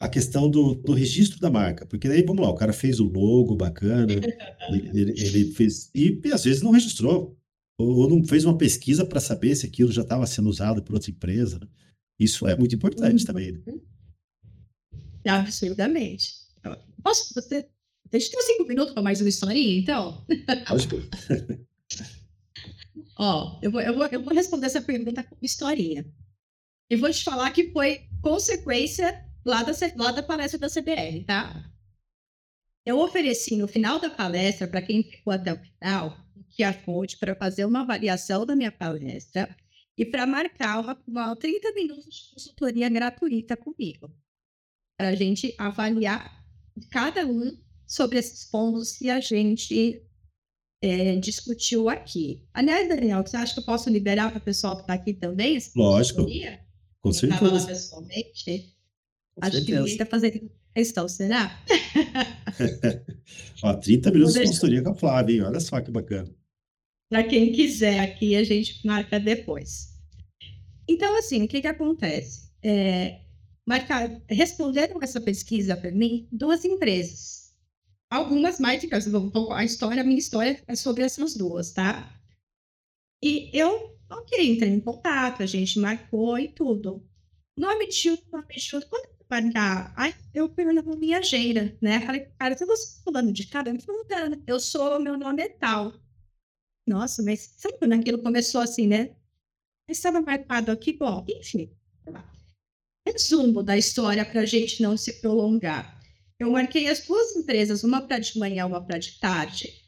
a 0.00 0.08
questão 0.08 0.48
do, 0.48 0.74
do 0.74 0.92
registro 0.92 1.40
da 1.40 1.50
marca, 1.50 1.84
porque 1.84 2.08
daí, 2.08 2.22
vamos 2.22 2.42
lá, 2.42 2.50
o 2.50 2.54
cara 2.54 2.72
fez 2.72 3.00
o 3.00 3.04
logo 3.04 3.56
bacana, 3.56 4.12
ele, 4.70 5.10
ele 5.20 5.52
fez, 5.52 5.90
e, 5.94 6.20
às 6.32 6.44
vezes 6.44 6.62
não 6.62 6.70
registrou, 6.70 7.36
ou, 7.76 7.96
ou 7.96 8.08
não 8.08 8.24
fez 8.24 8.44
uma 8.44 8.56
pesquisa 8.56 9.04
para 9.04 9.20
saber 9.20 9.56
se 9.56 9.66
aquilo 9.66 9.90
já 9.90 10.02
estava 10.02 10.26
sendo 10.26 10.48
usado 10.48 10.82
por 10.82 10.94
outra 10.94 11.10
empresa. 11.10 11.58
Né? 11.58 11.66
Isso 12.18 12.46
é 12.46 12.56
muito 12.56 12.74
importante 12.74 13.24
também. 13.24 13.52
Né? 13.52 13.74
Absolutamente. 15.26 16.34
Posso, 17.02 17.34
você, 17.34 17.68
deixa 18.10 18.28
eu 18.28 18.32
ter 18.32 18.42
cinco 18.42 18.68
minutos 18.68 18.94
para 18.94 19.02
mais 19.02 19.20
uma 19.20 19.28
historinha, 19.28 19.78
então? 19.78 20.24
Lógico. 20.70 20.96
Ó, 23.18 23.58
eu 23.62 23.70
vou, 23.70 23.80
eu, 23.80 23.94
vou, 23.94 24.06
eu 24.06 24.22
vou 24.22 24.32
responder 24.32 24.66
essa 24.66 24.80
pergunta 24.80 25.24
com 25.24 25.36
historinha. 25.42 26.06
E 26.88 26.96
vou 26.96 27.10
te 27.10 27.24
falar 27.24 27.50
que 27.50 27.72
foi 27.72 28.06
consequência 28.22 29.24
lá 29.44 29.62
da, 29.62 29.72
lá 29.96 30.12
da 30.12 30.22
palestra 30.22 30.58
da 30.58 30.68
CBR, 30.68 31.24
tá? 31.24 31.70
Eu 32.86 32.98
ofereci 33.00 33.56
no 33.56 33.68
final 33.68 33.98
da 33.98 34.08
palestra, 34.08 34.66
para 34.66 34.80
quem 34.80 35.02
ficou 35.02 35.32
até 35.32 35.52
o 35.52 35.58
final, 35.58 36.16
que 36.48 36.62
a 36.62 36.72
fonte 36.72 37.18
para 37.18 37.34
fazer 37.34 37.64
uma 37.64 37.82
avaliação 37.82 38.46
da 38.46 38.56
minha 38.56 38.72
palestra 38.72 39.54
e 39.96 40.06
para 40.06 40.26
marcar 40.26 40.80
uma, 40.80 41.02
uma 41.06 41.36
30 41.36 41.72
minutos 41.72 42.14
de 42.14 42.34
consultoria 42.34 42.88
gratuita 42.88 43.56
comigo, 43.56 44.10
para 44.96 45.08
a 45.08 45.14
gente 45.14 45.54
avaliar 45.58 46.42
cada 46.90 47.26
um 47.26 47.58
sobre 47.88 48.18
esses 48.18 48.44
pontos 48.44 48.92
que 48.92 49.08
a 49.08 49.18
gente 49.18 50.02
é, 50.82 51.16
discutiu 51.16 51.88
aqui. 51.88 52.46
Aliás, 52.52 52.88
Daniel, 52.88 53.26
você 53.26 53.36
acha 53.36 53.54
que 53.54 53.60
eu 53.60 53.64
posso 53.64 53.88
liberar 53.88 54.30
para 54.30 54.38
o 54.38 54.44
pessoal 54.44 54.76
que 54.76 54.82
está 54.82 54.92
aqui 54.92 55.14
também? 55.14 55.58
Lógico. 55.74 56.26
Com 57.00 57.12
certeza. 57.12 57.66
pessoalmente. 57.66 58.76
Acho 59.40 59.64
que 59.64 59.72
está 59.72 60.04
fazendo 60.04 60.50
questão, 60.74 61.08
será? 61.08 61.64
Ó, 63.62 63.74
30 63.74 64.10
minutos 64.10 64.34
de 64.34 64.44
consultoria 64.44 64.82
com 64.82 64.90
a 64.90 64.94
Flávia, 64.94 65.34
hein? 65.34 65.42
Olha 65.42 65.60
só 65.60 65.80
que 65.80 65.90
bacana. 65.90 66.32
Para 67.08 67.24
quem 67.24 67.52
quiser 67.52 68.00
aqui, 68.00 68.36
a 68.36 68.44
gente 68.44 68.86
marca 68.86 69.18
depois. 69.18 69.94
Então, 70.86 71.16
assim, 71.18 71.42
o 71.42 71.48
que, 71.48 71.60
que 71.60 71.66
acontece? 71.66 72.50
É, 72.62 73.20
marcar, 73.66 74.20
responderam 74.28 74.98
essa 75.02 75.20
pesquisa 75.20 75.76
para 75.76 75.90
mim 75.90 76.28
duas 76.30 76.64
empresas. 76.64 77.37
Algumas 78.10 78.58
marcas, 78.58 79.06
a 79.52 79.64
história, 79.64 80.00
a 80.00 80.04
minha 80.04 80.18
história 80.18 80.62
é 80.66 80.74
sobre 80.74 81.02
essas 81.02 81.36
duas, 81.36 81.72
tá? 81.72 82.18
E 83.22 83.50
eu, 83.52 83.98
ok, 84.10 84.50
entrei 84.50 84.70
em 84.70 84.80
contato, 84.80 85.42
a 85.42 85.46
gente 85.46 85.78
marcou 85.78 86.38
e 86.38 86.48
tudo. 86.48 87.06
Nome 87.56 87.88
de 87.88 88.10
nome 88.30 88.54
de 88.56 88.86
quando 88.86 89.08
pagar. 89.28 89.92
Aí 89.96 90.14
eu 90.32 90.48
pergunto 90.48 90.96
minha 90.96 91.18
agenda, 91.18 91.76
né? 91.82 92.00
Falei, 92.00 92.26
cara, 92.38 92.56
se 92.56 92.64
você 92.64 92.84
está 92.84 93.02
falando 93.04 93.32
de 93.32 93.46
cara, 93.46 93.72
me 93.72 93.82
perguntando, 93.82 94.42
eu 94.46 94.58
sou, 94.58 94.98
meu 94.98 95.18
nome 95.18 95.42
é 95.42 95.48
tal. 95.48 95.92
Nossa, 96.86 97.22
mas 97.22 97.40
sabe 97.58 97.76
quando 97.78 97.92
aquilo 97.92 98.22
começou 98.22 98.62
assim, 98.62 98.86
né? 98.86 99.14
Estava 99.86 100.22
marcado 100.22 100.72
aqui, 100.72 100.94
bom, 100.94 101.24
enfim. 101.28 101.70
Resumo 103.06 103.62
da 103.62 103.76
história 103.76 104.24
para 104.24 104.42
a 104.42 104.46
gente 104.46 104.82
não 104.82 104.96
se 104.96 105.20
prolongar. 105.20 105.97
Eu 106.38 106.50
marquei 106.50 106.88
as 106.88 107.04
duas 107.04 107.34
empresas, 107.36 107.82
uma 107.82 108.00
para 108.00 108.18
de 108.18 108.38
manhã, 108.38 108.66
uma 108.66 108.84
para 108.84 108.98
de 108.98 109.18
tarde. 109.18 109.84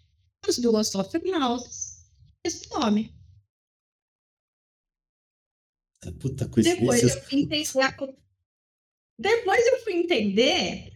As 0.46 0.59
duas 0.59 0.88
software 0.88 1.22
houses. 1.40 2.11
Esse 2.44 2.68
nome. 2.70 3.14
Puta 6.20 6.48
coisa. 6.48 6.74
Depois 6.74 7.03
eu 7.03 7.38
entendi 7.38 7.64
depois 9.20 9.66
eu 9.66 9.80
fui 9.80 9.92
entender, 9.92 10.90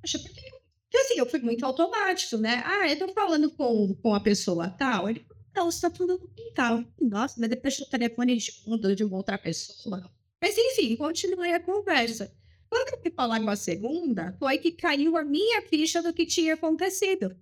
poxa, 0.00 0.18
porque, 0.18 0.40
porque 0.40 0.98
assim, 0.98 1.14
eu 1.16 1.26
fui 1.26 1.38
muito 1.38 1.64
automático, 1.64 2.36
né? 2.36 2.60
Ah, 2.66 2.88
eu 2.88 2.98
tô 2.98 3.12
falando 3.12 3.48
com, 3.52 3.94
com 3.94 4.14
a 4.14 4.20
pessoa 4.20 4.68
tal. 4.70 5.08
Ele, 5.08 5.24
não, 5.54 5.70
você 5.70 5.88
tá 5.88 5.96
falando 5.96 6.18
com 6.18 6.52
tal. 6.54 6.84
Nossa, 7.00 7.36
mas 7.38 7.48
depois 7.48 7.78
o 7.78 7.88
telefone 7.88 8.36
de, 8.36 8.96
de 8.96 9.04
uma 9.04 9.16
outra 9.16 9.38
pessoa. 9.38 10.10
Mas 10.42 10.58
enfim, 10.58 10.96
continuei 10.96 11.52
a 11.52 11.60
conversa. 11.60 12.36
Quando 12.68 12.94
eu 12.94 13.00
fui 13.00 13.10
falar 13.10 13.40
com 13.40 13.50
a 13.50 13.56
segunda, 13.56 14.34
foi 14.38 14.58
que 14.58 14.72
caiu 14.72 15.16
a 15.16 15.24
minha 15.24 15.62
ficha 15.62 16.02
do 16.02 16.12
que 16.12 16.26
tinha 16.26 16.54
acontecido. 16.54 17.36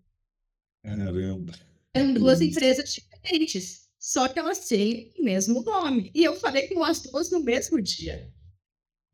Caramba. 0.83 1.53
Eram 1.95 2.15
duas 2.15 2.41
empresas 2.41 2.95
diferentes, 2.95 3.89
só 3.99 4.29
que 4.29 4.39
elas 4.39 4.69
têm 4.69 5.13
o 5.19 5.25
mesmo 5.25 5.63
nome. 5.63 6.11
E 6.15 6.25
eu 6.25 6.35
falei 6.37 6.69
com 6.69 6.85
as 6.85 7.01
duas 7.01 7.31
no 7.31 7.41
mesmo 7.41 7.81
dia. 7.81 8.31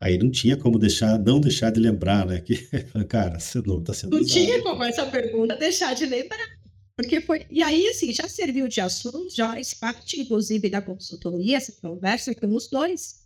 Aí 0.03 0.17
não 0.17 0.31
tinha 0.31 0.57
como 0.57 0.79
deixar, 0.79 1.19
não 1.19 1.39
deixar 1.39 1.71
de 1.71 1.79
lembrar, 1.79 2.27
né? 2.27 2.41
Que, 2.41 2.57
cara, 3.07 3.39
você 3.39 3.61
não 3.61 3.81
está 3.81 3.93
sendo. 3.93 4.17
Não 4.17 4.23
usado. 4.23 4.33
tinha 4.33 4.63
como 4.63 4.83
essa 4.83 5.07
pergunta 5.07 5.57
deixar 5.57 5.95
de 5.95 6.07
lembrar. 6.07 6.61
Porque 6.97 7.21
foi. 7.21 7.47
E 7.51 7.63
aí, 7.63 7.87
assim, 7.89 8.13
já 8.13 8.27
serviu 8.29 8.67
de 8.67 8.81
assunto, 8.81 9.29
já 9.31 9.49
faz 9.49 9.75
parte, 9.75 10.21
inclusive, 10.21 10.69
da 10.69 10.83
consultoria, 10.83 11.57
essa 11.57 11.73
conversa 11.81 12.35
com 12.35 12.55
os 12.55 12.69
dois. 12.69 13.20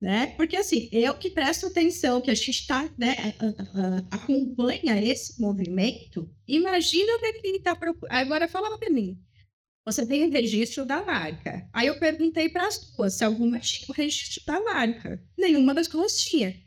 Né? 0.00 0.34
Porque, 0.36 0.56
assim, 0.56 0.88
eu 0.92 1.14
que 1.14 1.30
presto 1.30 1.66
atenção, 1.66 2.20
que 2.20 2.30
a 2.30 2.34
gente 2.34 2.50
está, 2.50 2.90
né, 2.98 3.34
acompanha 4.10 5.02
esse 5.02 5.40
movimento, 5.40 6.30
imagina 6.46 7.16
o 7.16 7.20
que 7.20 7.46
ele 7.46 7.56
está 7.56 7.74
procurando. 7.74 8.12
Agora, 8.12 8.48
fala 8.48 8.76
para 8.78 8.90
mim 8.90 9.18
você 9.84 10.06
tem 10.06 10.30
registro 10.30 10.86
da 10.86 11.04
marca. 11.04 11.68
Aí 11.72 11.88
eu 11.88 11.98
perguntei 11.98 12.48
para 12.48 12.66
as 12.66 12.78
duas 12.78 13.14
se 13.14 13.24
alguma 13.24 13.60
tinha 13.60 13.86
o 13.90 13.92
registro 13.92 14.44
da 14.46 14.60
marca. 14.62 15.22
Nenhuma 15.36 15.74
das 15.74 15.88
duas 15.88 16.16
tinha. 16.16 16.58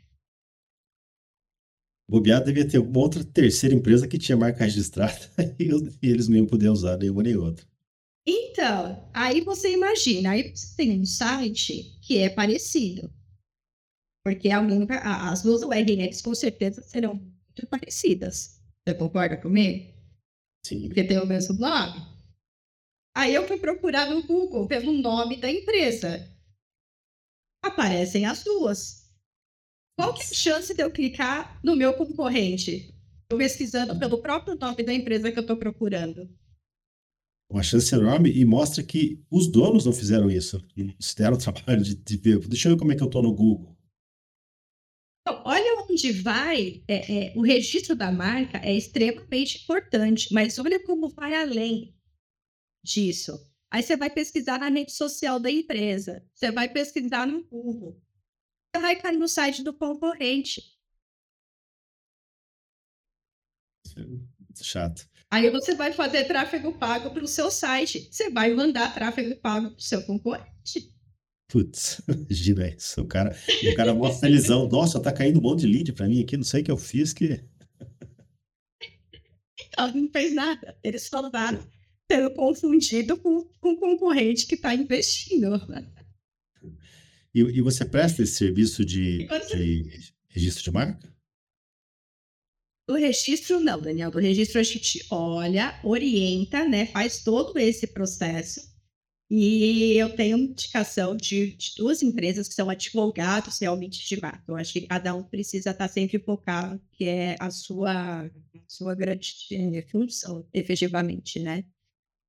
Bobear 2.08 2.42
devia 2.42 2.66
ter 2.66 2.78
outra 2.78 3.24
terceira 3.24 3.74
empresa 3.74 4.08
que 4.08 4.18
tinha 4.18 4.38
marca 4.38 4.64
registrada 4.64 5.28
e, 5.58 5.68
e 6.02 6.10
eles 6.10 6.28
não 6.28 6.36
iam 6.36 6.46
poder 6.46 6.70
usar 6.70 6.96
nenhuma 6.96 7.22
nem 7.22 7.36
outra. 7.36 7.66
Então, 8.26 9.10
aí 9.12 9.40
você 9.40 9.72
imagina, 9.72 10.30
aí 10.30 10.54
você 10.54 10.76
tem 10.76 11.00
um 11.00 11.04
site 11.04 11.98
que 12.00 12.18
é 12.18 12.28
parecido. 12.28 13.12
Porque 14.28 14.50
alguém, 14.50 14.86
as 14.90 15.40
duas 15.40 15.62
URLs 15.62 16.22
com 16.22 16.34
certeza 16.34 16.82
serão 16.82 17.14
muito 17.14 17.66
parecidas. 17.70 18.60
Você 18.86 18.94
concorda 18.94 19.38
comigo? 19.38 19.90
Sim. 20.66 20.86
Porque 20.86 21.02
tem 21.02 21.18
o 21.18 21.24
mesmo 21.24 21.56
blog. 21.56 21.98
Aí 23.16 23.34
eu 23.34 23.48
fui 23.48 23.56
procurar 23.56 24.10
no 24.10 24.22
Google 24.26 24.68
pelo 24.68 24.92
nome 24.92 25.38
da 25.38 25.50
empresa. 25.50 26.30
Aparecem 27.64 28.26
as 28.26 28.44
duas. 28.44 29.10
Qual 29.98 30.12
que 30.12 30.20
é 30.20 30.26
a 30.26 30.34
chance 30.34 30.74
de 30.74 30.82
eu 30.82 30.90
clicar 30.90 31.58
no 31.64 31.74
meu 31.74 31.94
concorrente? 31.94 32.94
Pesquisando 33.30 33.98
pelo 33.98 34.20
próprio 34.20 34.56
nome 34.56 34.82
da 34.82 34.92
empresa 34.92 35.32
que 35.32 35.38
eu 35.38 35.42
estou 35.42 35.56
procurando. 35.56 36.28
Uma 37.50 37.62
chance 37.62 37.94
enorme 37.94 38.30
e 38.30 38.44
mostra 38.44 38.84
que 38.84 39.24
os 39.30 39.50
donos 39.50 39.86
não 39.86 39.92
fizeram 39.94 40.30
isso. 40.30 40.62
Eles 40.76 41.14
deram 41.14 41.38
o 41.38 41.40
trabalho 41.40 41.82
de, 41.82 41.94
de 41.94 42.16
ver. 42.18 42.46
Deixa 42.46 42.68
eu 42.68 42.74
ver 42.74 42.78
como 42.78 42.92
é 42.92 42.94
que 42.94 43.02
eu 43.02 43.06
estou 43.06 43.22
no 43.22 43.32
Google. 43.32 43.77
Então, 45.28 45.42
olha 45.44 45.84
onde 45.90 46.10
vai. 46.10 46.82
É, 46.88 47.26
é, 47.26 47.32
o 47.36 47.42
registro 47.42 47.94
da 47.94 48.10
marca 48.10 48.58
é 48.64 48.74
extremamente 48.74 49.62
importante, 49.62 50.32
mas 50.32 50.58
olha 50.58 50.82
como 50.84 51.10
vai 51.10 51.34
além 51.34 51.94
disso. 52.82 53.38
Aí 53.70 53.82
você 53.82 53.94
vai 53.94 54.08
pesquisar 54.08 54.58
na 54.58 54.70
rede 54.70 54.92
social 54.92 55.38
da 55.38 55.50
empresa, 55.50 56.26
você 56.32 56.50
vai 56.50 56.70
pesquisar 56.70 57.26
no 57.26 57.44
Google, 57.44 58.00
você 58.74 58.80
vai 58.80 58.96
cair 58.96 59.18
no 59.18 59.28
site 59.28 59.62
do 59.62 59.74
concorrente. 59.74 60.62
Chato. 64.62 65.06
Aí 65.30 65.50
você 65.50 65.74
vai 65.74 65.92
fazer 65.92 66.24
tráfego 66.24 66.72
pago 66.78 67.10
para 67.10 67.22
o 67.22 67.28
seu 67.28 67.50
site. 67.50 68.08
Você 68.10 68.30
vai 68.30 68.54
mandar 68.54 68.94
tráfego 68.94 69.36
pago 69.36 69.68
para 69.68 69.76
o 69.76 69.82
seu 69.82 70.02
concorrente. 70.06 70.90
Putz, 71.48 72.02
imagina 72.06 72.68
isso. 72.68 73.00
O 73.00 73.06
cara, 73.06 73.34
o 73.62 73.74
cara 73.74 73.94
mó 73.94 74.12
felizão. 74.12 74.68
Nossa, 74.68 75.00
tá 75.00 75.10
caindo 75.10 75.38
um 75.38 75.42
monte 75.42 75.60
de 75.60 75.66
lead 75.66 75.92
para 75.94 76.06
mim 76.06 76.20
aqui, 76.22 76.36
não 76.36 76.44
sei 76.44 76.60
o 76.60 76.64
que 76.64 76.70
eu 76.70 76.76
fiz 76.76 77.12
que. 77.14 77.42
Então, 79.66 79.92
não 79.94 80.10
fez 80.10 80.34
nada. 80.34 80.78
Eles 80.84 81.02
soltaram 81.02 81.58
sendo 82.10 82.30
confundido 82.34 83.16
com, 83.16 83.44
com 83.60 83.72
o 83.72 83.76
concorrente 83.76 84.46
que 84.46 84.54
está 84.54 84.74
investindo. 84.74 85.60
E, 87.34 87.40
e, 87.40 87.60
você 87.60 87.84
presta 87.84 88.22
esse 88.22 88.34
serviço 88.34 88.84
de, 88.84 89.26
de 89.26 90.12
registro 90.28 90.64
de 90.64 90.70
marca? 90.70 91.16
O 92.88 92.94
registro 92.94 93.60
não, 93.60 93.80
Daniel. 93.80 94.10
O 94.10 94.18
registro 94.18 94.58
a 94.58 94.62
gente 94.62 95.04
olha, 95.10 95.78
orienta, 95.84 96.66
né? 96.66 96.86
Faz 96.86 97.22
todo 97.22 97.58
esse 97.58 97.86
processo. 97.86 98.60
E 99.30 99.92
eu 99.98 100.08
tenho 100.16 100.38
indicação 100.38 101.14
de, 101.14 101.54
de, 101.54 101.74
duas 101.76 102.02
empresas 102.02 102.48
que 102.48 102.54
são 102.54 102.70
advogados 102.70 103.58
realmente 103.58 104.06
de 104.08 104.20
marca. 104.20 104.42
Eu 104.48 104.56
acho 104.56 104.72
que 104.72 104.82
cada 104.82 105.14
um 105.14 105.22
precisa 105.22 105.70
estar 105.70 105.88
sempre 105.88 106.18
focado, 106.18 106.80
que 106.92 107.04
é 107.04 107.36
a 107.38 107.50
sua, 107.50 108.30
sua 108.66 108.94
grande 108.94 109.34
eh, 109.52 109.84
função, 109.90 110.46
efetivamente, 110.54 111.38
né? 111.40 111.64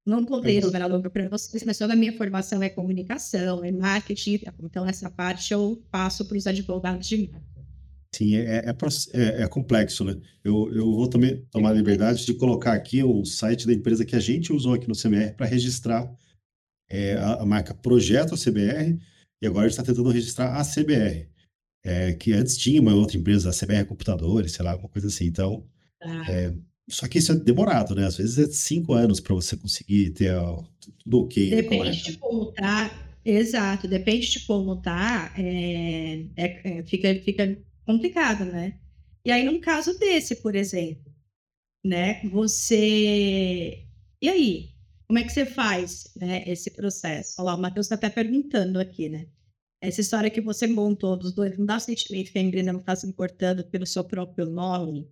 Não 0.05 0.25
contei 0.25 0.57
enumerar 0.57 0.89
logo 0.89 1.09
para 1.09 1.29
vocês, 1.29 1.63
mas 1.63 1.77
toda 1.77 1.93
a 1.93 1.95
minha 1.95 2.11
formação 2.17 2.61
é 2.63 2.69
comunicação, 2.69 3.63
é 3.63 3.71
marketing, 3.71 4.41
então 4.63 4.85
essa 4.85 5.09
parte 5.09 5.53
eu 5.53 5.81
passo 5.91 6.25
para 6.25 6.37
os 6.37 6.47
advogados 6.47 7.07
de 7.07 7.29
marca. 7.31 7.49
Sim, 8.11 8.35
é, 8.35 8.65
é, 8.65 8.75
é, 9.13 9.43
é, 9.43 9.47
complexo, 9.47 10.03
né? 10.03 10.17
Eu, 10.43 10.73
eu 10.73 10.91
vou 10.91 11.07
também 11.07 11.45
tomar 11.51 11.69
a 11.69 11.73
liberdade 11.73 12.25
de 12.25 12.33
colocar 12.33 12.73
aqui 12.73 13.03
o 13.03 13.23
site 13.23 13.67
da 13.67 13.73
empresa 13.73 14.03
que 14.03 14.15
a 14.15 14.19
gente 14.19 14.51
usou 14.51 14.73
aqui 14.73 14.87
no 14.87 14.95
CBR 14.95 15.35
para 15.35 15.45
registrar 15.45 16.11
é, 16.89 17.13
a, 17.13 17.35
a, 17.35 17.45
marca 17.45 17.73
Projeto 17.73 18.35
CBR 18.35 18.99
e 19.41 19.47
agora 19.47 19.65
a 19.65 19.69
gente 19.69 19.79
está 19.79 19.83
tentando 19.83 20.09
registrar 20.09 20.55
a 20.55 20.63
CBR, 20.63 21.29
é, 21.83 22.13
que 22.13 22.33
antes 22.33 22.57
tinha 22.57 22.81
uma 22.81 22.93
outra 22.93 23.17
empresa, 23.17 23.49
a 23.49 23.53
CBR 23.53 23.85
Computadores, 23.85 24.53
sei 24.53 24.65
lá, 24.65 24.71
alguma 24.71 24.89
coisa 24.89 25.07
assim. 25.07 25.25
Então, 25.25 25.65
ah. 26.01 26.31
é, 26.31 26.53
só 26.89 27.07
que 27.07 27.19
isso 27.19 27.31
é 27.31 27.35
demorado, 27.35 27.93
né? 27.93 28.05
Às 28.05 28.17
vezes 28.17 28.37
é 28.37 28.51
cinco 28.51 28.93
anos 28.93 29.19
para 29.19 29.35
você 29.35 29.55
conseguir 29.55 30.09
ter 30.11 30.33
tudo 31.03 31.21
ok. 31.21 31.49
Né? 31.49 31.61
Depende 31.61 32.03
de 32.03 32.17
como 32.17 32.51
tá. 32.51 32.91
Exato, 33.23 33.87
depende 33.87 34.31
de 34.31 34.39
como 34.45 34.81
tá. 34.81 35.31
É, 35.37 36.25
é, 36.35 36.79
é, 36.79 36.83
fica, 36.83 37.13
fica 37.23 37.57
complicado, 37.85 38.45
né? 38.45 38.79
E 39.23 39.31
aí, 39.31 39.43
num 39.43 39.59
caso 39.59 39.97
desse, 39.99 40.37
por 40.37 40.55
exemplo, 40.55 41.13
né? 41.85 42.21
Você. 42.31 43.85
E 44.21 44.29
aí? 44.29 44.69
Como 45.09 45.17
é 45.17 45.23
que 45.23 45.31
você 45.31 45.43
faz 45.43 46.03
né, 46.15 46.43
esse 46.45 46.69
processo? 46.69 47.33
Olha 47.39 47.47
lá, 47.47 47.55
o 47.55 47.61
Matheus 47.61 47.87
está 47.87 47.95
até 47.95 48.11
perguntando 48.11 48.79
aqui, 48.79 49.09
né? 49.09 49.27
Essa 49.81 50.01
história 50.01 50.29
que 50.29 50.39
você 50.39 50.67
montou 50.67 51.17
dos 51.17 51.33
dois, 51.33 51.57
não 51.57 51.65
dá 51.65 51.79
sentimento 51.79 52.31
que 52.31 52.37
a 52.37 52.41
empresa 52.41 52.71
não 52.71 52.79
está 52.79 52.95
se 52.95 53.07
importando 53.07 53.65
pelo 53.65 53.87
seu 53.87 54.03
próprio 54.03 54.45
nome? 54.45 55.11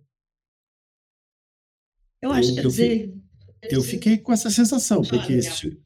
Eu 2.22 2.30
acho 2.30 2.54
que 2.54 2.60
eu, 2.60 2.68
dizer, 2.68 3.20
eu 3.62 3.82
fiquei 3.82 4.18
com 4.18 4.32
essa 4.32 4.50
sensação, 4.50 5.02
porque 5.02 5.42
se, 5.42 5.82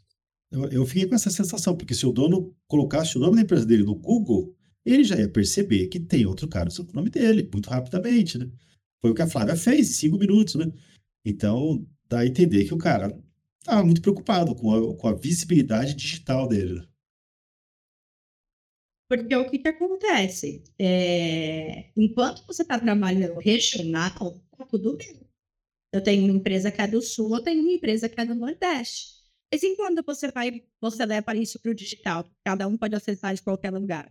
eu, 0.51 0.69
eu 0.69 0.85
fiquei 0.85 1.07
com 1.07 1.15
essa 1.15 1.31
sensação, 1.31 1.75
porque 1.75 1.95
se 1.95 2.05
o 2.05 2.13
dono 2.13 2.55
colocasse 2.67 3.17
o 3.17 3.21
nome 3.21 3.37
da 3.37 3.43
empresa 3.43 3.65
dele 3.65 3.83
no 3.83 3.95
Google, 3.95 4.55
ele 4.85 5.05
já 5.05 5.17
ia 5.17 5.29
perceber 5.29 5.87
que 5.87 5.99
tem 5.99 6.27
outro 6.27 6.47
cara 6.49 6.69
no 6.69 6.93
nome 6.93 7.09
dele, 7.09 7.49
muito 7.51 7.71
rapidamente, 7.71 8.37
né? 8.37 8.51
Foi 9.01 9.11
o 9.11 9.15
que 9.15 9.23
a 9.23 9.27
Flávia 9.27 9.57
fez 9.57 9.97
cinco 9.97 10.19
minutos, 10.19 10.57
né? 10.57 10.71
Então, 11.25 11.87
dá 12.11 12.19
a 12.21 12.27
entender 12.27 12.67
que 12.67 12.75
o 12.75 12.79
cara 12.79 13.19
estava 13.63 13.85
muito 13.85 14.03
preocupado 14.03 14.55
com 14.55 14.75
a, 14.75 14.97
com 14.97 15.09
a 15.09 15.15
visibilidade 15.15 15.95
digital 15.95 16.49
dele. 16.49 16.81
Né? 16.81 16.89
Porque 19.09 19.37
o 19.37 19.51
que, 19.51 19.59
que 19.59 19.69
acontece? 19.69 20.65
É... 20.79 21.91
Enquanto 21.97 22.47
você 22.47 22.63
está 22.63 22.79
trabalhando 22.79 23.39
regional, 23.39 24.41
tá 24.57 24.67
tudo 24.67 24.97
bem. 24.97 25.21
Eu 25.93 26.03
tenho 26.03 26.25
uma 26.25 26.33
empresa 26.35 26.73
que 26.73 26.81
é 26.81 26.87
do 26.89 27.03
Sul, 27.03 27.37
eu 27.37 27.43
tenho 27.43 27.61
uma 27.63 27.73
empresa 27.73 28.09
que 28.09 28.19
é 28.19 28.25
do 28.25 28.35
Nordeste. 28.35 29.23
Mas 29.53 29.63
enquanto 29.63 30.03
você 30.05 30.31
vai, 30.33 30.67
você 30.81 31.05
leva 31.05 31.37
isso 31.37 31.61
para 31.61 31.71
o 31.71 31.75
digital, 31.75 32.25
cada 32.43 32.67
um 32.67 32.79
pode 32.79 32.95
acessar 32.97 33.35
de 33.35 33.43
qualquer 33.43 33.71
lugar. 33.71 34.11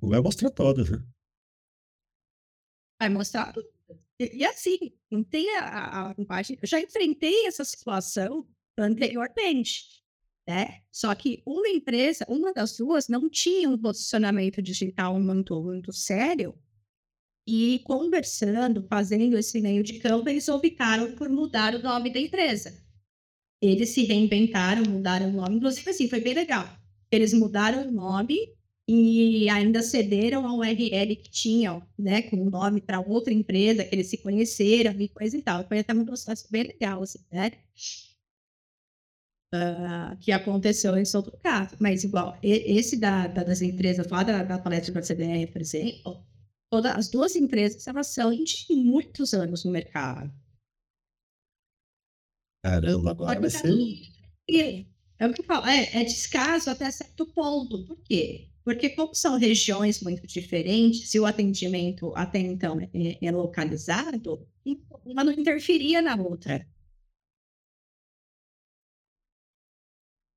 Vai 0.00 0.20
mostrar 0.20 0.50
todas, 0.50 0.88
né? 0.88 1.04
Vai 3.00 3.08
mostrar 3.08 3.52
tudo. 3.52 3.68
E, 4.20 4.38
e, 4.38 4.44
assim, 4.44 4.78
não 5.10 5.22
tem 5.22 5.56
a, 5.56 6.10
a. 6.10 6.14
Eu 6.16 6.66
já 6.66 6.80
enfrentei 6.80 7.46
essa 7.46 7.64
situação 7.64 8.46
anteriormente. 8.78 10.02
Né? 10.46 10.82
Só 10.90 11.14
que 11.14 11.42
uma 11.46 11.68
empresa, 11.68 12.26
uma 12.28 12.52
das 12.52 12.76
duas, 12.76 13.08
não 13.08 13.30
tinha 13.30 13.68
um 13.68 13.78
posicionamento 13.78 14.60
digital 14.60 15.18
muito, 15.20 15.62
muito 15.62 15.92
sério 15.92 16.58
e 17.46 17.80
conversando, 17.84 18.86
fazendo 18.88 19.36
esse 19.36 19.60
meio 19.60 19.82
de 19.82 19.98
campo, 19.98 20.28
eles 20.28 20.48
optaram 20.48 21.14
por 21.14 21.28
mudar 21.28 21.74
o 21.74 21.82
nome 21.82 22.12
da 22.12 22.20
empresa. 22.20 22.82
Eles 23.60 23.90
se 23.90 24.04
reinventaram, 24.04 24.82
mudaram 24.82 25.28
o 25.28 25.32
nome, 25.32 25.56
inclusive 25.56 25.88
assim, 25.90 26.08
foi 26.08 26.20
bem 26.20 26.34
legal. 26.34 26.68
Eles 27.10 27.32
mudaram 27.32 27.86
o 27.88 27.92
nome 27.92 28.36
e 28.94 29.48
ainda 29.48 29.82
cederam 29.82 30.46
a 30.46 30.54
URL 30.54 31.16
que 31.16 31.30
tinham, 31.30 31.82
né, 31.98 32.20
com 32.22 32.36
o 32.36 32.50
nome 32.50 32.78
para 32.78 33.00
outra 33.00 33.32
empresa, 33.32 33.84
que 33.84 33.94
eles 33.94 34.08
se 34.08 34.18
conheceram 34.18 34.92
e 35.00 35.08
coisa 35.08 35.34
e 35.34 35.40
tal. 35.40 35.66
Foi 35.66 35.78
até 35.78 35.94
um 35.94 36.04
processo 36.04 36.46
bem 36.50 36.64
legal, 36.64 37.02
assim, 37.02 37.20
né? 37.32 37.52
Uh, 39.54 40.16
que 40.20 40.30
aconteceu 40.30 40.94
em 40.96 41.04
outro 41.14 41.38
caso. 41.38 41.74
Mas, 41.80 42.04
igual, 42.04 42.38
esse 42.42 42.98
da, 42.98 43.26
da, 43.28 43.42
das 43.42 43.62
empresas 43.62 44.06
lá 44.08 44.22
da, 44.22 44.42
da 44.42 44.58
palestra 44.58 44.92
da 44.92 45.00
CBR, 45.00 45.50
por 45.50 45.62
exemplo, 45.62 46.26
todas 46.70 46.94
as 46.94 47.08
duas 47.08 47.34
empresas 47.34 47.86
elas 47.86 48.08
são 48.08 48.30
de 48.30 48.74
muitos 48.74 49.32
anos 49.32 49.64
no 49.64 49.70
mercado. 49.70 50.30
Caramba, 52.62 53.12
agora 53.12 53.40
vai 53.40 53.48
ser. 53.50 53.72
É 55.18 55.26
o 55.26 55.32
que 55.32 55.40
eu 55.40 55.44
falo, 55.46 55.66
é, 55.66 56.02
é 56.02 56.04
descaso 56.04 56.68
até 56.68 56.90
certo 56.90 57.24
ponto. 57.26 57.86
Por 57.86 57.96
quê? 58.02 58.51
Porque 58.64 58.90
como 58.90 59.14
são 59.14 59.38
regiões 59.38 60.00
muito 60.00 60.26
diferentes, 60.26 61.12
e 61.14 61.20
o 61.20 61.26
atendimento 61.26 62.12
até 62.14 62.38
então 62.38 62.80
é, 62.80 63.18
é 63.20 63.30
localizado, 63.30 64.46
uma 65.04 65.24
não 65.24 65.32
interferia 65.32 66.00
na 66.00 66.14
outra. 66.16 66.66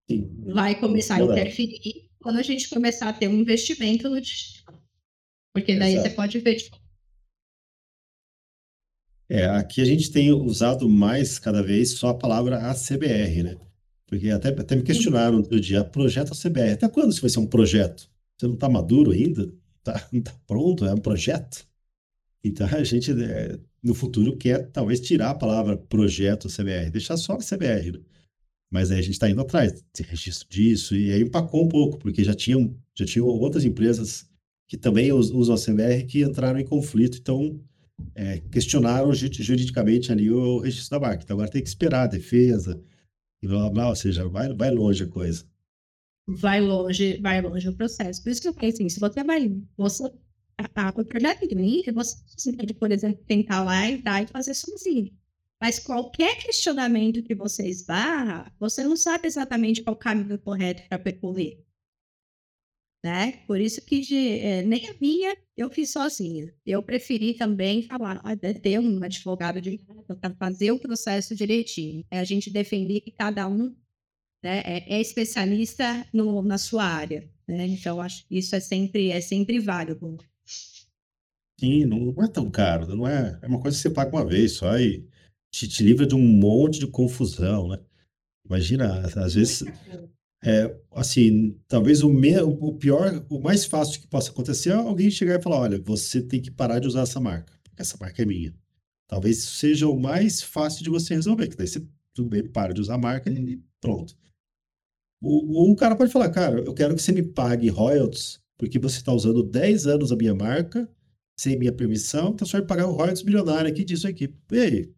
Sim. 0.09 0.43
Vai 0.53 0.79
começar 0.79 1.15
a 1.15 1.23
interferir 1.23 2.09
quando 2.19 2.37
a 2.37 2.43
gente 2.43 2.69
começar 2.69 3.09
a 3.09 3.13
ter 3.13 3.27
um 3.27 3.39
investimento 3.39 4.09
no 4.09 4.19
digital. 4.19 4.81
Porque 5.53 5.77
daí 5.77 5.93
Exato. 5.93 6.09
você 6.09 6.15
pode 6.15 6.39
ver. 6.39 6.55
Tipo... 6.55 6.77
É, 9.29 9.45
aqui 9.45 9.81
a 9.81 9.85
gente 9.85 10.11
tem 10.11 10.31
usado 10.31 10.87
mais 10.87 11.39
cada 11.39 11.63
vez 11.63 11.91
só 11.91 12.09
a 12.09 12.17
palavra 12.17 12.69
ACBR, 12.69 13.43
né? 13.43 13.57
Porque 14.07 14.29
até, 14.29 14.49
até 14.49 14.75
me 14.75 14.83
questionaram 14.83 15.37
outro 15.37 15.59
dia, 15.59 15.83
projeto 15.83 16.33
ACBR. 16.33 16.73
Até 16.73 16.87
quando 16.87 17.11
isso 17.11 17.21
vai 17.21 17.29
ser 17.29 17.39
um 17.39 17.47
projeto? 17.47 18.09
Você 18.37 18.47
não 18.47 18.55
está 18.55 18.69
maduro 18.69 19.11
ainda? 19.11 19.51
tá, 19.85 19.93
tá 20.23 20.33
pronto, 20.45 20.83
é 20.83 20.93
um 20.93 20.97
projeto. 20.97 21.65
Então 22.43 22.67
a 22.67 22.83
gente, 22.83 23.11
é, 23.11 23.57
no 23.81 23.93
futuro, 23.93 24.35
quer 24.35 24.69
talvez 24.71 24.99
tirar 24.99 25.29
a 25.29 25.35
palavra 25.35 25.77
projeto 25.77 26.49
CBR, 26.49 26.89
deixar 26.89 27.15
só 27.15 27.37
CBR. 27.37 27.93
Né? 27.93 27.99
Mas 28.69 28.91
aí 28.91 28.99
a 28.99 29.01
gente 29.01 29.13
está 29.13 29.29
indo 29.29 29.39
atrás, 29.39 29.83
de 29.95 30.03
registro 30.03 30.49
disso, 30.49 30.95
e 30.95 31.13
aí 31.13 31.21
empacou 31.21 31.63
um 31.63 31.69
pouco, 31.69 31.97
porque 31.97 32.23
já 32.23 32.33
tinham, 32.33 32.75
já 32.93 33.05
tinham 33.05 33.27
outras 33.27 33.63
empresas 33.63 34.27
que 34.67 34.75
também 34.75 35.13
usam 35.13 35.55
a 35.55 35.57
CBR 35.57 36.05
que 36.05 36.23
entraram 36.23 36.59
em 36.59 36.65
conflito, 36.65 37.19
então 37.19 37.59
é, 38.15 38.39
questionaram 38.51 39.13
juridicamente 39.13 40.11
ali 40.11 40.29
o 40.29 40.59
registro 40.59 40.99
da 40.99 41.07
marca. 41.07 41.23
Então 41.23 41.35
agora 41.35 41.49
tem 41.49 41.61
que 41.61 41.69
esperar 41.69 42.03
a 42.03 42.07
defesa, 42.07 42.81
e 43.41 43.47
blá, 43.47 43.69
blá, 43.69 43.89
ou 43.89 43.95
seja, 43.95 44.27
vai, 44.27 44.51
vai 44.53 44.71
longe 44.71 45.03
a 45.03 45.07
coisa. 45.07 45.45
Vai 46.27 46.59
longe, 46.59 47.17
vai 47.17 47.41
longe 47.41 47.69
o 47.69 47.75
processo. 47.75 48.23
Por 48.23 48.29
isso 48.31 48.41
que 48.41 48.47
eu 48.47 48.53
falei 48.53 48.71
assim, 48.71 48.89
se 48.89 48.99
você 48.99 49.23
vai, 49.23 49.61
você, 49.77 50.11
a, 50.57 50.89
a, 50.89 50.91
projeto 50.91 51.47
de 51.47 51.55
mim, 51.55 51.83
você 51.93 52.51
pode, 52.53 52.73
por 52.73 52.91
exemplo, 52.91 53.23
tentar 53.27 53.63
lá 53.63 53.87
entrar 53.87 54.23
e 54.23 54.27
fazer 54.27 54.53
sozinho. 54.53 55.11
Mas 55.61 55.79
qualquer 55.79 56.37
questionamento 56.37 57.23
que 57.23 57.35
você 57.35 57.67
esbarra, 57.67 58.51
você 58.59 58.83
não 58.83 58.95
sabe 58.95 59.27
exatamente 59.27 59.81
qual 59.83 59.95
o 59.95 59.99
caminho 59.99 60.37
correto 60.39 60.83
para 60.89 60.99
percorrer. 60.99 61.63
Né? 63.03 63.43
Por 63.45 63.61
isso 63.61 63.85
que 63.85 64.01
de, 64.01 64.39
é, 64.39 64.63
nem 64.63 64.89
a 64.89 64.95
minha 64.99 65.37
eu 65.55 65.69
fiz 65.69 65.91
sozinha. 65.91 66.51
Eu 66.65 66.81
preferi 66.81 67.35
também 67.35 67.83
falar, 67.83 68.19
ah, 68.23 68.35
ter 68.35 68.79
um 68.79 69.03
advogado 69.03 69.61
de 69.61 69.79
para 70.19 70.33
fazer 70.35 70.71
o 70.71 70.79
processo 70.79 71.35
direitinho. 71.35 72.03
É 72.09 72.19
a 72.19 72.23
gente 72.23 72.49
defender 72.49 73.01
que 73.01 73.11
cada 73.11 73.47
um 73.47 73.75
né, 74.45 74.61
é, 74.63 74.95
é, 74.97 75.01
especialista 75.01 76.05
no, 76.13 76.43
na 76.43 76.59
sua 76.59 76.83
área. 76.83 77.27
Né? 77.47 77.65
Então, 77.65 77.99
acho 77.99 78.27
que 78.27 78.37
isso 78.37 78.55
é 78.55 78.59
sempre, 78.59 79.09
é 79.09 79.19
sempre 79.19 79.59
válido. 79.59 80.19
Sim, 81.59 81.85
não 81.85 82.23
é 82.23 82.27
tão 82.27 82.51
caro, 82.51 82.95
não 82.95 83.07
é, 83.07 83.39
é 83.41 83.47
uma 83.47 83.59
coisa 83.59 83.75
que 83.75 83.81
você 83.81 83.89
paga 83.89 84.15
uma 84.15 84.25
vez 84.25 84.51
só 84.51 84.77
e 84.77 85.03
te, 85.49 85.67
te 85.67 85.81
livra 85.81 86.05
de 86.05 86.13
um 86.13 86.21
monte 86.21 86.79
de 86.79 86.85
confusão, 86.85 87.69
né? 87.69 87.79
Imagina, 88.45 88.99
às 89.15 89.33
vezes, 89.33 89.63
é, 90.43 90.77
assim, 90.91 91.59
talvez 91.67 92.03
o, 92.03 92.09
me, 92.09 92.39
o 92.39 92.73
pior, 92.73 93.25
o 93.27 93.39
mais 93.39 93.65
fácil 93.65 93.99
que 93.99 94.07
possa 94.07 94.29
acontecer 94.29 94.69
é 94.69 94.73
alguém 94.73 95.09
chegar 95.09 95.39
e 95.39 95.41
falar, 95.41 95.61
olha, 95.61 95.81
você 95.81 96.21
tem 96.21 96.39
que 96.39 96.51
parar 96.51 96.77
de 96.77 96.87
usar 96.87 97.01
essa 97.01 97.19
marca, 97.19 97.51
porque 97.63 97.81
essa 97.81 97.97
marca 97.99 98.21
é 98.21 98.25
minha. 98.25 98.53
Talvez 99.07 99.43
seja 99.43 99.87
o 99.87 99.99
mais 99.99 100.43
fácil 100.43 100.83
de 100.83 100.89
você 100.91 101.15
resolver, 101.15 101.47
que 101.47 101.57
daí 101.57 101.67
você, 101.67 101.83
tudo 102.13 102.29
bem, 102.29 102.47
para 102.47 102.73
de 102.73 102.81
usar 102.81 102.95
a 102.95 102.99
marca 102.99 103.31
e 103.31 103.59
pronto. 103.81 104.15
O, 105.21 105.71
um 105.71 105.75
cara 105.75 105.95
pode 105.95 106.11
falar, 106.11 106.29
cara, 106.29 106.59
eu 106.61 106.73
quero 106.73 106.95
que 106.95 107.01
você 107.01 107.11
me 107.11 107.23
pague 107.23 107.69
royalties, 107.69 108.39
porque 108.57 108.79
você 108.79 108.97
está 108.97 109.11
usando 109.11 109.43
10 109.43 109.87
anos 109.87 110.11
a 110.11 110.15
minha 110.15 110.35
marca, 110.35 110.89
sem 111.37 111.57
minha 111.57 111.71
permissão, 111.71 112.29
então 112.29 112.47
você 112.47 112.57
vai 112.57 112.65
pagar 112.65 112.87
um 112.87 112.93
royalties 112.93 113.23
milionário 113.23 113.69
aqui 113.69 113.83
disso 113.83 114.07
aqui. 114.07 114.33
E 114.51 114.59
aí, 114.59 114.93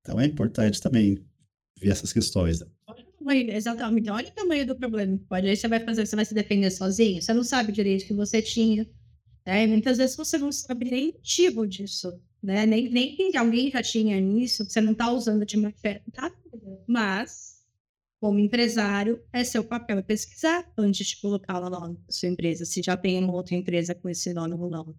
então 0.00 0.20
é 0.20 0.26
importante 0.26 0.80
também 0.80 1.18
ver 1.78 1.90
essas 1.90 2.12
questões. 2.12 2.60
Né? 2.60 2.66
Exatamente. 3.52 4.08
Olha 4.08 4.28
o 4.28 4.32
tamanho 4.32 4.66
do 4.66 4.76
problema. 4.76 5.18
Pode 5.28 5.48
aí 5.48 5.56
você 5.56 5.66
vai 5.66 5.80
fazer, 5.80 6.06
você 6.06 6.14
vai 6.14 6.24
se 6.24 6.32
defender 6.32 6.70
sozinho. 6.70 7.20
Você 7.20 7.34
não 7.34 7.42
sabe 7.42 7.72
direito 7.72 8.06
que 8.06 8.14
você 8.14 8.40
tinha. 8.40 8.88
Né? 9.44 9.66
Muitas 9.66 9.98
vezes 9.98 10.16
você 10.16 10.38
não 10.38 10.52
sabe 10.52 10.88
nem 10.88 11.10
o 11.10 11.12
motivo 11.14 11.66
disso. 11.66 12.20
Né? 12.42 12.64
Nem, 12.66 12.88
nem 12.88 13.16
que 13.16 13.36
alguém 13.36 13.70
já 13.70 13.82
tinha 13.82 14.20
nisso, 14.20 14.64
você 14.64 14.80
não 14.80 14.92
está 14.92 15.10
usando 15.10 15.44
de 15.44 15.56
uma 15.56 15.72
fé. 15.72 16.02
Tá? 16.12 16.30
Mas, 16.86 17.55
como 18.20 18.38
empresário, 18.38 19.22
é 19.32 19.44
seu 19.44 19.62
papel 19.64 20.02
pesquisar 20.02 20.70
antes 20.76 21.06
de 21.06 21.20
colocar 21.20 21.60
o 21.60 21.70
nome 21.70 21.96
da 22.06 22.12
sua 22.12 22.28
empresa, 22.28 22.64
se 22.64 22.82
já 22.82 22.96
tem 22.96 23.22
uma 23.22 23.32
outra 23.32 23.54
empresa 23.54 23.94
com 23.94 24.08
esse 24.08 24.32
nome 24.32 24.54
ou 24.54 24.70
não. 24.70 24.94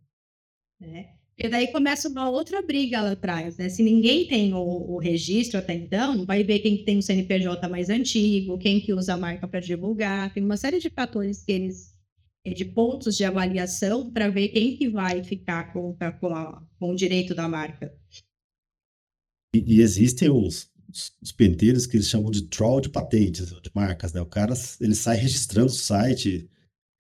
Né? 0.80 1.18
E 1.38 1.48
daí 1.48 1.72
começa 1.72 2.10
uma 2.10 2.30
outra 2.30 2.64
briga 2.64 3.00
lá 3.00 3.12
atrás, 3.12 3.58
né? 3.58 3.70
Se 3.70 3.84
ninguém 3.84 4.28
tem 4.28 4.56
o, 4.56 4.58
o 4.58 4.98
registro 4.98 5.60
até 5.60 5.74
então, 5.76 6.26
vai 6.26 6.44
ver 6.44 6.60
quem 6.60 6.84
tem 6.84 6.98
o 6.98 7.02
CNPJ 7.02 7.70
mais 7.70 7.90
antigo, 7.90 8.58
quem 8.58 8.82
que 8.82 8.92
usa 8.92 9.14
a 9.14 9.18
marca 9.18 9.48
para 9.48 9.60
divulgar, 9.60 10.34
tem 10.34 10.44
uma 10.44 10.58
série 10.58 10.80
de 10.80 10.90
fatores 10.90 11.44
que 11.44 11.52
eles 11.52 11.96
eh, 12.44 12.56
de 12.56 12.66
pontos 12.66 13.16
de 13.16 13.24
avaliação 13.24 14.12
para 14.12 14.30
ver 14.30 14.48
quem 14.50 14.78
que 14.78 14.90
vai 14.90 15.24
ficar 15.24 15.72
com, 15.74 15.96
com, 16.20 16.28
a, 16.34 16.64
com 16.80 16.92
o 16.92 16.96
direito 16.96 17.36
da 17.36 17.48
marca. 17.48 17.96
E, 19.54 19.76
e 19.76 19.82
existem 19.82 20.32
os, 20.32 20.72
os, 20.90 21.32
penteiros 21.32 21.86
que 21.86 21.98
eles 21.98 22.08
chamam 22.08 22.32
de 22.32 22.44
troll 22.44 22.82
de 22.82 22.90
patentes, 22.90 23.48
de 23.50 23.72
marcas, 23.74 24.14
né? 24.14 24.22
O 24.22 24.26
cara, 24.26 24.54
ele 24.80 24.96
sai 24.96 25.18
registrando 25.18 25.68
o 25.68 25.76
site, 25.76 26.50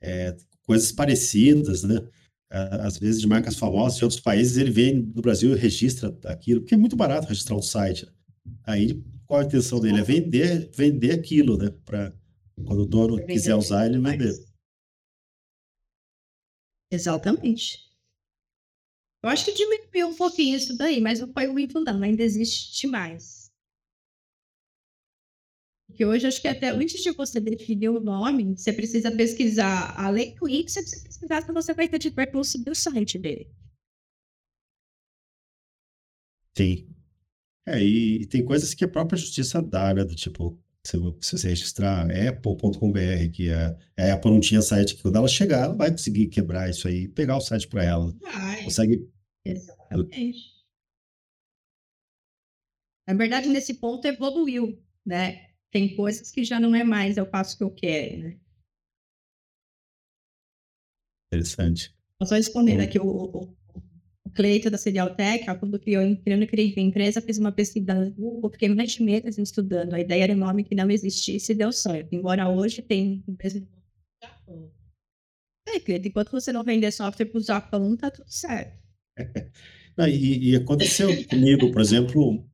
é, 0.01 0.35
coisas 0.63 0.91
parecidas, 0.91 1.83
né? 1.83 2.07
às 2.49 2.97
vezes 2.97 3.19
de 3.19 3.27
marcas 3.27 3.57
famosas 3.57 3.97
de 3.97 4.05
outros 4.05 4.21
países, 4.21 4.57
ele 4.57 4.71
vem 4.71 4.95
no 4.95 5.21
Brasil 5.21 5.51
e 5.51 5.59
registra 5.59 6.17
aquilo, 6.25 6.61
porque 6.61 6.75
é 6.75 6.77
muito 6.77 6.95
barato 6.95 7.27
registrar 7.27 7.55
um 7.55 7.61
site. 7.61 8.07
Aí, 8.63 9.03
qual 9.25 9.41
a 9.41 9.43
intenção 9.43 9.79
dele? 9.79 9.99
É 9.99 10.03
vender, 10.03 10.69
vender 10.73 11.11
aquilo, 11.11 11.57
né? 11.57 11.69
Para 11.83 12.13
quando 12.65 12.83
o 12.83 12.85
dono 12.85 13.25
quiser 13.25 13.55
usar, 13.55 13.85
ele 13.85 13.99
vender. 13.99 14.33
Exatamente. 16.91 17.85
Eu 19.23 19.29
acho 19.29 19.45
que 19.45 19.53
diminuiu 19.53 20.07
um 20.07 20.15
pouquinho 20.15 20.55
isso 20.55 20.77
daí, 20.77 21.01
mas 21.01 21.19
não 21.19 21.31
foi 21.33 21.47
muito 21.47 21.81
não, 21.81 22.01
ainda 22.01 22.23
existe 22.23 22.79
demais. 22.79 23.36
Porque 25.97 26.05
hoje 26.05 26.27
acho 26.27 26.39
que 26.39 26.47
até 26.47 26.69
antes 26.69 27.01
de 27.01 27.11
você 27.11 27.39
definir 27.39 27.89
o 27.89 27.99
nome, 27.99 28.55
você 28.55 28.71
precisa 28.71 29.09
pesquisar, 29.09 29.99
além 29.99 30.35
do 30.35 30.47
I, 30.47 30.61
você 30.61 30.79
precisa 30.79 31.03
pesquisar 31.03 31.41
se 31.41 31.51
você 31.51 31.73
vai 31.73 31.89
ter 31.89 32.11
vai 32.11 32.27
conseguir 32.27 32.69
o 32.69 32.75
site 32.75 33.17
dele. 33.17 33.49
Sim. 36.55 36.87
É, 37.65 37.83
e, 37.83 38.27
tem 38.27 38.45
coisas 38.45 38.75
que 38.75 38.85
a 38.85 38.87
própria 38.87 39.17
justiça 39.17 39.59
dá, 39.59 39.91
né? 39.91 40.03
Do 40.03 40.13
tipo, 40.13 40.61
se, 40.83 40.97
se 41.19 41.35
você 41.35 41.47
registrar 41.49 42.05
apple.com.br, 42.11 43.31
que 43.33 43.49
a, 43.51 43.75
a 43.97 44.13
Apple 44.13 44.29
não 44.29 44.39
tinha 44.39 44.61
site, 44.61 44.95
que 44.95 45.01
quando 45.01 45.15
ela 45.15 45.27
chegar, 45.27 45.63
ela 45.63 45.75
vai 45.75 45.89
conseguir 45.89 46.27
quebrar 46.27 46.69
isso 46.69 46.87
aí, 46.87 47.07
pegar 47.07 47.37
o 47.37 47.41
site 47.41 47.67
para 47.67 47.83
ela. 47.83 48.15
Vai. 48.21 48.65
Consegue. 48.65 49.09
Exatamente. 49.43 50.37
Na 53.07 53.15
verdade, 53.15 53.49
nesse 53.49 53.73
ponto 53.73 54.05
evoluiu, 54.05 54.79
né? 55.03 55.46
Tem 55.71 55.95
coisas 55.95 56.31
que 56.31 56.43
já 56.43 56.59
não 56.59 56.73
é 56.73 56.83
mais, 56.83 57.17
eu 57.17 57.25
faço 57.25 57.55
o 57.55 57.57
que 57.57 57.63
eu 57.63 57.71
quero, 57.71 58.17
né? 58.19 58.39
Interessante. 61.31 61.93
Só 62.23 62.35
respondendo 62.35 62.81
aqui, 62.81 62.99
o, 62.99 63.05
o, 63.05 63.57
Cleito 64.33 64.69
da 64.69 64.77
Serial 64.77 65.15
Tech, 65.15 65.45
quando 65.59 65.79
criou, 65.79 66.03
quando 66.23 66.47
criei 66.47 66.73
a 66.77 66.81
empresa, 66.81 67.21
fiz 67.21 67.37
uma 67.37 67.51
pesquisa 67.51 67.93
no 67.93 68.11
Google, 68.11 68.51
fiquei 68.51 68.69
mais 68.69 68.97
meses 68.99 69.37
estudando. 69.37 69.93
A 69.93 69.99
ideia 69.99 70.23
era 70.23 70.33
um 70.33 70.37
nome 70.37 70.63
que 70.63 70.75
não 70.75 70.89
existisse 70.91 71.51
e 71.51 71.55
deu 71.55 71.71
certo. 71.71 72.13
Embora 72.13 72.47
hoje 72.47 72.81
tem 72.81 73.23
empresa 73.27 73.59
de 73.59 73.67
é, 75.67 75.79
Cleito, 75.79 76.07
enquanto 76.07 76.31
você 76.31 76.51
não 76.51 76.63
vender 76.63 76.91
software 76.91 77.25
para 77.25 77.39
o 77.39 77.43
Japão, 77.43 77.97
tá 77.97 78.09
tudo 78.09 78.29
certo. 78.31 78.77
e, 80.07 80.51
e 80.51 80.55
aconteceu 80.55 81.09
comigo, 81.27 81.71
por 81.71 81.81
exemplo, 81.81 82.46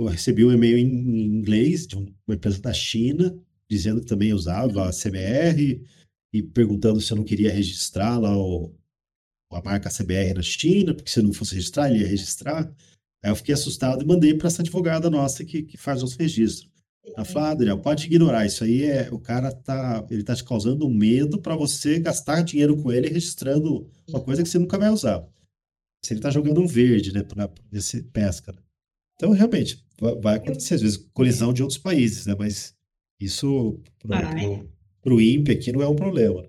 eu 0.00 0.06
recebi 0.06 0.44
um 0.44 0.52
e-mail 0.52 0.78
em 0.78 1.24
inglês 1.24 1.86
de 1.86 1.96
uma 1.96 2.34
empresa 2.34 2.60
da 2.60 2.72
China, 2.72 3.36
dizendo 3.68 4.00
que 4.00 4.06
também 4.06 4.32
usava 4.32 4.88
a 4.88 4.92
CBR 4.92 5.84
e 6.32 6.42
perguntando 6.42 7.00
se 7.00 7.12
eu 7.12 7.16
não 7.16 7.24
queria 7.24 7.52
registrar 7.52 8.18
lá 8.18 8.36
o, 8.36 8.74
a 9.52 9.62
marca 9.62 9.90
CBR 9.90 10.34
na 10.34 10.42
China, 10.42 10.94
porque 10.94 11.10
se 11.10 11.18
eu 11.18 11.24
não 11.24 11.32
fosse 11.32 11.54
registrar, 11.54 11.90
ele 11.90 12.00
ia 12.00 12.08
registrar. 12.08 12.72
Aí 13.22 13.30
eu 13.30 13.36
fiquei 13.36 13.54
assustado 13.54 14.02
e 14.02 14.06
mandei 14.06 14.34
para 14.34 14.46
essa 14.46 14.62
advogada 14.62 15.10
nossa 15.10 15.44
que, 15.44 15.62
que 15.62 15.76
faz 15.76 16.02
os 16.02 16.14
registros. 16.14 16.70
Ela 17.04 17.24
falou, 17.24 17.48
ah, 17.48 17.50
Adriel, 17.50 17.78
pode 17.78 18.06
ignorar, 18.06 18.46
isso 18.46 18.62
aí 18.62 18.84
é, 18.84 19.08
o 19.10 19.18
cara 19.18 19.52
tá, 19.52 20.06
ele 20.10 20.22
tá 20.22 20.34
te 20.34 20.44
causando 20.44 20.86
um 20.86 20.94
medo 20.94 21.40
para 21.40 21.56
você 21.56 21.98
gastar 21.98 22.42
dinheiro 22.42 22.76
com 22.76 22.92
ele 22.92 23.08
registrando 23.08 23.90
uma 24.08 24.20
coisa 24.20 24.42
que 24.42 24.48
você 24.48 24.58
nunca 24.58 24.78
vai 24.78 24.90
usar. 24.90 25.26
Se 26.04 26.12
ele 26.12 26.20
tá 26.20 26.30
jogando 26.30 26.60
um 26.60 26.66
verde, 26.66 27.12
né, 27.12 27.22
para 27.22 27.48
pesca. 28.12 28.52
Né? 28.52 28.58
Então, 29.16 29.32
realmente, 29.32 29.84
vai 30.00 30.36
acontecer, 30.36 30.74
às 30.74 30.82
vezes, 30.82 30.96
colisão 31.12 31.52
de 31.52 31.62
outros 31.62 31.78
países, 31.78 32.26
né? 32.26 32.34
Mas 32.38 32.74
isso, 33.20 33.80
para 33.98 35.14
o 35.14 35.20
INPE 35.20 35.52
aqui, 35.52 35.72
não 35.72 35.82
é 35.82 35.88
um 35.88 35.96
problema. 35.96 36.48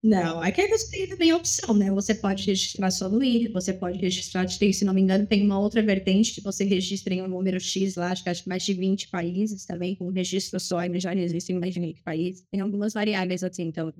Não, 0.00 0.40
aqui 0.40 0.64
você 0.68 0.90
tem 0.90 1.08
também 1.08 1.32
a 1.32 1.36
opção, 1.36 1.74
né? 1.74 1.90
Você 1.90 2.14
pode 2.14 2.46
registrar 2.46 2.90
só 2.90 3.08
no 3.08 3.22
INPE, 3.22 3.52
você 3.52 3.72
pode 3.72 3.98
registrar, 3.98 4.48
se 4.48 4.84
não 4.84 4.94
me 4.94 5.00
engano, 5.00 5.26
tem 5.26 5.44
uma 5.44 5.58
outra 5.58 5.82
vertente 5.82 6.34
que 6.34 6.40
você 6.40 6.64
registra 6.64 7.12
em 7.12 7.22
um 7.22 7.26
número 7.26 7.58
X 7.58 7.96
lá, 7.96 8.12
acho 8.12 8.22
que 8.22 8.28
acho 8.28 8.48
mais 8.48 8.62
de 8.62 8.74
20 8.74 9.08
países 9.08 9.66
também, 9.66 9.96
com 9.96 10.08
registro 10.10 10.60
só, 10.60 10.84
e 10.84 11.00
já 11.00 11.12
existem 11.14 11.58
mais 11.58 11.74
de 11.74 11.80
20 11.80 12.02
países. 12.02 12.46
Tem 12.48 12.60
algumas 12.60 12.92
variáveis 12.92 13.42
assim, 13.42 13.64
então. 13.64 13.92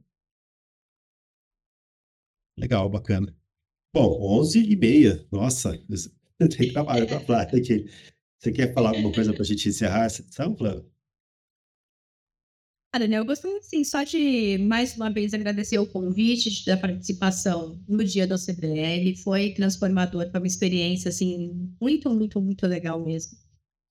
Legal, 2.56 2.88
bacana. 2.88 3.36
Bom, 3.92 4.38
11 4.38 4.60
e 4.60 4.76
meia, 4.76 5.26
nossa, 5.32 5.76
Tem 6.38 6.72
trabalho 6.72 7.06
para 7.06 7.20
falar 7.20 7.42
aqui. 7.54 7.86
Você 8.38 8.52
quer 8.52 8.72
falar 8.72 8.90
alguma 8.90 9.12
coisa 9.12 9.32
para 9.32 9.42
a 9.42 9.46
gente 9.46 9.68
encerrar 9.68 10.04
essa 10.04 10.22
sessão, 10.22 10.56
Flávio? 10.56 10.88
Ah, 12.90 12.98
Daniel, 12.98 13.22
eu 13.22 13.26
gostaria, 13.26 13.58
assim, 13.58 13.84
só 13.84 14.02
de 14.02 14.56
mais 14.58 14.96
uma 14.96 15.10
vez 15.10 15.34
agradecer 15.34 15.78
o 15.78 15.86
convite 15.86 16.64
da 16.64 16.76
participação 16.76 17.78
no 17.86 18.02
dia 18.02 18.26
do 18.26 18.38
CBL. 18.38 19.14
Foi 19.22 19.52
transformador, 19.52 20.30
foi 20.30 20.40
uma 20.40 20.46
experiência, 20.46 21.10
assim, 21.10 21.74
muito, 21.80 22.08
muito, 22.10 22.40
muito 22.40 22.66
legal 22.66 23.04
mesmo. 23.04 23.36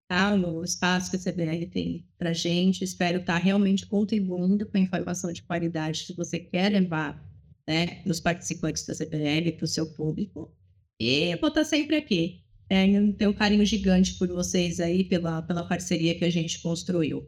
Tá? 0.10 0.34
O 0.34 0.64
espaço 0.64 1.12
que 1.12 1.18
a 1.18 1.20
CBL 1.20 1.68
tem 1.70 2.08
para 2.18 2.34
gente. 2.34 2.84
Espero 2.84 3.20
estar 3.20 3.34
tá 3.34 3.40
realmente 3.40 3.86
contribuindo 3.86 4.66
com 4.66 4.78
a 4.78 4.82
informação 4.82 5.32
de 5.32 5.44
qualidade 5.44 6.06
que 6.06 6.14
você 6.14 6.40
quer 6.40 6.72
levar 6.72 7.24
né, 7.68 8.02
nos 8.06 8.20
participantes 8.20 8.86
da 8.86 8.96
CBL, 8.96 9.52
para 9.58 9.66
o 9.66 9.68
seu 9.68 9.86
público. 9.94 10.52
E 11.00 11.36
vou 11.38 11.50
estar 11.50 11.64
sempre 11.64 11.96
aqui. 11.96 12.42
É, 12.70 12.86
tenho 13.14 13.32
um 13.32 13.34
carinho 13.34 13.66
gigante 13.66 14.16
por 14.16 14.28
vocês 14.28 14.80
aí, 14.80 15.04
pela, 15.04 15.42
pela 15.42 15.68
parceria 15.68 16.18
que 16.18 16.26
a 16.26 16.30
gente 16.30 16.62
construiu. 16.62 17.26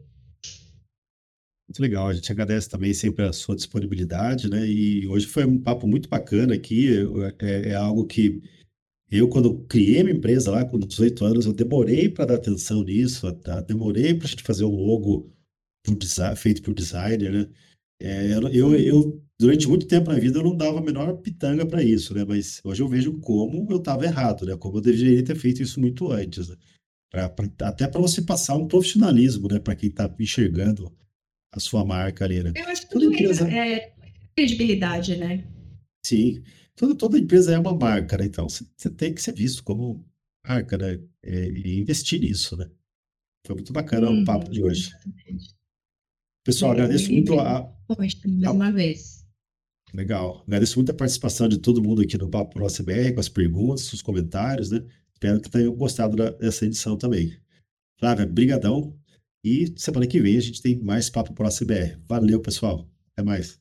Muito 1.68 1.80
legal, 1.80 2.08
a 2.08 2.12
gente 2.12 2.30
agradece 2.30 2.68
também 2.68 2.92
sempre 2.92 3.24
a 3.24 3.32
sua 3.32 3.54
disponibilidade, 3.54 4.50
né? 4.50 4.66
E 4.66 5.06
hoje 5.06 5.26
foi 5.26 5.44
um 5.44 5.58
papo 5.58 5.86
muito 5.86 6.08
bacana 6.08 6.54
aqui, 6.54 6.88
é, 7.40 7.68
é 7.70 7.74
algo 7.74 8.04
que 8.06 8.42
eu, 9.10 9.28
quando 9.28 9.64
criei 9.64 10.02
minha 10.04 10.16
empresa 10.16 10.50
lá, 10.50 10.64
com 10.64 10.78
18 10.78 11.24
anos, 11.24 11.46
eu 11.46 11.52
demorei 11.52 12.08
para 12.08 12.26
dar 12.26 12.34
atenção 12.34 12.84
nisso, 12.84 13.30
tá? 13.34 13.60
demorei 13.60 14.14
para 14.14 14.26
a 14.26 14.30
gente 14.30 14.42
fazer 14.44 14.64
um 14.64 14.74
logo 14.74 15.32
por 15.84 15.96
design, 15.96 16.36
feito 16.36 16.62
por 16.62 16.74
designer, 16.74 17.32
né? 17.32 17.48
É, 18.00 18.34
eu, 18.52 18.74
eu, 18.74 19.22
durante 19.40 19.66
muito 19.66 19.86
tempo 19.86 20.12
na 20.12 20.18
vida, 20.18 20.38
eu 20.38 20.44
não 20.44 20.54
dava 20.54 20.78
a 20.78 20.82
menor 20.82 21.16
pitanga 21.16 21.64
para 21.64 21.82
isso, 21.82 22.14
né? 22.14 22.26
Mas 22.28 22.60
hoje 22.62 22.82
eu 22.82 22.88
vejo 22.88 23.18
como 23.20 23.66
eu 23.70 23.78
estava 23.78 24.04
errado, 24.04 24.44
né? 24.44 24.54
Como 24.54 24.76
eu 24.76 24.82
deveria 24.82 25.24
ter 25.24 25.34
feito 25.34 25.62
isso 25.62 25.80
muito 25.80 26.12
antes, 26.12 26.50
né? 26.50 26.56
Pra, 27.10 27.26
pra, 27.30 27.46
até 27.66 27.88
para 27.88 28.00
você 28.02 28.20
passar 28.20 28.54
um 28.56 28.68
profissionalismo, 28.68 29.48
né? 29.48 29.58
Para 29.58 29.74
quem 29.74 29.88
está 29.88 30.14
enxergando 30.20 30.94
a 31.54 31.58
sua 31.58 31.86
marca 31.86 32.26
ali, 32.26 32.42
né? 32.42 32.52
Eu 32.54 32.68
acho 32.68 32.82
que 32.82 32.90
tudo 32.90 33.06
empresa... 33.06 33.50
é, 33.50 33.72
é 33.76 33.94
credibilidade, 34.36 35.16
né? 35.16 35.42
Sim, 36.04 36.42
toda, 36.76 36.94
toda 36.94 37.18
empresa 37.18 37.54
é 37.54 37.58
uma 37.58 37.74
marca, 37.74 38.18
né? 38.18 38.26
Então 38.26 38.46
você, 38.46 38.66
tem 38.90 39.14
que 39.14 39.22
ser 39.22 39.32
visto 39.32 39.64
como 39.64 40.04
marca, 40.46 40.76
né? 40.76 41.00
É, 41.22 41.48
e 41.48 41.80
investir 41.80 42.20
nisso, 42.20 42.58
né? 42.58 42.70
Foi 43.46 43.56
muito 43.56 43.72
bacana 43.72 44.10
o 44.10 44.22
papo 44.22 44.50
de 44.50 44.62
hoje. 44.62 44.90
Pessoal, 46.44 46.72
agradeço 46.72 47.10
muito 47.10 47.40
a. 47.40 47.62
Poxa, 47.88 48.18
mais 48.26 48.54
uma 48.54 48.70
vez. 48.70 49.19
Legal. 49.92 50.42
Agradeço 50.46 50.78
muito 50.78 50.90
a 50.90 50.94
participação 50.94 51.48
de 51.48 51.58
todo 51.58 51.82
mundo 51.82 52.02
aqui 52.02 52.16
no 52.16 52.28
Papo 52.28 52.54
Pro 52.54 52.66
CBR, 52.66 53.14
com 53.14 53.20
as 53.20 53.28
perguntas, 53.28 53.92
os 53.92 54.02
comentários, 54.02 54.70
né? 54.70 54.84
Espero 55.12 55.40
que 55.40 55.50
tenham 55.50 55.74
gostado 55.74 56.16
dessa 56.16 56.64
edição 56.64 56.96
também. 56.96 57.36
Flávia, 57.98 58.26
brigadão. 58.26 58.96
E 59.44 59.72
semana 59.76 60.06
que 60.06 60.20
vem 60.20 60.36
a 60.36 60.40
gente 60.40 60.62
tem 60.62 60.78
mais 60.78 61.10
Papo 61.10 61.34
Pro 61.34 61.48
CBR. 61.48 61.98
Valeu, 62.08 62.40
pessoal. 62.40 62.88
Até 63.12 63.22
mais. 63.22 63.59